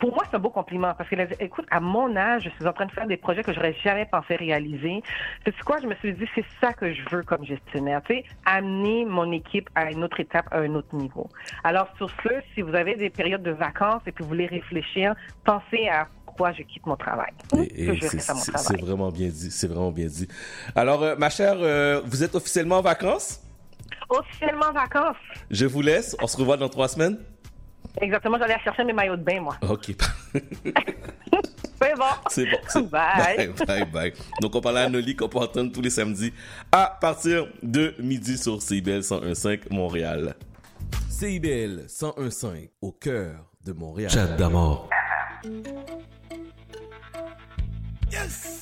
pour 0.00 0.14
moi, 0.14 0.24
c'est 0.28 0.36
un 0.36 0.40
beau 0.40 0.50
compliment 0.50 0.94
parce 0.94 1.08
qu'elle 1.08 1.20
a 1.20 1.26
dit, 1.26 1.34
écoute, 1.40 1.66
à 1.70 1.78
mon 1.78 2.16
âge, 2.16 2.44
je 2.44 2.48
suis 2.50 2.66
en 2.66 2.72
train 2.72 2.86
de 2.86 2.92
faire 2.92 3.06
des 3.06 3.18
projets 3.18 3.42
que 3.42 3.52
j'aurais 3.52 3.74
jamais 3.84 4.06
pensé 4.06 4.34
réaliser. 4.34 5.02
C'est 5.44 5.56
quoi? 5.60 5.78
Je 5.80 5.86
me 5.86 5.94
suis 5.96 6.14
dit, 6.14 6.26
c'est 6.34 6.44
ça 6.60 6.72
que 6.72 6.92
je 6.92 7.02
veux 7.10 7.22
comme 7.22 7.44
gestionnaire. 7.44 8.00
Tu 8.02 8.14
sais, 8.14 8.24
amener 8.46 9.04
mon 9.04 9.30
équipe 9.30 9.68
à 9.74 9.90
une 9.90 10.02
autre 10.02 10.18
étape, 10.18 10.46
à 10.50 10.58
un 10.60 10.74
autre 10.74 10.96
niveau. 10.96 11.28
Alors, 11.64 11.88
sur 11.98 12.10
ce, 12.22 12.30
si 12.54 12.62
vous 12.62 12.74
avez 12.74 12.96
des 12.96 13.10
périodes 13.10 13.42
de 13.42 13.50
vacances 13.50 14.02
et 14.06 14.12
que 14.12 14.22
vous 14.22 14.28
voulez 14.30 14.46
réfléchir, 14.46 15.14
pensez 15.44 15.88
à 15.88 16.08
pourquoi 16.40 16.52
je 16.56 16.62
quitte 16.62 16.86
mon 16.86 16.96
travail. 16.96 17.30
C'est- 17.50 18.80
vraiment 18.80 19.10
bien 19.10 19.28
dit. 19.28 19.50
C'est 19.50 19.66
vraiment 19.68 19.90
bien 19.92 20.06
dit. 20.06 20.26
Alors, 20.74 21.02
euh, 21.02 21.14
ma 21.16 21.28
chère, 21.28 21.56
euh, 21.58 22.00
vous 22.06 22.22
êtes 22.22 22.34
officiellement 22.34 22.78
en 22.78 22.82
vacances? 22.82 23.40
Officiellement 24.08 24.66
en 24.70 24.72
vacances. 24.72 25.16
Je 25.50 25.66
vous 25.66 25.82
laisse. 25.82 26.16
On 26.22 26.26
se 26.26 26.36
revoit 26.38 26.56
dans 26.56 26.68
trois 26.70 26.88
semaines? 26.88 27.18
Exactement, 28.00 28.38
j'allais 28.38 28.58
chercher 28.64 28.84
mes 28.84 28.92
maillots 28.94 29.16
de 29.16 29.22
bain, 29.22 29.40
moi. 29.40 29.56
Ok. 29.68 29.92
C'est 31.82 31.94
bon. 31.96 32.04
C'est 32.28 32.44
bon. 32.44 32.58
c'est- 32.68 32.82
Bye. 32.90 33.48
bye. 33.48 33.66
Bye, 33.66 33.84
bye. 33.90 34.12
Donc, 34.40 34.54
on 34.54 34.60
parle 34.60 34.78
à 34.78 34.88
Noli 34.88 35.16
qu'on 35.16 35.28
peut 35.28 35.38
entendre 35.38 35.72
tous 35.72 35.80
les 35.80 35.88
samedis 35.90 36.32
à 36.72 36.96
partir 37.00 37.46
de 37.62 37.94
midi 37.98 38.36
sur 38.38 38.60
CIBL 38.62 39.00
101.5 39.02 39.70
Montréal. 39.70 40.34
CIBL 41.08 41.86
101.5 41.88 42.70
au 42.82 42.92
cœur 42.92 43.46
de 43.64 43.72
Montréal. 43.72 44.10
Chat 44.10 44.26
d'amour. 44.36 44.88
Yes, 48.10 48.59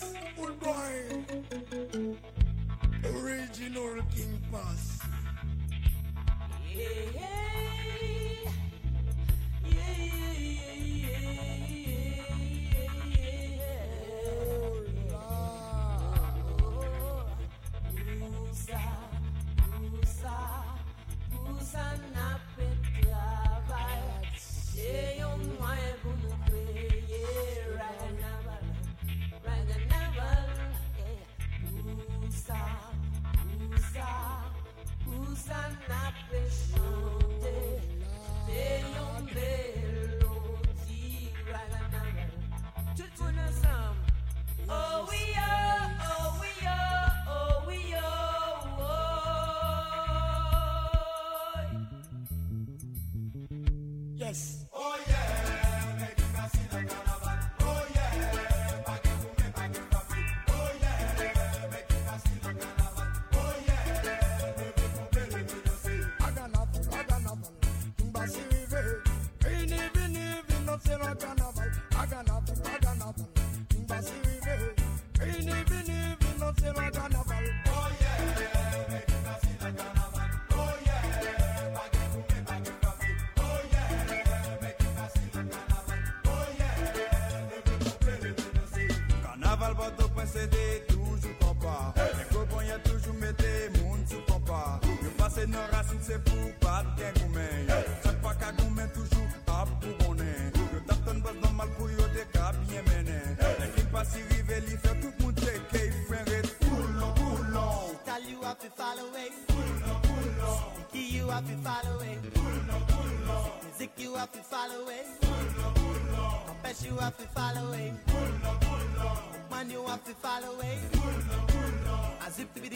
have 114.28 114.44
to 114.44 114.48
follow. 114.50 114.84
Pull 114.84 115.64
on, 115.64 115.74
pull 115.74 116.20
on. 116.20 116.46
Confess 116.46 116.84
you 116.84 116.96
have 116.96 117.16
to 117.16 117.26
follow 117.28 117.72
it. 117.72 117.92
Pull 118.06 118.18
on, 118.18 118.58
pull 118.60 119.06
on. 119.06 119.50
Man 119.50 119.70
you 119.70 119.86
have 119.86 120.04
to 120.04 120.14
follow 120.14 120.58
it. 120.60 120.92
Pull 120.92 121.08
on, 121.08 121.46
pull 121.46 121.92
on. 121.92 122.12
As 122.26 122.38
if 122.38 122.52
to 122.54 122.60
be 122.60 122.67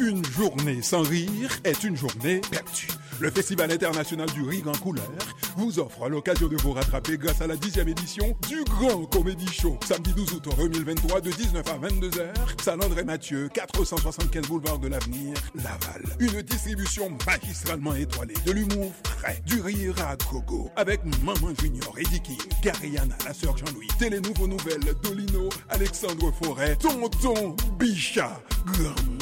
Une 0.00 0.24
journée 0.24 0.80
sans 0.82 1.02
rire 1.02 1.50
est 1.64 1.84
une 1.84 1.96
journée 1.96 2.40
perdue. 2.50 2.88
Le 3.20 3.30
Festival 3.30 3.70
international 3.70 4.28
du 4.30 4.42
rire 4.42 4.66
en 4.66 4.72
couleur 4.72 5.04
vous 5.56 5.78
offre 5.78 6.08
l'occasion 6.08 6.48
de 6.48 6.56
vous 6.56 6.72
rattraper 6.72 7.18
grâce 7.18 7.40
à 7.42 7.46
la 7.46 7.56
dixième 7.56 7.88
édition 7.88 8.34
du 8.48 8.64
Grand 8.64 9.04
Comédie 9.04 9.52
Show. 9.52 9.78
Samedi 9.86 10.12
12 10.14 10.32
août 10.34 10.48
2023 10.56 11.20
de 11.20 11.30
19 11.30 11.64
à 11.68 11.86
22h, 11.86 12.62
Salle 12.62 12.82
André 12.82 13.04
Mathieu, 13.04 13.48
475 13.52 14.48
boulevard 14.48 14.78
de 14.78 14.88
l'Avenir, 14.88 15.34
Laval. 15.54 16.02
Une 16.18 16.42
distribution 16.42 17.10
magistralement 17.26 17.94
étoilée 17.94 18.34
de 18.46 18.52
l'humour 18.52 18.92
frais, 19.04 19.42
du 19.46 19.60
rire 19.60 19.94
à 20.08 20.16
gogo, 20.16 20.70
avec 20.76 21.00
Maman 21.22 21.54
Junior, 21.60 21.94
Eddie 21.98 22.22
King, 22.22 22.40
Gariana, 22.62 23.16
la 23.26 23.34
sœur 23.34 23.56
Jean-Louis, 23.56 23.88
Télé 23.98 24.20
Nouveau 24.20 24.48
Nouvelle, 24.48 24.94
Dolino, 25.02 25.48
Alexandre 25.68 26.32
Forêt, 26.42 26.76
Tonton 26.76 27.54
Bichat, 27.78 28.40
Grand 28.64 29.21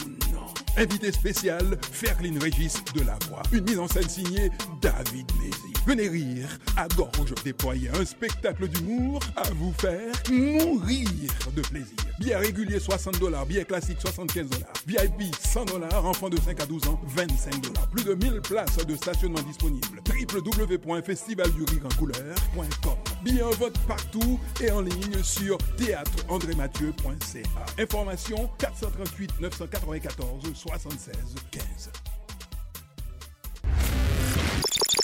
Invité 0.80 1.12
spécial, 1.12 1.76
Ferline 1.92 2.38
Régis 2.38 2.82
de 2.94 3.02
la 3.02 3.18
Voix. 3.28 3.42
Une 3.52 3.64
mise 3.64 3.78
en 3.78 3.86
scène 3.86 4.08
signée 4.08 4.50
David 4.80 5.30
Lézy. 5.38 5.69
Venez 5.86 6.08
rire 6.08 6.46
à 6.76 6.86
gorge 6.88 7.32
déployée. 7.42 7.88
Un 7.98 8.04
spectacle 8.04 8.68
d'humour 8.68 9.20
à 9.36 9.48
vous 9.54 9.72
faire 9.72 10.12
mourir 10.30 11.08
de 11.56 11.62
plaisir. 11.62 11.96
Billet 12.18 12.36
régulier 12.36 12.78
60 12.78 13.18
dollars, 13.18 13.46
billet 13.46 13.64
classique 13.64 13.96
75 14.00 14.50
dollars. 14.50 14.72
VIP 14.86 15.34
100 15.40 15.64
dollars, 15.64 16.04
enfants 16.04 16.28
de 16.28 16.38
5 16.38 16.60
à 16.60 16.66
12 16.66 16.86
ans 16.88 17.00
25 17.06 17.62
dollars. 17.62 17.88
Plus 17.88 18.04
de 18.04 18.12
1000 18.14 18.42
places 18.42 18.76
de 18.84 18.94
stationnement 18.94 19.40
disponibles. 19.42 20.02
www.festivaldurireencouleur.com 20.06 22.96
Billets 23.24 23.42
en 23.42 23.50
vote 23.50 23.78
partout 23.88 24.38
et 24.60 24.70
en 24.70 24.82
ligne 24.82 25.22
sur 25.22 25.56
théâtreandrémathieu.ca. 25.76 27.48
Information 27.78 28.50
438 28.58 29.40
994 29.40 30.52
76 30.54 31.14
15. 31.50 31.64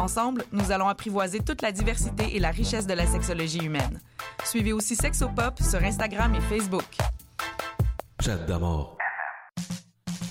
Ensemble, 0.00 0.44
nous 0.50 0.72
allons 0.72 0.88
apprivoiser 0.88 1.40
toute 1.40 1.60
la 1.60 1.72
diversité 1.72 2.34
et 2.34 2.38
la 2.38 2.50
richesse 2.50 2.86
de 2.86 2.94
la 2.94 3.04
sexologie 3.04 3.58
humaine. 3.58 4.00
Suivez 4.46 4.72
aussi 4.72 4.96
Sexopop 4.96 5.60
sur 5.60 5.82
Instagram 5.84 6.34
et 6.34 6.40
Facebook. 6.40 6.86
Chat 8.24 8.38
d'amour. 8.46 8.96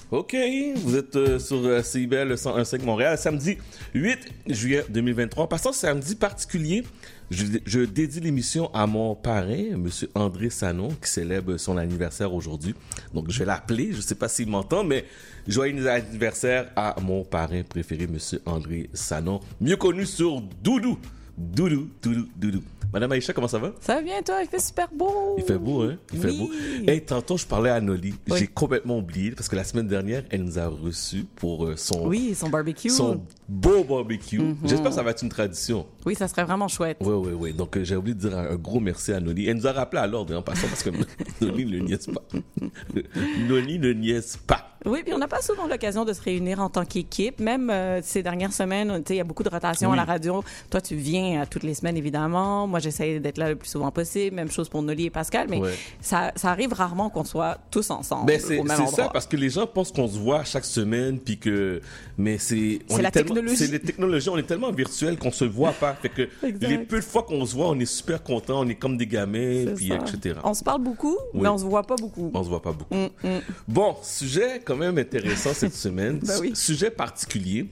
OK, 0.09 0.35
vous 0.77 0.95
êtes 0.97 1.15
euh, 1.15 1.37
sur 1.37 1.57
euh, 1.57 1.83
CIBL 1.83 2.33
101.5 2.33 2.83
Montréal, 2.83 3.15
samedi 3.15 3.59
8 3.93 4.17
juillet 4.47 4.83
2023. 4.89 5.47
Passant 5.47 5.71
ce 5.71 5.81
samedi 5.81 6.15
particulier, 6.15 6.83
je, 7.31 7.45
je 7.65 7.81
dédie 7.81 8.19
l'émission 8.19 8.73
à 8.73 8.87
mon 8.87 9.15
parrain, 9.15 9.77
Monsieur 9.77 10.09
André 10.15 10.49
Sanon, 10.49 10.89
qui 10.89 11.09
célèbre 11.09 11.57
son 11.57 11.77
anniversaire 11.77 12.33
aujourd'hui. 12.33 12.73
Donc, 13.13 13.29
je 13.29 13.39
vais 13.39 13.45
l'appeler, 13.45 13.91
je 13.91 13.97
ne 13.97 14.01
sais 14.01 14.15
pas 14.15 14.27
s'il 14.27 14.49
m'entend, 14.49 14.83
mais 14.83 15.05
joyeux 15.47 15.87
anniversaire 15.87 16.71
à 16.75 16.95
mon 17.01 17.23
parrain 17.23 17.63
préféré, 17.63 18.07
Monsieur 18.07 18.41
André 18.45 18.89
Sanon, 18.93 19.39
mieux 19.61 19.77
connu 19.77 20.05
sur 20.05 20.41
Doudou. 20.63 20.97
Doudou, 21.39 21.87
Doudou, 22.01 22.27
Doudou. 22.35 22.61
Madame 22.91 23.11
Aïcha, 23.13 23.31
comment 23.33 23.47
ça 23.47 23.59
va? 23.59 23.71
Ça 23.79 23.95
va 23.95 24.01
bien, 24.01 24.21
toi? 24.23 24.39
Il 24.41 24.47
fait 24.49 24.59
super 24.59 24.89
beau. 24.91 25.35
Il 25.37 25.43
fait 25.45 25.57
beau, 25.59 25.83
hein? 25.83 25.95
Il 26.11 26.19
fait 26.19 26.31
beau. 26.35 26.49
Hey, 26.87 27.01
tantôt, 27.01 27.37
je 27.37 27.45
parlais 27.45 27.69
à 27.69 27.79
Noli. 27.79 28.15
Oui. 28.29 28.39
J'ai 28.39 28.47
complètement 28.47 28.97
oublié 28.97 29.31
parce 29.31 29.47
que 29.47 29.55
la 29.55 29.63
semaine 29.63 29.87
dernière, 29.87 30.23
elle 30.31 30.43
nous 30.43 30.57
a 30.59 30.67
reçus 30.67 31.23
pour 31.35 31.65
euh, 31.67 31.75
son, 31.77 32.07
Oui, 32.07 32.33
son 32.35 32.49
barbecue. 32.49 32.89
son 32.89 33.21
beau 33.47 33.83
barbecue. 33.83 34.39
Mhm. 34.39 34.57
J'espère 34.65 34.89
que 34.89 34.95
ça 34.95 35.03
va 35.03 35.11
être 35.11 35.21
une 35.23 35.29
tradition. 35.29 35.85
Oui, 36.05 36.15
ça 36.15 36.27
serait 36.27 36.43
vraiment 36.43 36.67
chouette. 36.67 36.97
Oui, 37.01 37.13
oui, 37.13 37.31
oui. 37.39 37.53
Donc, 37.53 37.77
euh, 37.77 37.83
j'ai 37.85 37.95
oublié 37.95 38.15
de 38.15 38.19
dire 38.27 38.37
un, 38.37 38.49
un 38.49 38.55
gros 38.55 38.79
merci 38.81 39.13
à 39.13 39.19
Noli. 39.21 39.47
Elle 39.47 39.57
nous 39.57 39.67
a 39.67 39.71
rappelé 39.71 40.01
à 40.01 40.07
l'ordre 40.07 40.33
hein, 40.33 40.37
en 40.39 40.41
passant 40.41 40.67
parce 40.67 40.83
que 40.83 40.89
Noli 41.45 41.65
ne 41.67 41.79
niaise 41.79 42.07
pas. 42.07 42.23
Noli 43.47 43.79
ne 43.79 43.93
niaise 43.93 44.35
pas. 44.47 44.68
Oui, 44.85 44.99
puis 45.03 45.13
on 45.13 45.17
n'a 45.17 45.27
pas 45.27 45.41
souvent 45.41 45.67
l'occasion 45.67 46.05
de 46.05 46.13
se 46.13 46.21
réunir 46.21 46.59
en 46.61 46.69
tant 46.69 46.85
qu'équipe. 46.85 47.39
Même 47.39 47.69
euh, 47.69 47.99
ces 48.03 48.23
dernières 48.23 48.53
semaines, 48.53 49.03
il 49.09 49.15
y 49.15 49.19
a 49.19 49.23
beaucoup 49.23 49.43
de 49.43 49.49
rotation 49.49 49.89
Oui. 49.89 49.93
à 49.93 49.97
la 49.97 50.05
radio. 50.05 50.43
Toi, 50.69 50.79
tu 50.81 50.95
viens 50.95 51.41
euh, 51.41 51.45
toutes 51.49 51.63
les 51.63 51.73
semaines, 51.73 51.97
évidemment. 51.97 52.65
Moi, 52.67 52.79
j'essaie 52.79 53.19
d'être 53.19 53.37
là 53.37 53.49
le 53.49 53.55
plus 53.55 53.67
souvent 53.69 53.91
possible. 53.91 54.35
Même 54.35 54.49
chose 54.51 54.69
pour 54.69 54.81
Noli 54.81 55.05
et 55.05 55.09
Pascal. 55.09 55.47
Mais 55.49 55.59
Ouais. 55.59 55.73
ça, 56.01 56.31
ça 56.35 56.49
arrive 56.51 56.71
rarement 56.73 57.09
qu'on 57.09 57.25
soit 57.25 57.57
tous 57.71 57.89
ensemble 57.89 58.27
Ben 58.27 58.39
c'est 58.39 58.57
au 58.59 58.63
même 58.63 58.77
c'est 58.77 58.83
endroit. 58.83 59.03
ça 59.05 59.09
parce 59.11 59.27
que 59.27 59.35
les 59.35 59.49
gens 59.49 59.67
pensent 59.67 59.91
qu'on 59.91 60.07
se 60.07 60.17
voit 60.17 60.43
chaque 60.45 60.65
semaine 60.65 61.19
puis 61.19 61.37
que 61.37 61.81
mais 62.17 62.37
c'est 62.37 62.79
on 62.89 62.93
C'est 62.95 62.99
est 62.99 63.03
la 63.03 63.11
technologie. 63.11 63.55
c'est 63.57 63.67
les 63.71 63.79
technologies 63.79 64.29
on 64.29 64.37
est 64.37 64.43
tellement 64.43 64.71
virtuel 64.71 65.17
qu'on 65.17 65.31
se 65.31 65.45
voit 65.45 65.71
pas 65.73 65.93
fait 65.95 66.09
que 66.09 66.21
Exact. 66.45 66.67
les 66.69 66.77
peu 66.79 66.97
de 66.97 67.03
fois 67.05 67.23
qu'on 67.23 67.45
se 67.45 67.53
voit 67.55 67.67
on 67.69 67.79
est 67.79 67.85
super 67.85 68.23
content 68.23 68.59
on 68.61 68.67
est 68.69 68.75
comme 68.75 68.97
des 68.97 69.07
gamins 69.07 69.65
puis 69.75 69.91
etc 69.93 70.39
On 70.43 70.53
se 70.53 70.63
parle 70.63 70.81
beaucoup, 70.81 71.17
Oui. 71.33 71.41
mais 71.41 71.49
on 71.49 71.57
se 71.57 71.65
voit 71.65 71.83
pas 71.83 71.95
beaucoup. 71.95 72.31
on 72.33 72.43
se 72.43 72.49
voit 72.49 72.61
pas 72.61 72.71
beaucoup 72.71 72.93
Mm, 72.95 73.09
mm. 73.27 73.39
bon 73.67 73.95
sujet 74.03 74.59
quand 74.69 74.77
même 74.77 74.97
intéressant 74.97 75.53
cette 75.53 75.73
semaine 75.85 76.19
Ben 76.19 76.39
oui. 76.39 76.51
sujet 76.55 76.91
particulier 76.91 77.67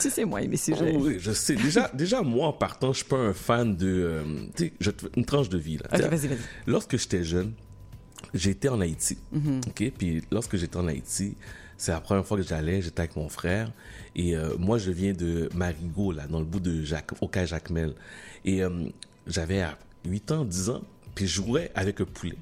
Tu 0.00 0.08
sais, 0.10 0.24
moi, 0.24 0.40
mes 0.46 0.56
sujets. 0.56 0.92
Oh 0.96 1.00
oui 1.02 1.16
je 1.18 1.32
sais 1.32 1.54
déjà 1.56 1.90
déjà 1.92 2.22
moi 2.22 2.46
en 2.48 2.52
partant 2.52 2.92
je 2.92 2.98
suis 2.98 3.06
pas 3.08 3.16
un 3.18 3.32
fan 3.34 3.76
de 3.76 3.86
euh, 3.88 4.22
tu 4.56 4.72
sais 4.80 4.92
une 5.16 5.24
tranche 5.24 5.48
de 5.48 5.58
vie 5.58 5.76
là 5.78 5.84
Ok, 5.92 5.96
Tu 5.98 6.02
sais, 6.02 6.08
vas-y, 6.08 6.28
vas-y. 6.28 6.38
lorsque 6.66 6.96
j'étais 6.96 7.24
jeune 7.24 7.52
j'étais 8.34 8.68
en 8.68 8.80
Haïti 8.80 9.18
Mhm. 9.32 9.60
OK? 9.66 9.92
Puis 9.98 10.22
lorsque 10.30 10.56
j'étais 10.56 10.76
en 10.76 10.86
Haïti 10.88 11.36
c'est 11.76 11.90
la 11.92 12.00
première 12.00 12.24
fois 12.24 12.36
que 12.36 12.44
j'allais 12.44 12.80
j'étais 12.82 13.00
avec 13.00 13.16
mon 13.16 13.28
frère 13.28 13.72
et 14.14 14.36
euh, 14.36 14.56
moi 14.58 14.78
je 14.78 14.90
viens 14.92 15.12
de 15.12 15.48
Marigot 15.54 16.12
là 16.12 16.26
dans 16.28 16.38
le 16.38 16.44
bout 16.46 16.60
de 16.60 16.82
Jacques 16.82 17.10
au 17.20 17.28
Cas 17.28 17.44
Jacmel 17.46 17.94
et 18.44 18.62
euh, 18.62 18.70
j'avais 19.26 19.64
8 20.06 20.30
ans 20.30 20.44
10 20.44 20.70
ans 20.70 20.82
puis 21.14 21.26
je 21.26 21.34
jouais 21.42 21.70
avec 21.74 22.00
un 22.00 22.04
poulet 22.04 22.36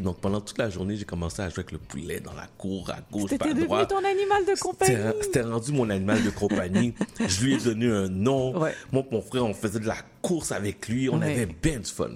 Donc 0.00 0.18
pendant 0.20 0.40
toute 0.40 0.58
la 0.58 0.70
journée, 0.70 0.96
j'ai 0.96 1.04
commencé 1.04 1.40
à 1.42 1.48
jouer 1.48 1.60
avec 1.60 1.72
le 1.72 1.78
poulet 1.78 2.20
dans 2.20 2.32
la 2.32 2.46
cour, 2.58 2.90
à 2.90 2.98
gauche, 3.12 3.22
pas 3.24 3.28
C'était 3.30 3.44
à 3.44 3.48
devenu 3.48 3.66
droite. 3.66 3.90
ton 3.90 4.04
animal 4.04 4.44
de 4.44 4.60
compagnie. 4.60 4.94
C'était 4.96 5.22
c'était 5.22 5.42
rendu 5.42 5.72
mon 5.72 5.88
animal 5.90 6.22
de 6.22 6.30
compagnie. 6.30 6.94
je 7.20 7.44
lui 7.44 7.54
ai 7.54 7.58
donné 7.58 7.86
un 7.90 8.08
nom. 8.08 8.52
Moi, 8.92 9.04
mon 9.10 9.20
frère, 9.22 9.44
on 9.44 9.54
faisait 9.54 9.80
de 9.80 9.86
la 9.86 9.96
course 10.22 10.52
avec 10.52 10.88
lui. 10.88 11.08
On 11.08 11.18
Ouais. 11.20 11.32
avait 11.32 11.46
bien 11.46 11.78
du 11.78 11.90
fun. 11.90 12.10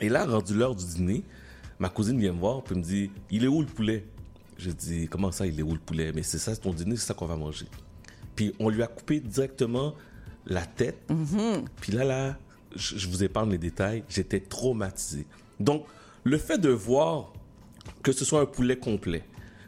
Et 0.00 0.08
là, 0.08 0.24
rendu 0.24 0.54
l'heure 0.54 0.74
du 0.74 0.84
dîner, 0.84 1.24
ma 1.78 1.88
cousine 1.88 2.18
vient 2.18 2.32
me 2.32 2.38
voir 2.38 2.62
puis 2.62 2.76
me 2.76 2.82
dit 2.82 3.10
Il 3.30 3.44
est 3.44 3.48
où 3.48 3.60
le 3.60 3.66
poulet 3.66 4.04
Je 4.56 4.70
dis 4.70 5.08
Comment 5.10 5.32
ça, 5.32 5.46
il 5.46 5.58
est 5.58 5.62
où 5.62 5.72
le 5.72 5.78
poulet 5.80 6.12
Mais 6.14 6.22
c'est 6.22 6.38
ça, 6.38 6.54
c'est 6.54 6.60
ton 6.60 6.72
dîner, 6.72 6.96
c'est 6.96 7.06
ça 7.06 7.14
qu'on 7.14 7.26
va 7.26 7.36
manger. 7.36 7.66
Puis 8.36 8.54
on 8.58 8.68
lui 8.68 8.82
a 8.82 8.86
coupé 8.86 9.20
directement 9.20 9.94
la 10.46 10.64
tête. 10.64 10.98
Mhm. 11.10 11.64
Puis 11.80 11.92
là, 11.92 12.04
là, 12.04 12.36
je, 12.76 12.96
je 12.96 13.08
vous 13.08 13.22
épargne 13.24 13.50
les 13.50 13.58
détails, 13.58 14.04
j'étais 14.08 14.40
traumatisé. 14.40 15.26
Donc, 15.58 15.84
le 16.24 16.38
fait 16.38 16.58
de 16.58 16.68
voir 16.70 17.32
que 18.02 18.12
ce 18.12 18.24
soit 18.24 18.40
un 18.40 18.46
poulet 18.46 18.76
complet, 18.76 19.24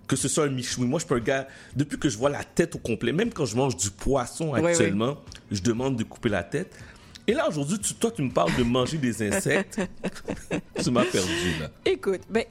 que 0.07 0.17
ce 0.17 0.29
soit 0.29 0.45
un 0.45 0.51
michoui, 0.51 0.87
moi, 0.87 0.99
je 1.01 1.07
suis 1.07 1.15
un 1.15 1.19
gars, 1.21 1.49
depuis 1.77 1.99
que 1.99 2.09
je 2.09 2.19
vois 2.19 2.31
la 2.31 2.45
tête 2.45 2.75
au 2.75 2.79
complet, 2.79 3.13
même 3.13 3.31
quand 3.33 3.45
je 3.47 3.57
mange 3.57 3.77
du 3.77 3.91
poisson 3.91 4.53
Oui, 4.53 4.61
oui. 4.63 4.71
actuellement, 4.71 5.17
je 5.51 5.61
demande 5.63 5.97
de 5.97 6.05
couper 6.05 6.29
la 6.29 6.43
tête. 6.43 6.75
Et 7.27 7.33
là, 7.35 7.47
aujourd'hui, 7.49 7.79
tu- 7.79 7.95
toi, 7.95 8.11
tu 8.11 8.23
me 8.23 8.31
parles 8.31 8.51
de 8.57 8.65
manger 8.65 8.99
des 8.99 9.23
insectes. 9.33 9.81
tu 10.83 10.91
m'as 10.91 11.05
perdu, 11.05 11.29
là. 11.61 11.69
Écoute, 11.85 12.23
ben, 12.29 12.43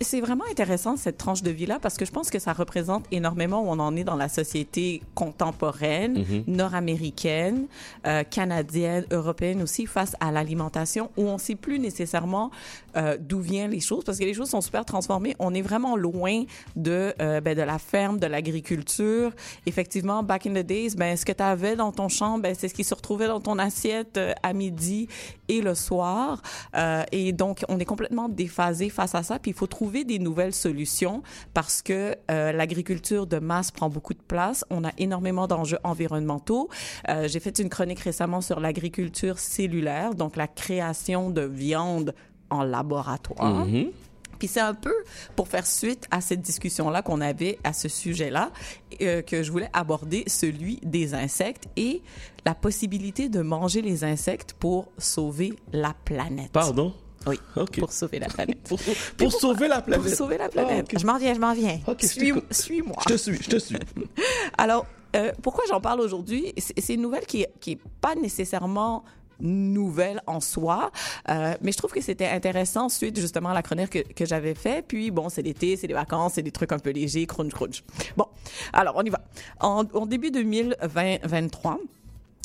c'est 0.00 0.20
vraiment 0.20 0.44
intéressant 0.48 0.96
cette 0.96 1.18
tranche 1.18 1.42
de 1.42 1.50
vie-là 1.50 1.78
parce 1.80 1.96
que 1.96 2.04
je 2.04 2.12
pense 2.12 2.30
que 2.30 2.38
ça 2.38 2.52
représente 2.52 3.04
énormément 3.10 3.62
où 3.64 3.68
on 3.68 3.80
en 3.80 3.96
est 3.96 4.04
dans 4.04 4.14
la 4.14 4.28
société 4.28 5.02
contemporaine, 5.16 6.18
Mhm. 6.18 6.44
nord-américaine, 6.46 7.66
euh, 8.06 8.22
canadienne, 8.22 9.06
européenne 9.10 9.60
aussi, 9.62 9.86
face 9.86 10.14
à 10.20 10.30
l'alimentation 10.30 11.10
où 11.16 11.22
on 11.22 11.38
sait 11.38 11.56
plus 11.56 11.80
nécessairement 11.80 12.50
euh, 12.98 13.16
d'où 13.18 13.40
viennent 13.40 13.70
les 13.70 13.80
choses 13.80 14.04
parce 14.04 14.18
que 14.18 14.24
les 14.24 14.34
choses 14.34 14.50
sont 14.50 14.60
super 14.60 14.84
transformées. 14.84 15.34
On 15.38 15.54
est 15.54 15.62
vraiment 15.62 15.96
loin 15.96 16.44
de, 16.76 17.14
euh, 17.20 17.40
ben, 17.40 17.56
de 17.56 17.62
la 17.62 17.78
ferme, 17.78 18.18
de 18.18 18.26
l'agriculture. 18.26 19.32
Effectivement, 19.66 20.22
back 20.22 20.46
in 20.46 20.54
the 20.54 20.66
days, 20.66 20.94
ben, 20.96 21.16
ce 21.16 21.24
que 21.24 21.32
tu 21.32 21.42
avais 21.42 21.76
dans 21.76 21.92
ton 21.92 22.08
champ, 22.08 22.38
ben, 22.38 22.54
c'est 22.56 22.68
ce 22.68 22.74
qui 22.74 22.84
se 22.84 22.94
retrouvait 22.94 23.28
dans 23.28 23.40
ton 23.40 23.58
assiette 23.58 24.16
euh, 24.16 24.32
à 24.42 24.52
midi 24.52 25.08
et 25.48 25.60
le 25.60 25.74
soir. 25.74 26.42
Euh, 26.76 27.04
et 27.12 27.32
donc, 27.32 27.64
on 27.68 27.78
est 27.78 27.84
complètement 27.84 28.28
déphasé 28.28 28.88
face 28.90 29.14
à 29.14 29.22
ça. 29.22 29.38
Puis, 29.38 29.52
il 29.52 29.56
faut 29.56 29.66
trouver 29.66 30.04
des 30.04 30.18
nouvelles 30.18 30.54
solutions 30.54 31.22
parce 31.54 31.82
que 31.82 32.14
l'agriculture 32.28 33.26
de 33.26 33.38
masse 33.38 33.70
prend 33.70 33.88
beaucoup 33.88 34.14
de 34.14 34.22
place. 34.22 34.64
On 34.70 34.84
a 34.84 34.90
énormément 34.98 35.46
d'enjeux 35.46 35.78
environnementaux. 35.84 36.68
J'ai 37.26 37.40
fait 37.40 37.58
une 37.58 37.68
chronique 37.68 38.00
récemment 38.00 38.40
sur 38.40 38.60
l'agriculture 38.60 39.38
cellulaire, 39.38 40.14
donc 40.14 40.36
la 40.36 40.46
création 40.46 41.30
de 41.30 41.42
viande 41.42 42.14
en 42.50 42.62
laboratoire. 42.62 43.66
Mhm. 43.66 43.90
Puis 44.38 44.48
c'est 44.48 44.60
un 44.60 44.74
peu 44.74 44.94
pour 45.36 45.48
faire 45.48 45.66
suite 45.66 46.06
à 46.10 46.20
cette 46.20 46.40
discussion-là 46.40 47.02
qu'on 47.02 47.20
avait 47.20 47.58
à 47.64 47.72
ce 47.72 47.88
sujet-là 47.88 48.50
euh, 49.00 49.22
que 49.22 49.42
je 49.42 49.50
voulais 49.50 49.70
aborder 49.72 50.24
celui 50.26 50.78
des 50.82 51.14
insectes 51.14 51.64
et 51.76 52.02
la 52.44 52.54
possibilité 52.54 53.28
de 53.28 53.40
manger 53.40 53.82
les 53.82 54.04
insectes 54.04 54.52
pour 54.52 54.88
sauver 54.96 55.54
la 55.72 55.94
planète. 56.04 56.52
Pardon? 56.52 56.94
Oui, 57.26 57.38
OK. 57.56 57.80
pour 57.80 57.92
sauver 57.92 58.20
la 58.20 58.28
planète. 58.28 58.62
Pour, 58.62 58.78
pour 59.16 59.32
sauver 59.32 59.68
la 59.68 59.82
planète. 59.82 60.06
Pour 60.06 60.14
sauver 60.14 60.38
la 60.38 60.48
planète. 60.48 60.88
Ah. 60.94 60.98
Je 60.98 61.06
m'en 61.06 61.18
viens, 61.18 61.34
je 61.34 61.40
m'en 61.40 61.52
viens. 61.52 61.80
Suis-. 62.00 62.32
Suis-moi. 62.50 62.96
Je 63.08 63.14
te 63.14 63.18
suis, 63.18 63.42
je 63.42 63.50
te 63.50 63.58
suis. 63.58 63.76
Alors, 64.58 64.86
euh, 65.16 65.32
pourquoi 65.42 65.64
j'en 65.68 65.80
parle 65.80 66.00
aujourd'hui? 66.00 66.54
C'est 66.56 66.94
une 66.94 67.02
nouvelle 67.02 67.26
qui 67.26 67.42
est, 67.42 67.52
qui 67.60 67.72
est 67.72 67.80
pas 68.00 68.14
nécessairement 68.14 69.04
nouvelle 69.40 70.20
en 70.26 70.40
soi, 70.40 70.90
euh, 71.28 71.54
mais 71.62 71.72
je 71.72 71.78
trouve 71.78 71.92
que 71.92 72.00
c'était 72.00 72.28
intéressant 72.28 72.88
suite 72.88 73.18
justement 73.18 73.50
à 73.50 73.54
la 73.54 73.62
chronique 73.62 74.14
que, 74.14 74.26
j'avais 74.26 74.54
fait. 74.54 74.84
Puis 74.86 75.10
bon, 75.10 75.28
c'est 75.28 75.42
l'été, 75.42 75.76
c'est 75.76 75.86
des 75.86 75.94
vacances, 75.94 76.34
c'est 76.34 76.42
des 76.42 76.50
trucs 76.50 76.72
un 76.72 76.78
peu 76.78 76.90
légers, 76.90 77.26
crunch 77.26 77.52
crunch. 77.52 77.84
Bon, 78.16 78.26
alors 78.72 78.94
on 78.96 79.02
y 79.02 79.10
va. 79.10 79.20
En, 79.60 79.84
début 80.06 80.30
2023, 80.30 81.78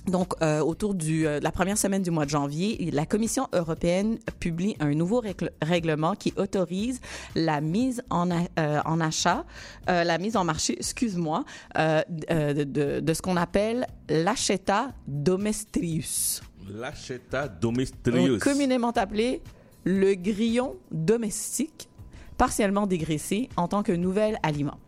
donc, 0.06 0.34
euh, 0.42 0.60
autour 0.60 0.96
du, 0.96 1.26
euh, 1.26 1.40
de 1.40 1.44
la 1.46 1.52
première 1.52 1.78
semaine 1.78 2.02
du 2.02 2.12
mois 2.12 2.26
de 2.26 2.30
janvier, 2.30 2.90
la 2.92 3.06
Commission 3.06 3.48
européenne 3.54 4.20
publie 4.40 4.76
un 4.82 4.94
nouveau 4.94 5.22
règle- 5.22 5.52
règlement 5.62 6.14
qui 6.14 6.34
autorise 6.36 7.00
la 7.36 7.62
mise 7.62 8.04
en, 8.10 8.30
en 8.58 9.00
achat, 9.00 9.46
la 9.88 10.18
mise 10.18 10.36
en 10.36 10.44
marché, 10.44 10.76
excuse-moi, 10.78 11.46
de, 11.76 12.64
de, 12.64 13.00
de 13.00 13.14
ce 13.14 13.22
qu'on 13.22 13.38
appelle 13.38 13.88
l'acheta 14.10 14.92
domestrius, 15.08 16.42
L'acheta 16.70 17.48
domestrius. 17.48 18.40
communément 18.42 18.92
appelé 18.92 19.42
le 19.86 20.16
grillon 20.16 20.76
domestique, 20.92 21.90
partiellement 22.38 22.88
dégraissé 22.88 23.50
en 23.58 23.68
tant 23.68 23.84
que 23.84 23.92
nouvel 23.92 24.40
aliment. 24.44 24.80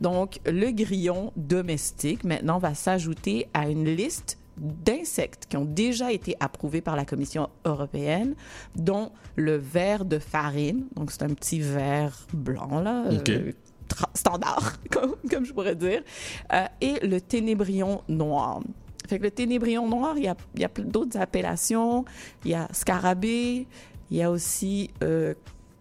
Donc, 0.00 0.40
le 0.46 0.70
grillon 0.70 1.32
domestique, 1.36 2.24
maintenant, 2.24 2.58
va 2.58 2.74
s'ajouter 2.74 3.46
à 3.54 3.68
une 3.68 3.84
liste 3.84 4.38
d'insectes 4.56 5.46
qui 5.48 5.56
ont 5.56 5.64
déjà 5.64 6.12
été 6.12 6.36
approuvés 6.40 6.80
par 6.80 6.96
la 6.96 7.04
Commission 7.04 7.48
européenne, 7.64 8.34
dont 8.76 9.12
le 9.36 9.56
ver 9.56 10.04
de 10.04 10.18
farine. 10.18 10.86
Donc, 10.96 11.10
c'est 11.10 11.22
un 11.22 11.34
petit 11.34 11.60
ver 11.60 12.26
blanc, 12.32 12.80
là. 12.80 13.04
Euh, 13.06 13.52
standard, 14.14 14.78
comme, 14.90 15.16
comme 15.30 15.44
je 15.44 15.52
pourrais 15.52 15.74
dire, 15.74 16.02
euh, 16.52 16.64
et 16.80 17.06
le 17.06 17.20
ténébrion 17.20 18.02
noir. 18.08 18.60
Fait 19.08 19.18
que 19.18 19.24
le 19.24 19.30
ténébrion 19.30 19.88
noir, 19.88 20.14
il 20.16 20.24
y 20.24 20.28
a, 20.28 20.36
y 20.56 20.64
a 20.64 20.68
d'autres 20.78 21.18
appellations. 21.18 22.04
Il 22.44 22.50
y 22.50 22.54
a 22.54 22.68
scarabée, 22.72 23.66
il 24.10 24.16
y 24.16 24.22
a 24.22 24.30
aussi 24.30 24.90
euh, 25.02 25.34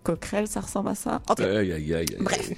coquerelle, 0.04 0.48
ça 0.48 0.62
ressemble 0.62 0.90
à 0.90 0.96
ça. 0.96 1.22
Aïe, 1.60 1.72
aïe, 1.74 1.94
aïe. 1.94 2.06
Bref. 2.20 2.52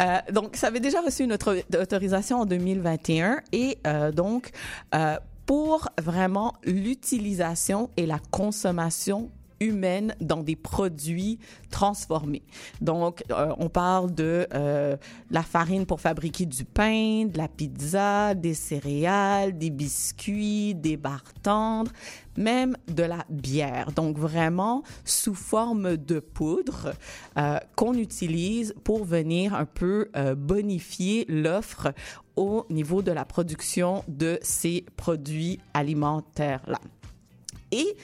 Euh, 0.00 0.18
donc, 0.32 0.56
ça 0.56 0.68
avait 0.68 0.80
déjà 0.80 1.00
reçu 1.00 1.24
une 1.24 1.32
auto- 1.34 1.50
autorisation 1.78 2.40
en 2.40 2.46
2021 2.46 3.40
et 3.52 3.78
euh, 3.86 4.10
donc, 4.12 4.50
euh, 4.94 5.16
pour 5.44 5.88
vraiment 6.00 6.54
l'utilisation 6.64 7.90
et 7.96 8.06
la 8.06 8.18
consommation 8.30 9.30
humaine 9.60 10.14
dans 10.20 10.42
des 10.42 10.56
produits 10.56 11.38
transformés. 11.70 12.42
Donc, 12.80 13.24
euh, 13.30 13.54
on 13.58 13.68
parle 13.68 14.14
de 14.14 14.46
euh, 14.54 14.96
la 15.30 15.42
farine 15.42 15.86
pour 15.86 16.00
fabriquer 16.00 16.46
du 16.46 16.64
pain, 16.64 17.26
de 17.26 17.36
la 17.36 17.48
pizza, 17.48 18.34
des 18.34 18.54
céréales, 18.54 19.58
des 19.58 19.70
biscuits, 19.70 20.74
des 20.74 20.96
barres 20.96 21.34
tendres, 21.42 21.92
même 22.36 22.76
de 22.88 23.02
la 23.02 23.24
bière. 23.28 23.92
Donc, 23.92 24.16
vraiment 24.16 24.82
sous 25.04 25.34
forme 25.34 25.96
de 25.96 26.20
poudre 26.20 26.92
euh, 27.36 27.58
qu'on 27.76 27.94
utilise 27.94 28.74
pour 28.84 29.04
venir 29.04 29.54
un 29.54 29.66
peu 29.66 30.10
bonifier 30.36 31.24
l'offre 31.28 31.92
au 32.36 32.66
niveau 32.70 33.02
de 33.02 33.10
la 33.10 33.24
production 33.24 34.04
de 34.06 34.38
ces 34.42 34.84
produits 34.96 35.58
alimentaires-là. 35.74 36.80
Et 37.72 37.96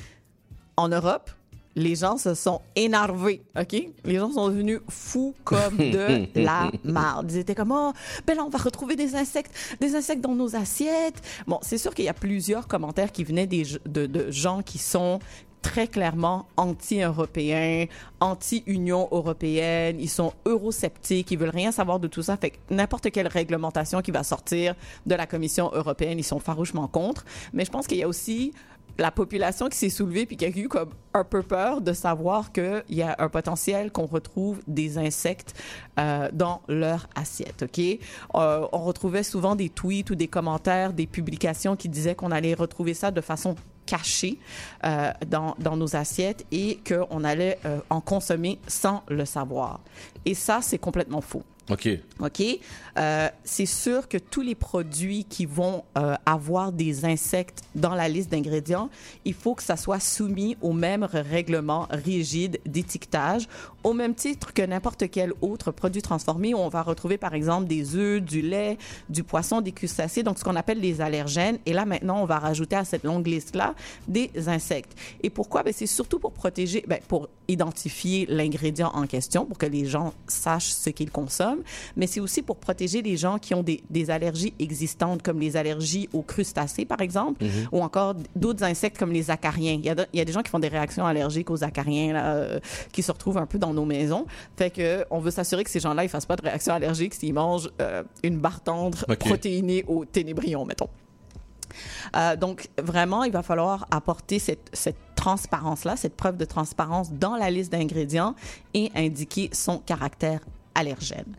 en 0.77 0.89
Europe, 0.89 1.31
les 1.77 1.97
gens 1.97 2.17
se 2.17 2.35
sont 2.35 2.61
énervés, 2.77 3.43
OK? 3.59 3.75
Les 4.05 4.17
gens 4.17 4.31
sont 4.33 4.49
devenus 4.49 4.81
fous 4.89 5.35
comme 5.45 5.77
de 5.79 6.27
la 6.35 6.71
marde. 6.85 7.31
Ils 7.33 7.39
étaient 7.39 7.55
comme, 7.55 7.73
oh, 7.73 7.93
ben 8.27 8.37
là, 8.37 8.45
on 8.45 8.49
va 8.49 8.59
retrouver 8.59 8.97
des 8.97 9.15
insectes, 9.15 9.53
des 9.81 9.95
insectes 9.95 10.21
dans 10.21 10.35
nos 10.35 10.57
assiettes. 10.57 11.21
Bon, 11.47 11.59
c'est 11.63 11.79
sûr 11.79 11.95
qu'il 11.95 12.05
y 12.05 12.09
a 12.09 12.15
plusieurs 12.15 12.69
commentaires 12.69 13.13
qui 13.13 13.25
venaient 13.25 13.47
des, 13.47 13.65
de, 13.87 14.07
de 14.07 14.31
gens 14.31 14.63
qui 14.63 14.79
sont 14.79 15.19
très 15.65 15.89
clairement 15.89 16.47
anti-européens, 16.59 17.87
anti-Union 18.21 19.09
européenne, 19.11 19.97
ils 19.99 20.11
sont 20.11 20.35
eurosceptiques, 20.45 21.31
ils 21.31 21.39
veulent 21.39 21.49
rien 21.49 21.73
savoir 21.73 21.99
de 21.99 22.07
tout 22.07 22.23
ça. 22.23 22.37
Fait 22.37 22.51
que 22.51 22.57
n'importe 22.69 23.11
quelle 23.11 23.29
réglementation 23.29 24.03
qui 24.03 24.11
va 24.11 24.23
sortir 24.25 24.75
de 25.07 25.15
la 25.15 25.27
Commission 25.27 25.71
européenne, 25.73 26.19
ils 26.19 26.25
sont 26.25 26.39
farouchement 26.39 26.87
contre. 26.87 27.25
Mais 27.55 27.65
je 27.65 27.71
pense 27.71 27.87
qu'il 27.87 27.97
y 27.97 28.03
a 28.03 28.09
aussi 28.09 28.53
la 28.99 29.11
population 29.11 29.69
qui 29.69 29.77
s'est 29.77 29.91
soulevée 29.91 30.27
puis 30.27 30.37
qui 30.37 30.45
a 30.45 30.49
eu 30.49 30.69
comme 30.69 30.91
un 31.13 31.25
peu 31.25 31.43
peur 31.43 31.81
de 31.81 31.93
savoir 31.93 32.53
qu'il 32.53 32.83
y 32.91 33.03
a 33.03 33.17
un 33.19 33.29
potentiel 33.29 33.93
qu'on 33.93 34.07
retrouve 34.07 34.61
des 34.67 34.99
insectes 34.99 35.55
euh, 35.99 36.29
dans 36.33 36.63
leur 36.69 37.07
assiette, 37.15 37.65
OK? 37.65 37.79
Euh, 37.79 38.67
on 38.73 38.79
retrouvait 38.79 39.23
souvent 39.23 39.55
des 39.55 39.69
tweets 39.69 40.11
ou 40.11 40.15
des 40.15 40.29
commentaires, 40.29 40.93
des 40.93 41.07
publications 41.07 41.77
qui 41.77 41.89
disaient 41.89 42.15
qu'on 42.15 42.31
allait 42.31 42.55
retrouver 42.55 42.95
ça 42.95 43.11
de 43.11 43.21
façon 43.21 43.55
cachée 43.87 44.39
euh, 44.85 45.13
dans, 45.27 45.55
dans 45.59 45.77
nos 45.77 45.97
assiettes 45.97 46.45
et 46.51 46.81
qu'on 46.87 47.25
allait 47.25 47.59
euh, 47.65 47.79
en 47.91 48.01
consommer 48.01 48.59
sans 48.67 49.03
le 49.09 49.25
savoir. 49.25 49.81
Et 50.25 50.35
ça, 50.35 50.61
c'est 50.63 50.79
complètement 50.79 51.21
faux. 51.21 51.43
OK. 51.71 51.89
OK? 52.21 52.43
Euh, 52.97 53.29
c'est 53.43 53.67
sûr 53.67 54.07
que 54.09 54.19
tous 54.19 54.43
les 54.43 54.55
produits 54.55 55.25
qui 55.25 55.47
vont 55.47 55.83
euh, 55.97 56.15
avoir 56.27 56.73
des 56.73 57.05
insectes 57.05 57.63
dans 57.75 57.95
la 57.95 58.09
liste 58.09 58.31
d'ingrédients, 58.31 58.91
il 59.25 59.35
faut 59.35 59.55
que 59.55 59.63
ça 59.63 59.77
soit 59.77 60.01
soumis 60.01 60.57
au 60.61 60.73
même 60.73 61.05
règlement 61.05 61.89
rigide 61.91 62.61
d'étiquetage, 62.67 63.49
au 63.83 63.95
même 63.95 64.15
titre 64.15 64.53
que 64.53 64.63
n'importe 64.63 65.11
quel 65.11 65.33
autre 65.41 65.73
produit 65.73 66.03
transformé 66.03 66.55
où 66.55 66.59
on 66.59 66.69
va 66.69 66.83
retrouver, 66.83 67.17
par 67.17 67.35
exemple, 67.35 67.67
des 67.67 67.97
œufs, 67.97 68.21
du 68.21 68.43
lait, 68.43 68.79
du 69.09 69.23
poisson, 69.23 69.61
des 69.61 69.73
crustacés, 69.73 70.23
donc 70.23 70.39
ce 70.39 70.45
qu'on 70.45 70.57
appelle 70.57 70.81
les 70.81 71.01
allergènes. 71.01 71.59
Et 71.67 71.73
là, 71.73 71.85
maintenant, 71.85 72.23
on 72.23 72.27
va 72.27 72.39
rajouter 72.39 72.77
à 72.77 72.85
cette 72.85 73.05
longue 73.05 73.27
liste-là 73.27 73.75
des 74.07 74.31
insectes. 74.47 74.95
Et 75.23 75.31
pourquoi? 75.31 75.63
Ben, 75.63 75.73
c'est 75.75 75.87
surtout 75.87 76.19
pour 76.19 76.33
protéger, 76.33 76.85
ben, 76.87 77.01
pour 77.09 77.29
identifier 77.49 78.27
l'ingrédient 78.29 78.91
en 78.95 79.07
question, 79.07 79.47
pour 79.47 79.59
que 79.59 79.67
les 79.67 79.87
gens 79.87 80.13
sachent 80.27 80.73
ce 80.73 80.91
qu'ils 80.91 81.11
consomment, 81.11 81.54
mais 81.97 82.07
c'est 82.07 82.21
aussi 82.21 82.43
pour 82.43 82.57
protéger 82.57 83.03
les 83.03 83.17
gens 83.17 83.39
qui 83.39 83.55
ont 83.55 83.63
des, 83.63 83.83
des 83.91 84.11
allergies 84.11 84.55
existantes, 84.59 85.23
comme 85.23 85.41
les 85.41 85.57
allergies 85.57 86.09
aux 86.13 86.23
crustacés, 86.23 86.85
par 86.85 87.01
exemple, 87.01 87.45
Mhm. 87.45 87.69
ou 87.73 87.83
encore 87.83 88.15
d'autres 88.37 88.65
insectes 88.65 88.99
comme 88.99 89.13
les 89.13 89.31
acariens. 89.31 89.75
Il 89.75 89.85
y, 89.85 89.91
a 89.91 89.95
de- 89.95 90.07
il 90.13 90.19
y 90.19 90.23
a 90.23 90.25
des 90.25 90.33
gens 90.33 90.43
qui 90.43 90.51
font 90.51 90.59
des 90.59 90.69
réactions 90.69 91.05
allergiques 91.07 91.51
aux 91.51 91.63
acariens, 91.65 92.13
là, 92.13 92.35
euh, 92.35 92.61
qui 92.93 93.03
se 93.03 93.13
retrouvent 93.13 93.39
un 93.39 93.47
peu 93.47 93.59
dans 93.59 93.73
nos 93.75 93.85
maisons. 93.85 94.27
Fait 94.57 94.71
que 94.71 95.05
on 95.11 95.19
veut 95.21 95.31
s'assurer 95.31 95.65
que 95.65 95.71
ces 95.71 95.81
gens-là, 95.81 96.05
ils 96.05 96.09
fassent 96.09 96.27
pas 96.27 96.37
de 96.37 96.43
réaction 96.43 96.75
allergique 96.75 97.15
s'ils 97.15 97.35
mangent 97.35 97.71
euh, 97.81 98.03
une 98.23 98.39
barre 98.39 98.61
tendre 98.63 99.05
protéinée 99.19 99.85
au 99.89 100.05
ténébrion, 100.05 100.65
mettons. 100.65 100.89
Euh, 102.17 102.37
donc, 102.37 102.69
vraiment, 102.81 103.25
il 103.25 103.33
va 103.33 103.43
falloir 103.43 103.87
apporter 103.91 104.39
cette, 104.39 104.71
cette 104.73 104.97
transparence-là, 105.17 105.97
cette 105.97 106.15
preuve 106.17 106.37
de 106.37 106.45
transparence 106.45 107.13
dans 107.13 107.35
la 107.37 107.51
liste 107.51 107.73
d'ingrédients 107.73 108.35
et 108.75 108.91
indiquer 108.95 109.51
son 109.53 109.79
caractère 109.79 110.41
allergène. 110.75 111.35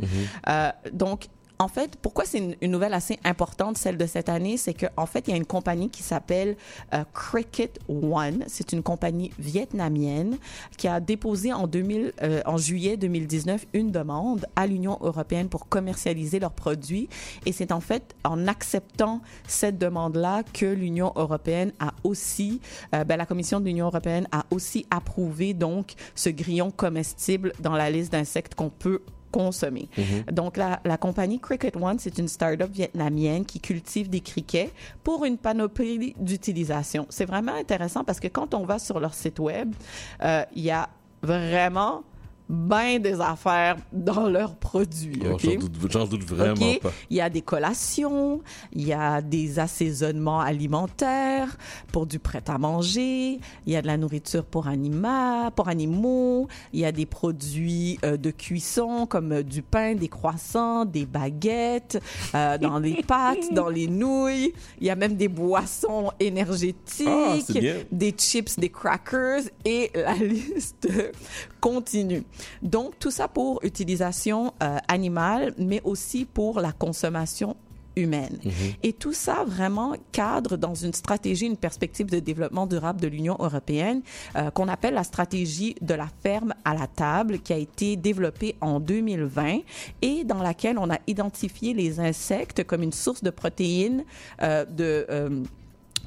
Euh, 0.47 0.71
donc, 0.91 1.27
en 1.59 1.67
fait, 1.67 1.95
pourquoi 2.01 2.25
c'est 2.25 2.39
une, 2.39 2.55
une 2.61 2.71
nouvelle 2.71 2.93
assez 2.93 3.17
importante, 3.23 3.77
celle 3.77 3.97
de 3.97 4.05
cette 4.05 4.29
année, 4.29 4.57
c'est 4.57 4.73
qu'en 4.73 5.05
fait, 5.05 5.27
il 5.27 5.31
y 5.31 5.33
a 5.33 5.37
une 5.37 5.45
compagnie 5.45 5.89
qui 5.89 6.03
s'appelle 6.03 6.57
euh, 6.93 7.03
Cricket 7.13 7.79
One. 7.87 8.43
C'est 8.47 8.73
une 8.73 8.83
compagnie 8.83 9.31
vietnamienne 9.39 10.37
qui 10.77 10.87
a 10.87 10.99
déposé 10.99 11.53
en, 11.53 11.67
2000, 11.67 12.13
euh, 12.21 12.41
en 12.45 12.57
juillet 12.57 12.97
2019 12.97 13.67
une 13.73 13.91
demande 13.91 14.45
à 14.55 14.67
l'Union 14.67 14.97
européenne 15.01 15.47
pour 15.47 15.69
commercialiser 15.69 16.39
leurs 16.39 16.51
produits. 16.51 17.07
Et 17.45 17.53
c'est 17.53 17.71
en 17.71 17.79
fait 17.79 18.15
en 18.23 18.47
acceptant 18.47 19.21
cette 19.47 19.77
demande-là 19.77 20.43
que 20.53 20.65
l'Union 20.65 21.13
européenne 21.15 21.71
a 21.79 21.93
aussi, 22.03 22.59
euh, 22.93 23.05
ben, 23.05 23.15
la 23.15 23.25
Commission 23.25 23.61
de 23.61 23.65
l'Union 23.65 23.85
européenne 23.85 24.27
a 24.31 24.45
aussi 24.51 24.85
approuvé 24.91 25.53
donc 25.53 25.93
ce 26.15 26.29
grillon 26.29 26.71
comestible 26.71 27.53
dans 27.61 27.73
la 27.73 27.89
liste 27.89 28.11
d'insectes 28.11 28.55
qu'on 28.55 28.69
peut 28.69 29.01
consommer. 29.35 29.89
Mhm. 29.97 30.33
Donc, 30.33 30.55
la, 30.55 30.79
la 30.85 30.97
compagnie 30.97 31.39
Cricket 31.39 31.75
One, 31.75 31.99
c'est 31.99 32.17
une 32.17 32.29
start-up 32.29 32.71
vietnamienne 32.71 33.45
qui 33.45 33.59
cultive 33.59 34.09
des 34.09 34.21
criquets 34.21 34.71
pour 35.03 35.25
une 35.25 35.37
panoplie 35.37 36.15
d'utilisation. 36.17 37.05
C'est 37.09 37.25
vraiment 37.25 37.53
intéressant 37.53 38.03
parce 38.05 38.21
que 38.21 38.29
quand 38.29 38.53
on 38.53 38.65
va 38.65 38.79
sur 38.79 38.99
leur 38.99 39.13
site 39.13 39.39
web, 39.39 39.73
euh, 40.23 40.43
il 40.55 40.63
y 40.63 40.71
a 40.71 40.87
vraiment 41.21 42.03
bien 42.47 42.99
des 42.99 43.19
affaires 43.21 43.77
dans 43.91 44.27
leurs 44.29 44.55
produits. 44.55 45.21
Oh? 45.25 45.37
J'en 45.39 45.55
doute, 45.55 45.91
j'en 45.91 46.05
doute 46.05 46.23
vraiment 46.23 46.75
pas. 46.81 46.91
Il 47.09 47.17
y 47.17 47.21
a 47.21 47.29
des 47.29 47.41
collations, 47.41 48.41
il 48.73 48.87
y 48.87 48.93
a 48.93 49.21
des 49.21 49.59
assaisonnements 49.59 50.39
alimentaires 50.39 51.57
pour 51.91 52.05
du 52.05 52.19
prêt 52.19 52.43
à 52.47 52.57
manger, 52.57 53.39
il 53.65 53.73
y 53.73 53.75
a 53.75 53.81
de 53.81 53.87
la 53.87 53.97
nourriture 53.97 54.45
pour, 54.45 54.67
anima, 54.67 55.51
pour 55.55 55.67
animaux, 55.67 56.47
il 56.73 56.81
y 56.81 56.85
a 56.85 56.91
des 56.91 57.05
produits 57.05 57.99
euh, 58.03 58.17
de 58.17 58.31
cuisson 58.31 59.05
comme 59.07 59.31
euh, 59.31 59.43
du 59.43 59.61
pain, 59.61 59.95
des 59.95 60.07
croissants, 60.09 60.85
des 60.85 61.05
baguettes, 61.05 62.01
euh, 62.33 62.57
dans 62.57 62.79
les 62.79 63.03
pâtes, 63.07 63.53
dans 63.53 63.69
les 63.69 63.87
nouilles. 63.87 64.53
Il 64.79 64.87
y 64.87 64.89
a 64.89 64.95
même 64.95 65.15
des 65.15 65.27
boissons 65.27 66.11
énergétiques, 66.19 67.07
Ah, 67.07 67.37
bien. 67.49 67.75
des 67.91 68.11
chips, 68.11 68.59
des 68.59 68.69
crackers 68.69 69.41
et 69.63 69.91
la 69.95 70.13
liste 70.15 70.87
continue. 71.59 72.23
Donc, 72.61 72.97
tout 72.99 73.11
ça 73.11 73.27
pour 73.27 73.59
utilisation 73.63 74.53
euh, 74.61 74.77
animale, 74.87 75.53
mais 75.57 75.81
aussi 75.83 76.25
pour 76.25 76.59
la 76.59 76.71
consommation 76.71 77.55
humaine. 77.95 78.39
Et 78.83 78.93
tout 78.93 79.13
ça 79.13 79.43
vraiment 79.45 79.93
cadre 80.11 80.57
dans 80.57 80.75
une 80.75 80.93
stratégie, 80.93 81.45
une 81.45 81.57
perspective 81.57 82.07
de 82.07 82.19
développement 82.19 82.67
durable 82.67 83.01
de 83.01 83.07
l'Union 83.07 83.37
européenne 83.39 84.01
euh, 84.35 84.49
qu'on 84.51 84.67
appelle 84.67 84.93
la 84.93 85.03
stratégie 85.03 85.75
de 85.81 85.93
la 85.93 86.07
ferme 86.21 86.53
à 86.63 86.73
la 86.73 86.87
table 86.87 87.39
qui 87.39 87.53
a 87.53 87.57
été 87.57 87.95
développée 87.95 88.55
en 88.61 88.79
2020 88.79 89.59
et 90.01 90.23
dans 90.23 90.41
laquelle 90.41 90.77
on 90.77 90.89
a 90.89 90.99
identifié 91.07 91.73
les 91.73 91.99
insectes 91.99 92.63
comme 92.63 92.83
une 92.83 92.93
source 92.93 93.23
de 93.23 93.29
protéines 93.29 94.03
euh, 94.41 94.65
de... 94.65 95.05
euh, 95.09 95.43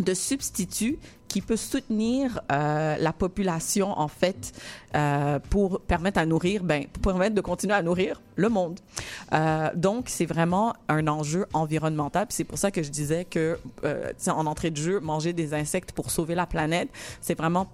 de 0.02 0.14
substituts 0.14 0.98
qui 1.28 1.42
peut 1.42 1.56
soutenir 1.56 2.40
euh, 2.50 2.96
la 2.98 3.12
population 3.12 3.98
en 3.98 4.08
fait 4.08 4.52
euh, 4.94 5.38
pour 5.50 5.80
permettre 5.80 6.18
à 6.18 6.26
nourrir 6.26 6.64
ben 6.64 6.86
pour 6.86 7.02
permettre 7.12 7.34
de 7.34 7.40
continuer 7.40 7.74
à 7.74 7.82
nourrir 7.82 8.22
le 8.36 8.48
monde. 8.48 8.80
Euh, 9.32 9.68
donc 9.74 10.08
c'est 10.08 10.24
vraiment 10.24 10.74
un 10.88 11.06
enjeu 11.06 11.46
environnemental. 11.52 12.26
C'est 12.30 12.44
pour 12.44 12.58
ça 12.58 12.70
que 12.70 12.82
je 12.82 12.90
disais 12.90 13.24
que 13.24 13.58
euh, 13.84 14.12
en 14.28 14.46
entrée 14.46 14.70
de 14.70 14.76
jeu 14.76 15.00
manger 15.00 15.32
des 15.32 15.52
insectes 15.52 15.92
pour 15.92 16.10
sauver 16.10 16.34
la 16.34 16.46
planète 16.46 16.88
c'est 17.20 17.36
vraiment 17.36 17.68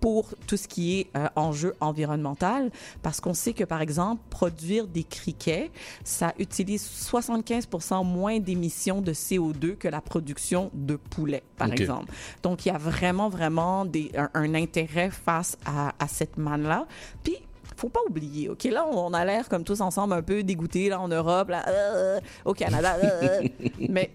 pour 0.00 0.34
tout 0.46 0.56
ce 0.56 0.66
qui 0.66 0.98
est 1.00 1.06
euh, 1.16 1.28
enjeu 1.36 1.74
environnemental, 1.80 2.70
parce 3.02 3.20
qu'on 3.20 3.34
sait 3.34 3.52
que, 3.52 3.64
par 3.64 3.82
exemple, 3.82 4.22
produire 4.30 4.86
des 4.86 5.04
criquets, 5.04 5.70
ça 6.04 6.32
utilise 6.38 6.82
75% 6.84 8.04
moins 8.04 8.38
d'émissions 8.38 9.00
de 9.02 9.12
CO2 9.12 9.76
que 9.76 9.88
la 9.88 10.00
production 10.00 10.70
de 10.74 10.96
poulet, 10.96 11.42
par 11.58 11.68
Ok. 11.68 11.80
exemple. 11.80 12.12
Donc, 12.42 12.64
il 12.64 12.70
y 12.70 12.72
a 12.72 12.78
vraiment, 12.78 13.28
vraiment 13.28 13.84
des, 13.84 14.10
un, 14.16 14.30
un 14.34 14.54
intérêt 14.54 15.10
face 15.10 15.56
à, 15.66 15.92
à 15.98 16.08
cette 16.08 16.38
manne-là. 16.38 16.86
Puis, 17.22 17.36
faut 17.76 17.88
pas 17.88 18.00
oublier, 18.08 18.48
OK? 18.48 18.64
Là, 18.64 18.86
on 18.92 19.12
a 19.14 19.24
l'air 19.24 19.48
comme 19.48 19.64
tous 19.64 19.80
ensemble 19.80 20.12
un 20.14 20.22
peu 20.22 20.42
dégoûtés, 20.42 20.88
là, 20.88 21.00
en 21.00 21.08
Europe, 21.08 21.48
là, 21.50 21.64
euh, 21.68 22.20
au 22.44 22.52
Canada, 22.54 22.96
euh, 23.02 23.42
mais 23.88 24.10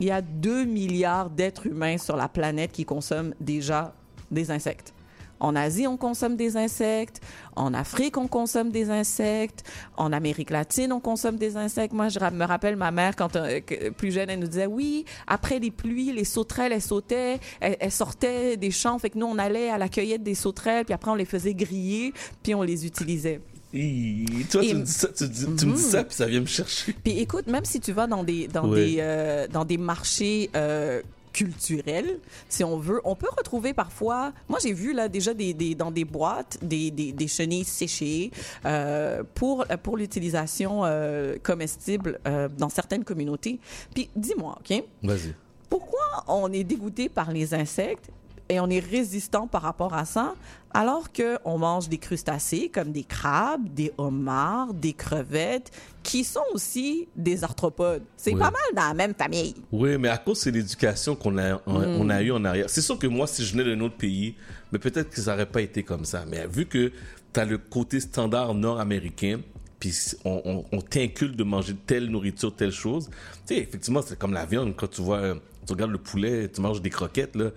il 0.00 0.06
y 0.06 0.10
a 0.10 0.20
2 0.22 0.64
milliards 0.64 1.28
d'êtres 1.30 1.66
humains 1.66 1.98
sur 1.98 2.16
la 2.16 2.28
planète 2.28 2.70
qui 2.72 2.84
consomment 2.84 3.34
déjà 3.40 3.92
des 4.30 4.50
insectes. 4.50 4.92
En 5.40 5.54
Asie, 5.56 5.86
on 5.86 5.96
consomme 5.96 6.36
des 6.36 6.56
insectes. 6.56 7.20
En 7.56 7.74
Afrique, 7.74 8.16
on 8.16 8.26
consomme 8.28 8.70
des 8.70 8.90
insectes. 8.90 9.64
En 9.96 10.12
Amérique 10.12 10.50
latine, 10.50 10.92
on 10.92 11.00
consomme 11.00 11.36
des 11.36 11.56
insectes. 11.56 11.92
Moi, 11.94 12.08
je 12.08 12.18
me 12.18 12.44
rappelle 12.44 12.76
ma 12.76 12.90
mère, 12.90 13.14
quand 13.16 13.36
euh, 13.36 13.60
que- 13.60 13.90
plus 13.90 14.12
jeune, 14.12 14.30
elle 14.30 14.40
nous 14.40 14.48
disait, 14.48 14.66
oui, 14.66 15.04
après 15.26 15.58
les 15.58 15.70
pluies, 15.70 16.12
les 16.12 16.24
sauterelles, 16.24 16.72
elles 16.72 16.82
sautaient, 16.82 17.38
elles, 17.60 17.76
elles 17.80 17.92
sortaient 17.92 18.56
des 18.56 18.70
champs. 18.70 18.98
Fait 18.98 19.10
que 19.10 19.18
nous, 19.18 19.26
on 19.26 19.38
allait 19.38 19.70
à 19.70 19.78
la 19.78 19.88
cueillette 19.88 20.22
des 20.22 20.34
sauterelles, 20.34 20.84
puis 20.84 20.94
après, 20.94 21.10
on 21.10 21.14
les 21.16 21.24
faisait 21.24 21.54
griller, 21.54 22.12
puis 22.42 22.54
on 22.54 22.62
les 22.62 22.86
utilisait. 22.86 23.40
Hi, 23.74 24.24
Tu 24.50 24.56
me 24.58 24.82
dis 24.82 24.90
ça, 24.90 25.08
tu, 25.08 25.24
me 25.24 25.74
dis 25.74 25.82
ça, 25.82 26.02
puis 26.02 26.14
ça 26.16 26.24
vient 26.24 26.40
me 26.40 26.46
chercher. 26.46 26.94
Puis 27.04 27.18
écoute, 27.18 27.46
même 27.48 27.66
si 27.66 27.80
tu 27.80 27.92
vas 27.92 28.06
dans 28.06 28.24
des 28.24 28.48
dans 28.48 28.66
Ouais. 28.66 28.84
des 28.86 28.96
euh, 29.00 29.46
dans 29.46 29.66
des 29.66 29.76
marchés 29.76 30.48
euh, 30.56 31.02
culturels, 31.32 32.18
si 32.48 32.64
on 32.64 32.78
veut, 32.78 33.00
on 33.04 33.14
peut 33.14 33.28
retrouver 33.36 33.72
parfois. 33.74 34.32
Moi, 34.48 34.58
j'ai 34.62 34.72
vu 34.72 34.92
là 34.92 35.08
déjà 35.08 35.34
des, 35.34 35.54
des- 35.54 35.74
dans 35.74 35.90
des 35.90 36.04
boîtes 36.04 36.58
des, 36.62 36.90
des, 36.90 37.12
des 37.12 37.28
chenilles 37.28 37.64
séchées 37.64 38.30
euh, 38.64 39.22
pour 39.34 39.64
pour 39.82 39.96
l'utilisation 39.96 40.84
euh, 40.84 41.36
comestible 41.42 42.18
euh, 42.26 42.48
dans 42.58 42.68
certaines 42.68 43.04
communautés. 43.04 43.58
Puis 43.94 44.10
dis-moi, 44.16 44.58
ok, 44.60 44.82
Vas-y. 45.02 45.34
pourquoi 45.68 46.24
on 46.28 46.52
est 46.52 46.64
dégoûté 46.64 47.08
par 47.08 47.32
les 47.32 47.54
insectes 47.54 48.10
et 48.48 48.60
on 48.60 48.68
est 48.70 48.80
résistant 48.80 49.46
par 49.46 49.62
rapport 49.62 49.94
à 49.94 50.04
ça, 50.04 50.34
alors 50.72 51.12
que 51.12 51.38
on 51.44 51.58
mange 51.58 51.88
des 51.88 51.98
crustacés 51.98 52.68
comme 52.72 52.92
des 52.92 53.04
crabes, 53.04 53.68
des 53.74 53.92
homards, 53.98 54.74
des 54.74 54.92
crevettes, 54.92 55.70
qui 56.02 56.24
sont 56.24 56.40
aussi 56.54 57.08
des 57.16 57.44
arthropodes. 57.44 58.02
C'est 58.16 58.32
Oui. 58.32 58.38
pas 58.38 58.50
mal 58.50 58.60
dans 58.74 58.88
la 58.88 58.94
même 58.94 59.14
famille. 59.14 59.54
Oui, 59.72 59.98
mais 59.98 60.08
à 60.08 60.18
cause 60.18 60.38
c'est 60.40 60.50
l'éducation 60.50 61.14
qu'on 61.14 61.36
a, 61.38 61.60
on, 61.66 61.78
Mm. 61.78 62.00
on 62.00 62.10
a 62.10 62.22
eu 62.22 62.32
en 62.32 62.44
arrière. 62.44 62.70
C'est 62.70 62.80
sûr 62.82 62.98
que 62.98 63.06
moi, 63.06 63.26
si 63.26 63.44
je 63.44 63.52
venais 63.52 63.64
d'un 63.64 63.80
autre 63.82 63.96
pays, 63.96 64.34
mais 64.72 64.78
peut-être 64.78 65.10
que 65.10 65.20
ça 65.20 65.32
n'aurait 65.32 65.46
pas 65.46 65.60
été 65.62 65.82
comme 65.82 66.04
ça. 66.04 66.24
Mais 66.26 66.46
vu 66.46 66.66
que 66.66 66.92
tu 67.32 67.40
as 67.40 67.44
le 67.44 67.58
côté 67.58 68.00
standard 68.00 68.54
nord-américain, 68.54 69.40
puis 69.80 69.94
on, 70.24 70.40
on, 70.44 70.64
on 70.72 70.80
t'inculque 70.80 71.36
de 71.36 71.44
manger 71.44 71.74
telle 71.86 72.06
nourriture, 72.06 72.54
telle 72.54 72.72
chose, 72.72 73.08
tu 73.46 73.54
sais, 73.54 73.60
effectivement, 73.60 74.00
c'est 74.02 74.18
comme 74.18 74.32
la 74.32 74.44
viande. 74.46 74.74
Quand 74.76 74.88
tu 74.88 75.02
vois, 75.02 75.18
euh, 75.18 75.34
tu 75.66 75.72
regardes 75.74 75.92
le 75.92 75.98
poulet, 75.98 76.48
tu 76.48 76.60
manges 76.60 76.80
des 76.82 76.90
croquettes, 76.90 77.36
là, 77.36 77.50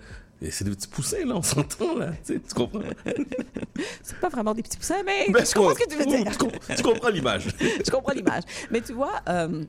c'est 0.50 0.64
des 0.64 0.70
petits 0.70 0.88
poussins, 0.88 1.24
là, 1.24 1.34
on 1.36 1.42
s'entend, 1.42 1.96
là, 1.96 2.12
tu 2.26 2.40
comprends? 2.54 2.80
C'est 4.02 4.18
pas 4.18 4.28
vraiment 4.28 4.54
des 4.54 4.62
petits 4.62 4.76
poussins, 4.76 5.02
mais 5.04 5.26
Ben, 5.30 5.44
je 5.44 5.54
comprends 5.54 5.74
ce 5.74 5.78
que 5.78 5.88
tu 5.88 5.96
veux 5.96 6.06
dire. 6.06 6.30
Tu 6.30 6.38
comprends, 6.38 6.74
tu 6.74 6.82
comprends 6.82 7.08
l'image. 7.08 7.48
je 7.86 7.90
comprends 7.90 8.12
l'image. 8.12 8.42
Mais 8.70 8.80
tu 8.80 8.92
vois, 8.92 9.20
euh, 9.28 9.64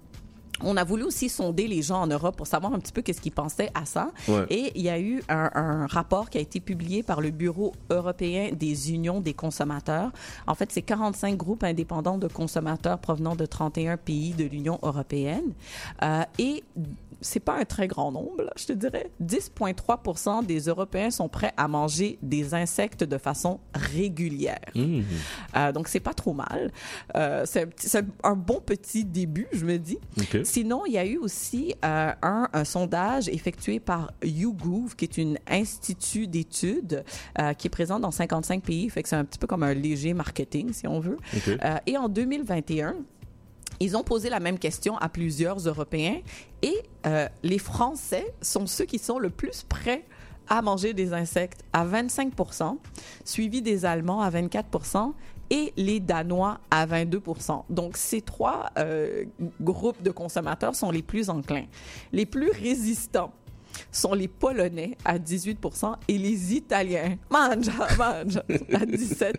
on 0.61 0.77
a 0.77 0.83
voulu 0.83 1.03
aussi 1.03 1.29
sonder 1.29 1.67
les 1.67 1.81
gens 1.81 2.01
en 2.01 2.07
Europe 2.07 2.35
pour 2.37 2.47
savoir 2.47 2.73
un 2.73 2.79
petit 2.79 2.91
peu 2.91 3.01
qu'est-ce 3.01 3.21
qu'ils 3.21 3.31
pensaient 3.31 3.69
à 3.73 3.85
ça. 3.85 4.11
Ouais. 4.27 4.45
Et 4.49 4.71
il 4.75 4.81
y 4.81 4.89
a 4.89 4.99
eu 4.99 5.21
un, 5.29 5.49
un 5.53 5.87
rapport 5.87 6.29
qui 6.29 6.37
a 6.37 6.41
été 6.41 6.59
publié 6.59 7.03
par 7.03 7.21
le 7.21 7.31
Bureau 7.31 7.73
européen 7.89 8.51
des 8.53 8.91
unions 8.91 9.19
des 9.19 9.33
consommateurs. 9.33 10.11
En 10.47 10.55
fait, 10.55 10.71
c'est 10.71 10.81
45 10.81 11.35
groupes 11.37 11.63
indépendants 11.63 12.17
de 12.17 12.27
consommateurs 12.27 12.99
provenant 12.99 13.35
de 13.35 13.45
31 13.45 13.97
pays 13.97 14.33
de 14.33 14.45
l'Union 14.45 14.79
européenne. 14.83 15.53
Euh, 16.01 16.23
et 16.39 16.63
c'est 17.23 17.39
pas 17.39 17.57
un 17.57 17.65
très 17.65 17.87
grand 17.87 18.11
nombre, 18.11 18.43
là, 18.43 18.53
je 18.55 18.65
te 18.65 18.73
dirais. 18.73 19.09
10,3% 19.21 20.45
des 20.45 20.59
Européens 20.61 21.09
sont 21.09 21.29
prêts 21.29 21.53
à 21.57 21.67
manger 21.67 22.19
des 22.21 22.53
insectes 22.53 23.03
de 23.03 23.17
façon 23.17 23.59
régulière. 23.73 24.59
Mmh. 24.75 25.01
Euh, 25.55 25.71
donc, 25.71 25.87
c'est 25.87 25.99
pas 25.99 26.13
trop 26.13 26.33
mal. 26.33 26.71
Euh, 27.15 27.45
c'est 27.45 28.05
un, 28.23 28.35
bon 28.35 28.59
petit 28.59 29.05
début, 29.05 29.47
je 29.51 29.65
me 29.65 29.77
dis. 29.77 29.97
Sinon, 30.43 30.83
il 30.85 30.93
y 30.93 30.97
a 30.97 31.05
eu 31.05 31.17
aussi 31.17 31.73
euh, 31.83 32.11
un, 32.21 32.47
un 32.51 32.63
sondage 32.65 33.29
effectué 33.29 33.79
par 33.79 34.11
YouGov, 34.23 34.95
qui 34.95 35.05
est 35.05 35.17
une 35.17 35.37
institut 35.47 36.27
d'études 36.27 37.03
euh, 37.39 37.53
qui 37.53 37.67
est 37.67 37.69
présent 37.69 37.99
dans 37.99 38.11
55 38.11 38.63
pays. 38.63 38.89
Fait 38.89 39.03
que 39.03 39.09
c'est 39.09 39.15
un 39.15 39.25
petit 39.25 39.39
peu 39.39 39.47
comme 39.47 39.63
un 39.63 39.73
léger 39.73 40.13
marketing, 40.13 40.73
si 40.73 40.87
on 40.87 40.99
veut. 40.99 41.17
Et 41.85 41.97
en 41.97 42.09
2021, 42.09 42.95
ils 43.83 43.97
ont 43.97 44.03
posé 44.03 44.29
la 44.29 44.39
même 44.39 44.59
question 44.59 44.97
à 44.97 45.09
plusieurs 45.09 45.57
Européens 45.57 46.19
et 46.61 46.75
euh, 47.05 47.27
les 47.43 47.59
Français 47.59 48.33
sont 48.41 48.65
ceux 48.65 48.85
qui 48.85 48.97
sont 48.97 49.19
le 49.19 49.29
plus 49.29 49.63
prêts 49.63 50.05
à 50.47 50.61
manger 50.61 50.93
des 50.93 51.13
insectes 51.13 51.63
à 51.73 51.85
25% 51.85 52.77
suivi 53.25 53.61
des 53.61 53.85
Allemands 53.85 54.21
à 54.21 54.29
24% 54.29 55.13
et 55.49 55.73
les 55.75 55.99
Danois 55.99 56.59
à 56.71 56.85
22% 56.87 57.63
Donc, 57.69 57.97
ces 57.97 58.21
trois 58.21 58.71
euh, 58.77 59.25
groupes 59.61 60.01
de 60.01 60.11
consommateurs 60.11 60.75
sont 60.75 60.89
les 60.89 61.03
plus 61.03 61.29
enclins. 61.29 61.65
Les 62.11 62.25
plus 62.25 62.49
résistants 62.51 63.33
sont 63.91 64.13
les 64.13 64.27
Polonais 64.27 64.97
à 65.05 65.17
18% 65.19 65.95
et 66.07 66.17
les 66.17 66.53
Italiens, 66.55 67.17
mangia, 67.29 67.71
mangia, 67.97 68.43
à 68.73 68.85
17% 68.85 69.33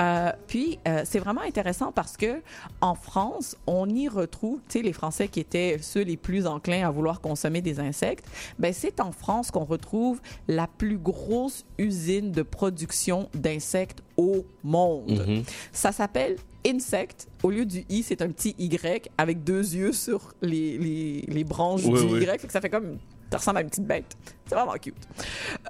Euh, 0.00 0.32
Puis, 0.46 0.78
euh, 0.88 1.02
c'est 1.04 1.18
vraiment 1.18 1.42
intéressant 1.42 1.92
parce 1.92 2.16
que 2.16 2.42
en 2.80 2.94
France, 2.94 3.56
on 3.66 3.88
y 3.88 4.08
retrouve, 4.08 4.60
tu 4.68 4.78
sais, 4.78 4.82
les 4.82 4.92
Français 4.92 5.28
qui 5.28 5.40
étaient 5.40 5.78
ceux 5.80 6.02
les 6.02 6.16
plus 6.16 6.46
enclins 6.46 6.86
à 6.86 6.90
vouloir 6.90 7.20
consommer 7.20 7.60
des 7.60 7.80
insectes, 7.80 8.26
ben 8.58 8.72
c'est 8.72 9.00
en 9.00 9.12
France 9.12 9.50
qu'on 9.50 9.64
retrouve 9.64 10.20
la 10.48 10.66
plus 10.66 10.98
grosse 10.98 11.64
usine 11.78 12.32
de 12.32 12.42
production 12.42 13.28
d'insectes 13.34 14.02
au 14.16 14.44
monde. 14.62 15.24
Mhm. 15.26 15.42
Ça 15.72 15.92
s'appelle 15.92 16.36
Insect. 16.66 17.28
Au 17.42 17.50
lieu 17.50 17.64
du 17.64 17.84
I, 17.88 18.02
c'est 18.02 18.22
un 18.22 18.28
petit 18.30 18.54
Y 18.58 19.08
avec 19.18 19.42
deux 19.44 19.74
yeux 19.74 19.92
sur 19.92 20.32
les, 20.42 20.78
les, 20.78 21.24
les 21.28 21.44
branches 21.44 21.82
Oui, 21.84 22.06
du 22.06 22.14
oui. 22.14 22.22
Y. 22.22 22.38
Fait 22.40 22.46
que 22.46 22.52
ça 22.52 22.60
fait 22.60 22.70
comme. 22.70 22.98
Ça 23.30 23.38
ressemble 23.38 23.58
à 23.58 23.60
une 23.62 23.68
petite 23.68 23.86
bête. 23.86 24.16
C'est 24.46 24.54
vraiment 24.54 24.72
cute. 24.74 24.94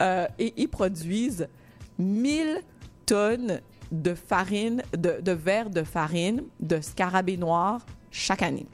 Euh, 0.01 0.27
et 0.39 0.52
ils 0.56 0.69
produisent 0.69 1.47
1000 1.98 2.60
tonnes 3.06 3.60
de 3.93 4.14
farine, 4.14 4.82
de, 4.97 5.20
de 5.20 5.32
verres 5.32 5.70
de 5.70 5.82
farine 5.82 6.43
de 6.60 6.81
scarabée 6.81 7.36
noir 7.36 7.85
chaque 8.10 8.43
année. 8.43 8.66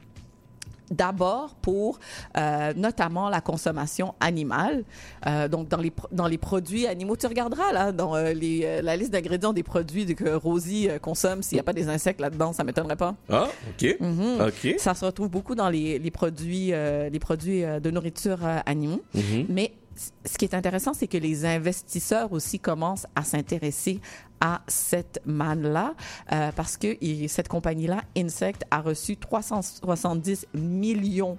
D'abord 0.91 1.55
pour 1.61 1.99
euh, 2.37 2.73
notamment 2.75 3.29
la 3.29 3.41
consommation 3.41 4.15
animale. 4.19 4.83
Euh, 5.27 5.47
donc, 5.47 5.67
dans 5.67 5.77
les, 5.77 5.91
dans 6.11 6.27
les 6.27 6.37
produits 6.37 6.87
animaux, 6.87 7.15
tu 7.15 7.27
regarderas 7.27 7.71
là, 7.71 7.91
dans 7.91 8.15
euh, 8.15 8.33
les, 8.33 8.61
euh, 8.63 8.81
la 8.81 8.95
liste 8.95 9.11
d'ingrédients 9.11 9.53
des 9.53 9.63
produits 9.63 10.05
que 10.15 10.29
Rosie 10.35 10.89
euh, 10.89 10.99
consomme, 10.99 11.43
s'il 11.43 11.57
n'y 11.57 11.59
a 11.59 11.63
pas 11.63 11.73
des 11.73 11.89
insectes 11.89 12.21
là-dedans, 12.21 12.53
ça 12.53 12.63
m'étonnerait 12.63 12.95
pas. 12.95 13.15
Ah, 13.29 13.47
ok. 13.69 13.97
Mhm. 13.99 14.41
Ok. 14.47 14.75
Ça 14.79 14.93
se 14.93 15.05
retrouve 15.05 15.29
beaucoup 15.29 15.55
dans 15.55 15.69
les, 15.69 15.99
les 15.99 16.11
produits, 16.11 16.73
euh, 16.73 17.09
les 17.09 17.19
produits 17.19 17.61
de 17.61 17.91
nourriture 17.91 18.39
animaux. 18.65 19.01
Mhm. 19.13 19.45
Mais 19.49 19.73
ce 20.25 20.37
qui 20.37 20.45
est 20.45 20.53
intéressant, 20.53 20.93
c'est 20.93 21.07
que 21.07 21.17
les 21.17 21.45
investisseurs 21.45 22.31
aussi 22.31 22.59
commencent 22.59 23.05
à 23.15 23.23
s'intéresser 23.23 23.99
à 24.41 24.61
cette 24.67 25.21
manne-là 25.25 25.93
euh, 26.31 26.51
parce 26.55 26.77
que 26.77 26.97
il- 27.01 27.27
cette 27.29 27.47
compagnie-là, 27.47 28.01
Insect, 28.17 28.63
a 28.71 28.81
reçu 28.81 29.17
370 29.17 30.45
millions 30.53 31.37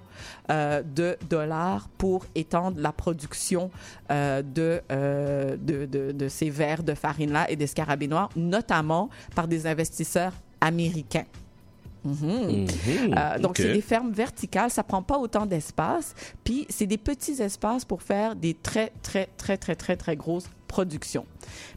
euh, 0.49 0.81
de 0.83 1.17
dollars 1.29 1.89
pour 1.97 2.25
étendre 2.35 2.79
la 2.79 2.91
production 2.91 3.71
euh, 4.11 4.41
de, 4.41 4.81
de, 4.89 5.85
de, 5.85 6.11
de 6.11 6.27
ces 6.27 6.49
verres 6.49 6.83
de 6.83 6.93
farine-là 6.93 7.49
et 7.49 7.55
des 7.55 7.67
scarabées 7.67 8.07
noirs, 8.07 8.29
notamment 8.35 9.09
par 9.35 9.47
des 9.47 9.67
investisseurs 9.67 10.33
américains. 10.59 11.25
Mhm. 12.03 12.15
Mhm. 12.23 12.67
Euh, 13.15 13.37
donc, 13.39 13.57
c'est 13.57 13.73
des 13.73 13.81
fermes 13.81 14.11
verticales, 14.11 14.71
ça 14.71 14.81
prend 14.83 15.03
pas 15.03 15.19
autant 15.19 15.45
d'espace, 15.45 16.15
puis 16.43 16.65
c'est 16.69 16.87
des 16.87 16.97
petits 16.97 17.39
espaces 17.41 17.85
pour 17.85 18.01
faire 18.01 18.35
des 18.35 18.55
très, 18.55 18.91
très, 19.03 19.27
très, 19.37 19.55
très, 19.57 19.75
très, 19.75 19.95
très 19.95 20.15
grosses 20.15 20.49
productions. 20.71 21.25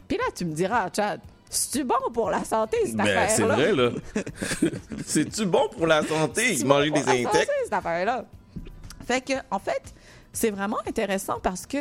Puis 0.07 0.17
là, 0.17 0.23
tu 0.35 0.45
me 0.45 0.53
diras, 0.53 0.89
Chad, 0.95 1.19
c'est-tu 1.49 1.83
bon 1.83 1.95
pour 2.13 2.29
la 2.31 2.43
santé, 2.43 2.77
cette 2.85 2.95
Ben, 2.95 3.05
c'est 3.05 3.43
affaire-là? 3.43 3.55
vrai, 3.55 3.71
là. 3.73 3.89
C'est-tu 5.05 5.45
bon 5.45 5.67
pour 5.69 5.85
la 5.87 6.01
santé, 6.03 6.55
C'est 6.57 6.65
manger 6.65 6.89
bon 6.89 7.01
des 7.01 7.09
insectes? 7.27 7.51
cette 7.63 7.73
affaire-là? 7.73 8.25
Fait 9.05 9.21
que, 9.21 9.33
en 9.51 9.59
fait, 9.59 9.93
c'est 10.33 10.49
vraiment 10.49 10.79
intéressant 10.87 11.39
parce 11.41 11.65
que 11.65 11.77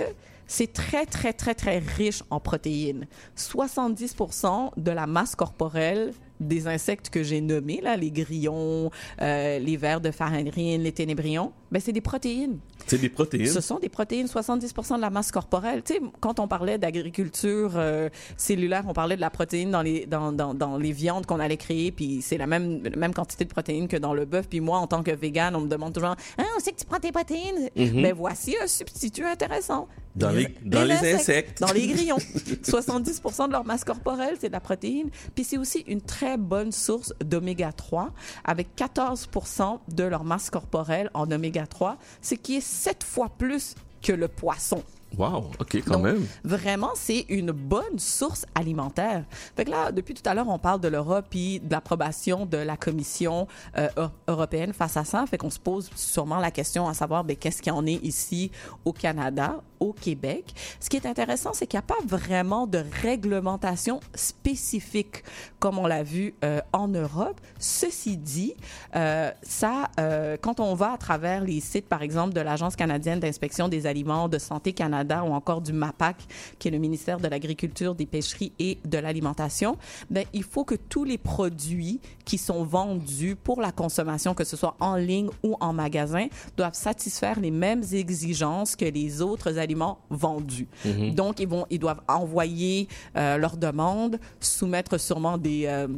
c'est 0.47 0.73
très, 0.73 1.07
très, 1.07 1.32
très, 1.32 1.55
très 1.55 1.78
riche 1.78 2.23
en 2.31 2.39
protéines. 2.41 3.07
70% 3.36 4.73
de 4.77 4.91
la 4.91 5.07
masse 5.07 5.35
corporelle 5.35 6.12
des 6.41 6.66
insectes 6.66 7.09
que 7.11 7.23
j'ai 7.23 7.41
nommés, 7.41 7.81
là, 7.81 7.97
les 7.97 8.11
grillons, 8.11 8.91
euh, 9.23 9.59
les 9.59 9.77
vers 9.77 10.01
de 10.01 10.11
farine, 10.11 10.82
les 10.82 10.93
ténébrions, 10.93 11.53
ben, 11.70 11.81
c'est 11.81 11.93
des 11.93 12.01
protéines. 12.03 12.59
C'est 12.86 12.98
des 12.98 13.09
protéines. 13.09 13.47
Ce 13.47 13.61
sont 13.61 13.78
des 13.78 13.89
protéines, 13.89 14.27
70% 14.27 14.97
de 14.97 15.01
la 15.01 15.11
masse 15.11 15.31
corporelle. 15.32 15.82
Tu 15.82 15.94
sais, 15.94 16.01
quand 16.20 16.39
on 16.40 16.47
parlait 16.48 16.78
d'agriculture 16.78 17.73
euh, 17.77 18.09
cellulaire, 18.36 18.85
on 18.86 18.93
parlait 18.93 19.16
de 19.16 19.20
la 19.20 19.31
protéine 19.31 19.70
dans 19.70 19.82
les, 19.82 20.06
dans, 20.06 20.32
dans, 20.32 20.55
dans 20.55 20.77
les 20.77 20.93
viandes 20.93 21.27
qu'on 21.27 21.40
allait 21.40 21.56
créer, 21.56 21.93
puis 21.93 22.20
c'est 22.23 22.39
la 22.39 22.47
même, 22.47 22.82
la 22.85 22.97
même 22.97 23.15
quantité 23.15 23.44
de 23.44 23.51
protéines 23.51 23.89
que 23.89 23.97
dans 23.97 24.15
le 24.15 24.24
bœuf. 24.24 24.47
Puis 24.48 24.61
moi, 24.61 24.78
en 24.78 24.86
tant 24.86 25.02
que 25.02 25.11
vegan, 25.11 25.55
on 25.56 25.61
me 25.61 25.69
demande 25.69 25.93
toujours 25.94 26.15
«Ah, 26.39 26.43
on 26.56 26.61
sait 26.61 26.73
que 26.73 26.78
tu 26.78 26.85
prends 26.85 27.01
tes 27.01 27.12
protéines? 27.12 27.70
Mais 27.77 28.12
voici 28.12 28.55
un 28.62 28.66
substitut 28.66 29.24
intéressant. 29.24 29.89
Dans 30.16 30.31
les- 30.31 30.55
dans 30.65 30.85
les 30.85 30.94
insectes. 31.15 31.61
Dans 31.61 31.73
les 31.73 31.86
grillons. 31.93 32.19
70% 32.62 33.47
de 33.48 33.52
leur 33.52 33.65
masse 33.65 33.82
corporelle, 33.85 34.36
c'est 34.40 34.47
de 34.48 34.52
la 34.52 34.61
protéine. 34.61 35.11
Puis 35.35 35.43
c'est 35.44 35.59
aussi 35.59 35.81
une 35.89 36.01
très 36.01 36.36
bonne 36.36 36.70
source 36.73 37.12
d'oméga 37.24 37.73
3, 37.73 38.12
avec 38.44 38.69
14% 38.77 39.78
de 39.93 40.05
leur 40.05 40.24
masse 40.24 40.51
corporelle 40.51 41.11
en 41.15 41.31
oméga 41.31 41.66
3, 41.66 41.98
ce 42.23 42.35
qui 42.36 42.56
est 42.56 42.61
sept 42.74 43.02
fois 43.05 43.30
plus 43.38 43.74
que 44.02 44.12
le 44.12 44.28
poisson. 44.28 44.82
Wow, 45.16 45.52
ok, 45.60 45.76
quand 45.86 45.92
Donc, 45.94 46.02
même. 46.02 46.26
Vraiment, 46.42 46.90
c'est 46.96 47.24
une 47.28 47.52
bonne 47.52 48.01
source 48.01 48.44
alimentaire. 48.52 49.24
Fait 49.56 49.64
que 49.64 49.70
là, 49.70 49.92
depuis 49.92 50.12
tout 50.12 50.28
à 50.28 50.34
l'heure, 50.34 50.48
on 50.48 50.59
parle 50.59 50.80
de 50.80 50.88
l'Europe 50.88 51.26
et 51.36 51.60
de 51.60 51.70
l'approbation 51.72 52.46
de 52.46 52.56
la 52.56 52.76
Commission 52.76 53.46
euh, 53.78 53.88
eu- 53.96 54.09
européenne 54.26 54.72
face 54.72 54.96
à 54.96 55.05
ça. 55.05 55.24
Fait 55.26 55.38
qu'on 55.38 55.51
se 55.51 55.60
pose 55.60 55.88
sûrement 55.94 56.38
la 56.40 56.51
question 56.51 56.88
à 56.88 56.94
savoir, 56.94 57.22
ben, 57.22 57.36
qu'est-ce 57.36 57.62
qu'il 57.62 57.72
y 57.72 57.76
en 57.76 57.86
est 57.86 58.05
ici 58.05 58.51
au 58.84 58.92
Canada, 58.92 59.62
au 59.85 59.93
Québec. 59.93 60.55
Ce 60.81 60.89
qui 60.89 60.97
est 60.97 61.06
intéressant, 61.06 61.52
c'est 61.52 61.66
qu'il 61.66 61.78
n'y 61.78 61.85
a 61.85 61.86
pas 61.86 62.02
vraiment 62.05 62.66
de 62.66 62.82
réglementation 63.02 64.01
spécifique 64.15 65.23
comme 65.59 65.78
on 65.78 65.86
l'a 65.86 66.02
vu 66.02 66.35
euh, 66.44 66.61
en 66.73 66.89
Europe. 66.89 67.40
Ceci 67.59 68.16
dit, 68.16 68.55
euh, 68.97 69.31
ça, 69.43 69.90
euh, 70.01 70.36
quand 70.40 70.61
on 70.61 70.74
va 70.74 70.93
à 70.93 70.98
travers 70.98 71.43
les 71.43 71.61
sites, 71.61 71.86
par 71.86 72.02
exemple, 72.02 72.35
de 72.35 72.40
l'Agence 72.40 72.77
canadienne 72.77 73.20
d'inspection 73.20 73.69
des 73.69 73.86
aliments, 73.86 74.28
de 74.28 74.39
Santé 74.39 74.73
Canada 74.73 75.23
ou 75.24 75.32
encore 75.32 75.61
du 75.61 75.73
MAPAC, 75.73 76.16
qui 76.59 76.69
est 76.69 76.70
le 76.70 76.78
ministère 76.78 77.19
de 77.19 77.28
l'Agriculture, 77.28 77.94
des 77.94 78.06
Pêcheries 78.06 78.52
et 78.59 78.78
de 78.85 78.98
l'Alimentation, 78.98 79.77
ben, 80.11 80.24
il 80.32 80.43
faut 80.43 80.65
que 80.65 80.74
tous 80.74 81.05
les 81.05 81.19
produits 81.19 82.01
qui 82.24 82.38
sont 82.38 82.64
vendus 82.64 83.36
pour 83.36 83.60
la 83.60 83.70
consommation, 83.72 84.34
que 84.34 84.44
ce 84.44 84.56
soit 84.56 84.76
en 84.80 84.96
ligne 84.96 85.28
ou 85.42 85.56
en 85.60 85.72
magasin, 85.72 86.26
doivent 86.56 86.74
satisfaire 86.74 87.38
les 87.38 87.51
mêmes 87.51 87.82
exigences 87.92 88.76
que 88.76 88.84
les 88.86 89.20
autres 89.20 89.59
aliments 89.59 89.98
vendus. 90.10 90.68
Mhm. 90.84 91.14
Donc, 91.14 91.40
ils, 91.40 91.48
vont, 91.48 91.66
ils 91.70 91.78
doivent 91.78 92.01
envoyer 92.09 92.88
euh, 93.16 93.36
leurs 93.36 93.56
demandes, 93.56 94.18
soumettre 94.40 94.98
sûrement 94.98 95.38
des... 95.38 95.64
euh, 95.66 95.88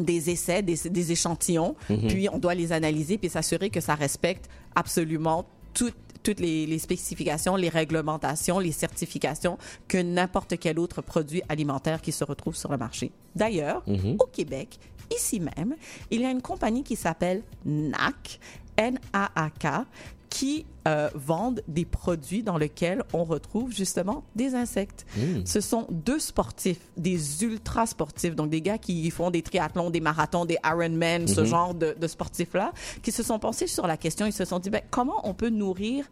des 0.00 0.30
essais, 0.30 0.62
des, 0.62 0.76
des 0.88 1.10
échantillons, 1.10 1.74
Mhm. 1.90 2.06
puis 2.06 2.28
on 2.32 2.38
doit 2.38 2.54
les 2.54 2.70
analyser 2.70 3.18
puis 3.18 3.28
s'assurer 3.28 3.68
que 3.68 3.80
ça 3.80 3.96
respecte 3.96 4.48
absolument 4.76 5.44
toutes 5.74 5.96
toutes 6.22 6.40
les, 6.40 6.66
les 6.66 6.78
spécifications, 6.80 7.56
les 7.56 7.68
réglementations, 7.68 8.58
les 8.58 8.72
certifications 8.72 9.56
que 9.86 9.98
n'importe 9.98 10.58
quel 10.58 10.78
autre 10.78 11.00
produit 11.00 11.42
alimentaire 11.48 12.02
qui 12.02 12.12
se 12.12 12.22
retrouve 12.24 12.54
sur 12.56 12.70
le 12.70 12.76
marché. 12.76 13.12
D'ailleurs, 13.34 13.82
Mhm. 13.86 14.16
au 14.18 14.26
Québec, 14.26 14.78
ici 15.14 15.40
même, 15.40 15.74
il 16.10 16.20
y 16.20 16.24
a 16.24 16.30
une 16.30 16.42
compagnie 16.42 16.82
qui 16.82 16.96
s'appelle 16.96 17.42
NAC, 17.64 18.40
N-A-A-K, 18.76 19.86
qui 20.30 20.66
euh, 20.86 21.08
vendent 21.14 21.62
des 21.68 21.86
produits 21.86 22.42
dans 22.42 22.58
lesquels 22.58 23.02
on 23.14 23.24
retrouve 23.24 23.72
justement 23.72 24.24
des 24.36 24.54
insectes. 24.54 25.06
Mm. 25.16 25.46
Ce 25.46 25.60
sont 25.62 25.86
deux 25.90 26.18
sportifs, 26.18 26.80
des 26.98 27.44
ultra 27.44 27.86
sportifs, 27.86 28.36
donc 28.36 28.50
des 28.50 28.60
gars 28.60 28.76
qui 28.76 29.10
font 29.10 29.30
des 29.30 29.40
triathlons, 29.42 29.88
des 29.88 30.00
marathons, 30.00 30.44
des 30.44 30.58
Ironman, 30.64 31.26
ce 31.26 31.40
Mhm. 31.40 31.46
genre 31.46 31.74
de, 31.74 31.96
de 31.98 32.06
sportifs-là, 32.06 32.72
qui 33.02 33.10
se 33.10 33.22
sont 33.22 33.38
pensés 33.38 33.66
sur 33.66 33.86
la 33.86 33.96
question. 33.96 34.26
Ils 34.26 34.32
se 34.34 34.44
sont 34.44 34.58
dit, 34.58 34.68
ben, 34.68 34.82
comment 34.90 35.20
on 35.24 35.32
peut 35.32 35.48
nourrir 35.48 36.04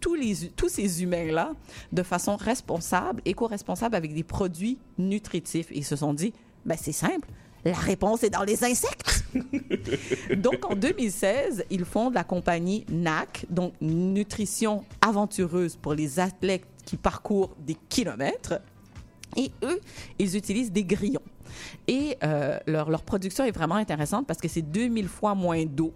tous, 0.00 0.14
les, 0.14 0.36
tous 0.54 0.68
ces 0.68 1.02
humains-là 1.02 1.52
de 1.92 2.02
façon 2.04 2.36
responsable, 2.36 3.22
éco-responsable, 3.24 3.96
avec 3.96 4.14
des 4.14 4.22
produits 4.24 4.78
nutritifs? 4.98 5.72
Et 5.72 5.78
ils 5.78 5.84
se 5.84 5.96
sont 5.96 6.14
dit, 6.14 6.32
ben, 6.64 6.76
c'est 6.80 6.92
simple. 6.92 7.28
La 7.64 7.72
réponse 7.74 8.22
est 8.22 8.30
dans 8.30 8.42
les 8.44 8.62
insectes. 8.64 9.24
donc, 10.36 10.64
en 10.70 10.74
2016, 10.74 11.64
ils 11.70 11.84
fondent 11.84 12.14
la 12.14 12.24
compagnie 12.24 12.84
NAC, 12.90 13.46
donc 13.48 13.72
Nutrition 13.80 14.84
aventureuse 15.00 15.76
pour 15.76 15.94
les 15.94 16.20
athlètes 16.20 16.66
qui 16.84 16.96
parcourent 16.96 17.54
des 17.58 17.76
kilomètres. 17.88 18.60
Et 19.36 19.50
eux, 19.62 19.80
ils 20.18 20.36
utilisent 20.36 20.72
des 20.72 20.84
grillons. 20.84 21.22
Et 21.88 22.16
euh, 22.22 22.58
leur, 22.66 22.90
leur 22.90 23.02
production 23.02 23.44
est 23.44 23.52
vraiment 23.52 23.76
intéressante 23.76 24.26
parce 24.26 24.40
que 24.40 24.48
c'est 24.48 24.62
2000 24.62 25.08
fois 25.08 25.34
moins 25.34 25.64
d'eau, 25.64 25.92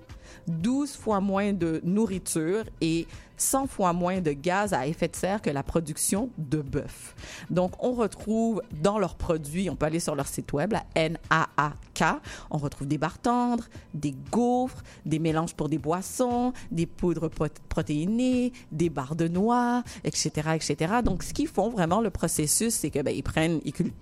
12 0.48 0.96
fois 0.96 1.20
moins 1.20 1.52
de 1.52 1.80
nourriture 1.84 2.64
et 2.80 3.06
100 3.40 3.68
fois 3.68 3.92
moins 3.92 4.20
de 4.20 4.32
gaz 4.32 4.72
à 4.72 4.86
effet 4.88 5.06
de 5.06 5.14
serre 5.14 5.40
que 5.40 5.50
la 5.50 5.62
production 5.62 6.28
de 6.38 6.58
bœuf. 6.58 7.14
Donc, 7.50 7.72
on 7.78 7.92
retrouve 7.92 8.62
dans 8.82 8.98
leurs 8.98 9.14
produits, 9.14 9.70
on 9.70 9.76
peut 9.76 9.86
aller 9.86 10.00
sur 10.00 10.16
leur 10.16 10.26
site 10.26 10.52
web, 10.52 10.72
la 10.72 10.84
NAAK, 10.96 12.20
on 12.50 12.58
retrouve 12.58 12.88
des 12.88 12.98
barres 12.98 13.18
tendres, 13.20 13.68
des 13.94 14.14
gaufres, 14.32 14.82
des 15.06 15.20
mélanges 15.20 15.54
pour 15.54 15.68
des 15.68 15.78
boissons, 15.78 16.52
des 16.72 16.86
poudres 16.86 17.28
pro- 17.28 17.46
protéinées, 17.68 18.52
des 18.72 18.90
barres 18.90 19.14
de 19.16 19.28
noix, 19.28 19.84
etc., 20.02 20.30
etc. 20.56 20.94
Donc, 21.04 21.22
ce 21.22 21.32
qu'ils 21.32 21.48
font 21.48 21.70
vraiment, 21.70 22.00
le 22.00 22.10
processus, 22.10 22.74
c'est 22.74 22.90
que 22.90 23.02
ben, 23.02 23.14
ils 23.14 23.22
prennent, 23.22 23.60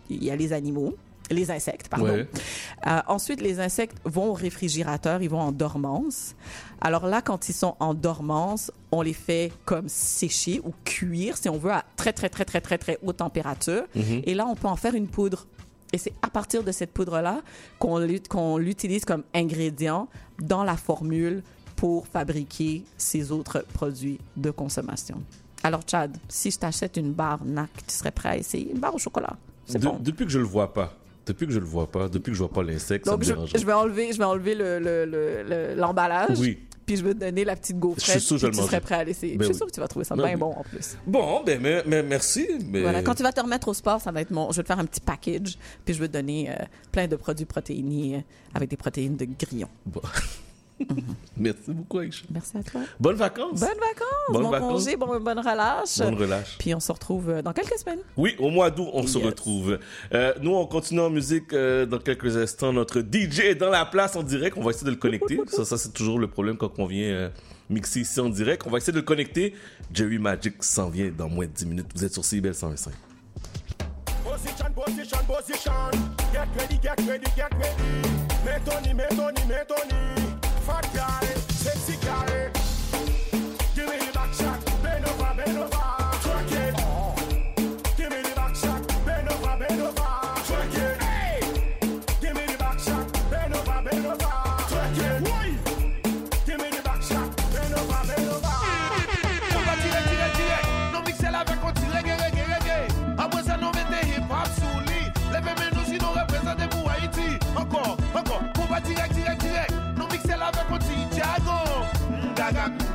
il 0.08 0.24
y 0.24 0.30
a 0.30 0.36
les 0.36 0.54
animaux, 0.54 0.96
les 1.30 1.50
insectes, 1.50 1.88
pardon. 1.88 2.06
Ouais. 2.12 2.28
Euh, 2.86 3.00
ensuite, 3.08 3.40
les 3.40 3.58
insectes 3.60 3.96
vont 4.04 4.30
au 4.30 4.32
réfrigérateur, 4.34 5.22
ils 5.22 5.30
vont 5.30 5.40
en 5.40 5.52
dormance. 5.52 6.34
Alors 6.80 7.06
là, 7.06 7.22
quand 7.22 7.48
ils 7.48 7.52
sont 7.54 7.74
en 7.80 7.94
dormance, 7.94 8.70
on 8.92 9.02
les 9.02 9.12
fait 9.12 9.52
comme 9.64 9.88
sécher 9.88 10.60
ou 10.64 10.72
cuire, 10.84 11.36
si 11.36 11.48
on 11.48 11.58
veut, 11.58 11.72
à 11.72 11.84
très, 11.96 12.12
très, 12.12 12.28
très, 12.28 12.44
très, 12.44 12.60
très, 12.60 12.78
très 12.78 12.98
haute 13.02 13.16
température. 13.16 13.84
Mhm. 13.94 14.22
Et 14.24 14.34
là, 14.34 14.46
on 14.46 14.54
peut 14.54 14.68
en 14.68 14.76
faire 14.76 14.94
une 14.94 15.08
poudre. 15.08 15.46
Et 15.92 15.98
c'est 15.98 16.12
à 16.22 16.28
partir 16.30 16.62
de 16.64 16.72
cette 16.72 16.92
poudre-là 16.92 17.40
qu'on 17.78 17.98
l'ut- 17.98 18.26
qu'on 18.28 18.56
l'utilise 18.58 19.04
comme 19.04 19.22
ingrédient 19.34 20.08
dans 20.40 20.64
la 20.64 20.76
formule 20.76 21.42
pour 21.76 22.06
fabriquer 22.06 22.84
ces 22.96 23.30
autres 23.32 23.64
produits 23.72 24.18
de 24.36 24.50
consommation. 24.50 25.22
Alors, 25.62 25.82
Chad, 25.88 26.16
si 26.28 26.50
je 26.50 26.58
t'achète 26.58 26.96
une 26.96 27.12
barre 27.12 27.44
NAC, 27.44 27.70
tu 27.86 27.94
serais 27.94 28.10
prêt 28.10 28.28
à 28.30 28.36
essayer? 28.36 28.70
Une 28.72 28.78
barre 28.78 28.94
au 28.94 28.98
chocolat? 28.98 29.36
C'est 29.66 29.78
De- 29.78 29.86
bon. 29.86 29.98
Depuis 30.00 30.24
que 30.26 30.30
je 30.30 30.38
le 30.38 30.44
vois 30.44 30.72
pas, 30.72 30.92
depuis 31.26 31.46
que 31.46 31.52
je 31.52 31.58
le 31.58 31.64
vois 31.66 31.90
pas, 31.90 32.08
depuis 32.08 32.30
que 32.30 32.34
je 32.34 32.38
vois 32.42 32.50
pas 32.52 32.62
l'insecte, 32.62 33.04
ça 33.06 33.16
me 33.16 33.22
je, 33.22 33.32
dérange. 33.32 33.50
je 33.54 33.64
vais 33.66 33.72
enlever, 33.72 34.12
je 34.12 34.18
vais 34.18 34.24
enlever 34.24 34.54
le- 34.54 34.78
le- 34.78 35.04
le- 35.04 35.42
le- 35.42 35.74
l'emballage. 35.74 36.38
Oui. 36.38 36.58
puis 36.86 36.96
je 36.96 37.02
vais 37.04 37.14
te 37.14 37.18
donner 37.18 37.44
la 37.44 37.56
petite 37.56 37.74
Je 37.76 37.80
gaufrette. 37.80 38.04
suis 38.04 38.20
sûr 38.20 38.36
que 38.40 38.46
je 38.46 38.60
tu 38.60 38.64
serais 38.64 38.80
prêt 38.80 38.94
à 38.94 39.02
l'essayer. 39.04 39.36
Ben 39.36 39.40
je 39.40 39.44
suis 39.46 39.52
oui. 39.54 39.58
sûr 39.58 39.66
que 39.66 39.72
tu 39.72 39.80
vas 39.80 39.88
trouver 39.88 40.04
ça 40.04 40.14
bien 40.14 40.24
oui. 40.24 40.36
bon 40.36 40.52
en 40.52 40.62
plus. 40.62 40.96
Bon, 41.04 41.42
ben, 41.44 41.60
mais, 41.60 41.82
mais 41.84 42.02
merci. 42.04 42.46
Mais... 42.70 42.82
Voilà, 42.82 43.02
quand 43.02 43.14
tu 43.16 43.24
vas 43.24 43.32
te 43.32 43.40
remettre 43.40 43.66
au 43.66 43.74
sport, 43.74 44.00
ça 44.00 44.12
va 44.12 44.20
être 44.20 44.30
mon. 44.30 44.52
Je 44.52 44.56
vais 44.58 44.62
te 44.62 44.68
faire 44.68 44.78
un 44.78 44.84
petit 44.84 45.00
package, 45.00 45.58
puis 45.84 45.94
je 45.94 46.00
vais 46.00 46.06
te 46.06 46.12
donner 46.12 46.48
euh, 46.50 46.54
plein 46.92 47.08
de 47.08 47.16
produits 47.16 47.44
protéinés 47.44 48.16
euh, 48.16 48.20
avec 48.54 48.70
des 48.70 48.76
protéines 48.76 49.16
de 49.16 49.26
grillon. 49.38 49.68
Bon. 49.84 50.00
Merci 51.36 51.72
beaucoup, 51.72 51.98
Aïcha. 51.98 52.24
Merci 52.30 52.56
à 52.58 52.62
toi. 52.62 52.80
Bonnes 53.00 53.16
vacances. 53.16 53.60
Bonnes 53.60 53.68
vacances, 53.68 54.30
Bonnes 54.30 54.42
bon 54.42 54.50
vacances. 54.50 54.84
congé, 54.84 54.96
bon- 54.96 55.20
bonne 55.20 55.38
relâche. 55.38 55.98
Bonne 55.98 56.14
relâche. 56.14 56.56
Puis 56.58 56.74
on 56.74 56.80
se 56.80 56.92
retrouve 56.92 57.30
euh, 57.30 57.42
dans 57.42 57.52
quelques 57.52 57.78
semaines. 57.78 58.00
Oui, 58.16 58.36
au 58.38 58.50
mois 58.50 58.70
d'août, 58.70 58.88
on 58.92 59.06
se 59.06 59.18
retrouve. 59.18 59.78
Euh, 60.12 60.34
nous, 60.42 60.54
on 60.54 60.66
continue 60.66 61.00
en 61.00 61.10
musique 61.10 61.52
euh, 61.52 61.86
dans 61.86 61.98
quelques 61.98 62.36
instants. 62.36 62.72
Notre 62.72 63.00
DJ 63.00 63.40
est 63.40 63.54
dans 63.54 63.70
la 63.70 63.86
place 63.86 64.16
en 64.16 64.22
direct. 64.22 64.56
On 64.58 64.62
va 64.62 64.70
essayer 64.70 64.86
de 64.86 64.90
le 64.90 64.96
connecter. 64.96 65.40
ça, 65.48 65.64
ça 65.64 65.78
c'est 65.78 65.92
toujours 65.92 66.18
le 66.18 66.28
problème 66.28 66.56
quand 66.56 66.78
on 66.78 66.86
vient 66.86 67.08
euh, 67.08 67.28
mixer 67.70 68.00
ici 68.00 68.20
en 68.20 68.28
direct. 68.28 68.62
On 68.66 68.70
va 68.70 68.78
essayer 68.78 68.92
de 68.92 68.98
le 68.98 69.04
connecter. 69.04 69.54
Jerry 69.92 70.18
Magic 70.18 70.62
s'en 70.62 70.90
vient 70.90 71.10
dans 71.16 71.28
moins 71.28 71.46
de 71.46 71.52
10 71.52 71.66
minutes. 71.66 71.86
Vous 71.94 72.04
êtes 72.04 72.12
sur 72.12 72.24
CBL 72.24 72.54
105. 72.54 72.92
Position, 74.24 74.66
position, 74.74 75.18
position. 75.26 75.72
Get 76.32 76.48
ready, 76.58 76.78
get 76.82 76.96
ready, 77.08 77.26
get 77.36 77.50
ready. 77.58 78.08
Metoni, 78.44 78.94
metoni, 78.94 79.40
metoni. 79.48 79.94
Fat 80.26 80.35
guy, 80.66 81.20
sexy 81.22 81.35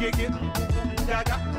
get 0.02 0.20
it. 0.20 0.32
Gaga. 1.06 1.51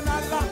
Équipe 0.00 0.51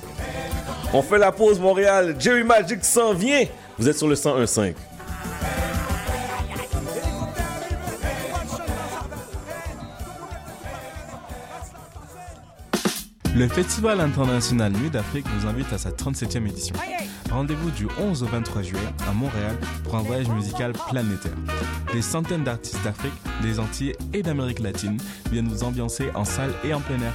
On 0.93 1.01
fait 1.01 1.17
la 1.17 1.31
pause 1.31 1.59
Montréal. 1.59 2.15
Jerry 2.19 2.43
Magic 2.43 2.83
s'en 2.83 3.13
vient. 3.13 3.45
Vous 3.77 3.87
êtes 3.87 3.97
sur 3.97 4.07
le 4.07 4.15
101.5. 4.15 4.73
Le 13.33 13.47
Festival 13.47 14.01
international 14.01 14.73
Nuit 14.73 14.89
d'Afrique 14.89 15.25
vous 15.37 15.47
invite 15.47 15.71
à 15.71 15.77
sa 15.77 15.91
37e 15.91 16.45
édition. 16.49 16.75
Rendez-vous 17.31 17.71
du 17.71 17.87
11 17.97 18.23
au 18.23 18.25
23 18.25 18.61
juillet 18.61 18.81
à 19.07 19.13
Montréal 19.13 19.55
pour 19.85 19.95
un 19.95 20.01
voyage 20.01 20.27
musical 20.27 20.73
planétaire. 20.89 21.31
Des 21.93 22.01
centaines 22.01 22.43
d'artistes 22.43 22.83
d'Afrique, 22.83 23.13
des 23.41 23.57
Antilles 23.59 23.95
et 24.13 24.21
d'Amérique 24.21 24.59
latine 24.59 24.97
viennent 25.31 25.47
vous 25.47 25.63
ambiancer 25.63 26.09
en 26.13 26.25
salle 26.25 26.51
et 26.65 26.73
en 26.73 26.81
plein 26.81 26.99
air. 27.01 27.13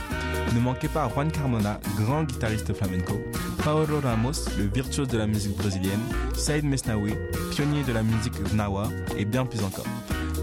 Ne 0.54 0.60
manquez 0.60 0.88
pas 0.88 1.06
Juan 1.10 1.30
Carmona, 1.30 1.78
grand 1.98 2.24
guitariste 2.24 2.72
flamenco, 2.72 3.20
Paolo 3.66 3.98
Ramos, 3.98 4.46
le 4.56 4.68
virtuose 4.72 5.08
de 5.08 5.18
la 5.18 5.26
musique 5.26 5.56
brésilienne, 5.56 6.00
Saïd 6.36 6.64
Mesnaoui, 6.64 7.14
pionnier 7.50 7.82
de 7.82 7.92
la 7.92 8.04
musique 8.04 8.40
gnawa 8.52 8.88
et 9.18 9.24
bien 9.24 9.44
plus 9.44 9.60
encore. 9.64 9.88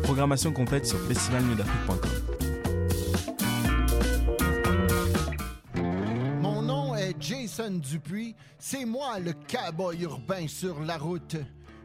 Programmation 0.03 0.51
complète 0.51 0.85
sur 0.85 0.99
festivalnuitdafrique.com. 1.07 2.11
Mon 6.41 6.63
nom 6.63 6.97
est 6.97 7.15
Jason 7.17 7.79
Dupuis. 7.79 8.35
C'est 8.59 8.83
moi 8.83 9.19
le 9.19 9.31
cowboy 9.31 10.01
urbain 10.01 10.49
sur 10.49 10.81
la 10.81 10.97
route. 10.97 11.37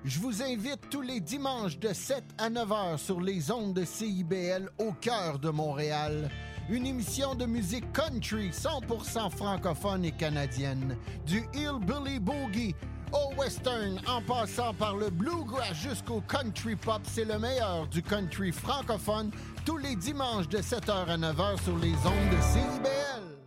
Je 0.05 0.19
vous 0.19 0.43
invite 0.43 0.91
tous 0.91 1.03
les 1.03 1.21
dimanches 1.21 1.79
de 1.79 1.93
7 1.93 2.25
à 2.39 2.51
9 2.51 2.73
heures 2.73 2.99
sur 2.99 3.21
les 3.21 3.53
ondes 3.53 3.75
de 3.75 3.85
CIBL 3.85 4.71
au 4.79 4.91
cœur 4.91 5.39
de 5.39 5.51
Montréal. 5.51 6.31
Une 6.71 6.87
émission 6.87 7.35
de 7.35 7.47
musique 7.47 7.91
country 7.95 8.51
100% 8.51 9.31
francophone 9.31 10.05
et 10.05 10.13
canadienne. 10.13 10.99
Du 11.27 11.43
hillbilly 11.55 12.19
boogie 12.19 12.75
au 13.11 13.35
western 13.41 13.99
en 14.07 14.21
passant 14.21 14.75
par 14.75 14.95
le 14.95 15.09
bluegrass 15.09 15.73
jusqu'au 15.73 16.21
country 16.21 16.77
pop, 16.77 17.01
c'est 17.05 17.25
le 17.25 17.39
meilleur 17.39 17.87
du 17.87 18.03
country 18.03 18.53
francophone 18.53 19.31
tous 19.65 19.79
les 19.79 19.97
dimanches 19.97 20.49
de 20.49 20.59
7h 20.59 21.07
à 21.07 21.17
9h 21.17 21.63
sur 21.63 21.79
les 21.79 21.95
ondes 21.95 22.37
de 22.37 22.43
CIBL. 22.43 23.38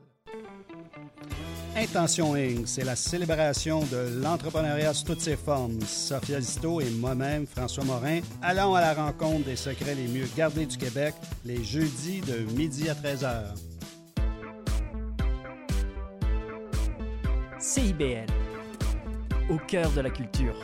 Intention 1.75 2.35
Inc., 2.35 2.67
c'est 2.67 2.83
la 2.83 2.95
célébration 2.95 3.81
de 3.85 4.21
l'entrepreneuriat 4.21 4.93
sous 4.93 5.05
toutes 5.05 5.21
ses 5.21 5.37
formes. 5.37 5.79
Sophia 5.81 6.41
Zito 6.41 6.81
et 6.81 6.89
moi-même, 6.89 7.47
François 7.47 7.83
Morin, 7.83 8.19
allons 8.41 8.75
à 8.75 8.81
la 8.81 8.93
rencontre 8.93 9.45
des 9.45 9.55
secrets 9.55 9.95
les 9.95 10.07
mieux 10.07 10.27
gardés 10.35 10.65
du 10.65 10.77
Québec 10.77 11.15
les 11.45 11.63
jeudis 11.63 12.21
de 12.21 12.39
midi 12.53 12.89
à 12.89 12.93
13h. 12.93 13.55
CIBL, 17.59 18.25
au 19.49 19.57
cœur 19.67 19.89
de 19.91 20.01
la 20.01 20.09
culture. 20.09 20.55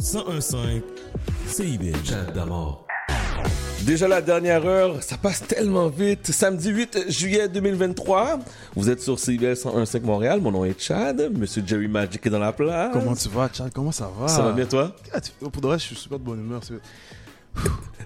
101.5 0.00 0.82
CIBL. 1.46 1.96
Chat 2.04 2.30
d'amour. 2.32 2.87
Déjà 3.84 4.06
la 4.08 4.20
dernière 4.20 4.66
heure, 4.66 5.02
ça 5.02 5.16
passe 5.16 5.42
tellement 5.46 5.88
vite. 5.88 6.30
Samedi 6.30 6.68
8 6.70 7.04
juillet 7.10 7.48
2023, 7.48 8.38
vous 8.76 8.90
êtes 8.90 9.00
sur 9.00 9.18
CIBL 9.18 9.52
101.5 9.54 10.02
Montréal. 10.02 10.40
Mon 10.42 10.50
nom 10.50 10.64
est 10.64 10.78
Chad. 10.78 11.30
Monsieur 11.34 11.62
Jerry 11.64 11.88
Magic 11.88 12.26
est 12.26 12.30
dans 12.30 12.38
la 12.38 12.52
place. 12.52 12.90
Comment 12.92 13.14
tu 13.14 13.28
vas, 13.28 13.48
Chad? 13.52 13.70
Comment 13.72 13.92
ça 13.92 14.10
va? 14.20 14.28
Ça 14.28 14.42
va 14.42 14.52
bien, 14.52 14.66
toi? 14.66 14.94
Ah, 15.12 15.20
tu- 15.20 15.30
Pour 15.40 15.50
de 15.62 15.66
vrai, 15.66 15.78
je 15.78 15.84
suis 15.84 15.96
super 15.96 16.18
de 16.18 16.24
bonne 16.24 16.40
humeur. 16.40 16.60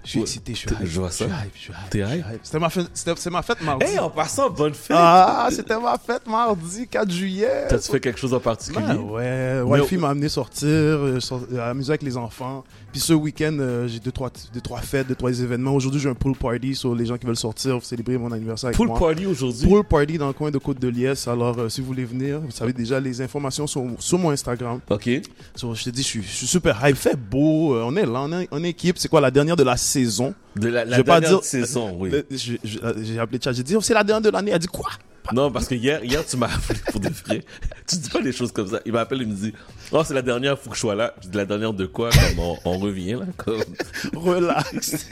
Je 0.04 0.10
suis 0.10 0.20
excité, 0.20 0.52
je 0.54 0.58
suis 0.58 0.68
hype. 0.70 0.78
je 0.84 1.00
vois 1.00 1.10
ça. 1.10 1.26
Je 1.26 1.30
suis 1.30 1.42
hype, 1.42 1.52
je 1.54 2.06
suis 2.06 2.18
hype? 2.18 2.40
C'était 2.42 3.30
ma 3.30 3.36
ma 3.38 3.42
fête 3.42 3.62
mardi. 3.62 3.86
Hey, 3.86 3.98
en 3.98 4.10
passant, 4.10 4.50
bonne 4.50 4.74
fête! 4.74 4.96
Ah, 4.98 5.48
c'était 5.50 5.78
ma 5.78 5.96
fête 5.96 6.26
mardi, 6.26 6.88
4 6.88 7.10
juillet. 7.10 7.66
T'as-tu 7.68 7.90
fait 7.90 8.00
quelque 8.00 8.18
chose 8.18 8.34
en 8.34 8.40
particulier? 8.40 8.84
Ben 8.86 9.62
ouais, 9.62 9.80
Wifi 9.80 9.96
m'a 9.96 10.10
amené 10.10 10.28
sortir, 10.28 10.68
euh, 10.68 11.18
euh, 11.52 11.70
amuser 11.70 11.90
avec 11.90 12.02
les 12.02 12.16
enfants. 12.16 12.64
Puis 12.90 13.00
ce 13.00 13.12
week-end, 13.12 13.56
euh, 13.60 13.86
j'ai 13.86 14.00
deux 14.00 14.10
trois, 14.10 14.30
deux, 14.52 14.60
trois 14.60 14.80
fêtes, 14.80 15.06
deux, 15.06 15.14
trois 15.14 15.30
événements. 15.30 15.74
Aujourd'hui, 15.74 16.00
j'ai 16.00 16.08
un 16.08 16.14
pool 16.14 16.36
party 16.36 16.74
sur 16.74 16.94
les 16.94 17.06
gens 17.06 17.16
qui 17.16 17.26
veulent 17.26 17.36
sortir, 17.36 17.82
célébrer 17.82 18.18
mon 18.18 18.32
anniversaire 18.32 18.68
avec 18.68 18.76
Pool 18.76 18.92
party 18.98 19.26
aujourd'hui? 19.26 19.68
Pool 19.68 19.84
party 19.84 20.18
dans 20.18 20.26
le 20.26 20.32
coin 20.32 20.50
de 20.50 20.58
Côte 20.58 20.80
de 20.80 20.88
Liesse. 20.88 21.28
Alors, 21.28 21.70
si 21.70 21.80
vous 21.80 21.86
voulez 21.86 22.04
venir, 22.04 22.40
vous 22.40 22.50
savez 22.50 22.72
déjà 22.72 22.98
les 22.98 23.20
informations 23.20 23.66
sont 23.66 23.96
sur 23.98 24.18
mon 24.18 24.30
Instagram. 24.30 24.80
OK. 24.90 25.08
So, 25.54 25.74
je 25.74 25.84
te 25.84 25.90
dis, 25.90 26.02
je 26.02 26.08
suis, 26.08 26.46
super 26.46 26.78
hype. 26.84 26.96
Fait 26.96 27.16
beau. 27.16 27.76
on 27.76 27.96
est 27.96 28.06
là, 28.06 28.22
on 28.22 28.40
est 28.40 28.48
en 28.50 28.62
équipe. 28.64 28.98
C'est 28.98 29.08
quoi 29.08 29.20
la 29.20 29.30
dernière 29.30 29.56
de 29.56 29.62
la 29.62 29.76
saison? 29.92 30.34
De 30.56 30.68
la, 30.68 30.84
la 30.84 30.92
Je 30.92 30.96
vais 30.98 31.04
pas 31.04 31.20
dernière 31.20 31.40
dire- 31.40 31.44
saison, 31.48 31.96
oui. 31.98 32.12
J'ai 32.30 33.18
appelé 33.18 33.38
Chad, 33.42 33.54
j'ai 33.54 33.62
dit, 33.62 33.76
oh, 33.76 33.80
c'est 33.80 33.94
la 33.94 34.04
dernière 34.04 34.22
de 34.30 34.30
l'année. 34.34 34.50
Elle 34.50 34.56
a 34.56 34.58
dit 34.58 34.66
quoi? 34.66 34.90
Non, 35.32 35.50
parce 35.52 35.66
que 35.68 35.74
hier, 35.74 36.04
hier 36.04 36.24
tu 36.26 36.36
m'as 36.36 36.46
appelé 36.52 36.80
pour 36.90 37.00
de 37.00 37.08
vrai. 37.08 37.44
tu 37.86 37.96
dis 37.96 38.10
pas 38.10 38.20
des 38.20 38.32
choses 38.32 38.50
comme 38.52 38.66
ça. 38.68 38.80
Il 38.84 38.92
m'appelle, 38.92 39.22
il 39.22 39.28
me 39.28 39.34
dit 39.34 39.52
Oh, 39.92 40.02
c'est 40.04 40.14
la 40.14 40.22
dernière, 40.22 40.58
faut 40.58 40.70
que 40.70 40.76
je 40.76 40.80
sois 40.80 40.94
là. 40.94 41.14
Je 41.22 41.28
dis 41.28 41.36
La 41.36 41.44
dernière 41.44 41.72
de 41.72 41.86
quoi 41.86 42.10
Comme 42.10 42.38
on, 42.38 42.56
on 42.64 42.78
revient, 42.78 43.12
là. 43.12 43.26
Comme... 43.36 43.62
Relax. 44.14 45.06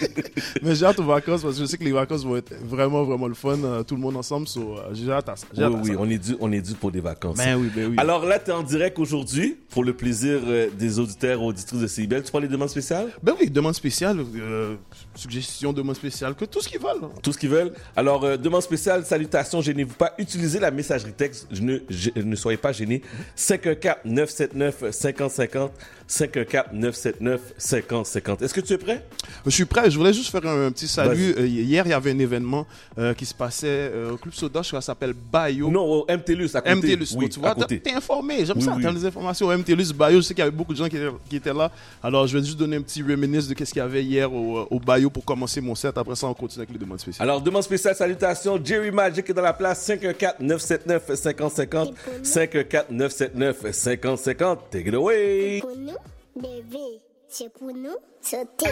Mais 0.62 0.74
j'ai 0.74 0.86
hâte 0.86 0.98
aux 0.98 1.04
vacances 1.04 1.42
parce 1.42 1.54
que 1.56 1.60
je 1.62 1.66
sais 1.66 1.78
que 1.78 1.84
les 1.84 1.92
vacances 1.92 2.24
vont 2.24 2.36
être 2.36 2.52
vraiment, 2.64 3.04
vraiment 3.04 3.28
le 3.28 3.34
fun. 3.34 3.58
euh, 3.64 3.82
tout 3.82 3.94
le 3.94 4.00
monde 4.00 4.16
ensemble. 4.16 4.48
So, 4.48 4.76
euh, 4.78 4.90
j'ai 4.92 5.10
hâte 5.10 5.28
à 5.28 5.36
ça. 5.36 5.46
J'ai 5.54 5.64
Oui, 5.64 5.72
hâte 5.74 5.78
à 5.78 5.82
oui, 5.82 5.88
ça. 5.90 5.96
on 6.00 6.10
est, 6.10 6.18
dû, 6.18 6.36
on 6.40 6.52
est 6.52 6.60
dû 6.60 6.74
pour 6.74 6.90
des 6.90 7.00
vacances. 7.00 7.36
Ben 7.36 7.56
oui, 7.56 7.70
ben 7.74 7.88
oui. 7.90 7.94
Alors 7.98 8.24
là, 8.26 8.38
tu 8.38 8.50
es 8.50 8.54
en 8.54 8.62
direct 8.62 8.98
aujourd'hui 8.98 9.56
pour 9.70 9.84
le 9.84 9.94
plaisir 9.94 10.40
euh, 10.46 10.68
des 10.76 10.98
auditeurs 10.98 11.40
et 11.40 11.44
auditrices 11.44 11.80
de 11.80 11.86
CIBL. 11.86 12.22
Tu 12.22 12.30
prends 12.30 12.40
les 12.40 12.48
demandes 12.48 12.68
spéciales? 12.70 13.08
Ben 13.22 13.34
oui, 13.40 13.48
demande 13.50 13.74
spéciale, 13.74 14.18
euh, 14.36 14.74
suggestion, 15.14 15.72
demande 15.72 15.96
spéciale, 15.96 16.34
que 16.34 16.44
tout 16.44 16.60
ce 16.60 16.68
qu'ils 16.68 16.80
veulent. 16.80 17.08
Tout 17.22 17.32
ce 17.32 17.38
qu'ils 17.38 17.50
veulent. 17.50 17.72
Alors, 17.96 18.24
euh, 18.24 18.36
demande 18.36 18.62
spéciale, 18.62 19.04
salutations, 19.04 19.60
gênez-vous 19.60 19.94
pas. 20.00 20.14
Utilisez 20.18 20.58
la 20.58 20.70
messagerie 20.70 21.12
texte. 21.12 21.46
Ne, 21.60 21.78
ne 22.16 22.36
soyez 22.36 22.56
pas 22.56 22.72
gênés. 26.10 26.12
514-979-5050. 26.30 27.38
514-979-5050. 27.58 28.44
Est-ce 28.44 28.54
que 28.54 28.60
tu 28.60 28.72
es 28.74 28.78
prêt? 28.78 29.04
Je 29.44 29.50
suis 29.50 29.64
prêt. 29.64 29.90
Je 29.90 29.98
voulais 29.98 30.12
juste 30.12 30.30
faire 30.30 30.44
un 30.46 30.70
petit 30.72 30.88
salut. 30.88 31.34
Euh, 31.38 31.46
hier, 31.46 31.84
il 31.86 31.90
y 31.90 31.94
avait 31.94 32.10
un 32.10 32.18
événement 32.18 32.66
euh, 32.98 33.14
qui 33.14 33.24
se 33.26 33.34
passait 33.34 33.66
euh, 33.68 34.12
au 34.12 34.16
Club 34.16 34.34
Soda, 34.34 34.62
je 34.62 34.68
crois 34.68 34.80
que 34.80 34.84
ça 34.84 34.92
s'appelle 34.92 35.12
Bayo. 35.14 35.70
Non, 35.70 35.82
au 35.84 36.04
MTLUS, 36.08 36.50
à 36.54 36.60
côté. 36.60 36.74
MTLUS, 36.74 37.14
Oui, 37.16 37.28
tu 37.28 37.38
vois, 37.40 37.54
t'es 37.54 37.82
informé. 37.94 38.44
J'aime 38.44 38.56
Oui, 38.58 38.62
ça, 38.64 38.74
oui. 38.76 38.82
t'as 38.82 38.90
les 38.92 39.04
informations 39.06 39.46
au 39.46 39.56
MTLUS 39.56 39.92
Bayo. 39.94 40.20
Je 40.20 40.26
sais 40.26 40.34
qu'il 40.34 40.40
y 40.42 40.46
avait 40.46 40.56
beaucoup 40.56 40.72
de 40.72 40.78
gens 40.78 40.88
qui 40.88 40.96
étaient, 40.96 41.10
qui 41.28 41.36
étaient 41.36 41.54
là. 41.54 41.70
Alors, 42.02 42.26
je 42.26 42.36
vais 42.38 42.44
juste 42.44 42.58
donner 42.58 42.76
un 42.76 42.82
petit 42.82 43.02
reminisce 43.02 43.46
de 43.48 43.54
qu'est-ce 43.54 43.72
qu'il 43.72 43.80
y 43.80 43.84
avait 43.84 44.02
hier 44.04 44.32
au, 44.32 44.66
au 44.70 44.80
Bayo 44.80 45.10
pour 45.10 45.24
commencer 45.24 45.60
mon 45.60 45.74
set. 45.74 45.96
Après 45.96 46.16
ça, 46.16 46.26
on 46.26 46.34
continue 46.34 46.62
avec 46.64 46.72
les 46.72 46.78
demandes 46.78 47.00
spéciales. 47.00 47.28
Alors, 47.28 47.40
demande 47.40 47.62
spéciale, 47.62 47.94
salutations. 47.94 48.58
Jerry 48.62 48.90
Magic 48.90 49.28
est 49.30 49.34
dans 49.34 49.42
la 49.42 49.52
place. 49.52 49.88
514-979-5050. 49.88 51.92
514-979-5050. 52.24 54.58
Take 54.70 54.88
it 54.88 54.94
away. 54.94 55.62
Bebe, 56.40 57.02
se 57.28 57.50
pou 57.50 57.68
nou 57.68 57.98
sote. 58.24 58.70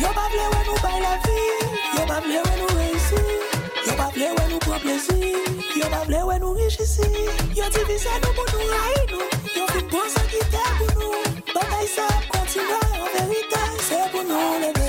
Yo 0.00 0.10
pa 0.10 0.26
vle 0.32 0.46
wè 0.50 0.60
nou 0.66 0.78
bay 0.82 0.98
la 0.98 1.14
vi, 1.22 1.38
yo 1.94 2.02
pa 2.10 2.18
vle 2.26 2.42
wè 2.42 2.54
nou 2.58 2.74
reysi, 2.80 3.22
yo 3.86 3.94
pa 3.94 4.10
vle 4.16 4.34
wè 4.34 4.48
nou 4.50 4.58
pran 4.66 4.82
plesi, 4.82 5.34
yo 5.78 5.86
pa 5.94 6.02
vle 6.10 6.26
wè 6.26 6.40
nou 6.42 6.58
richisi, 6.58 7.06
yo 7.54 7.70
divise 7.78 8.18
nou 8.24 8.34
pou 8.34 8.50
nou 8.50 8.70
rayi 8.74 9.10
nou, 9.14 9.34
yo 9.60 9.74
fin 9.76 9.92
pon 9.94 10.16
sa 10.16 10.26
ki 10.26 10.42
te 10.50 10.70
pou 10.80 10.90
nou. 10.98 11.21
Batay 11.50 11.86
sa 11.94 12.06
ap 12.06 12.24
kontinue 12.30 12.78
En 13.02 13.10
verite 13.16 13.62
se 13.88 13.98
pou 14.12 14.22
nou 14.22 14.60
leve 14.62 14.81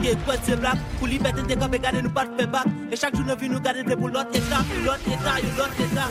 fiyate, 0.00 0.22
kwen 0.24 0.44
se 0.46 0.56
blak 0.60 0.78
Pou 0.98 1.10
li 1.10 1.18
bete 1.18 1.44
de 1.48 1.58
kape 1.60 1.80
gade 1.82 2.02
nou 2.04 2.12
pat 2.16 2.32
fe 2.38 2.46
bak 2.54 2.66
E 2.90 2.96
chak 2.96 3.16
jou 3.16 3.26
nou 3.26 3.36
vi 3.40 3.50
nou 3.52 3.60
gade 3.60 3.84
de 3.88 3.96
pou 3.96 4.12
lot 4.12 4.38
etat 4.40 4.72
lot 4.86 5.10
etat, 5.16 5.42
yo 5.44 5.52
lot 5.58 5.82
etat 5.86 6.10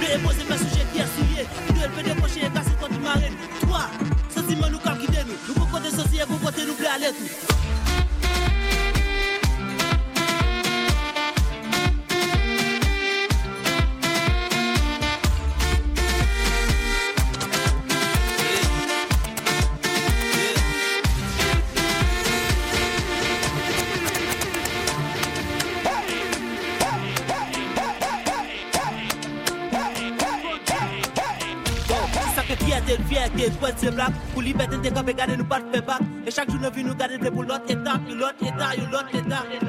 Ve 0.00 0.12
e 0.16 0.18
pose 0.24 0.48
pe 0.50 0.60
suje 0.64 0.84
ki 0.92 1.06
asuye 1.06 1.48
nou 1.70 1.86
el 1.86 1.96
pe 1.96 2.06
depoche 2.10 2.44
e 2.48 2.52
kase 2.58 2.76
konti 2.80 3.00
maren 3.06 3.40
Toi, 3.64 3.88
sentimen 4.34 4.70
nou 4.70 4.84
kap 4.84 5.00
kide 5.00 5.26
nou 5.28 5.40
Nou 5.48 5.72
pou 5.72 6.52
e 6.52 6.68
nou 6.68 6.78
ple 6.78 6.94
ale 6.96 7.16
tou 7.18 7.51
se 34.42 34.48
blak 34.48 34.48
Pou 34.48 34.48
li 34.48 34.52
bete 34.54 34.82
de 34.82 34.90
kape 34.90 35.12
gade 35.14 35.36
nou 35.38 35.46
pat 35.46 35.62
fe 35.72 35.80
bak 35.80 36.02
E 36.26 36.30
chak 36.30 36.48
jou 36.50 36.58
nou 36.60 36.70
vi 36.74 36.82
nou 36.82 36.94
gade 36.94 37.18
de 37.18 37.30
pou 37.30 37.42
lot 37.42 37.70
etat 37.70 38.00
Yo 38.08 38.16
lot 38.16 38.42
etat, 38.42 38.76
yo 38.78 38.86
lot 38.90 39.14
etat 39.14 39.61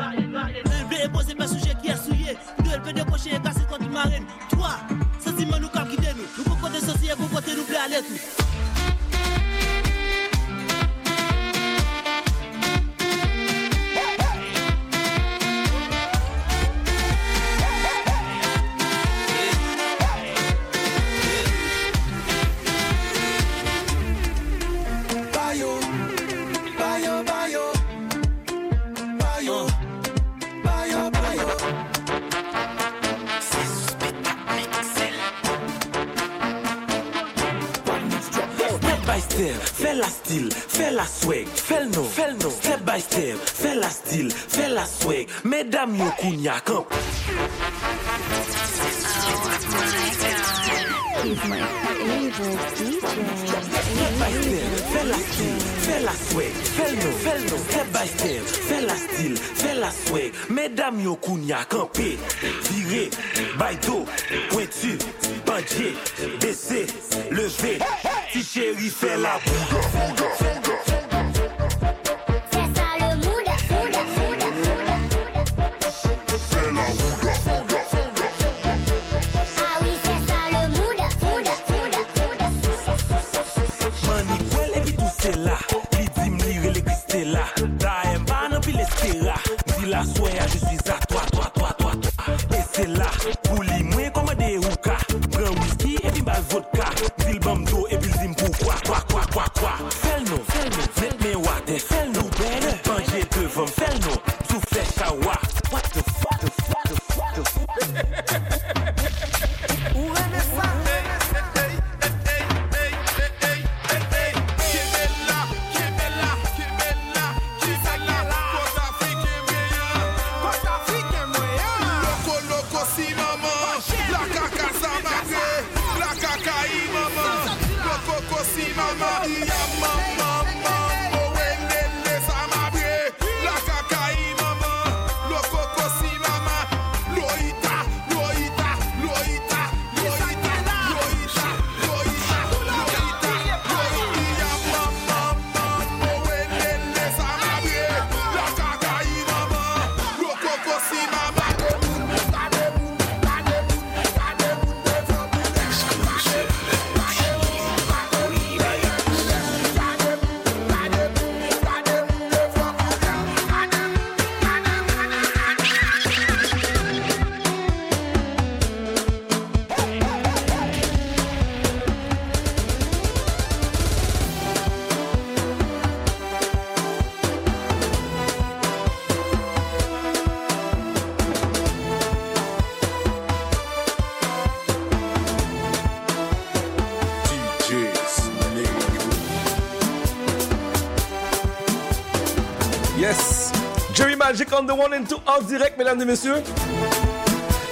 from 194.56 194.68
the 194.68 194.76
one 194.76 194.94
and 194.94 195.10
two 195.10 195.18
en 195.26 195.42
direct, 195.48 195.78
mesdames 195.80 196.02
et 196.02 196.06
messieurs. 196.06 196.44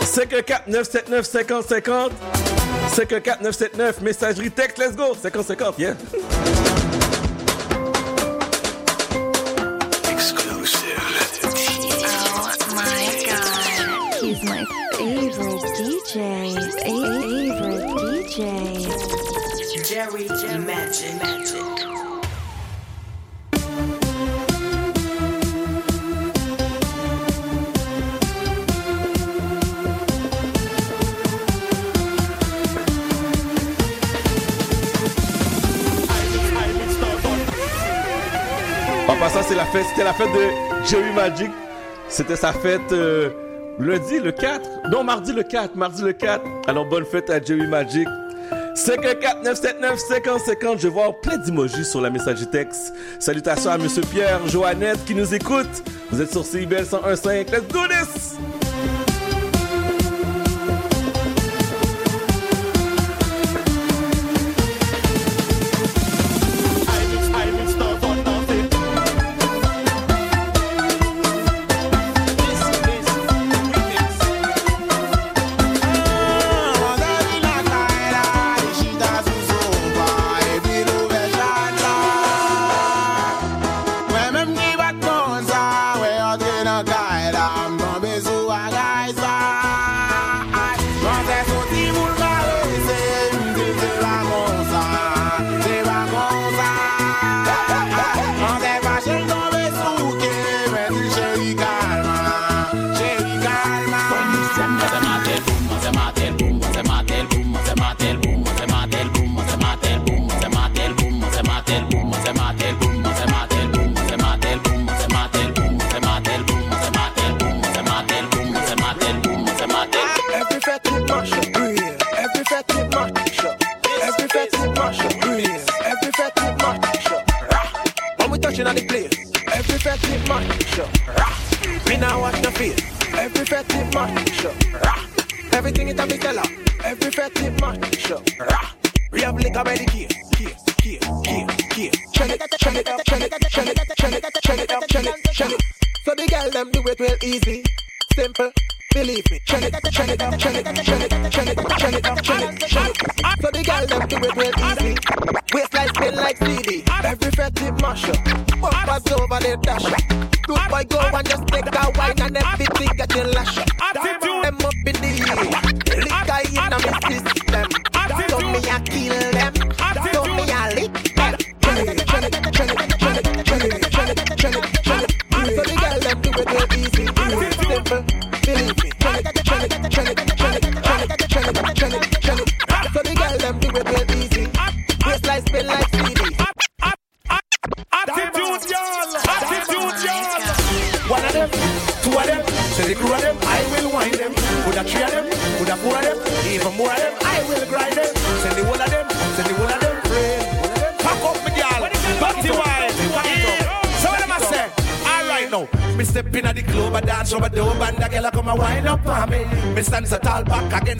54 0.01 0.65
979 0.67 1.23
50 1.23 1.61
50. 1.61 2.09
54 2.95 3.37
979 3.41 4.01
messagerie 4.01 4.49
texte, 4.49 4.79
let's 4.79 4.95
go. 4.95 5.13
50 5.13 5.43
50, 5.43 5.81
yeah. 5.81 5.93
c'était 39.73 40.03
la 40.03 40.13
fête 40.13 40.31
de 40.33 40.85
Jerry 40.85 41.13
Magic. 41.13 41.51
C'était 42.09 42.35
sa 42.35 42.51
fête 42.51 42.91
euh, 42.91 43.29
lundi 43.79 44.19
le 44.19 44.31
4. 44.31 44.89
Non, 44.91 45.03
mardi 45.03 45.31
le 45.31 45.43
4. 45.43 45.75
Mardi 45.75 46.03
le 46.03 46.13
4. 46.13 46.43
Alors, 46.67 46.85
bonne 46.85 47.05
fête 47.05 47.29
à 47.29 47.41
Jerry 47.41 47.67
Magic. 47.67 48.07
54 48.75 49.43
979 49.43 49.99
50 49.99 50.39
50. 50.39 50.79
Je 50.79 50.87
vois 50.87 51.13
plein 51.21 51.37
d'emojis 51.37 51.85
sur 51.85 52.01
la 52.01 52.09
messagerie 52.09 52.47
texte. 52.47 52.93
Salutations 53.19 53.71
à 53.71 53.77
Monsieur 53.77 54.03
Pierre, 54.03 54.45
Joannette 54.47 55.03
qui 55.05 55.15
nous 55.15 55.33
écoute. 55.33 55.83
Vous 56.11 56.21
êtes 56.21 56.31
sur 56.31 56.45
CIBL 56.45 56.83
101.5. 56.83 57.51
Let's 57.51 57.67
go! 57.71 57.87
this! 57.87 58.00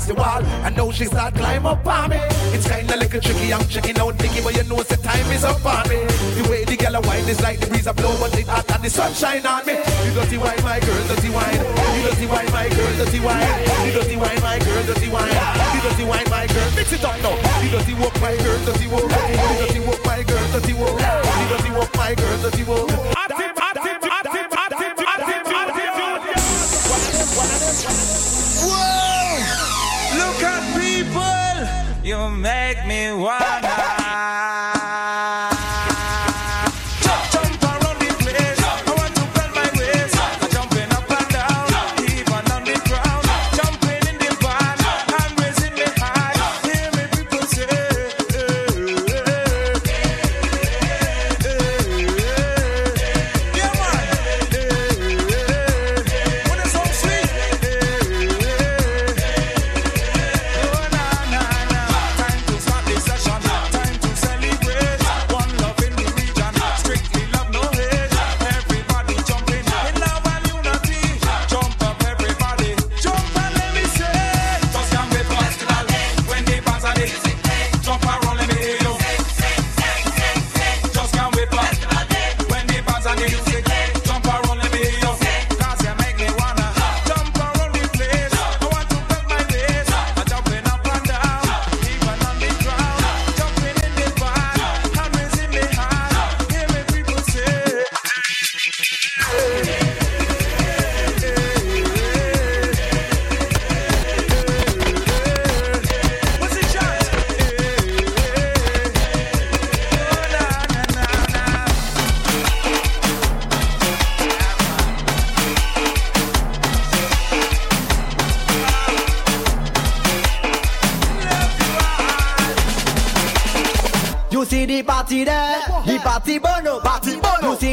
against 0.02 0.08
the 0.08 0.16
wall. 0.16 0.44
And 0.66 0.76
now 0.76 0.92
she 0.92 1.06
start 1.06 1.36
climb 1.36 1.66
up 1.66 1.86
on 1.86 2.10
me. 2.10 2.18
It's 2.54 2.68
kinda 2.68 2.96
like 2.98 3.14
a 3.14 3.20
tricky, 3.20 3.54
I'm 3.54 3.68
checking 3.68 3.98
out 4.00 4.20
Nicky, 4.22 4.42
but 4.42 4.56
you 4.56 4.64
know 4.64 4.82
the 4.84 4.98
time 4.98 5.32
is 5.32 5.44
up 5.44 5.66
on 5.66 5.90
me. 5.90 5.98
The 6.38 6.48
way 6.50 6.66
the 6.66 6.76
girl 6.78 7.02
wine 7.02 7.28
is 7.30 7.42
like 7.42 7.60
the 7.60 7.68
breeze 7.68 7.88
of 7.88 7.96
blow, 7.96 8.16
but 8.20 8.38
it 8.38 8.48
hot 8.48 8.70
and 8.72 8.84
the 8.84 8.90
sunshine 8.90 9.46
on 9.46 9.66
me. 9.66 9.74
You 10.06 10.12
dirty 10.14 10.38
wine, 10.38 10.64
my 10.64 10.80
girl, 10.80 11.04
dirty 11.08 11.30
wine. 11.30 11.62
You 11.96 12.02
dirty 12.10 12.28
wine, 12.28 12.52
my 12.52 12.70
girl, 12.70 12.94
dirty 12.98 13.20
wine. 13.20 13.48
You 13.86 13.92
dirty 13.94 14.16
wine, 14.18 14.42
my 14.42 14.60
girl, 14.60 14.84
dirty 14.86 15.10
wine. 15.10 15.36
You 15.76 15.82
dirty 15.82 16.06
wine, 16.06 16.30
my 16.30 16.48
girl, 16.48 16.70
mix 16.76 16.94
it 16.94 17.04
up 17.06 17.18
now. 17.22 17.36
You 17.62 17.70
dirty 17.70 17.94
walk, 17.94 18.16
my 18.22 18.36
girl, 18.38 18.60
dirty 18.66 18.88
walk. 18.88 19.21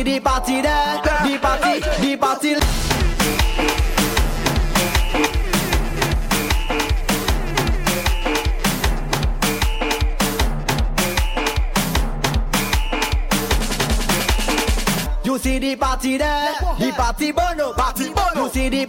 the 0.02 0.20
party 0.20 0.60
there, 0.60 1.00
the 1.02 1.38
party, 1.40 1.80
the 2.00 2.16
party. 2.16 2.54
You 15.24 15.38
see 15.38 15.58
the 15.58 15.76
party 15.76 16.16
there, 16.18 16.54
the 16.78 16.92
party 16.96 17.32
bono, 17.32 17.72
party 17.72 18.08
bono. 18.08 18.44
You 18.44 18.50
see 18.50 18.68
the 18.68 18.86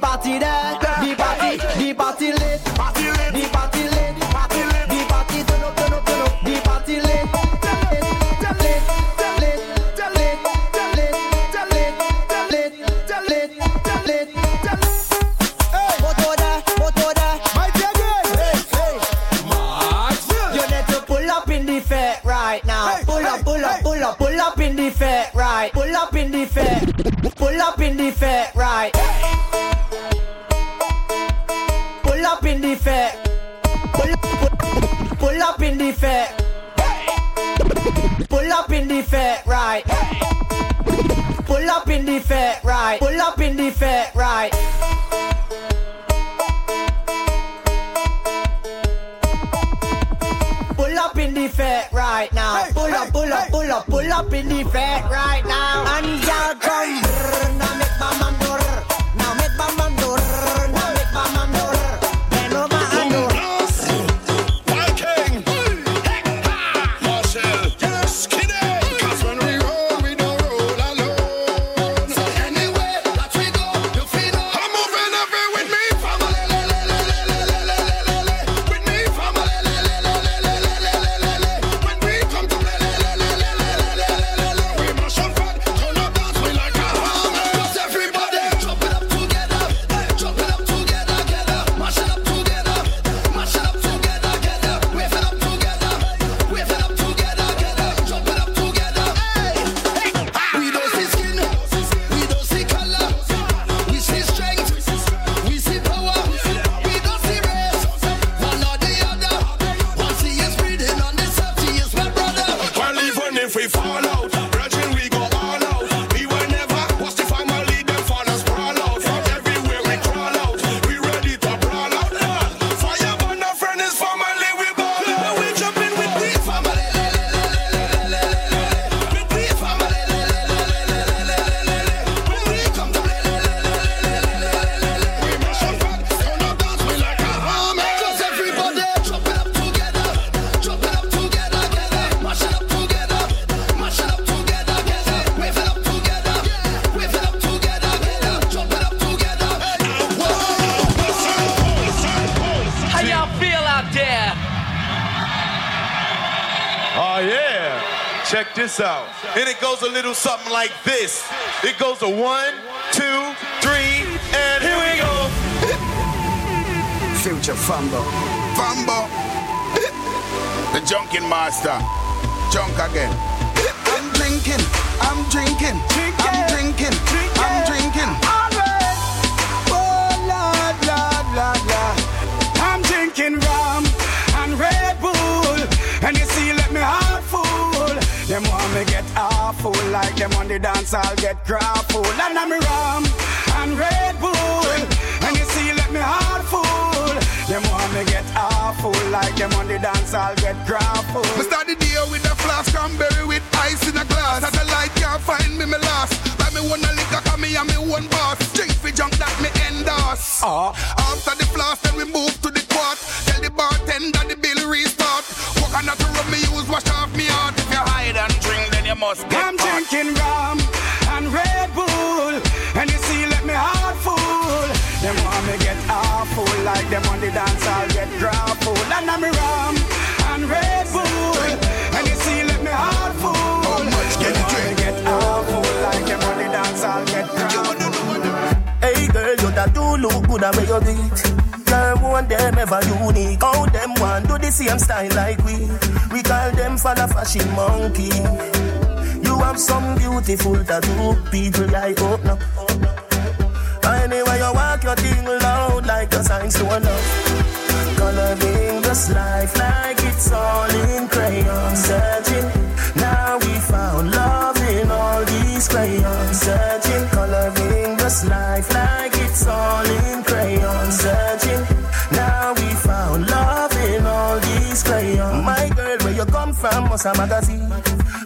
magazine. 277.20 277.70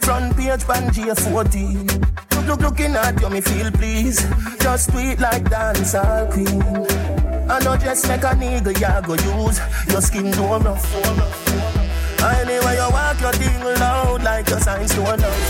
Front 0.06 0.38
page 0.38 0.64
Banjia 0.70 1.16
14. 1.18 1.88
Look, 2.36 2.46
look, 2.48 2.62
looking 2.62 2.96
at 2.96 3.20
you, 3.20 3.30
me 3.30 3.42
feel 3.42 3.72
please. 3.72 4.20
Just 4.60 4.92
sweet 4.92 5.20
like 5.20 5.44
dancehall 5.46 6.32
queen. 6.32 6.62
I 7.50 7.60
know 7.64 7.76
just 7.78 8.08
like 8.08 8.24
a 8.24 8.34
nigga, 8.42 8.72
ya 8.80 9.02
go 9.02 9.14
use 9.16 9.60
your 9.90 10.02
skin 10.02 10.30
do 10.32 10.44
rough. 10.44 10.86
Anyway, 12.24 12.76
you 12.82 12.90
walk 12.96 13.20
your 13.20 13.34
thing 13.34 13.64
loud 13.80 14.24
like 14.24 14.48
your 14.50 14.60
signs 14.60 14.94
to 14.94 15.02
a 15.02 15.16
love. 15.24 15.44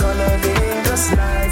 Gonna 0.00 0.30
be 0.42 0.54
just 0.88 1.16
like 1.16 1.49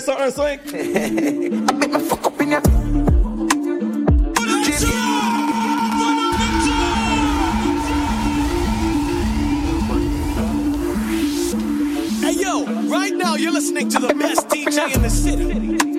something, 0.00 0.30
Sink? 0.30 0.60
I 0.66 1.72
in. 2.46 2.62
Hey, 12.20 12.32
yo, 12.32 12.64
right 12.88 13.14
now 13.14 13.36
you're 13.36 13.52
listening 13.52 13.88
to 13.90 13.98
the 14.00 14.14
best 14.14 14.48
DJ 14.48 14.94
in 14.94 15.02
the 15.02 15.10
city. 15.10 15.93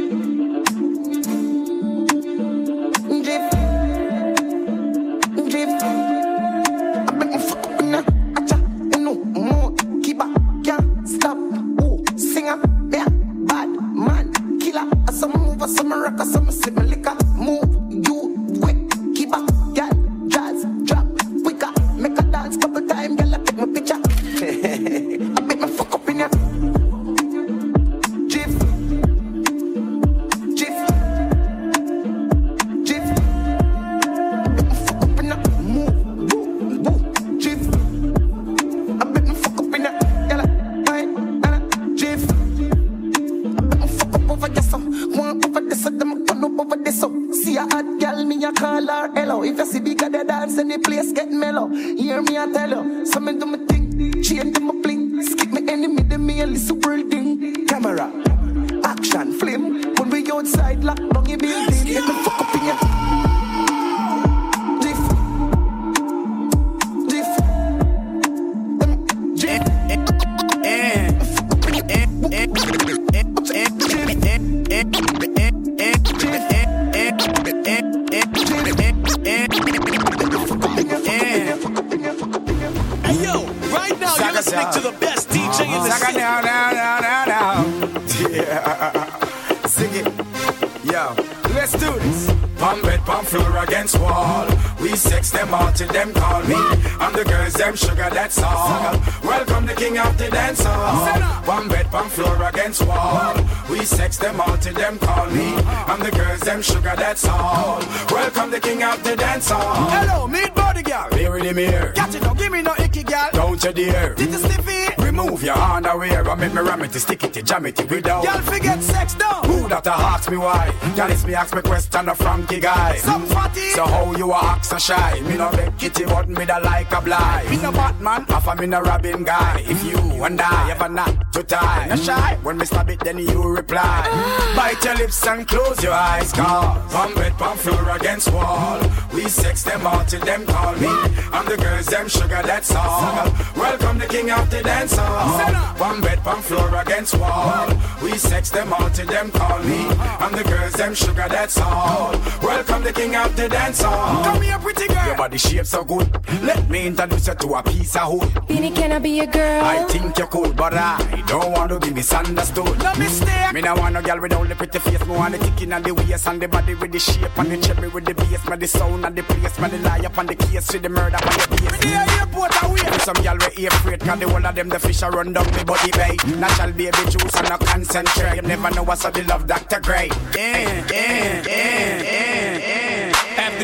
Stick 117.56 117.76
it, 117.76 117.80
jam 117.80 117.90
it 117.90 117.92
without. 117.92 118.24
Y'all 118.24 118.42
forget 118.42 118.84
sex 118.84 119.16
down. 119.16 119.44
Who 119.46 119.68
that 119.70 119.88
a 119.88 119.92
ask 119.92 120.30
me 120.30 120.38
why? 120.38 120.74
Y'all 120.96 121.12
is 121.12 121.26
me 121.26 121.34
ask 121.36 121.56
me 121.56 121.62
question 121.62 122.10
a 122.10 122.16
Frankie 122.16 122.60
guy. 122.60 122.98
Some 122.98 123.26
fatty. 123.26 123.70
So 123.72 123.86
how 123.86 124.16
you 124.16 124.32
a 124.32 124.38
act 124.38 124.66
so 124.66 124.78
shy? 124.78 125.20
Me 125.22 125.38
no 125.38 125.50
beg 125.52 125.78
kitty 125.78 126.06
but 126.06 126.30
me 126.30 126.46
da 126.46 126.58
like 126.58 126.92
a 126.92 127.02
blind. 127.02 127.50
Me 127.50 127.58
no 127.58 127.72
Batman. 127.72 128.26
Half 128.26 128.48
a 128.48 128.56
me 128.56 128.68
no 128.68 128.82
Robin 128.82 129.24
guy. 129.24 129.64
If 129.66 129.84
you 129.84 130.24
and 130.24 130.42
I 130.42 130.72
ever 130.72 130.90
not 130.90 131.34
to 131.34 131.44
tie, 131.44 131.88
no 131.90 131.96
shy. 131.96 132.38
When 132.44 132.58
me 132.58 132.66
stab 132.66 132.90
it, 132.90 133.00
then 133.00 133.20
you 133.20 133.44
reply. 133.44 133.82
Ah. 133.82 134.54
Bite 134.56 134.84
your 134.86 134.96
lips 134.96 135.28
and 135.28 135.48
close 135.48 135.84
your 135.84 135.94
eyes, 135.94 136.32
cause 136.34 136.94
Palm 136.94 137.14
bed, 137.16 137.34
palm 137.34 137.58
floor 137.58 137.90
against 137.96 138.32
wall. 138.32 138.80
We 139.14 139.28
sex 139.28 139.64
them 139.64 139.86
all 139.86 140.04
till 140.06 140.22
them 140.22 140.46
call 140.46 140.76
me. 140.76 140.88
I'm 141.32 141.46
the 141.46 141.58
girls, 141.58 141.88
them 141.88 142.08
sugar, 142.08 142.42
that's 142.44 142.74
all. 142.74 143.28
Welcome 143.56 144.00
the 144.00 144.06
king 144.08 144.32
of 144.32 144.50
the 144.50 144.62
dance 144.62 144.96
hall. 144.98 145.76
Palm 145.78 146.02
bed, 146.02 146.20
palm 146.24 146.42
floor 146.42 146.76
against 146.76 147.16
wall. 147.18 147.70
We 148.04 148.18
sex 148.18 148.50
them 148.50 148.74
all 148.74 148.90
till 148.90 149.06
them 149.06 149.32
call 149.32 149.60
me. 149.64 149.88
I'm 150.20 150.34
the 150.34 150.44
girls, 150.44 150.74
them 150.74 150.94
sugar, 150.94 151.26
that's 151.30 151.58
all. 151.58 152.12
Welcome 152.42 152.84
the 152.84 152.92
king 152.92 153.16
of 153.16 153.36
the 153.36 153.48
dance 153.48 153.82
hall. 153.82 154.24
Come 154.26 154.42
here, 154.42 154.60
pretty 154.60 154.88
girl. 154.88 155.06
Your 155.06 155.16
body 155.16 155.38
shape 155.38 155.66
so 155.66 155.84
good. 155.84 156.08
Let 156.42 156.70
me 156.70 156.88
introduce 156.88 157.28
you 157.28 157.36
to 157.36 157.54
a 157.56 157.64
piece 157.64 157.96
of 157.96 158.14
wood. 158.14 158.30
Beanie, 158.48 158.76
can 158.76 158.92
I 158.92 159.00
be 159.00 159.20
a 159.20 159.28
girl? 159.28 159.64
I 159.64 159.84
think 159.86 160.18
you're 160.18 160.28
cool, 160.28 160.52
but 160.54 160.74
I 160.74 161.24
don't 161.28 161.52
want 161.52 161.70
to 161.72 161.80
be 161.80 161.92
misunderstood. 161.92 162.78
No 162.80 162.96
mistake. 162.96 163.54
Me 163.54 163.62
no 163.62 163.76
want 163.76 163.94
no 163.94 164.02
girl 164.02 164.20
with 164.20 164.34
only 164.34 164.56
pretty 164.56 164.80
face. 164.80 165.06
Me 165.06 165.16
want 165.16 165.34
the 165.34 165.40
ticking 165.40 165.74
and 165.74 165.84
the 165.84 165.94
waist 165.94 166.28
and 166.28 166.42
the 166.42 166.48
body 166.48 166.76
with 166.76 166.92
the 166.92 167.00
shape 167.00 167.38
and 167.38 167.52
the 167.52 167.58
cherry 167.58 167.88
with 167.88 168.06
the 168.06 168.14
bass. 168.14 168.48
Me 168.48 168.58
the 168.58 168.68
sound 168.68 169.06
and 169.06 169.16
the 169.16 169.24
place. 169.24 169.60
Me 169.60 169.70
the 169.70 169.78
lie 169.80 170.00
up 170.00 170.18
on 170.18 170.26
the 170.28 170.36
case 170.36 170.72
with 170.74 170.82
the 170.82 170.90
murder 170.90 171.18
on 171.18 171.22
the 171.22 171.48
base. 171.50 171.72
Me 171.72 171.90
the 171.90 172.14
airport 172.20 172.64
away. 172.64 172.92
Me 172.92 173.00
some 173.00 173.16
girl 173.24 173.36
with 173.36 173.60
air 173.60 173.72
freight, 173.72 174.02
cause 174.02 174.20
the 174.20 174.30
whole 174.30 174.46
of 174.46 174.56
them 174.56 174.70
the 174.70 174.80
fish 174.80 175.02
a 175.02 175.10
run 175.10 175.34
down 175.34 175.46
me 175.56 175.64
body 175.64 175.92
bay. 175.92 176.16
Natural 176.38 176.72
baby 176.72 177.04
juice 177.10 177.36
and 177.36 177.50
no 177.50 177.58
concentrate. 177.58 178.36
You 178.36 178.42
never 178.44 178.72
know 178.72 178.84
what's 178.84 179.06
up 179.06 179.14
the 179.14 179.24
love 179.24 179.48
Dr. 179.48 179.80
Gray. 179.80 180.10
Eh, 180.38 180.84
eh, 180.92 181.44
eh. 181.48 182.55
After 182.55 182.55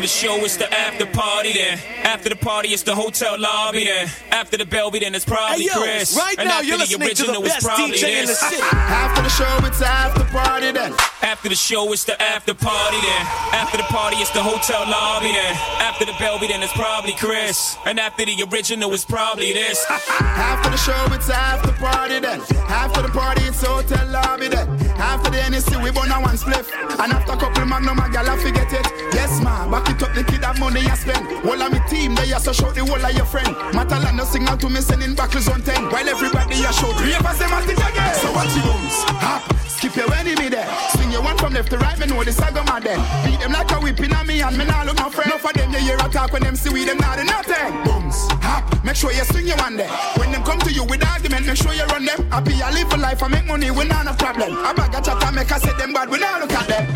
the 0.02 0.08
show, 0.08 0.36
it's 0.44 0.56
the 0.56 0.72
after 0.72 1.06
party 1.06 1.52
then. 1.52 1.78
After 2.04 2.28
the 2.28 2.36
party, 2.36 2.68
it's 2.70 2.82
the 2.82 2.94
hotel 2.94 3.38
lobby 3.38 3.84
then. 3.84 4.08
After 4.30 4.56
the 4.56 4.64
Belby, 4.66 5.00
then 5.00 5.14
it's 5.14 5.24
probably 5.24 5.64
Hey, 5.64 5.70
yo, 5.74 5.80
Chris. 5.80 6.16
right 6.16 6.36
and 6.38 6.48
now 6.48 6.56
after 6.56 6.66
you're 6.66 6.76
the 6.78 6.82
listening 6.84 7.08
to 7.14 7.14
the 7.22 7.22
original, 7.30 7.44
it's 7.44 7.54
best 7.54 7.66
probably 7.66 7.96
DJ 7.96 8.08
in 8.20 8.20
the 8.22 8.26
this. 8.26 8.40
city. 8.40 8.62
After 8.72 9.22
the 9.22 9.28
show, 9.28 9.66
it's 9.66 9.82
after 9.82 10.24
party 10.24 10.72
then. 10.72 10.92
After 11.22 11.48
the 11.48 11.54
show, 11.54 11.92
it's 11.92 12.04
the 12.04 12.20
after 12.20 12.54
party 12.54 12.98
then. 13.00 13.22
After 13.52 13.76
the 13.78 13.84
party, 13.84 14.16
it's 14.16 14.30
the 14.30 14.42
hotel 14.42 14.82
lobby 14.88 15.32
then. 15.32 15.54
After 15.80 16.04
the 16.04 16.12
Belby, 16.18 16.48
then 16.48 16.62
it's 16.62 16.72
probably 16.72 17.12
Chris. 17.14 17.76
And 17.86 17.98
after 18.00 18.24
the 18.24 18.44
original, 18.52 18.92
it's 18.92 19.04
probably 19.04 19.52
this. 19.52 19.84
After 20.20 20.70
the 20.70 20.76
show, 20.76 21.06
it's 21.14 21.28
after 21.30 21.72
party 21.72 22.18
then. 22.20 22.40
After 22.68 23.02
the 23.02 23.08
party, 23.08 23.42
it's 23.44 23.62
hotel 23.62 24.06
lobby 24.08 24.48
then. 24.48 24.68
After 24.98 25.30
the 25.30 25.38
NSC, 25.38 25.82
we 25.82 25.90
burn 25.90 26.10
a 26.10 26.20
one 26.20 26.36
spliff. 26.36 26.66
And 27.02 27.10
after 27.10 27.34
couple 27.34 27.66
magnum, 27.66 27.98
a 27.98 28.06
gal, 28.14 28.30
I 28.30 28.38
forget 28.38 28.72
it. 28.72 28.86
Yes, 29.12 29.42
ma, 29.42 29.66
back 29.68 29.90
it 29.90 30.00
up, 30.04 30.14
the 30.14 30.22
kid 30.22 30.44
have 30.44 30.60
money 30.60 30.86
I 30.86 30.94
spend. 30.94 31.26
All 31.42 31.60
of 31.60 31.72
me 31.72 31.80
team, 31.90 32.14
they 32.14 32.30
so 32.38 32.52
shout 32.52 32.76
the 32.76 32.86
whole 32.86 32.94
of 32.94 33.10
your 33.10 33.26
friend. 33.26 33.48
Matalan 33.74 34.14
no 34.14 34.22
signal 34.22 34.56
to 34.58 34.68
me, 34.70 34.80
sending 34.80 35.16
back 35.16 35.34
on 35.34 35.62
10. 35.62 35.90
While 35.90 36.08
everybody 36.08 36.62
a 36.62 36.70
shout, 36.70 36.94
ravers 37.02 37.38
them 37.42 37.50
at 37.50 37.66
it 37.66 37.74
again. 37.74 38.14
So 38.22 38.30
watch 38.30 38.54
your 38.54 38.70
booms, 38.70 38.94
hop, 39.18 39.42
skip 39.66 39.96
your 39.96 40.14
enemy 40.14 40.48
there. 40.48 40.70
Swing 40.94 41.10
your 41.10 41.22
one 41.26 41.36
from 41.38 41.54
left 41.54 41.70
to 41.70 41.78
right, 41.78 41.98
me 41.98 42.06
know 42.06 42.22
the 42.22 42.30
saga 42.30 42.62
mad 42.70 42.84
then. 42.84 43.02
Beat 43.26 43.40
them 43.40 43.50
like 43.50 43.72
a 43.72 43.80
whipping 43.82 44.14
on 44.14 44.24
me 44.24 44.40
and 44.40 44.56
me 44.56 44.64
now 44.64 44.84
look 44.86 44.94
my 44.94 45.10
friend. 45.10 45.26
Enough 45.26 45.44
of 45.44 45.52
them, 45.54 45.72
you 45.74 45.78
hear 45.82 45.98
a 45.98 46.06
talk 46.06 46.32
when 46.32 46.42
them 46.42 46.54
see 46.54 46.70
we 46.70 46.84
them 46.84 46.98
not 46.98 47.18
do 47.18 47.24
nothing. 47.26 47.82
Booms, 47.82 48.30
hop, 48.46 48.62
make 48.84 48.94
sure 48.94 49.10
you 49.10 49.26
swing 49.26 49.50
your 49.50 49.58
one 49.58 49.74
there. 49.74 49.90
When 50.22 50.30
them 50.30 50.44
come 50.46 50.60
to 50.60 50.70
you 50.70 50.84
with 50.86 51.02
argument, 51.02 51.50
make 51.50 51.58
sure 51.58 51.74
you 51.74 51.82
run 51.90 52.06
them. 52.06 52.30
Happy 52.30 52.62
I 52.62 52.70
live 52.70 52.92
a 52.94 52.96
life, 52.96 53.22
I 53.24 53.26
make 53.26 53.46
money, 53.46 53.72
we 53.74 53.90
not 53.90 54.06
a 54.06 54.14
problem. 54.14 54.54
I 54.54 54.72
bag 54.72 54.94
a 54.94 55.02
chat 55.02 55.18
and 55.18 55.34
make 55.34 55.50
I 55.50 55.58
say 55.58 55.74
them 55.74 55.92
bad, 55.92 56.08
we 56.08 56.22
not 56.22 56.42
look 56.42 56.54
at 56.54 56.68
them. 56.70 56.91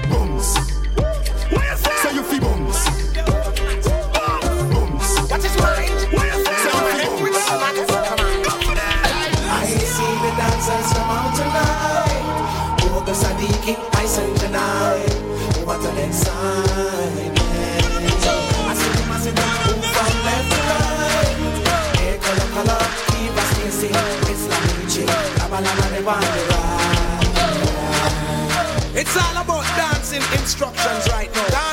ride. 26.06 26.22
It's 28.94 29.16
all 29.16 29.42
about 29.42 29.66
dancing 29.76 30.22
instructions 30.38 31.08
right 31.10 31.34
now. 31.34 31.65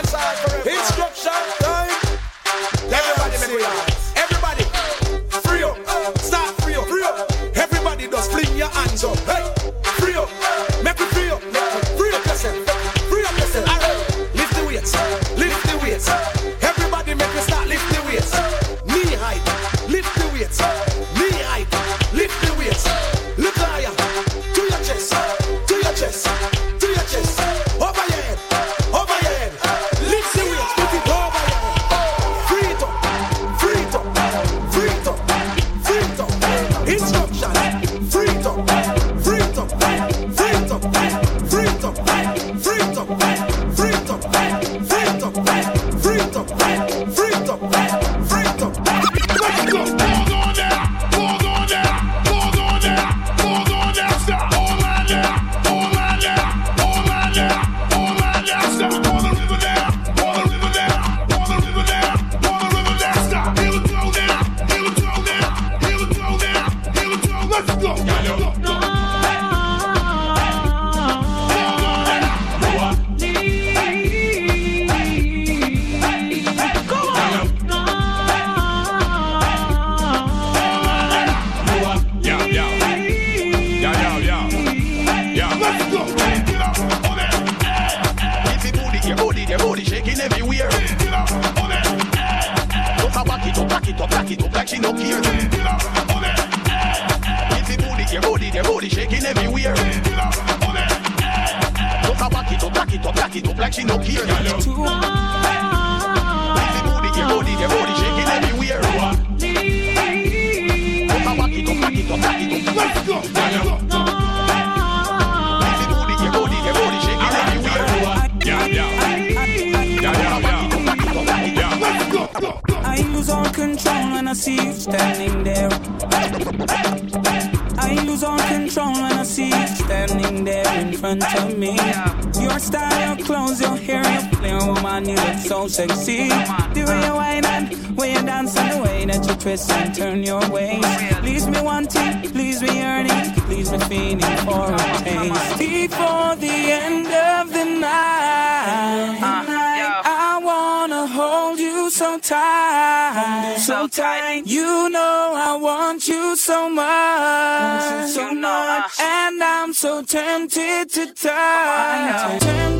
So 156.43 156.69
much, 156.69 158.09
so 158.09 158.33
much, 158.33 158.99
and 158.99 159.41
I'm 159.41 159.71
so 159.73 160.01
tempted 160.03 160.89
to 160.89 161.13
die, 161.13 162.72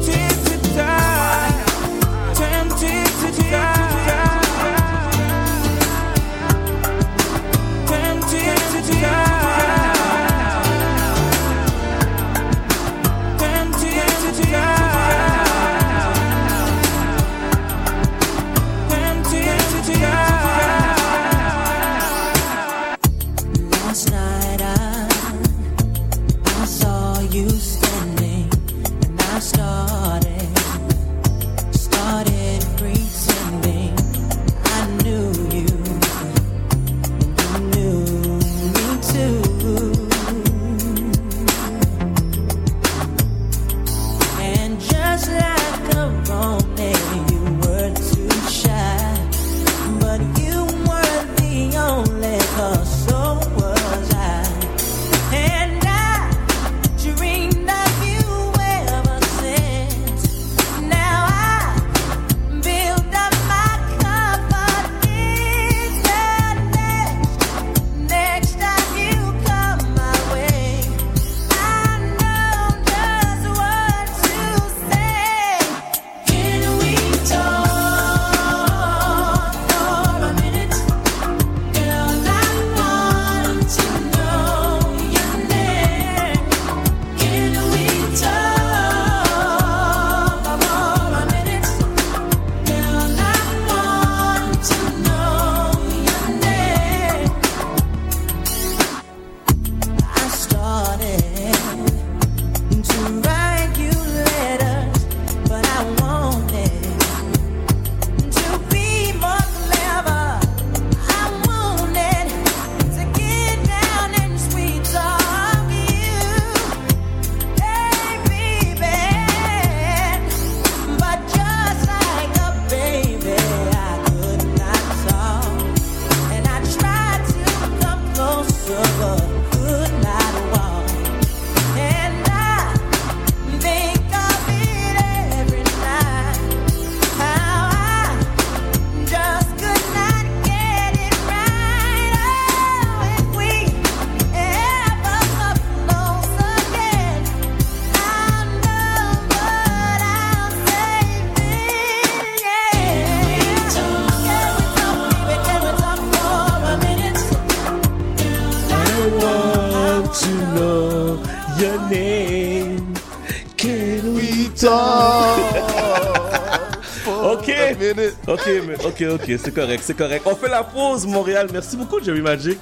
ok, 168.33 168.85
ok, 168.85 169.03
ok, 169.13 169.31
c'est 169.43 169.53
correct, 169.53 169.83
c'est 169.85 169.97
correct. 169.97 170.23
On 170.25 170.35
fait 170.35 170.49
la 170.49 170.63
pause, 170.63 171.05
Montréal. 171.05 171.47
Merci 171.51 171.77
beaucoup, 171.77 172.01
Jerry 172.03 172.21
Magic. 172.21 172.57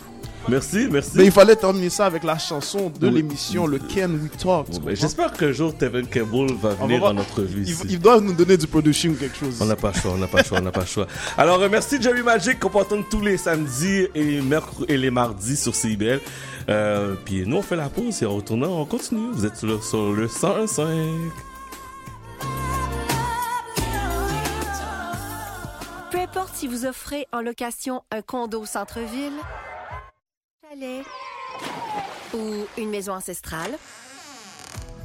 Merci, 0.50 0.88
merci. 0.90 1.12
Mais 1.16 1.26
il 1.26 1.32
fallait 1.32 1.56
terminer 1.56 1.92
ça 1.92 2.08
avec 2.08 2.24
la 2.24 2.36
chanson 2.36 2.92
de 3.00 3.08
Oui. 3.08 3.14
l'émission, 3.14 3.68
le 3.68 3.78
Can 3.78 4.10
We 4.10 4.32
Talk. 4.42 4.66
Ben? 4.84 4.96
J'espère 4.96 5.32
qu'un 5.34 5.52
jour 5.52 5.78
Tevin 5.78 6.02
Campbell 6.06 6.56
va 6.60 6.70
venir 6.74 7.00
dans 7.00 7.14
notre 7.14 7.44
vie. 7.44 7.76
Il, 7.84 7.92
il 7.92 8.00
doit 8.00 8.20
nous 8.20 8.34
donner 8.34 8.58
du 8.58 8.66
producing 8.66 9.12
ou 9.12 9.16
quelque 9.16 9.38
chose. 9.38 9.58
On 9.62 9.66
n'a 9.66 9.76
pas 9.76 9.92
le 9.94 10.00
choix, 10.02 10.12
on 10.16 10.18
n'a 10.18 10.26
pas 10.26 10.40
le 10.40 10.44
choix, 10.44 10.58
on 10.58 10.64
n'a 10.64 10.72
pas 10.72 10.80
le 10.82 10.86
choix. 10.88 11.06
Alors, 11.38 11.62
euh, 11.62 11.70
merci 11.70 12.02
Jerry 12.02 12.24
Magic 12.24 12.60
qu'on 12.60 12.70
peut 12.70 12.80
entendre 12.80 13.06
tous 13.08 13.22
les 13.22 13.38
samedis 13.38 14.08
et 14.16 14.24
les, 14.24 14.42
mercredis 14.42 14.86
et 14.92 14.98
les 14.98 15.12
mardis 15.12 15.56
sur 15.58 15.76
CIBL. 15.76 16.20
Euh, 16.70 17.14
puis 17.24 17.44
nous, 17.46 17.58
on 17.58 17.62
fait 17.62 17.76
la 17.76 17.90
pause 17.90 18.24
et 18.24 18.26
en 18.26 18.36
retournant, 18.36 18.82
on 18.82 18.86
continue. 18.86 19.32
Vous 19.34 19.46
êtes 19.46 19.58
sur 19.58 19.68
le, 19.68 19.80
sur 19.80 20.12
le 20.12 20.26
101.5. 20.26 20.88
en 27.42 27.44
location 27.44 28.04
un 28.12 28.22
condo 28.22 28.62
au 28.62 28.66
centre-ville, 28.68 29.34
chalet 30.62 31.04
ou 32.36 32.68
une 32.78 32.92
maison 32.92 33.14
ancestrale, 33.14 33.72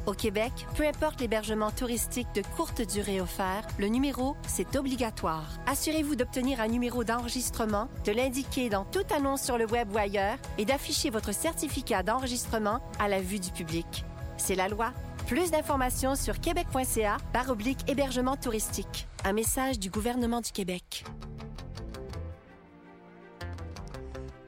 au 0.04 0.12
Québec, 0.12 0.52
peu 0.76 0.86
importe 0.86 1.20
l'hébergement 1.20 1.70
touristique 1.70 2.28
de 2.34 2.42
courte 2.56 2.82
durée 2.82 3.20
offert, 3.20 3.66
le 3.78 3.88
numéro, 3.88 4.36
c'est 4.46 4.76
obligatoire. 4.76 5.48
Assurez-vous 5.66 6.14
d'obtenir 6.14 6.60
un 6.60 6.68
numéro 6.68 7.04
d'enregistrement, 7.04 7.88
de 8.04 8.12
l'indiquer 8.12 8.68
dans 8.68 8.84
toute 8.84 9.10
annonce 9.12 9.42
sur 9.42 9.56
le 9.58 9.66
web 9.66 9.92
ou 9.92 9.98
ailleurs 9.98 10.36
et 10.58 10.66
d'afficher 10.66 11.10
votre 11.10 11.32
certificat 11.32 12.02
d'enregistrement 12.02 12.80
à 13.00 13.08
la 13.08 13.20
vue 13.20 13.40
du 13.40 13.50
public. 13.50 14.04
C'est 14.36 14.54
la 14.54 14.68
loi. 14.68 14.92
Plus 15.26 15.50
d'informations 15.50 16.14
sur 16.14 16.38
québec.ca 16.38 17.16
par 17.32 17.50
oblique 17.50 17.90
hébergement 17.90 18.36
touristique. 18.36 19.08
Un 19.24 19.32
message 19.32 19.80
du 19.80 19.90
gouvernement 19.90 20.42
du 20.42 20.52
Québec. 20.52 21.04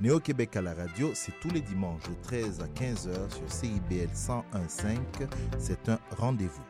Néo-Québec 0.01 0.55
à 0.55 0.63
la 0.63 0.75
radio, 0.75 1.11
c'est 1.15 1.33
tous 1.41 1.51
les 1.51 1.61
dimanches 1.61 2.03
de 2.05 2.15
13 2.23 2.61
à 2.61 2.67
15h 2.67 3.35
sur 3.35 3.53
CIBL 3.53 4.09
101.5. 4.15 4.97
C'est 5.59 5.89
un 5.89 5.99
rendez-vous. 6.17 6.63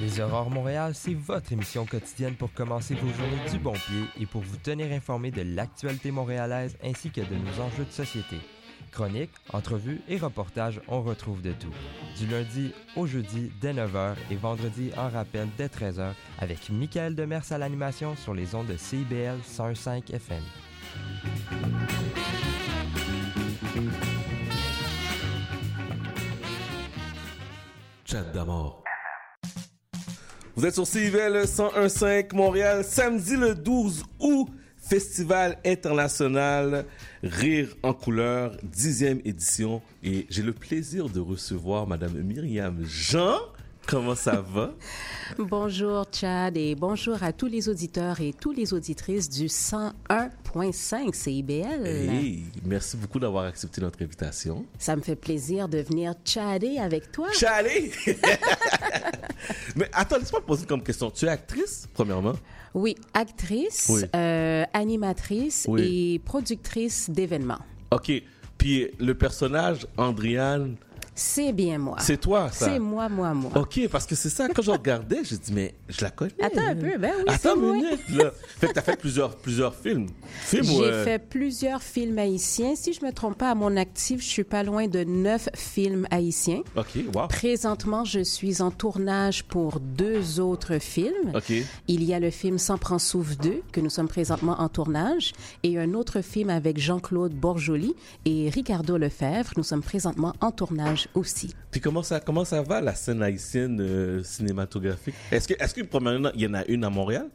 Les 0.00 0.20
Aurores 0.20 0.50
Montréal, 0.50 0.94
c'est 0.96 1.14
votre 1.14 1.52
émission 1.52 1.86
quotidienne 1.86 2.34
pour 2.34 2.52
commencer 2.52 2.94
vos 2.94 3.12
journées 3.12 3.50
du 3.50 3.58
bon 3.58 3.72
pied 3.72 4.02
et 4.20 4.26
pour 4.26 4.42
vous 4.42 4.56
tenir 4.56 4.92
informé 4.92 5.30
de 5.30 5.42
l'actualité 5.42 6.10
montréalaise 6.10 6.76
ainsi 6.82 7.10
que 7.10 7.20
de 7.20 7.36
nos 7.36 7.60
enjeux 7.62 7.84
de 7.84 7.92
société. 7.92 8.38
Chroniques, 8.90 9.32
entrevues 9.52 10.00
et 10.08 10.18
reportages, 10.18 10.80
on 10.88 11.02
retrouve 11.02 11.42
de 11.42 11.52
tout. 11.52 11.72
Du 12.18 12.26
lundi 12.26 12.72
au 12.96 13.06
jeudi 13.06 13.50
dès 13.60 13.72
9h 13.72 14.14
et 14.30 14.36
vendredi 14.36 14.90
en 14.96 15.08
rappel 15.08 15.48
dès 15.56 15.68
13h 15.68 16.12
avec 16.38 16.70
Michael 16.70 17.14
Demers 17.14 17.50
à 17.50 17.58
l'animation 17.58 18.16
sur 18.16 18.34
les 18.34 18.54
ondes 18.54 18.66
de 18.66 18.76
CIBL 18.76 19.38
105 19.44 20.10
FM. 20.10 20.42
Chat 28.04 28.22
d'amour. 28.32 28.84
Vous 30.58 30.66
êtes 30.66 30.74
sur 30.74 30.88
CIVL 30.88 31.44
1015 31.46 32.32
Montréal, 32.32 32.82
samedi 32.82 33.36
le 33.36 33.54
12 33.54 34.04
août, 34.18 34.48
Festival 34.88 35.58
international 35.66 36.86
Rire 37.22 37.76
en 37.82 37.92
couleur, 37.92 38.56
10e 38.74 39.20
édition. 39.26 39.82
Et 40.02 40.26
j'ai 40.30 40.42
le 40.42 40.54
plaisir 40.54 41.10
de 41.10 41.20
recevoir 41.20 41.86
Madame 41.86 42.14
Myriam 42.22 42.82
Jean. 42.84 43.36
Comment 43.86 44.14
ça 44.14 44.40
va? 44.40 44.72
Bonjour 45.38 46.06
Chad 46.10 46.56
et 46.56 46.74
bonjour 46.74 47.22
à 47.22 47.32
tous 47.32 47.46
les 47.46 47.68
auditeurs 47.68 48.20
et 48.20 48.32
toutes 48.32 48.56
les 48.56 48.72
auditrices 48.72 49.28
du 49.28 49.46
101.5 49.46 51.14
CIBL. 51.14 51.86
Hey, 51.86 52.44
merci 52.64 52.96
beaucoup 52.96 53.18
d'avoir 53.18 53.44
accepté 53.44 53.80
notre 53.82 54.02
invitation. 54.02 54.64
Ça 54.78 54.96
me 54.96 55.02
fait 55.02 55.16
plaisir 55.16 55.68
de 55.68 55.78
venir 55.78 56.14
chatter 56.24 56.78
avec 56.78 57.12
toi. 57.12 57.28
Chatter? 57.32 57.90
Mais 59.76 59.88
attends, 59.92 60.18
laisse-moi 60.18 60.40
te 60.40 60.46
poser 60.46 60.66
comme 60.66 60.82
question. 60.82 61.10
Tu 61.10 61.26
es 61.26 61.28
actrice, 61.28 61.88
premièrement? 61.92 62.34
Oui, 62.78 62.94
actrice, 63.12 63.90
Oui. 63.92 64.02
euh, 64.14 64.62
animatrice 64.72 65.66
Oui. 65.68 66.14
et 66.14 66.18
productrice 66.20 67.10
d'événements. 67.10 67.58
OK. 67.90 68.12
Puis 68.56 68.86
le 69.00 69.14
personnage, 69.14 69.86
Andriane, 69.96 70.76
C'est 71.18 71.52
bien 71.52 71.78
moi. 71.78 71.96
c'est 71.98 72.16
toi, 72.16 72.48
ça? 72.52 72.66
C'est 72.66 72.78
moi, 72.78 73.08
moi, 73.08 73.34
moi. 73.34 73.50
OK, 73.56 73.88
parce 73.90 74.06
que 74.06 74.14
c'est 74.14 74.28
ça, 74.28 74.46
quand 74.48 74.62
je 74.62 74.70
regardais, 74.70 75.24
j'ai 75.24 75.36
dit, 75.36 75.52
mais 75.52 75.74
je 75.88 76.00
la 76.02 76.10
connais. 76.10 76.32
Attends 76.40 76.68
un 76.68 76.76
peu, 76.76 76.96
ben 76.96 77.10
oui, 77.18 77.24
Attends 77.26 77.56
une 77.56 77.72
minute, 77.72 78.08
là. 78.10 78.30
Fait 78.60 78.68
que 78.68 78.72
t'as 78.74 78.82
fait 78.82 78.96
plusieurs, 78.96 79.34
plusieurs 79.34 79.74
films. 79.74 80.06
Films 80.28 80.64
J'ai 80.64 80.84
euh, 80.84 81.04
fait 81.04 81.18
plusieurs 81.18 81.82
films 81.82 82.18
haïtiens. 82.20 82.76
Si 82.76 82.92
je 82.92 83.04
me 83.04 83.12
trompe 83.12 83.36
pas, 83.36 83.50
à 83.50 83.56
mon 83.56 83.76
actif, 83.76 84.20
je 84.20 84.28
suis 84.28 84.44
pas 84.44 84.62
loin 84.62 84.86
de 84.86 85.02
neuf 85.02 85.48
films 85.56 86.06
haïtiens. 86.12 86.62
OK, 86.76 86.98
wow. 87.12 87.26
Présentement, 87.26 88.04
je 88.04 88.20
suis 88.20 88.62
en 88.62 88.70
tournage 88.70 89.42
pour 89.42 89.80
deux 89.80 90.38
autres 90.38 90.78
films. 90.78 91.32
OK. 91.34 91.52
Il 91.88 92.04
y 92.04 92.14
a 92.14 92.20
le 92.20 92.30
film 92.30 92.58
Sans 92.58 92.78
prend 92.78 93.00
souffle 93.00 93.34
2, 93.42 93.62
que 93.72 93.80
nous 93.80 93.90
sommes 93.90 94.08
présentement 94.08 94.60
en 94.60 94.68
tournage, 94.68 95.32
et 95.64 95.80
un 95.80 95.94
autre 95.94 96.20
film 96.20 96.48
avec 96.48 96.78
Jean-Claude 96.78 97.34
Borjoli 97.34 97.96
et 98.24 98.50
Ricardo 98.50 98.96
Lefebvre. 98.96 99.50
Nous 99.56 99.64
sommes 99.64 99.82
présentement 99.82 100.32
en 100.40 100.52
tournage 100.52 101.07
aussi. 101.14 101.54
Puis 101.70 101.80
comment 101.80 102.02
ça, 102.02 102.20
comment 102.20 102.44
ça 102.44 102.62
va, 102.62 102.80
la 102.80 102.94
scène 102.94 103.22
haïtienne 103.22 103.80
euh, 103.80 104.22
cinématographique? 104.22 105.14
Est-ce 105.30 105.48
que, 105.48 105.54
est-ce 105.62 105.74
que, 105.74 105.82
premièrement, 105.82 106.30
il 106.34 106.42
y 106.42 106.46
en 106.46 106.54
a 106.54 106.64
une 106.66 106.84
à 106.84 106.90
Montréal? 106.90 107.28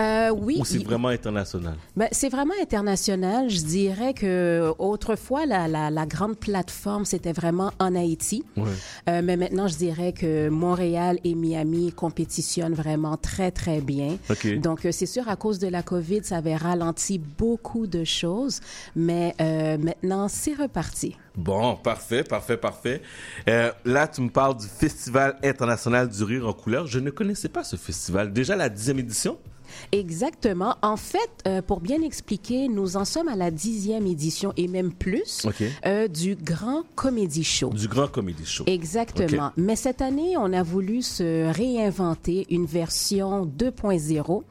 Euh, 0.00 0.30
oui. 0.30 0.56
Ou 0.60 0.64
c'est 0.64 0.82
vraiment 0.82 1.08
international? 1.08 1.76
Ben, 1.96 2.08
c'est 2.12 2.28
vraiment 2.28 2.54
international. 2.60 3.50
Je 3.50 3.62
dirais 3.62 4.14
que 4.14 4.72
autrefois, 4.78 5.46
la, 5.46 5.68
la, 5.68 5.90
la 5.90 6.06
grande 6.06 6.36
plateforme, 6.36 7.04
c'était 7.04 7.32
vraiment 7.32 7.72
en 7.78 7.94
Haïti. 7.94 8.44
Ouais. 8.56 8.64
Euh, 9.08 9.22
mais 9.24 9.36
maintenant, 9.36 9.68
je 9.68 9.76
dirais 9.76 10.12
que 10.12 10.48
Montréal 10.48 11.18
et 11.24 11.34
Miami 11.34 11.92
compétitionnent 11.92 12.74
vraiment 12.74 13.16
très, 13.16 13.50
très 13.50 13.80
bien. 13.80 14.18
Donc, 14.58 14.84
euh, 14.84 14.92
c'est 14.92 15.06
sûr, 15.06 15.28
à 15.28 15.36
cause 15.36 15.58
de 15.58 15.68
la 15.68 15.82
COVID, 15.82 16.24
ça 16.24 16.38
avait 16.38 16.56
ralenti 16.56 17.18
beaucoup 17.18 17.86
de 17.86 18.04
choses. 18.04 18.60
Mais 18.96 19.34
euh, 19.40 19.78
maintenant, 19.78 20.28
c'est 20.28 20.54
reparti. 20.54 21.16
Bon, 21.34 21.76
parfait, 21.76 22.24
parfait, 22.24 22.56
parfait. 22.56 23.00
Euh, 23.48 23.72
là, 23.84 24.06
tu 24.06 24.20
me 24.20 24.28
parles 24.28 24.56
du 24.56 24.66
Festival 24.66 25.36
international 25.42 26.08
du 26.08 26.22
rire 26.24 26.46
en 26.46 26.52
couleur. 26.52 26.86
Je 26.86 26.98
ne 26.98 27.10
connaissais 27.10 27.48
pas 27.48 27.64
ce 27.64 27.76
festival. 27.76 28.32
Déjà 28.32 28.54
la 28.54 28.68
dixième 28.68 28.98
édition? 28.98 29.38
Exactement. 29.92 30.76
En 30.82 30.96
fait, 30.96 31.18
euh, 31.46 31.62
pour 31.62 31.80
bien 31.80 32.02
expliquer, 32.02 32.68
nous 32.68 32.96
en 32.96 33.04
sommes 33.04 33.28
à 33.28 33.36
la 33.36 33.50
dixième 33.50 34.06
édition 34.06 34.52
et 34.56 34.68
même 34.68 34.92
plus 34.92 35.44
OK. 35.46 35.62
euh, 35.86 36.08
du 36.08 36.34
Grand 36.36 36.82
Comédie 36.94 37.44
Show. 37.44 37.70
Du 37.70 37.88
Grand 37.88 38.08
Comédie 38.08 38.44
Show. 38.46 38.64
Exactement. 38.66 39.50
Mais 39.56 39.76
cette 39.76 40.02
année, 40.02 40.36
on 40.36 40.52
a 40.52 40.62
voulu 40.62 41.02
se 41.02 41.52
réinventer 41.52 42.46
une 42.50 42.66
version 42.66 43.46
2.0 43.46 44.42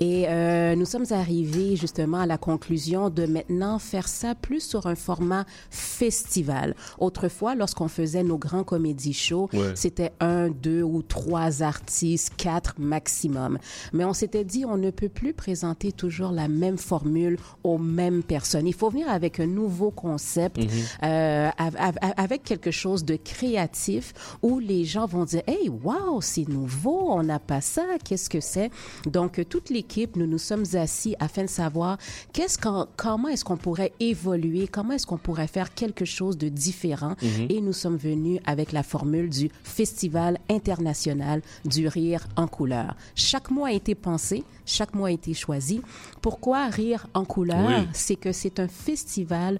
et 0.00 0.24
euh, 0.28 0.74
nous 0.74 0.84
sommes 0.86 1.06
arrivés 1.10 1.76
justement 1.76 2.18
à 2.20 2.26
la 2.26 2.38
conclusion 2.38 3.10
de 3.10 3.26
maintenant 3.26 3.78
faire 3.78 4.08
ça 4.08 4.34
plus 4.34 4.60
sur 4.60 4.86
un 4.86 4.94
format 4.94 5.44
festival. 5.70 6.74
Autrefois, 6.98 7.54
lorsqu'on 7.54 7.88
faisait 7.88 8.22
nos 8.22 8.38
grands 8.38 8.64
comédie 8.64 9.12
shows, 9.12 9.48
Ouais. 9.52 9.72
c'était 9.74 10.12
un, 10.20 10.48
deux 10.48 10.82
ou 10.82 11.02
trois 11.02 11.62
artistes, 11.62 12.32
quatre 12.36 12.74
maximum. 12.78 13.58
Mais 13.92 14.04
on 14.04 14.12
s'était 14.12 14.44
dit, 14.44 14.61
on 14.64 14.76
ne 14.76 14.90
peut 14.90 15.08
plus 15.08 15.32
présenter 15.32 15.92
toujours 15.92 16.30
la 16.32 16.48
même 16.48 16.78
formule 16.78 17.38
aux 17.64 17.78
mêmes 17.78 18.22
personnes. 18.22 18.66
Il 18.66 18.74
faut 18.74 18.90
venir 18.90 19.08
avec 19.10 19.40
un 19.40 19.46
nouveau 19.46 19.90
concept, 19.90 20.58
Mhm. 20.58 20.68
euh, 21.04 21.50
av- 21.58 21.76
av- 21.78 21.98
avec 22.16 22.42
quelque 22.44 22.70
chose 22.70 23.04
de 23.04 23.16
créatif 23.16 24.12
où 24.42 24.58
les 24.58 24.84
gens 24.84 25.06
vont 25.06 25.24
dire, 25.24 25.42
hey, 25.46 25.68
wow, 25.68 26.20
c'est 26.20 26.48
nouveau, 26.48 27.10
on 27.10 27.22
n'a 27.22 27.38
pas 27.38 27.60
ça, 27.60 27.82
qu'est-ce 28.04 28.30
que 28.30 28.40
c'est? 28.40 28.70
Donc, 29.06 29.40
toute 29.48 29.70
l'équipe, 29.70 30.16
nous 30.16 30.26
nous 30.26 30.38
sommes 30.38 30.64
assis 30.74 31.14
afin 31.20 31.42
de 31.44 31.48
savoir 31.48 31.98
qu'est-ce 32.32 32.58
qu'on, 32.58 32.86
comment 32.96 33.28
est-ce 33.28 33.44
qu'on 33.44 33.56
pourrait 33.56 33.92
évoluer, 34.00 34.68
comment 34.68 34.92
est-ce 34.94 35.06
qu'on 35.06 35.18
pourrait 35.18 35.46
faire 35.48 35.74
quelque 35.74 36.04
chose 36.04 36.36
de 36.38 36.48
différent. 36.48 37.14
Mhm. 37.22 37.46
Et 37.50 37.60
nous 37.60 37.72
sommes 37.72 37.96
venus 37.96 38.40
avec 38.44 38.72
la 38.72 38.82
formule 38.82 39.28
du 39.28 39.50
Festival 39.64 40.38
international 40.50 41.42
du 41.64 41.88
rire 41.88 42.26
en 42.36 42.46
couleur. 42.46 42.94
Chaque 43.14 43.50
mois 43.50 43.68
a 43.68 43.72
été 43.72 43.94
pensé, 43.94 44.44
chaque 44.66 44.94
mois 44.94 45.08
a 45.08 45.12
été 45.12 45.34
choisi. 45.34 45.80
Pourquoi 46.20 46.66
rire 46.66 47.06
en 47.14 47.24
couleur? 47.24 47.66
Oui. 47.68 47.88
C'est 47.92 48.16
que 48.16 48.32
c'est 48.32 48.60
un 48.60 48.68
festival 48.68 49.58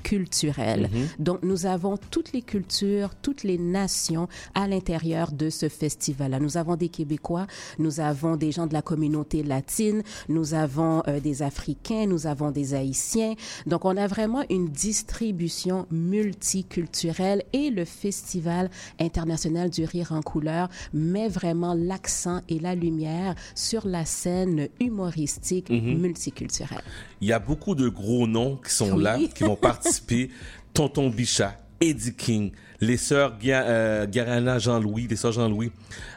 multiculturel. 0.00 0.88
Mhm. 0.92 1.08
Donc, 1.18 1.42
nous 1.42 1.66
avons 1.66 1.96
toutes 2.10 2.32
les 2.32 2.42
cultures, 2.42 3.10
toutes 3.22 3.42
les 3.44 3.58
nations 3.58 4.28
à 4.54 4.66
l'intérieur 4.68 5.32
de 5.32 5.50
ce 5.50 5.68
festival-là. 5.68 6.40
Nous 6.40 6.56
avons 6.56 6.76
des 6.76 6.88
Québécois, 6.88 7.46
nous 7.78 8.00
avons 8.00 8.36
des 8.36 8.52
gens 8.52 8.66
de 8.66 8.72
la 8.72 8.82
communauté 8.82 9.42
latine, 9.42 10.02
nous 10.28 10.54
avons 10.54 11.02
euh, 11.08 11.20
des 11.20 11.42
Africains, 11.42 12.06
nous 12.06 12.26
avons 12.26 12.50
des 12.50 12.74
Haïtiens. 12.74 13.34
Donc, 13.66 13.84
on 13.84 13.96
a 13.96 14.06
vraiment 14.06 14.44
une 14.50 14.68
distribution 14.68 15.86
multiculturelle 15.90 17.42
et 17.52 17.70
le 17.70 17.84
Festival 17.84 18.70
international 18.98 19.70
du 19.70 19.84
rire 19.84 20.12
en 20.12 20.22
couleur 20.22 20.68
met 20.92 21.28
vraiment 21.28 21.74
l'accent 21.74 22.40
et 22.48 22.58
la 22.58 22.74
lumière 22.74 23.34
sur 23.54 23.86
la 23.86 24.04
scène 24.04 24.68
humoristique 24.80 25.70
Mhm. 25.70 25.98
multiculturelle. 26.00 26.82
Il 27.20 27.28
y 27.28 27.32
a 27.32 27.38
beaucoup 27.38 27.74
de 27.74 27.88
gros 27.88 28.26
noms 28.26 28.56
qui 28.56 28.72
sont 28.72 28.92
Oui. 28.92 29.02
là, 29.02 29.18
qui 29.34 29.44
vont 29.44 29.56
participer. 29.56 30.30
Tonton 30.74 31.10
Bichat, 31.10 31.54
Eddie 31.80 32.14
King, 32.14 32.52
les 32.80 32.96
sœurs 32.96 33.36
euh, 33.44 34.06
Garana 34.06 34.58
Jean-Louis, 34.58 35.06
les 35.08 35.16
sœurs 35.16 35.32
Jean-Louis, 35.32 35.70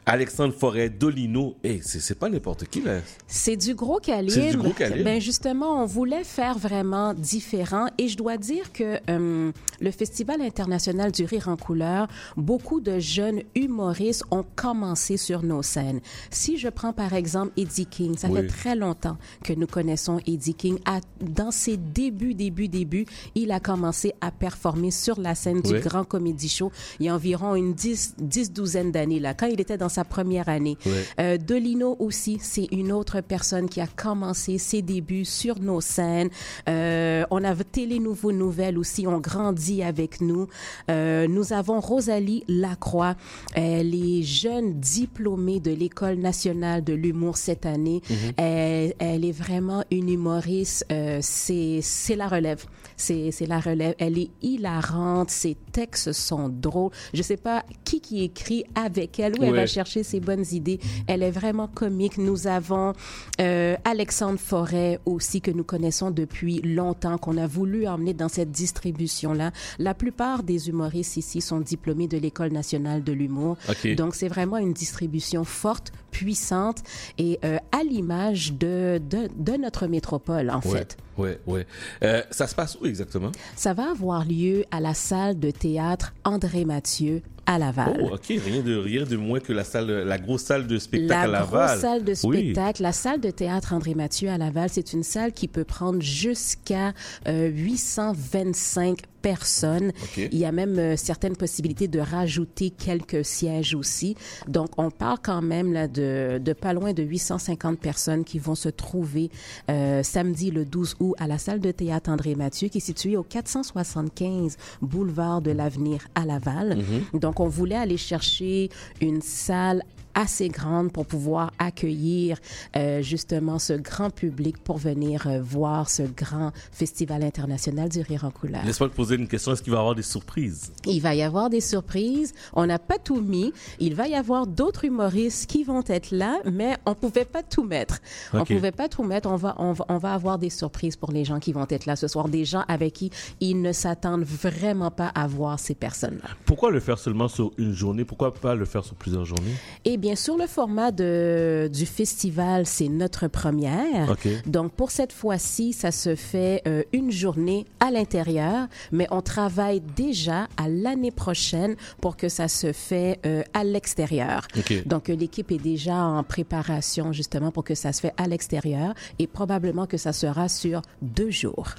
Alexandre 0.06 0.54
Forêt, 0.54 0.90
Dolino. 0.90 1.56
Hey, 1.64 1.82
c'est 1.84 2.00
c'est 2.00 2.16
pas 2.16 2.30
n'importe 2.30 2.66
qui, 2.66 2.82
là. 2.82 3.00
C'est 3.28 3.56
du 3.58 3.74
gros 3.76 4.00
calibre. 4.00 4.34
C'est 4.34 4.52
du 4.52 4.58
gros 4.58 4.72
calibre. 4.72 5.04
Ben 5.04 5.20
justement, 5.22 5.82
on 5.82 5.86
voulait 5.86 6.24
faire 6.24 6.58
vraiment 6.58 7.14
différent 7.14 7.88
et 7.98 8.08
je 8.08 8.18
dois 8.18 8.38
dire 8.38 8.72
que 8.74 8.98
euh, 9.10 9.52
le 9.82 9.92
Festival 9.92 10.42
international 10.42 11.12
du 11.12 11.26
rire 11.26 11.48
en 11.50 11.58
couleur, 11.58 12.08
beaucoup 12.38 12.80
de 12.82 13.00
jeunes 13.00 13.42
humoristes 13.56 14.24
ont 14.32 14.46
commencé 14.56 15.18
sur 15.18 15.44
nos 15.44 15.62
scènes. 15.64 16.00
Si 16.32 16.58
je 16.58 16.70
prends 16.70 16.94
par 16.94 17.14
exemple 17.14 17.52
Eddie 17.58 17.86
King, 17.86 18.18
ça 18.18 18.28
Oui. 18.30 18.42
fait 18.42 18.48
très 18.48 18.76
longtemps 18.76 19.18
que 19.44 19.54
nous 19.54 19.68
connaissons 19.68 20.20
Eddie 20.26 20.54
King. 20.56 20.80
À- 20.86 21.02
dans 21.22 21.52
ses 21.52 21.78
débuts, 21.78 22.34
débuts, 22.34 22.68
débuts, 22.68 23.06
il 23.36 23.52
a 23.52 23.60
commencé 23.60 24.14
à 24.22 24.32
performer 24.32 24.92
sur 24.92 25.20
la 25.20 25.36
scène 25.36 25.62
du. 25.62 25.74
Grand 25.84 26.04
Comédie 26.04 26.50
il 27.00 27.06
y 27.06 27.10
a 27.10 27.16
environ 27.16 27.56
une 27.56 27.74
dix, 27.74 28.16
dix 28.18 28.52
douzaine 28.52 28.92
d'années 28.92 29.20
là, 29.20 29.34
quand 29.34 29.48
il 29.48 29.60
était 29.60 29.78
dans 29.78 29.90
sa 29.90 30.04
première 30.04 30.50
année. 30.50 30.78
Ouais. 30.86 30.92
Euh, 31.20 31.38
Dolino 31.38 31.96
aussi, 32.00 32.38
c'est 32.42 32.68
une 32.72 32.92
autre 32.92 33.22
personne 33.22 33.70
qui 33.70 33.82
a 33.82 33.88
commencé 33.88 34.58
ses 34.58 34.82
débuts 34.82 35.26
sur 35.26 35.60
nos 35.60 35.82
scènes. 35.82 36.30
Euh, 36.70 37.24
on 37.32 37.44
a 37.44 37.54
Télé 37.64 38.00
Nouveau 38.00 38.32
Nouvelles 38.32 38.78
aussi, 38.78 39.08
on 39.08 39.20
grandit 39.20 39.84
avec 39.84 40.22
nous. 40.22 40.48
Euh, 40.90 41.28
nous 41.28 41.54
avons 41.54 41.80
Rosalie 41.80 42.44
Lacroix, 42.48 43.16
elle 43.54 43.96
est 43.96 44.24
jeune 44.24 44.80
diplômée 44.80 45.60
de 45.60 45.72
l'École 45.72 46.18
nationale 46.18 46.84
de 46.84 46.94
l'humour 46.94 47.38
cette 47.38 47.66
année. 47.66 48.02
Mhm. 48.10 48.16
elle, 48.38 48.94
elle 49.00 49.26
est 49.26 49.32
vraiment 49.32 49.84
une 49.92 50.10
humoriste, 50.10 50.86
euh, 50.92 51.20
c'est 51.22 51.80
c'est 51.82 52.16
la 52.16 52.28
relève. 52.28 52.66
C'est 52.98 53.32
c'est 53.32 53.46
la 53.46 53.60
relève. 53.60 53.96
Elle 53.98 54.18
est 54.18 54.30
hilarante, 54.42 55.30
ses 55.30 55.56
textes 55.72 56.14
sont 56.14 56.43
drôles. 56.50 56.92
Je 57.14 57.22
sais 57.22 57.38
pas 57.38 57.64
qui 57.84 58.02
qui 58.02 58.24
écrit 58.24 58.64
avec 58.76 59.20
elle, 59.20 59.40
où 59.40 59.44
elle 59.44 59.56
va 59.56 59.68
chercher 59.68 60.04
ses 60.04 60.20
bonnes 60.20 60.46
idées. 60.52 60.80
Elle 61.08 61.24
est 61.24 61.32
vraiment 61.32 61.68
comique. 61.68 62.18
Nous 62.18 62.48
avons 62.48 62.94
euh, 63.42 63.76
Alexandre 63.86 64.40
Forêt 64.40 65.00
aussi 65.06 65.42
que 65.42 65.52
nous 65.52 65.64
connaissons 65.64 66.12
depuis 66.12 66.62
longtemps, 66.62 67.18
qu'on 67.18 67.38
a 67.38 67.48
voulu 67.48 67.88
emmener 67.88 68.14
dans 68.14 68.30
cette 68.30 68.52
distribution-là. 68.52 69.52
La 69.80 69.94
plupart 69.94 70.44
des 70.44 70.70
humoristes 70.70 71.18
ici 71.18 71.42
sont 71.42 71.60
diplômés 71.60 72.08
de 72.08 72.18
l'École 72.18 72.52
nationale 72.52 73.04
de 73.04 73.14
l'humour. 73.14 73.58
Donc 73.98 74.16
c'est 74.16 74.28
vraiment 74.28 74.58
une 74.58 74.74
distribution 74.74 75.44
forte, 75.44 75.92
puissante 76.12 76.84
et 77.18 77.40
euh, 77.44 77.58
à 77.72 77.84
l'image 77.84 78.54
de, 78.54 79.02
de, 79.10 79.30
de 79.36 79.58
notre 79.58 79.88
métropole 79.88 80.50
en 80.52 80.60
Ouais, 80.62 80.80
fait. 80.80 80.98
Ouais, 81.18 81.40
ouais. 81.48 81.66
Euh, 82.04 82.22
ça 82.32 82.48
se 82.48 82.56
passe 82.56 82.78
où 82.82 82.86
exactement? 82.86 83.32
Ça 83.56 83.74
va 83.74 83.92
avoir 83.92 84.26
lieu 84.26 84.66
à 84.72 84.80
la 84.80 84.94
salle 84.94 85.40
de 85.40 85.52
théâtre 85.52 86.14
André 86.24 86.66
Mathieu 86.66 87.22
à 87.46 87.60
Laval. 87.60 88.00
Oh, 88.02 88.12
ok, 88.14 88.26
rien 88.28 88.62
de, 88.62 88.76
rien 88.78 89.04
de 89.04 89.18
moins 89.18 89.40
que 89.42 89.52
la 89.52 89.64
salle, 89.66 89.88
la 89.88 90.18
grosse 90.18 90.44
salle 90.44 90.66
de 90.66 90.78
spectacle 90.78 91.12
La 91.32 91.40
à 91.40 91.42
Laval. 91.42 91.68
grosse 91.68 91.82
salle 91.82 92.04
de 92.06 92.14
Oui. 92.24 92.38
spectacle, 92.54 92.82
la 92.82 92.92
salle 92.94 93.20
de 93.20 93.32
théâtre 93.32 93.74
André 93.74 93.96
Mathieu 93.96 94.30
à 94.30 94.38
Laval, 94.38 94.70
c'est 94.72 94.94
une 94.94 95.04
salle 95.04 95.34
qui 95.34 95.48
peut 95.50 95.66
prendre 95.66 96.02
jusqu'à 96.02 96.94
euh, 97.28 97.48
825 97.50 99.00
personnes. 99.24 99.94
Il 100.18 100.38
y 100.38 100.46
a 100.46 100.52
même 100.52 100.78
euh, 100.78 100.98
certaines 100.98 101.36
possibilités 101.36 101.88
de 101.88 102.00
rajouter 102.00 102.70
quelques 102.70 103.26
sièges 103.26 103.74
aussi. 103.74 104.16
Donc, 104.48 104.70
on 104.78 104.92
parle 104.92 105.18
quand 105.24 105.42
même 105.42 105.74
là 105.74 105.88
de, 105.88 106.40
de 106.44 106.54
pas 106.54 106.74
loin 106.74 106.94
de 106.94 107.02
850 107.02 107.80
personnes 107.80 108.26
qui 108.26 108.38
vont 108.38 108.54
se 108.54 108.70
trouver 108.70 109.32
euh, 109.72 110.04
samedi 110.04 110.52
le 110.52 110.66
12 110.66 110.98
août 111.00 111.16
à 111.18 111.28
la 111.28 111.38
salle 111.38 111.62
de 111.62 111.72
théâtre 111.72 112.12
André 112.12 112.36
Mathieu 112.36 112.68
qui 112.68 112.80
est 112.80 112.82
située 112.82 113.16
au 113.16 113.24
475 113.24 114.58
boulevard 114.82 115.42
de 115.42 115.52
l'Avenir 115.52 116.06
à 116.14 116.26
Laval. 116.26 116.78
Mhm. 116.78 117.20
Donc, 117.20 117.40
on 117.40 117.48
voulait 117.48 117.76
aller 117.76 117.98
chercher 117.98 118.70
une 119.02 119.22
salle 119.22 119.84
assez 120.16 120.50
grande 120.50 120.92
pour 120.92 121.06
pouvoir 121.06 121.52
accueillir 121.60 122.38
euh, 122.76 123.02
justement 123.02 123.60
ce 123.60 123.74
grand 123.74 124.10
public 124.10 124.58
pour 124.58 124.78
venir 124.78 125.28
euh, 125.28 125.42
voir 125.42 125.90
ce 125.90 126.04
grand 126.04 126.52
festival 126.72 127.24
international 127.24 127.90
du 127.90 128.02
rire 128.02 128.24
en 128.26 128.32
couleur. 128.32 128.64
Laisse-moi 128.66 128.90
te 128.90 128.96
poser 128.96 129.16
une 129.16 129.28
question? 129.28 129.54
Est-ce 129.54 129.62
qu'il 129.64 129.72
va 129.72 129.78
y 129.78 129.82
avoir 129.82 129.96
des 129.96 130.02
surprises? 130.04 130.72
Il 130.86 131.02
va 131.02 131.16
y 131.16 131.22
avoir 131.22 131.50
des 131.50 131.62
surprises. 131.62 132.34
On 132.54 132.66
n'a 132.66 132.80
pas 132.80 132.98
tout 132.98 133.22
mis. 133.22 133.54
Il 133.80 133.96
va 133.96 134.08
y 134.08 134.16
avoir 134.16 134.48
d'autres 134.48 134.86
humoristes 134.86 135.48
qui 135.50 135.64
vont 135.64 135.84
être 135.88 136.12
là, 136.12 136.40
mais 136.52 136.78
on 136.86 136.94
pouvait 136.96 137.26
pas 137.26 137.44
tout 137.44 137.64
mettre. 137.64 138.00
On 138.34 138.42
Ok. 138.42 138.54
pouvait 138.54 138.72
pas 138.72 138.88
tout 138.90 139.04
mettre. 139.04 139.30
On 139.30 139.36
va, 139.36 139.56
on 139.58 139.74
va, 139.74 139.86
on 139.90 139.98
va 139.98 140.14
avoir 140.14 140.38
des 140.38 140.50
surprises 140.50 140.96
pour 140.96 141.12
les 141.12 141.26
gens 141.26 141.40
qui 141.40 141.54
vont 141.54 141.66
être 141.70 141.86
là 141.86 141.96
ce 141.96 142.08
soir. 142.08 142.30
Des 142.30 142.46
gens 142.46 142.64
avec 142.68 142.94
qui 142.94 143.10
ils 143.40 143.62
ne 143.62 143.72
s'attendent 143.72 144.24
vraiment 144.24 144.92
pas 144.92 145.08
à 145.08 145.28
voir 145.28 145.60
ces 145.60 145.76
personnes-là. 145.76 146.30
Pourquoi 146.46 146.72
le 146.72 146.80
faire 146.80 147.00
seulement 147.00 147.28
sur 147.28 147.52
une 147.58 147.74
journée? 147.74 148.06
Pourquoi 148.06 148.34
pas 148.34 148.56
le 148.56 148.66
faire 148.66 148.84
sur 148.84 148.96
plusieurs 148.96 149.26
journées? 149.26 149.54
Eh 149.86 149.98
bien, 150.04 150.18
sur 150.18 150.36
le 150.36 150.48
format 150.48 150.92
de, 150.92 151.70
du 151.72 151.86
festival, 151.86 152.66
c'est 152.66 152.90
notre 152.90 153.30
première. 153.30 154.12
OK. 154.12 154.28
Donc, 154.46 154.74
pour 154.74 154.92
cette 154.92 155.14
fois-ci, 155.14 155.72
ça 155.72 155.92
se 155.92 156.16
fait 156.16 156.62
euh, 156.68 156.84
une 156.92 157.10
journée 157.10 157.66
à 157.80 157.90
l'intérieur, 157.90 158.68
mais 158.92 159.08
on 159.12 159.22
travaille 159.22 159.80
déjà 159.80 160.50
à 160.58 160.68
l'année 160.68 161.12
prochaine 161.12 161.78
pour 162.02 162.18
que 162.18 162.28
ça 162.28 162.50
se 162.50 162.74
fait 162.74 163.20
euh, 163.26 163.44
à 163.54 163.64
l'extérieur. 163.64 164.46
OK. 164.58 164.86
Donc, 164.86 165.10
euh, 165.10 165.16
l'équipe 165.16 165.50
est 165.54 165.58
déjà 165.58 165.96
en 165.96 166.22
préparation 166.24 167.14
justement 167.14 167.52
pour 167.52 167.64
que 167.64 167.74
ça 167.74 167.94
se 167.94 168.02
fait 168.02 168.14
à 168.18 168.28
l'extérieur 168.28 168.94
et 169.20 169.28
probablement 169.28 169.88
que 169.88 169.96
ça 169.96 170.12
sera 170.12 170.50
sur 170.50 170.82
deux 171.02 171.32
jours. 171.32 171.76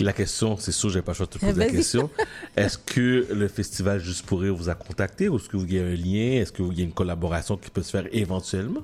La 0.00 0.12
question, 0.12 0.56
c'est 0.58 0.72
sûr, 0.72 0.90
j'ai 0.90 1.02
pas 1.02 1.12
le 1.12 1.16
choix 1.16 1.26
de 1.26 1.30
te 1.32 1.38
poser 1.38 1.52
la 1.52 1.68
question. 1.70 2.10
Est-ce 2.56 2.78
que 2.78 3.26
le 3.32 3.46
festival 3.48 4.00
Juste 4.00 4.26
pour 4.26 4.40
rire 4.40 4.54
vous 4.54 4.68
a 4.68 4.74
contacté 4.74 5.28
ou 5.28 5.36
est-ce 5.36 5.48
qu'il 5.48 5.72
y 5.72 5.78
a 5.78 5.82
un 5.84 5.94
lien? 5.94 6.40
Est-ce 6.40 6.50
qu'il 6.52 6.72
y 6.76 6.80
a 6.80 6.84
une 6.84 6.92
collaboration 6.92 7.56
qui 7.56 7.70
peut 7.70 7.82
se 7.82 7.90
faire 7.92 8.06
éventuellement? 8.12 8.80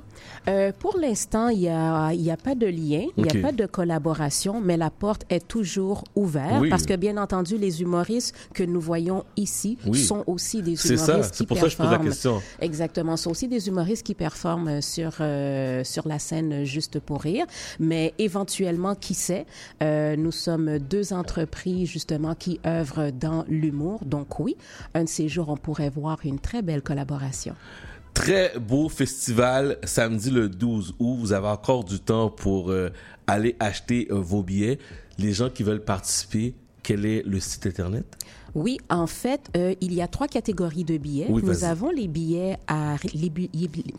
Euh, 0.49 0.71
pour 0.79 0.97
l'instant, 0.99 1.49
il 1.49 1.59
n'y 1.61 1.69
a, 1.69 2.13
y 2.15 2.31
a 2.31 2.37
pas 2.37 2.55
de 2.55 2.67
lien, 2.67 3.07
il 3.17 3.25
n'y 3.25 3.39
a 3.39 3.43
pas 3.43 3.51
de 3.53 3.67
collaboration, 3.67 4.61
mais 4.61 4.77
la 4.77 4.91
porte 4.91 5.25
est 5.31 5.47
toujours 5.47 6.05
ouverte 6.15 6.61
Oui. 6.61 6.69
parce 6.71 6.87
que, 6.87 6.95
bien 6.95 7.17
entendu, 7.17 7.59
les 7.59 7.83
humoristes 7.83 8.35
que 8.55 8.63
nous 8.63 8.81
voyons 8.81 9.25
ici 9.37 9.79
Oui. 9.87 9.99
sont 9.99 10.23
aussi 10.29 10.63
des 10.63 10.77
C'est 10.77 10.95
humoristes 10.95 11.07
ça, 11.07 11.31
c'est 11.33 11.47
pour 11.47 11.57
ça 11.59 11.65
que 11.65 11.71
je 11.71 11.77
pose 11.77 11.91
la 11.91 11.99
question. 11.99 12.41
Exactement, 12.61 13.17
sont 13.17 13.31
aussi 13.33 13.49
des 13.49 13.67
humoristes 13.69 14.07
qui 14.07 14.15
performent 14.15 14.81
sur, 14.81 15.17
euh, 15.21 15.83
sur 15.85 16.07
la 16.07 16.19
scène 16.21 16.65
juste 16.65 17.01
pour 17.01 17.23
rire, 17.23 17.47
mais 17.81 18.15
éventuellement, 18.19 18.95
qui 18.95 19.15
sait, 19.15 19.45
euh, 19.83 20.15
nous 20.17 20.33
sommes 20.33 20.79
deux 20.79 21.00
entreprises 21.13 21.89
justement 21.89 22.35
qui 22.35 22.61
œuvrent 22.67 23.11
dans 23.13 23.45
l'humour, 23.49 24.05
donc 24.05 24.41
oui, 24.41 24.57
un 24.95 25.05
de 25.05 25.09
ces 25.09 25.29
jours, 25.29 25.49
on 25.49 25.57
pourrait 25.57 25.91
voir 25.91 26.19
une 26.25 26.39
très 26.39 26.63
belle 26.63 26.83
collaboration. 26.83 27.55
Très 28.15 28.59
beau 28.59 28.89
festival 28.89 29.79
samedi 29.85 30.31
le 30.31 30.49
12 30.49 30.95
août. 30.99 31.17
Vous 31.19 31.33
avez 31.33 31.49
encore 31.49 31.85
du 31.85 32.01
temps 32.01 32.29
pour 32.29 32.71
euh, 32.71 32.91
aller 33.27 33.57
acheter 33.61 34.09
euh, 34.11 34.17
vos 34.17 34.43
billets. 34.43 34.79
Les 35.19 35.33
gens 35.33 35.49
qui 35.49 35.63
veulent 35.63 35.85
participer, 35.85 36.55
quel 36.83 37.07
est 37.07 37.23
le 37.25 37.41
site 37.41 37.67
internet? 37.67 38.05
Oui, 38.55 38.79
en 38.89 39.07
fait, 39.07 39.49
euh, 39.57 39.75
il 39.81 39.95
y 39.95 40.03
a 40.03 40.09
trois 40.09 40.27
catégories 40.27 40.85
de 40.85 40.97
billets. 40.99 41.27
Oui, 41.29 41.43
Nous 41.45 41.65
avons 41.65 41.91
les 41.91 42.09
billets 42.09 42.57
à 42.67 42.97
les, 43.15 43.31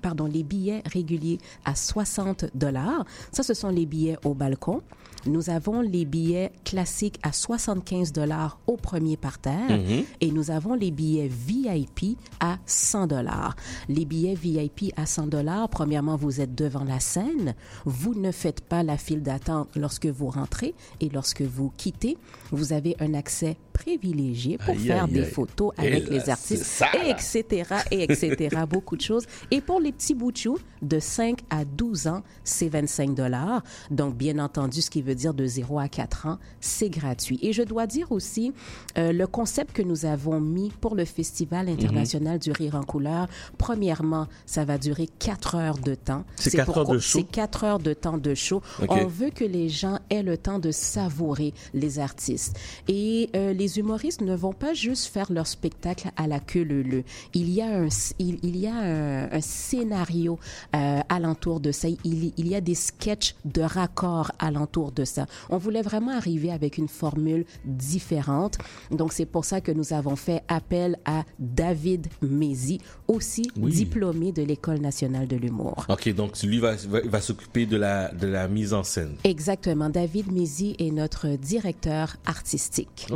pardon, 0.01 0.25
les 0.25 0.43
billets 0.43 0.83
réguliers 0.85 1.37
à 1.63 1.75
60 1.75 2.45
dollars. 2.53 3.05
Ça, 3.31 3.43
ce 3.43 3.53
sont 3.53 3.69
les 3.69 3.85
billets 3.85 4.17
au 4.25 4.33
balcon. 4.33 4.81
Nous 5.25 5.49
avons 5.49 5.81
les 5.81 6.05
billets 6.05 6.51
classiques 6.65 7.19
à 7.23 7.31
75 7.31 8.11
dollars 8.11 8.59
au 8.67 8.75
premier 8.77 9.17
parterre 9.17 9.69
Mhm. 9.69 10.03
et 10.19 10.31
nous 10.31 10.51
avons 10.51 10.73
les 10.73 10.91
billets 10.91 11.27
VIP 11.29 12.17
à 12.39 12.57
100 12.65 13.07
dollars. 13.07 13.55
Les 13.87 14.05
billets 14.05 14.33
VIP 14.35 14.91
à 14.95 15.05
100 15.05 15.27
dollars, 15.27 15.69
premièrement, 15.69 16.15
vous 16.15 16.41
êtes 16.41 16.55
devant 16.55 16.83
la 16.83 16.99
scène. 16.99 17.55
Vous 17.85 18.13
ne 18.15 18.31
faites 18.31 18.61
pas 18.61 18.83
la 18.83 18.97
file 18.97 19.21
d'attente 19.21 19.69
lorsque 19.75 20.07
vous 20.07 20.27
rentrez 20.27 20.73
et 20.99 21.09
lorsque 21.09 21.41
vous 21.43 21.71
quittez. 21.77 22.17
Vous 22.51 22.73
avez 22.73 22.95
un 22.99 23.13
accès 23.13 23.57
privilégié 23.73 24.57
pour 24.57 24.69
Aïe, 24.75 24.79
faire 24.87 25.05
aïe, 25.05 25.11
des 25.11 25.23
aïe. 25.23 25.29
photos 25.31 25.71
avec 25.77 26.09
là, 26.09 26.17
les 26.17 26.29
artistes, 26.29 26.63
ça, 26.63 26.87
et 27.05 27.09
etc., 27.09 27.63
et 27.91 28.03
etc., 28.11 28.55
beaucoup 28.69 28.95
de 28.95 29.01
choses. 29.01 29.25
Et 29.51 29.61
pour 29.61 29.79
les 29.79 29.91
petits 29.91 30.13
bouchous, 30.13 30.57
de 30.81 30.99
5 30.99 31.39
à 31.49 31.63
12 31.65 32.07
ans, 32.07 32.23
c'est 32.43 32.67
25 32.69 33.13
dollars. 33.15 33.63
Donc, 33.89 34.15
bien 34.15 34.39
entendu, 34.39 34.81
ce 34.81 34.89
qui 34.89 35.01
veut 35.01 35.15
dire 35.15 35.33
de 35.33 35.45
0 35.45 35.79
à 35.79 35.87
4 35.87 36.25
ans, 36.27 36.37
c'est 36.59 36.89
gratuit. 36.89 37.39
Et 37.41 37.53
je 37.53 37.63
dois 37.63 37.87
dire 37.87 38.11
aussi, 38.11 38.53
euh, 38.97 39.11
le 39.11 39.27
concept 39.27 39.73
que 39.73 39.81
nous 39.81 40.05
avons 40.05 40.39
mis 40.41 40.71
pour 40.81 40.95
le 40.95 41.05
Festival 41.05 41.69
international 41.69 42.39
du 42.39 42.51
rire 42.51 42.75
en 42.75 42.83
couleur, 42.83 43.27
premièrement, 43.57 44.27
ça 44.45 44.65
va 44.65 44.77
durer 44.77 45.07
4 45.19 45.55
heures 45.55 45.77
de 45.77 45.95
temps. 45.95 46.23
C'est 46.35 46.51
quatre 46.51 46.65
pourquoi- 46.65 46.83
heures 46.83 46.89
de 46.91 46.99
show? 46.99 47.19
C'est 47.19 47.23
4 47.31 47.63
heures 47.63 47.79
de 47.79 47.93
temps 47.93 48.17
de 48.17 48.33
show. 48.33 48.61
On 48.89 49.05
veut 49.07 49.29
que 49.29 49.45
les 49.45 49.69
gens 49.69 49.99
aient 50.09 50.23
le 50.23 50.37
temps 50.37 50.59
de 50.59 50.71
savourer 50.71 51.53
les 51.73 51.99
artistes. 51.99 52.40
Et 52.87 53.29
euh, 53.35 53.53
les 53.53 53.79
humoristes 53.79 54.21
ne 54.21 54.35
vont 54.35 54.53
pas 54.53 54.73
juste 54.73 55.07
faire 55.07 55.31
leur 55.31 55.47
spectacle 55.47 56.09
à 56.17 56.27
la 56.27 56.39
queue 56.39 56.63
leu 56.63 57.03
Il 57.33 57.49
y 57.49 57.61
a 57.61 57.67
un, 57.67 57.87
il, 58.19 58.37
il 58.43 58.57
y 58.57 58.67
a 58.67 58.73
un, 58.75 59.31
un 59.31 59.41
scénario 59.41 60.39
euh, 60.75 60.99
alentour 61.09 61.59
de 61.59 61.71
ça. 61.71 61.87
Il, 62.03 62.33
il 62.37 62.47
y 62.47 62.55
a 62.55 62.61
des 62.61 62.75
sketchs 62.75 63.35
de 63.45 63.61
raccord 63.61 64.31
alentour 64.39 64.91
de 64.91 65.05
ça. 65.05 65.25
On 65.49 65.57
voulait 65.57 65.81
vraiment 65.81 66.11
arriver 66.11 66.51
avec 66.51 66.77
une 66.77 66.87
formule 66.87 67.45
différente. 67.65 68.57
Donc, 68.91 69.13
c'est 69.13 69.25
pour 69.25 69.45
ça 69.45 69.61
que 69.61 69.71
nous 69.71 69.93
avons 69.93 70.15
fait 70.15 70.43
appel 70.47 70.97
à 71.05 71.23
David 71.39 72.07
Mézi, 72.21 72.79
aussi 73.07 73.49
Oui. 73.57 73.71
diplômé 73.71 74.31
de 74.31 74.43
l'École 74.43 74.79
nationale 74.79 75.27
de 75.27 75.35
l'humour. 75.35 75.85
OK, 75.89 76.09
donc 76.13 76.41
lui 76.43 76.59
va, 76.59 76.75
va, 76.75 76.99
va 77.05 77.21
s'occuper 77.21 77.65
de 77.65 77.77
la, 77.77 78.11
de 78.13 78.27
la 78.27 78.47
mise 78.47 78.73
en 78.73 78.83
scène. 78.83 79.15
Exactement. 79.23 79.89
David 79.89 80.31
Mézi 80.31 80.75
est 80.79 80.91
notre 80.91 81.27
directeur 81.37 82.15
artistique. 82.31 83.07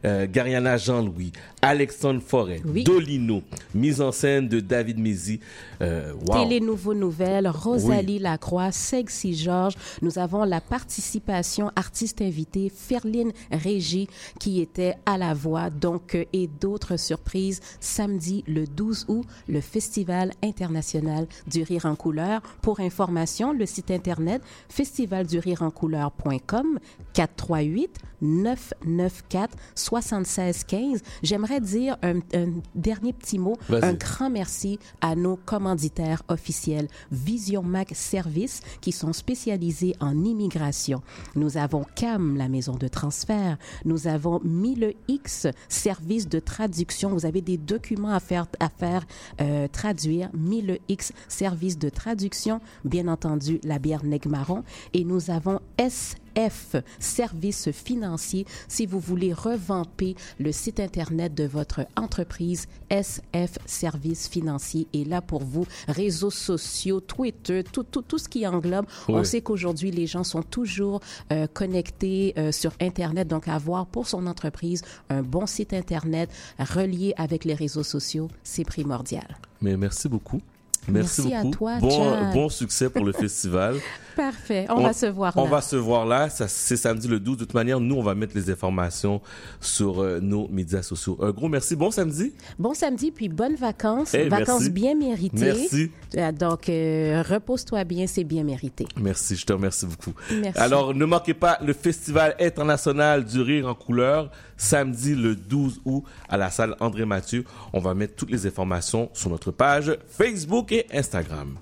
euh, 0.05 0.27
Gariana 0.29 0.77
Jean-Louis, 0.77 1.31
Alexandre 1.61 2.21
Forêt, 2.21 2.61
Dolino, 2.83 3.43
mise 3.75 4.01
en 4.01 4.11
scène 4.11 4.47
de 4.47 4.59
David 4.59 4.97
Mézy. 4.97 5.39
Euh, 5.81 6.13
wow. 6.27 6.43
Télé 6.43 6.59
Nouveau 6.59 6.95
Nouvelles, 6.95 7.47
Rosalie 7.47 8.17
Lacroix, 8.17 8.71
Sexy 8.71 9.35
Georges. 9.35 9.75
Nous 10.01 10.17
avons 10.17 10.43
la 10.43 10.59
participation 10.59 11.71
artiste 11.75 12.21
invitée, 12.21 12.71
Ferline 12.73 13.31
Régie, 13.51 14.07
qui 14.39 14.59
était 14.59 14.95
à 15.05 15.19
la 15.19 15.35
voix, 15.35 15.69
donc, 15.69 16.15
euh, 16.15 16.25
et 16.33 16.47
d'autres 16.47 16.97
surprises. 16.97 17.61
Samedi, 17.79 18.43
le 18.47 18.65
12 18.65 19.05
août, 19.07 19.25
le 19.47 19.61
Festival 19.61 20.31
international 20.43 21.27
du 21.47 21.61
rire 21.63 21.85
en 21.85 21.95
couleur. 21.95 22.41
Pour 22.61 22.79
information, 22.79 23.53
le 23.53 23.67
site 23.67 23.91
internet 23.91 24.41
festivaldurirencouleur.com 24.69 26.79
438 27.13 27.99
994 28.21 29.49
7615. 29.75 31.01
J'aimerais 31.23 31.50
dire 31.59 31.97
un, 32.01 32.19
un 32.33 32.53
dernier 32.75 33.13
petit 33.13 33.39
mot, 33.39 33.57
un 33.69 33.93
grand 33.93 34.29
merci 34.29 34.79
à 35.01 35.15
nos 35.15 35.35
commanditaires 35.35 36.23
officiels 36.27 36.87
Vision 37.11 37.63
Mac 37.63 37.89
Service 37.93 38.61
qui 38.81 38.91
sont 38.91 39.13
spécialisés 39.13 39.95
en 39.99 40.23
immigration. 40.23 41.01
Nous 41.35 41.57
avons 41.57 41.85
CAM, 41.95 42.37
la 42.37 42.49
maison 42.49 42.75
de 42.75 42.87
transfert. 42.87 43.57
Nous 43.85 44.07
avons 44.07 44.39
Mille 44.43 44.93
X, 45.07 45.47
service 45.69 46.27
de 46.27 46.39
traduction. 46.39 47.09
Vous 47.09 47.25
avez 47.25 47.41
des 47.41 47.57
documents 47.57 48.13
à 48.13 48.19
faire, 48.19 48.47
à 48.59 48.69
faire 48.69 49.05
euh, 49.39 49.67
traduire. 49.67 50.29
Mille 50.33 50.79
X, 50.87 51.13
service 51.27 51.77
de 51.77 51.89
traduction. 51.89 52.61
Bien 52.85 53.07
entendu, 53.07 53.59
la 53.63 53.79
bière 53.79 54.03
Negmaron. 54.03 54.63
Et 54.93 55.03
nous 55.03 55.31
avons 55.31 55.59
S 55.77 56.15
F, 56.37 56.75
service 56.99 57.71
financier, 57.71 58.45
si 58.67 58.85
vous 58.85 58.99
voulez 58.99 59.33
revamper 59.33 60.15
le 60.39 60.51
site 60.51 60.79
Internet 60.79 61.33
de 61.33 61.45
votre 61.45 61.85
entreprise, 61.95 62.67
SF 62.89 63.57
Service 63.65 64.27
financier 64.27 64.87
est 64.93 65.07
là 65.07 65.21
pour 65.21 65.43
vous. 65.43 65.65
Réseaux 65.87 66.31
sociaux, 66.31 66.99
Twitter, 66.99 67.63
tout, 67.63 67.83
tout, 67.83 68.01
tout 68.01 68.17
ce 68.17 68.29
qui 68.29 68.45
englobe. 68.47 68.85
On 69.07 69.23
sait 69.23 69.41
qu'aujourd'hui, 69.41 69.91
les 69.91 70.07
gens 70.07 70.23
sont 70.23 70.43
toujours 70.43 71.01
euh, 71.31 71.47
connectés 71.47 72.33
euh, 72.37 72.51
sur 72.51 72.71
Internet. 72.79 73.27
Donc, 73.27 73.47
avoir 73.47 73.85
pour 73.85 74.07
son 74.07 74.27
entreprise 74.27 74.81
un 75.09 75.21
bon 75.21 75.45
site 75.45 75.73
Internet 75.73 76.29
relié 76.59 77.13
avec 77.17 77.45
les 77.45 77.53
réseaux 77.53 77.83
sociaux, 77.83 78.29
c'est 78.43 78.65
primordial. 78.65 79.37
Mais 79.61 79.77
merci 79.77 80.09
beaucoup. 80.09 80.41
Merci, 80.87 81.21
Merci 81.21 81.35
à 81.35 81.43
beaucoup. 81.43 81.55
toi, 81.57 81.77
bon, 81.79 81.89
Chad. 81.89 82.33
bon 82.33 82.49
succès 82.49 82.89
pour 82.89 83.05
le 83.05 83.11
festival. 83.13 83.75
Parfait. 84.15 84.65
On, 84.69 84.81
va 84.81 84.93
se 84.93 85.05
voir 85.05 85.35
là. 85.35 85.41
On 85.41 85.47
va 85.47 85.61
se 85.61 85.75
voir 85.75 86.05
là. 86.05 86.29
C'est 86.29 86.75
samedi 86.75 87.07
le 87.07 87.19
12. 87.19 87.37
De 87.37 87.45
toute 87.45 87.53
manière, 87.53 87.79
nous, 87.79 87.95
on 87.95 88.03
va 88.03 88.15
mettre 88.15 88.35
les 88.35 88.49
informations 88.49 89.21
sur 89.59 90.01
euh, 90.01 90.19
nos 90.19 90.47
médias 90.49 90.81
sociaux. 90.81 91.17
Un 91.21 91.31
gros 91.31 91.47
merci. 91.47 91.75
Bon 91.75 91.91
samedi. 91.91 92.33
Bon 92.59 92.73
samedi, 92.73 93.11
puis 93.11 93.29
bonnes 93.29 93.55
vacances. 93.55 94.13
Hey, 94.13 94.27
vacances 94.27 94.61
merci. 94.61 94.69
bien 94.69 94.95
méritées. 94.95 95.45
Merci. 95.45 95.91
Euh, 96.17 96.31
Donc, 96.31 96.67
euh, 96.67 97.23
repose-toi 97.27 97.83
bien, 97.83 98.07
c'est 98.07 98.23
bien 98.23 98.43
mérité. 98.43 98.85
Merci, 98.99 99.35
je 99.35 99.45
te 99.45 99.53
remercie 99.53 99.85
beaucoup. 99.85 100.13
Merci. 100.41 100.59
Alors, 100.59 100.93
ne 100.93 101.05
manquez 101.05 101.33
pas 101.33 101.57
le 101.65 101.73
Festival 101.73 102.35
international 102.39 103.23
du 103.23 103.41
rire 103.41 103.67
en 103.67 103.75
couleur, 103.75 104.29
samedi 104.57 105.15
le 105.15 105.35
12 105.35 105.81
août 105.85 106.03
à 106.27 106.37
la 106.37 106.49
salle 106.51 106.75
André 106.79 107.05
Mathieu. 107.05 107.45
On 107.71 107.79
va 107.79 107.93
mettre 107.93 108.15
toutes 108.15 108.31
les 108.31 108.45
informations 108.45 109.09
sur 109.13 109.29
notre 109.29 109.51
page 109.51 109.97
Facebook 110.09 110.70
et 110.71 110.87
Instagram. 110.91 111.57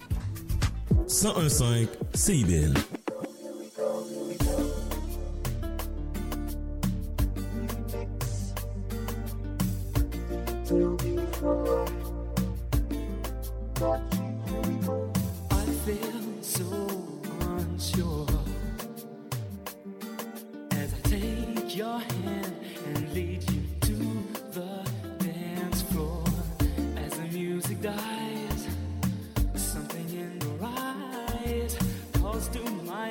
1015 1.07 1.87
CIBL. 2.13 2.73
I 27.81 28.08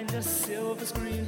to 0.07 0.19
a 0.19 0.23
silver 0.23 0.85
screen 0.85 1.27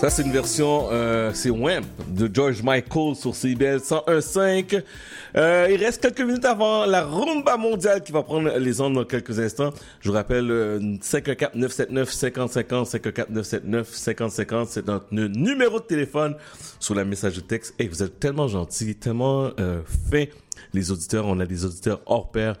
Ça, 0.00 0.08
c'est 0.08 0.22
une 0.22 0.32
version, 0.32 0.88
euh, 0.90 1.30
c'est 1.34 1.50
Wham 1.50 1.84
de 2.08 2.30
George 2.32 2.62
Michael 2.62 3.14
sur 3.14 3.34
CBL 3.34 3.80
101.5. 3.80 4.82
Euh, 5.36 5.68
il 5.70 5.76
reste 5.84 6.00
quelques 6.00 6.22
minutes 6.22 6.46
avant 6.46 6.86
la 6.86 7.04
rumba 7.04 7.58
mondiale 7.58 8.02
qui 8.02 8.10
va 8.10 8.22
prendre 8.22 8.50
les 8.56 8.80
ondes 8.80 8.94
dans 8.94 9.04
quelques 9.04 9.38
instants. 9.38 9.74
Je 10.00 10.08
vous 10.08 10.14
rappelle, 10.14 10.50
euh, 10.50 10.78
514-979-5050, 11.02 12.86
514-979-5050, 12.86 14.66
c'est 14.70 14.86
notre 14.86 15.04
nu- 15.12 15.28
numéro 15.28 15.78
de 15.80 15.84
téléphone 15.84 16.34
sur 16.78 16.94
la 16.94 17.04
message 17.04 17.36
de 17.36 17.42
texte. 17.42 17.74
Et 17.78 17.86
vous 17.86 18.02
êtes 18.02 18.18
tellement 18.18 18.48
gentils, 18.48 18.94
tellement 18.94 19.50
euh, 19.60 19.82
fins, 20.10 20.24
les 20.72 20.90
auditeurs. 20.90 21.26
On 21.26 21.38
a 21.40 21.46
des 21.46 21.66
auditeurs 21.66 22.00
hors 22.06 22.30
pair 22.30 22.56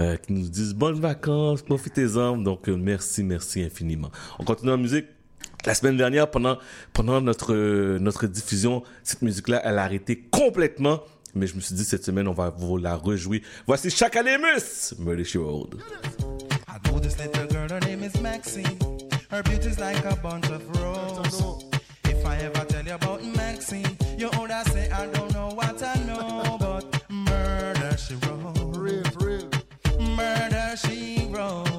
euh, 0.00 0.16
qui 0.16 0.32
nous 0.32 0.48
disent 0.48 0.74
bonnes 0.74 0.98
vacances, 1.00 1.62
profitez-en. 1.62 2.36
Donc, 2.36 2.68
euh, 2.68 2.74
merci, 2.76 3.22
merci 3.22 3.62
infiniment. 3.62 4.10
On 4.40 4.44
continue 4.44 4.72
en 4.72 4.78
musique. 4.78 5.06
La 5.66 5.74
semaine 5.74 5.96
dernière, 5.96 6.30
pendant, 6.30 6.58
pendant 6.92 7.20
notre, 7.20 7.52
euh, 7.52 7.98
notre 7.98 8.26
diffusion, 8.26 8.82
cette 9.02 9.22
musique-là, 9.22 9.60
elle 9.64 9.78
a 9.78 9.82
arrêté 9.82 10.16
complètement. 10.30 11.00
Mais 11.34 11.46
je 11.46 11.54
me 11.54 11.60
suis 11.60 11.74
dit, 11.74 11.84
cette 11.84 12.04
semaine, 12.04 12.26
on 12.28 12.32
va 12.32 12.50
vous 12.50 12.76
la 12.78 12.96
rejouer. 12.96 13.42
Voici 13.66 13.90
Chakalemus, 13.90 14.94
Murder 14.98 15.24
She 15.24 15.36
Road. 15.36 15.76
I 16.66 16.88
know 16.88 16.98
this 16.98 17.18
little 17.18 17.46
girl, 17.46 17.68
her 17.68 17.80
name 17.80 18.02
is 18.02 18.18
Maxine. 18.20 18.78
Her 19.30 19.42
beauty's 19.42 19.78
like 19.78 20.04
a 20.06 20.16
bunch 20.16 20.48
of 20.50 20.62
roses. 20.80 21.64
If 22.04 22.26
I 22.26 22.36
ever 22.38 22.64
tell 22.66 22.84
you 22.84 22.94
about 22.94 23.22
Maxine, 23.22 23.96
you 24.18 24.28
would 24.38 24.50
say 24.72 24.90
I 24.90 25.06
don't 25.06 25.32
know 25.32 25.50
what 25.54 25.80
I 25.82 25.94
know, 26.04 26.56
but 26.58 26.84
murder 27.10 27.96
she 27.96 28.14
wrote. 28.26 28.76
Real, 28.76 29.02
real. 29.20 29.48
Murder 30.16 30.76
she 30.76 31.28
wrote. 31.30 31.69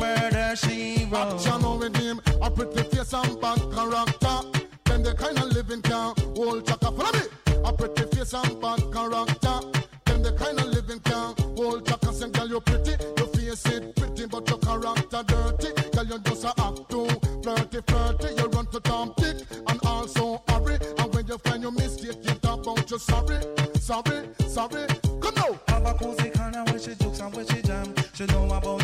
Murder 0.00 0.56
she 0.56 1.06
wrote. 1.10 1.34
Action 1.34 1.62
on 1.64 1.78
with 1.78 1.96
him, 1.96 2.20
a 2.40 2.50
pretty 2.50 2.82
face 2.84 3.12
and 3.12 3.38
bad 3.40 3.60
character. 3.74 4.40
Them 4.84 5.02
the 5.02 5.14
kind 5.14 5.38
of 5.38 5.52
living 5.52 5.82
can 5.82 6.14
hold 6.34 6.66
chaka. 6.66 6.90
Follow 6.90 7.12
me. 7.12 7.26
A 7.64 7.72
pretty 7.72 8.04
face 8.16 8.32
and 8.32 8.60
bad 8.60 8.80
character. 8.92 9.60
Them 10.06 10.22
the 10.22 10.32
kind 10.38 10.58
of 10.58 10.66
living 10.68 11.00
can 11.00 11.34
hold 11.56 11.86
chaka. 11.86 12.12
Say, 12.14 12.30
girl, 12.30 12.48
you 12.48 12.60
pretty, 12.60 12.92
your 13.18 13.26
face 13.28 13.66
it 13.66 13.94
pretty, 13.94 14.26
but 14.26 14.48
your 14.48 14.58
character 14.58 15.22
dirty. 15.26 15.90
Girl, 15.90 16.06
you 16.06 16.18
just 16.20 16.44
a 16.44 16.54
act 16.56 16.88
too 16.88 17.06
flirty, 17.42 17.80
flirty. 17.86 18.34
You 18.38 18.48
run 18.48 18.66
to 18.68 18.80
Tom 18.80 19.12
Dick 19.18 19.36
and 19.68 19.80
also 19.84 20.42
hurry. 20.48 20.78
And 20.98 21.14
when 21.14 21.26
you 21.26 21.36
find 21.38 21.62
your 21.62 21.72
mistake, 21.72 22.16
you 22.22 22.34
talk 22.36 22.60
about 22.60 22.90
you 22.90 22.98
sorry, 22.98 23.38
sorry, 23.78 24.28
sorry. 24.48 24.86
Come 25.20 25.34
now. 25.36 25.60
Have 25.68 25.86
a 25.86 25.94
cozy 25.94 26.30
corner 26.30 26.64
where 26.64 26.78
she 26.78 26.94
jokes 26.94 27.20
and 27.20 27.34
where 27.34 27.46
she 27.46 27.60
jam. 27.62 27.94
She 28.14 28.24
know 28.26 28.46
about 28.46 28.79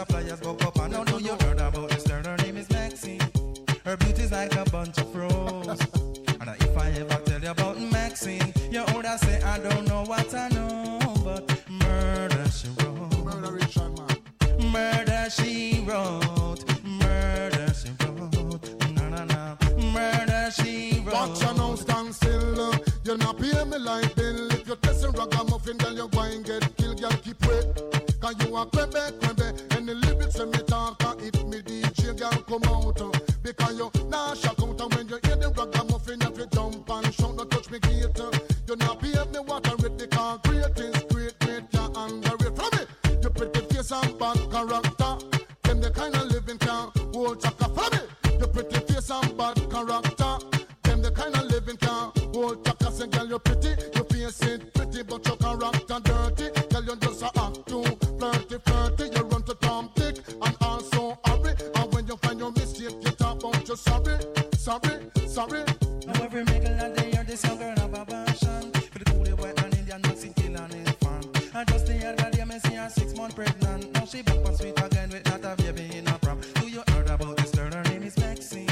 of 0.00 0.08
girl 0.08 0.22
that 0.22 0.38
Flyers 0.38 0.40
go 0.40 0.66
up 0.66 0.78
and 0.78 0.92
now 0.92 1.02
know 1.04 1.18
you 1.18 1.36
heard 1.40 1.60
about 1.60 1.90
this 1.90 2.06
girl. 2.06 2.22
Her 2.22 2.36
name 2.38 2.56
is 2.56 2.70
Maxine. 2.70 3.20
Her 3.84 3.96
beauty's 3.96 4.32
like 4.32 4.54
a 4.56 4.64
bunch 4.70 4.98
of 4.98 5.14
roses. 5.14 5.80
and 6.40 6.50
if 6.60 6.76
I 6.76 6.90
ever 6.90 7.20
tell 7.24 7.40
you 7.40 7.50
about 7.50 7.80
Maxine, 7.80 8.52
you 8.70 8.84
would 8.94 9.06
say 9.20 9.42
I 9.42 9.58
don't 9.58 9.86
know 9.88 10.04
what 10.04 10.34
I 10.34 10.48
know, 10.48 10.98
but 11.24 11.68
murder 11.68 12.48
she 12.50 12.68
wrote. 12.78 13.36
Murder 14.72 15.30
she 15.30 15.84
wrote. 15.86 16.64
Murder 16.84 17.72
she 17.74 17.90
wrote. 18.00 18.94
Na 18.94 19.08
na 19.08 19.24
na. 19.24 19.56
Murder 19.92 20.50
she 20.52 21.02
wrote. 21.04 21.14
Watch 21.14 21.42
your 21.42 21.54
now 21.54 21.74
stand 21.74 22.14
still. 22.14 22.74
You 23.04 23.16
not 23.16 23.38
pay 23.38 23.64
me 23.64 23.78
like 23.78 24.14
bill. 24.14 24.50
If 24.52 24.66
you're 24.66 24.76
testing 24.76 25.12
ragamuffin, 25.12 25.78
girl, 25.78 25.92
you 25.92 26.08
go 26.08 26.20
and 26.20 26.44
get 26.44 26.76
killed. 26.76 27.00
Girl, 27.00 27.10
keep 27.10 27.44
wait. 27.46 27.66
Cause 28.20 28.34
you 28.44 28.54
are 28.54 28.66
crebe, 28.66 29.18
Pay 39.20 39.30
me 39.32 39.44
I 39.48 39.74
read. 39.82 39.98
Because 39.98 40.40
great 40.44 40.78
is 40.78 41.04
great, 41.10 41.38
great, 41.40 41.64
yeah, 41.72 41.88
underrated. 41.94 42.56
From 42.56 42.70
me, 42.72 42.86
you 43.22 43.30
pretty 43.30 43.60
face 43.74 43.92
and 43.92 44.18
bad 44.18 44.50
character. 44.50 45.18
Them 45.62 45.80
the 45.80 45.90
kind 45.94 46.14
of 46.16 46.30
living 46.30 46.58
can 46.58 46.90
hold 47.12 47.40
chaka. 47.42 47.68
From 47.68 47.92
me, 47.92 48.38
you 48.38 48.46
pretty 48.46 48.80
face 48.92 49.10
and 49.10 49.36
bad 49.36 49.56
character. 49.70 50.38
Them 50.84 51.02
the 51.02 51.10
kind 51.10 51.36
of 51.36 51.44
living 51.50 51.76
can 51.76 52.12
hold 52.32 52.64
chaka. 52.64 52.90
Say, 52.92 53.08
girl, 53.08 53.28
you 53.28 53.38
pretty, 53.38 53.74
you 53.94 54.04
face 54.04 54.42
it 54.42 54.72
pretty, 54.72 55.02
but 55.02 55.26
your 55.26 55.36
character 55.36 56.00
dirty. 56.02 56.50
Girl, 56.70 56.84
you 56.84 56.96
just 56.96 57.22
a 57.22 57.26
act 57.38 57.66
too 57.68 57.84
flirty, 58.18 58.58
flirty. 58.64 59.04
You 59.14 59.22
run 59.24 59.42
to 59.42 59.54
Tom 59.56 59.90
Dick 59.96 60.16
and 60.40 60.56
also 60.62 61.18
hurry. 61.26 61.52
And 61.74 61.92
when 61.92 62.06
you 62.06 62.16
find 62.16 62.38
your 62.40 62.52
mistake, 62.52 62.96
you 63.02 63.10
talk 63.12 63.44
about 63.44 63.68
you 63.68 63.76
sorry, 63.76 64.16
sorry, 64.56 65.10
sorry. 65.26 65.69
She 74.10 74.22
back 74.22 74.44
on 74.44 74.56
sweet 74.56 74.78
again 74.82 75.08
with 75.10 75.24
not 75.26 75.44
a 75.44 75.62
baby 75.62 75.96
in 75.96 76.08
a 76.08 76.18
prom 76.18 76.40
Do 76.56 76.68
you 76.68 76.82
heard 76.88 77.08
about 77.08 77.36
this 77.36 77.50
girl? 77.52 77.70
Her 77.70 77.82
name 77.84 78.02
is 78.02 78.18
Maxine 78.18 78.66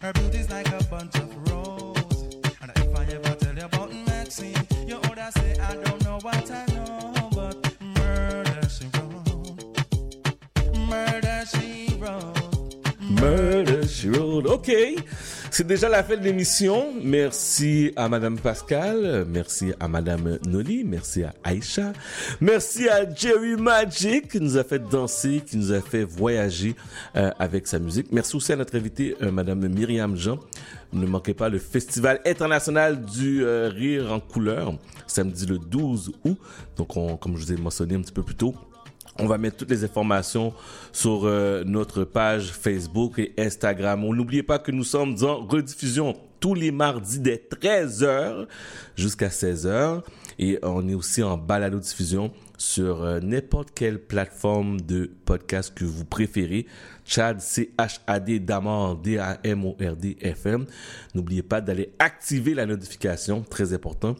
Her 0.00 0.12
beauty's 0.12 0.48
like 0.50 0.68
a 0.68 0.84
bunch 0.84 1.16
of 1.16 1.50
roses 1.50 2.36
And 2.62 2.70
if 2.76 2.96
I 2.96 3.04
ever 3.04 3.34
tell 3.34 3.56
you 3.56 3.64
about 3.64 3.92
Maxine 4.06 4.66
You 4.86 5.00
would 5.00 5.18
say 5.34 5.58
I 5.58 5.74
don't 5.74 6.04
know 6.04 6.18
what 6.22 6.50
I 6.50 6.66
know 6.66 7.30
But 7.34 7.76
murder 7.80 8.68
she 8.68 8.86
wrote 8.94 10.78
Murder 10.88 11.44
she 11.46 11.96
wrote 11.98 13.00
Murder 13.00 13.86
She 13.86 14.08
Wrote. 14.10 14.46
OK. 14.46 14.96
C'est 15.58 15.66
déjà 15.66 15.88
la 15.88 16.04
fin 16.04 16.16
de 16.16 16.22
l'émission. 16.22 16.94
Merci 17.02 17.92
à 17.96 18.08
Madame 18.08 18.38
Pascal. 18.38 19.26
Merci 19.28 19.72
à 19.80 19.88
Madame 19.88 20.38
Noli. 20.46 20.84
Merci 20.84 21.24
à 21.24 21.34
Aïcha. 21.42 21.92
Merci 22.40 22.88
à 22.88 23.12
Jerry 23.12 23.56
Magic 23.56 24.28
qui 24.28 24.40
nous 24.40 24.56
a 24.56 24.62
fait 24.62 24.78
danser, 24.78 25.42
qui 25.44 25.56
nous 25.56 25.72
a 25.72 25.80
fait 25.80 26.04
voyager 26.04 26.76
euh, 27.16 27.32
avec 27.40 27.66
sa 27.66 27.80
musique. 27.80 28.06
Merci 28.12 28.36
aussi 28.36 28.52
à 28.52 28.56
notre 28.56 28.76
invitée, 28.76 29.16
euh, 29.20 29.32
Madame 29.32 29.66
Myriam 29.66 30.14
Jean. 30.14 30.38
Ne 30.92 31.06
manquez 31.06 31.34
pas 31.34 31.48
le 31.48 31.58
Festival 31.58 32.20
international 32.24 33.04
du 33.04 33.42
euh, 33.42 33.68
rire 33.68 34.12
en 34.12 34.20
couleur, 34.20 34.74
samedi 35.08 35.44
le 35.44 35.58
12 35.58 36.12
août. 36.24 36.38
Donc, 36.76 36.96
on, 36.96 37.16
comme 37.16 37.36
je 37.36 37.44
vous 37.44 37.52
ai 37.52 37.56
mentionné 37.56 37.96
un 37.96 38.02
petit 38.02 38.12
peu 38.12 38.22
plus 38.22 38.36
tôt, 38.36 38.54
on 39.18 39.26
va 39.26 39.38
mettre 39.38 39.56
toutes 39.56 39.70
les 39.70 39.84
informations 39.84 40.54
sur 40.92 41.24
euh, 41.24 41.64
notre 41.64 42.04
page 42.04 42.52
Facebook 42.52 43.18
et 43.18 43.34
Instagram. 43.38 44.04
On 44.04 44.14
n'oubliez 44.14 44.42
pas 44.42 44.58
que 44.58 44.70
nous 44.70 44.84
sommes 44.84 45.16
en 45.22 45.46
rediffusion 45.46 46.16
tous 46.40 46.54
les 46.54 46.70
mardis 46.70 47.18
dès 47.18 47.42
13h 47.50 48.46
jusqu'à 48.96 49.28
16h. 49.28 50.02
Et 50.38 50.58
on 50.62 50.88
est 50.88 50.94
aussi 50.94 51.22
en 51.22 51.36
balado-diffusion 51.36 52.30
sur 52.56 53.02
euh, 53.02 53.18
n'importe 53.20 53.70
quelle 53.74 54.00
plateforme 54.00 54.80
de 54.80 55.10
podcast 55.24 55.72
que 55.74 55.84
vous 55.84 56.04
préférez. 56.04 56.66
Chad, 57.04 57.40
C-H-A-D, 57.40 58.40
Damord, 58.40 58.96
D-A-M-O-R-D, 58.98 60.18
FM. 60.20 60.66
N'oubliez 61.14 61.42
pas 61.42 61.60
d'aller 61.60 61.92
activer 61.98 62.54
la 62.54 62.66
notification, 62.66 63.42
très 63.42 63.72
important. 63.72 64.14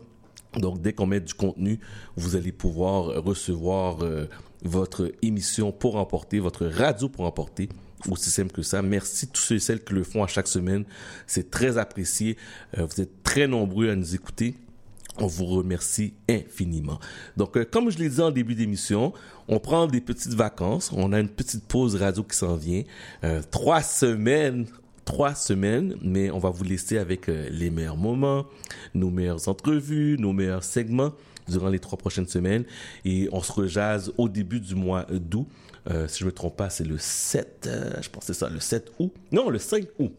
Donc, 0.55 0.81
dès 0.81 0.93
qu'on 0.93 1.07
met 1.07 1.21
du 1.21 1.35
contenu, 1.35 1.79
vous 2.17 2.35
allez 2.35 2.53
pouvoir 2.53 3.23
recevoir 3.23 4.03
euh, 4.03 4.27
votre 4.65 5.13
émission 5.23 5.73
pour 5.73 5.97
emporter, 5.97 6.39
votre 6.39 6.67
radio 6.67 7.09
pour 7.09 7.25
emporter. 7.25 7.69
Aussi 8.09 8.31
simple 8.31 8.53
que 8.53 8.63
ça. 8.63 8.81
Merci 8.81 9.27
tous 9.29 9.41
ceux 9.41 9.55
et 9.57 9.61
celles 9.61 9.83
qui 9.83 9.93
le 9.93 10.05
font 10.05 10.23
à 10.23 10.29
chaque 10.29 10.47
semaine. 10.47 10.85
C'est 11.27 11.51
très 11.51 11.79
apprécié. 11.79 12.37
Euh, 12.79 12.87
vous 12.87 13.01
êtes 13.01 13.23
très 13.25 13.49
nombreux 13.49 13.91
à 13.91 13.97
nous 13.97 14.15
écouter. 14.15 14.55
On 15.21 15.27
vous 15.27 15.47
remercie 15.47 16.15
infiniment. 16.29 17.01
Donc, 17.37 17.57
euh, 17.57 17.65
comme 17.69 17.91
je 17.91 17.99
l'ai 17.99 18.09
dit 18.09 18.21
en 18.21 18.31
début 18.31 18.55
d'émission, 18.55 19.13
on 19.49 19.59
prend 19.59 19.89
des 19.89 20.01
petites 20.01 20.35
vacances. 20.35 20.93
On 20.95 21.13
a 21.13 21.19
une 21.19 21.29
petite 21.29 21.65
pause 21.65 21.97
radio 21.97 22.23
qui 22.23 22.37
s'en 22.37 22.55
vient. 22.55 22.85
Euh, 23.25 23.43
trois 23.51 23.83
semaines 23.83 24.67
trois 25.05 25.35
semaines, 25.35 25.97
mais 26.03 26.31
on 26.31 26.39
va 26.39 26.51
vous 26.51 26.65
laisser 26.65 26.99
avec 26.99 27.29
les 27.29 27.71
meilleurs 27.71 27.97
moments, 27.97 28.45
nos 28.93 29.09
meilleures 29.09 29.49
entrevues, 29.49 30.19
nos 30.19 30.35
meilleurs 30.35 30.65
segments 30.65 31.15
durant 31.49 31.69
les 31.69 31.79
trois 31.79 31.99
prochaines 31.99 32.29
semaines. 32.29 32.65
Et 33.05 33.29
on 33.33 33.43
se 33.43 33.53
rejase 33.53 34.13
au 34.19 34.29
début 34.29 34.61
du 34.61 34.75
mois 34.75 35.07
d'août. 35.11 35.47
Euh, 35.91 36.07
si 36.09 36.21
je 36.21 36.25
me 36.27 36.33
trompe 36.33 36.57
pas, 36.57 36.71
c'est 36.71 36.85
le 36.85 36.99
7, 36.99 37.67
euh, 37.67 37.93
je 38.03 38.09
pense 38.11 38.27
que 38.27 38.33
c'est 38.33 38.39
ça, 38.39 38.49
le 38.49 38.61
7 38.61 38.93
août. 38.99 39.13
Non, 39.33 39.49
le 39.49 39.59
5 39.59 39.87
août. 39.99 40.13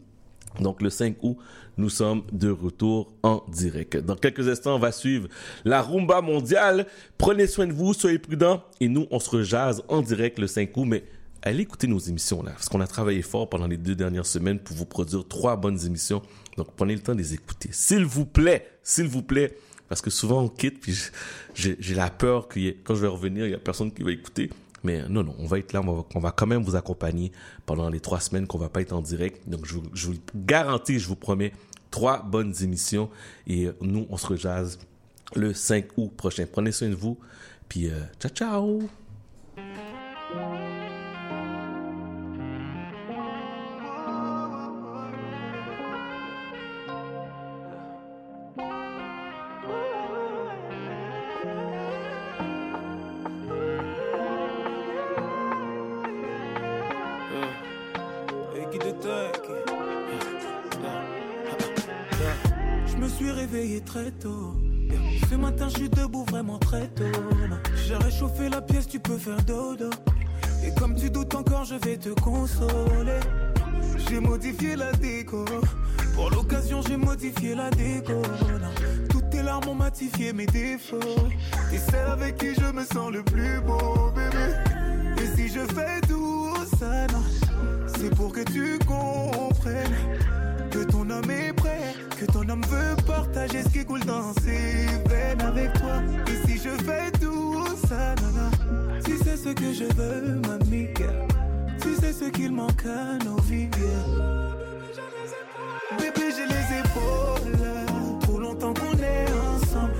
Donc 0.58 0.82
le 0.82 0.90
5 0.90 1.16
août, 1.22 1.36
nous 1.76 1.88
sommes 1.90 2.22
de 2.32 2.50
retour 2.50 3.12
en 3.22 3.44
direct. 3.48 3.96
Dans 3.98 4.16
quelques 4.16 4.48
instants, 4.48 4.76
on 4.76 4.78
va 4.80 4.90
suivre 4.90 5.28
la 5.64 5.80
rumba 5.80 6.20
mondiale. 6.22 6.86
Prenez 7.18 7.46
soin 7.46 7.66
de 7.66 7.72
vous, 7.72 7.94
soyez 7.94 8.18
prudents. 8.18 8.62
Et 8.80 8.88
nous, 8.88 9.06
on 9.10 9.20
se 9.20 9.30
rejase 9.30 9.82
en 9.88 10.02
direct 10.02 10.38
le 10.38 10.48
5 10.48 10.76
août. 10.76 10.86
Mais 10.86 11.04
allez 11.42 11.62
écouter 11.62 11.86
nos 11.86 11.98
émissions 11.98 12.42
là, 12.42 12.52
parce 12.52 12.68
qu'on 12.68 12.80
a 12.80 12.86
travaillé 12.86 13.22
fort 13.22 13.48
pendant 13.48 13.66
les 13.66 13.76
deux 13.76 13.94
dernières 13.94 14.26
semaines 14.26 14.58
pour 14.58 14.76
vous 14.76 14.86
produire 14.86 15.26
trois 15.26 15.56
bonnes 15.56 15.84
émissions. 15.86 16.22
Donc 16.56 16.68
prenez 16.76 16.94
le 16.94 17.00
temps 17.00 17.14
de 17.14 17.18
les 17.18 17.34
écouter. 17.34 17.70
S'il 17.72 18.04
vous 18.04 18.26
plaît, 18.26 18.66
s'il 18.82 19.06
vous 19.06 19.22
plaît, 19.22 19.56
Parce 19.90 20.00
que 20.00 20.08
souvent, 20.08 20.44
on 20.44 20.48
quitte, 20.48 20.80
puis 20.80 20.96
j'ai 21.54 21.94
la 21.96 22.10
peur 22.10 22.46
que 22.46 22.60
quand 22.84 22.94
je 22.94 23.00
vais 23.00 23.08
revenir, 23.08 23.44
il 23.44 23.50
y 23.50 23.54
a 23.54 23.58
personne 23.58 23.92
qui 23.92 24.04
va 24.04 24.12
écouter. 24.12 24.48
Mais 24.84 25.02
non, 25.08 25.24
non, 25.24 25.34
on 25.40 25.46
va 25.46 25.58
être 25.58 25.72
là, 25.72 25.82
on 25.82 26.20
va, 26.20 26.30
quand 26.30 26.46
même 26.46 26.62
vous 26.62 26.76
accompagner 26.76 27.32
pendant 27.66 27.90
les 27.90 27.98
trois 27.98 28.20
semaines 28.20 28.46
qu'on 28.46 28.56
va 28.56 28.68
pas 28.68 28.82
être 28.82 28.92
en 28.92 29.02
direct. 29.02 29.48
Donc, 29.48 29.66
je 29.66 29.74
vous, 29.74 29.82
je 29.92 30.06
vous 30.06 30.14
garantis, 30.34 31.00
je 31.00 31.08
vous 31.08 31.16
promets, 31.16 31.52
trois 31.90 32.22
bonnes 32.22 32.54
émissions. 32.62 33.10
Et 33.48 33.66
euh, 33.66 33.72
nous, 33.80 34.06
on 34.10 34.16
se 34.16 34.28
rejase 34.28 34.78
le 35.34 35.52
5 35.52 35.86
août 35.96 36.12
prochain. 36.16 36.46
Prenez 36.50 36.70
soin 36.70 36.88
de 36.88 36.94
vous. 36.94 37.18
Puis, 37.68 37.90
euh, 37.90 37.98
ciao, 38.20 38.30
ciao! 38.30 38.88
Ce 64.22 65.34
matin, 65.34 65.68
je 65.68 65.78
suis 65.78 65.88
debout 65.88 66.24
vraiment 66.24 66.58
très 66.58 66.88
tôt. 66.88 67.04
J'ai 67.86 67.96
réchauffé 67.96 68.48
la 68.48 68.60
pièce, 68.60 68.86
tu 68.86 69.00
peux 69.00 69.16
faire 69.16 69.42
dodo. 69.44 69.88
Et 70.64 70.74
comme 70.78 70.94
tu 70.94 71.08
doutes 71.08 71.34
encore, 71.34 71.64
je 71.64 71.76
vais 71.76 71.96
te 71.96 72.10
consoler. 72.20 73.20
J'ai 74.08 74.20
modifié 74.20 74.76
la 74.76 74.92
déco. 74.92 75.44
Pour 76.14 76.30
l'occasion, 76.30 76.82
j'ai 76.82 76.96
modifié 76.96 77.54
la 77.54 77.70
déco. 77.70 78.20
Toutes 79.08 79.30
tes 79.30 79.42
larmes 79.42 79.68
ont 79.68 79.74
matifié 79.74 80.32
mes 80.32 80.46
défauts. 80.46 80.98
T'es 81.70 81.78
celle 81.78 82.08
avec 82.08 82.36
qui 82.36 82.54
je 82.54 82.72
me 82.72 82.84
sens 82.84 83.10
le 83.10 83.22
plus 83.22 83.60
beau, 83.60 84.10
bébé. 84.14 84.54
Et 85.22 85.36
si 85.36 85.48
je 85.48 85.60
fais 85.60 86.00
tout 86.06 86.54
ça, 86.78 87.06
c'est 87.96 88.14
pour 88.14 88.32
que 88.32 88.40
tu 88.40 88.78
comprennes 88.86 90.18
que 90.80 90.92
ton 90.92 91.10
homme 91.10 91.30
est 91.30 91.52
prêt, 91.52 91.94
que 92.18 92.24
ton 92.24 92.48
homme 92.48 92.62
veut 92.68 92.96
partager 93.06 93.62
ce 93.62 93.68
qui 93.68 93.84
coule 93.84 94.04
dans 94.04 94.32
ses 94.42 94.86
veines 95.08 95.40
avec 95.40 95.72
toi. 95.74 96.02
Et 96.26 96.46
si 96.46 96.56
je 96.56 96.70
fais 96.84 97.10
tout 97.20 97.66
ça, 97.86 98.14
non, 98.22 98.50
si 99.04 99.18
c'est 99.22 99.36
ce 99.36 99.50
que 99.50 99.72
je 99.72 99.84
veux, 99.94 100.40
mamie, 100.48 100.88
si 101.82 101.96
c'est 102.00 102.12
ce 102.12 102.24
qu'il 102.30 102.52
manque 102.52 102.84
à 102.86 103.22
nos 103.24 103.40
vies. 103.42 103.68
Bébé, 105.98 106.26
j'ai 106.36 106.46
les 106.46 106.66
épaules, 106.80 107.58
trop 108.20 108.38
longtemps 108.38 108.72
qu'on 108.72 108.96
est 108.96 109.26
ensemble. 109.54 109.92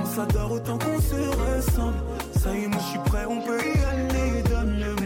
On 0.00 0.06
s'adore 0.06 0.52
autant 0.52 0.78
qu'on 0.78 1.00
se 1.00 1.16
ressemble. 1.16 1.98
Ça 2.40 2.54
y 2.54 2.64
est, 2.64 2.68
moi 2.68 2.78
je 2.80 2.86
suis 2.90 3.10
prêt, 3.10 3.26
on 3.28 3.40
peut 3.42 3.60
y 3.60 3.78
aller. 3.84 4.42
Donne-le-moi, 4.48 4.97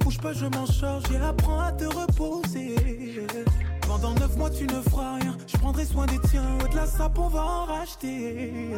Bouge 0.00 0.18
pas, 0.18 0.32
je 0.32 0.46
m'en 0.46 0.66
charge, 0.66 1.02
yeah. 1.10 1.28
Apprends 1.28 1.60
à 1.60 1.72
te 1.72 1.84
reposer. 1.84 2.74
Pendant 3.86 4.14
neuf 4.14 4.36
mois, 4.36 4.48
tu 4.50 4.64
ne 4.64 4.80
feras 4.80 5.16
rien. 5.16 5.36
Je 5.46 5.56
prendrai 5.58 5.84
soin 5.84 6.06
des 6.06 6.18
tiens. 6.30 6.56
De 6.70 6.76
la 6.76 6.86
sape, 6.86 7.18
on 7.18 7.28
va 7.28 7.42
en 7.42 7.64
racheter. 7.66 8.72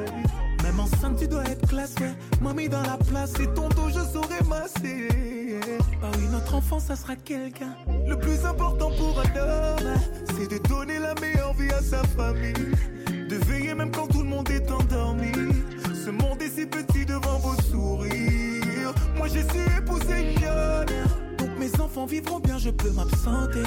Même 0.64 0.80
enceinte, 0.80 1.18
tu 1.18 1.28
dois 1.28 1.44
être 1.44 1.68
classe. 1.68 1.94
Mamie 2.40 2.68
dans 2.68 2.82
la 2.82 2.96
place 2.96 3.34
et 3.40 3.46
ton 3.54 3.68
dos, 3.68 3.88
je 3.88 4.00
saurai 4.00 4.42
masser. 4.48 5.08
Ah 6.02 6.10
oui, 6.18 6.24
notre 6.32 6.54
enfant, 6.56 6.80
ça 6.80 6.96
sera 6.96 7.14
quelqu'un. 7.14 7.76
Le 8.06 8.18
plus 8.18 8.44
important 8.44 8.90
pour 8.90 9.20
un 9.20 9.36
homme, 9.38 9.94
c'est 10.36 10.50
de 10.50 10.58
donner 10.68 10.98
la 10.98 11.14
meilleure 11.20 11.54
vie 11.54 11.70
à 11.70 11.82
sa 11.82 12.02
famille. 12.02 12.74
De 13.28 13.36
veiller 13.46 13.74
même 13.74 13.92
quand 13.92 14.08
tout 14.08 14.22
le 14.22 14.28
monde 14.28 14.50
est 14.50 14.70
endormi. 14.70 15.32
Ce 16.04 16.10
monde 16.10 16.42
est 16.42 16.48
si 16.48 16.66
petit 16.66 17.06
devant 17.06 17.38
vos 17.38 17.60
sourires. 17.62 18.31
Moi, 19.16 19.28
j'ai 19.28 19.42
su 19.42 19.60
épouser 19.78 20.20
une 20.20 20.40
lionne. 20.40 20.86
Donc 21.38 21.50
mes 21.58 21.80
enfants 21.80 22.06
vivront 22.06 22.40
bien, 22.40 22.58
je 22.58 22.70
peux 22.70 22.90
m'absenter. 22.90 23.62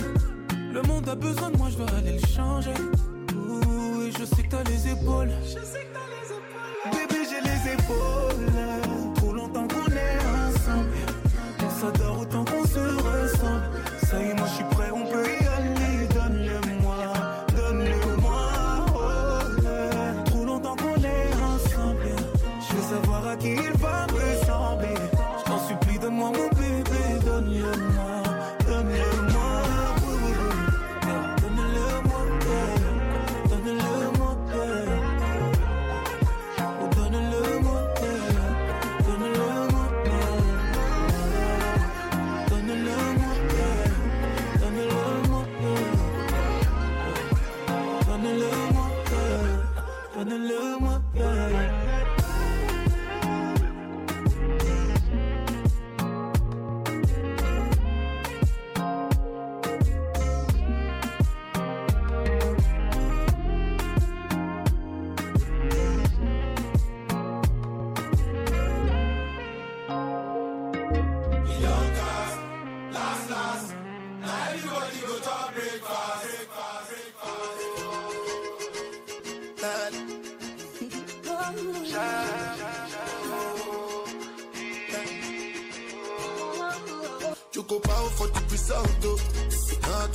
Le 0.74 0.82
monde 0.84 1.08
a 1.08 1.16
besoin 1.16 1.52
de 1.52 1.58
moi, 1.58 1.70
je 1.72 1.78
dois 1.78 1.90
aller 1.98 2.20
le 2.20 2.28
changer. 2.28 2.72
Et 2.72 4.12
je 4.12 4.26
sais 4.26 4.44
que 4.44 4.50
t'as 4.50 4.64
les 4.64 4.92
épaules. 4.92 5.30
Bébé, 5.30 5.95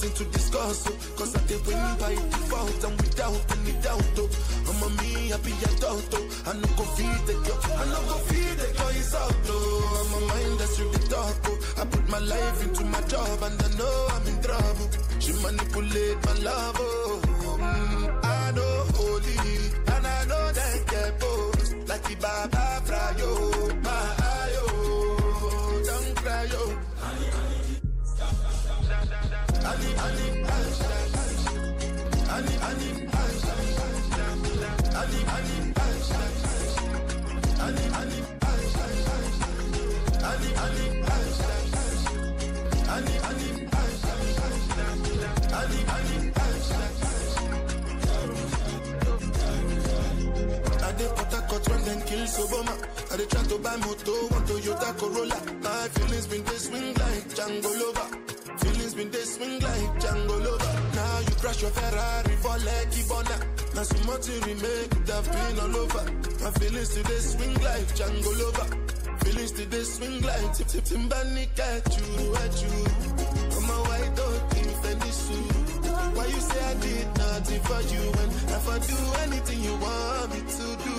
Nothing 0.00 0.24
to 0.24 0.32
discuss, 0.32 0.88
oh. 0.88 0.96
Cause 1.14 1.36
I 1.36 1.40
did 1.46 1.66
win 1.66 1.76
by 2.00 2.14
default 2.14 2.84
and 2.84 2.96
without 3.02 3.36
any 3.52 3.72
doubt, 3.84 4.16
oh. 4.16 4.30
I'm 4.70 4.82
a 4.82 4.88
me 5.02 5.28
happy 5.28 5.52
adult, 5.52 6.08
oh. 6.14 6.24
I 6.46 6.52
no 6.54 6.68
go 6.72 6.84
feed 6.96 7.20
the 7.28 7.34
girl, 7.44 7.60
I 7.76 7.84
no 7.84 8.00
go 8.08 8.16
feed 8.32 8.56
the 8.56 8.78
girl, 8.78 8.88
it's 8.96 9.14
out, 9.14 9.36
oh. 9.44 10.00
I'm 10.00 10.22
a 10.22 10.26
mind 10.26 10.58
that's 10.58 10.80
really 10.80 11.06
dark, 11.08 11.36
oh. 11.44 11.82
I 11.82 11.84
put 11.84 12.08
my 12.08 12.18
life 12.18 12.62
into 12.64 12.84
my 12.86 13.00
job 13.12 13.42
and 13.42 13.60
I 13.62 13.68
know 13.76 14.08
I'm 14.12 14.26
in 14.26 14.42
trouble. 14.42 14.88
She 15.18 15.32
manipulate 15.34 16.24
my 16.24 16.32
love, 16.48 16.76
oh. 16.80 17.20
Mm, 17.60 18.24
I 18.24 18.50
know 18.52 18.84
holy, 18.96 19.36
and 19.96 20.06
I 20.06 20.24
know 20.24 20.52
that 20.52 20.86
get 20.88 21.20
both. 21.20 21.88
Like 21.90 22.02
the 22.08 22.14
Baba 22.16 22.80
Frayo, 22.86 23.49
Obama. 52.40 52.74
I 53.12 53.16
dey 53.16 53.26
try 53.26 53.42
to 53.42 53.58
buy 53.58 53.76
moto, 53.76 54.12
one 54.28 54.46
Toyota 54.46 54.96
Corolla. 54.98 55.36
My 55.62 55.88
feelings 55.88 56.26
been 56.26 56.44
they 56.44 56.56
swing 56.56 56.94
like 56.94 57.28
Django 57.34 57.70
Lover. 57.80 58.29
Feelings 58.60 58.94
been 58.94 59.10
they 59.10 59.24
swing 59.24 59.60
like 59.60 59.90
Django 60.02 60.36
Lover. 60.44 60.72
Now 60.94 61.18
you 61.20 61.34
crash 61.40 61.62
your 61.62 61.70
Ferrari 61.70 62.34
for 62.42 62.56
Lucky 62.68 63.02
Bona. 63.08 63.36
Now 63.74 63.82
so 63.82 63.98
much 64.04 64.28
you 64.28 64.40
remake, 64.46 64.92
have 65.08 65.26
been 65.32 65.60
all 65.60 65.76
over. 65.76 66.04
My 66.42 66.50
feelings 66.58 66.94
today 66.94 67.20
swing 67.20 67.54
like 67.54 67.86
Django 67.96 68.32
Lover. 68.40 68.68
Feelings 69.24 69.52
today 69.52 69.82
swing 69.82 70.20
like 70.22 70.52
Tip 70.56 70.66
Tip 70.66 70.84
Timbani 70.84 71.48
at 71.58 71.88
you, 71.96 72.34
at 72.36 72.62
you. 72.62 72.74
I'm 73.56 73.68
white 73.88 74.12
dog 74.16 74.56
in 74.58 74.68
Fendi 74.82 75.12
suit. 75.12 75.86
Why 76.16 76.26
you 76.26 76.40
say 76.40 76.60
I 76.64 76.74
did 76.80 77.06
nothing 77.16 77.60
for 77.62 77.80
you 77.92 78.02
when 78.16 78.30
if 78.56 78.68
I 78.68 78.78
do 78.78 78.96
anything 79.24 79.60
you 79.64 79.74
want 79.76 80.30
me 80.32 80.40
to 80.40 80.66
do? 80.84 80.94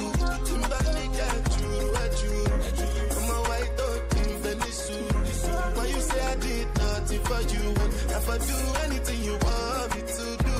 Timbani 0.48 1.06
at 1.30 1.46
you, 1.62 1.72
at 2.04 2.24
you. 2.24 2.38
I'm 2.52 2.60
a 2.62 3.11
nothing 7.02 7.20
for 7.22 7.42
you 7.54 7.70
if 8.18 8.30
I 8.30 8.38
do 8.38 8.58
anything 8.86 9.24
you 9.24 9.34
want 9.34 9.96
me 9.96 10.02
to 10.02 10.28
do? 10.46 10.58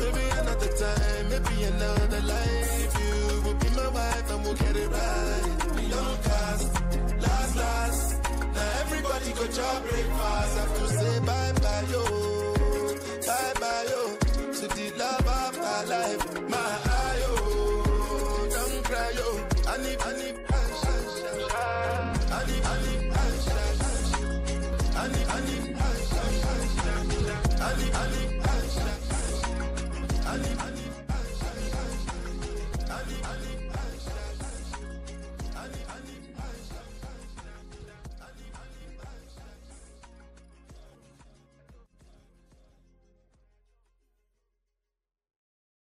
Maybe 0.00 0.24
another 0.40 0.72
time, 0.82 1.28
maybe 1.28 1.62
another 1.64 2.20
life. 2.22 2.98
You 3.00 3.42
will 3.44 3.54
be 3.54 3.68
my 3.76 3.88
wife 3.88 4.30
and 4.30 4.42
we'll 4.44 4.54
get 4.54 4.76
it 4.76 4.88
right. 4.88 5.82
Young 5.92 6.16
cast, 6.28 6.74
last, 7.20 7.56
last. 7.56 8.24
Now 8.54 8.80
everybody 8.82 9.32
go 9.32 9.46
job 9.48 9.82
breakfast. 9.82 10.58
Have 10.58 10.78
to 10.78 10.88
say 10.88 11.18
bye 11.26 11.52
bye, 11.60 11.84
yo. 11.92 12.31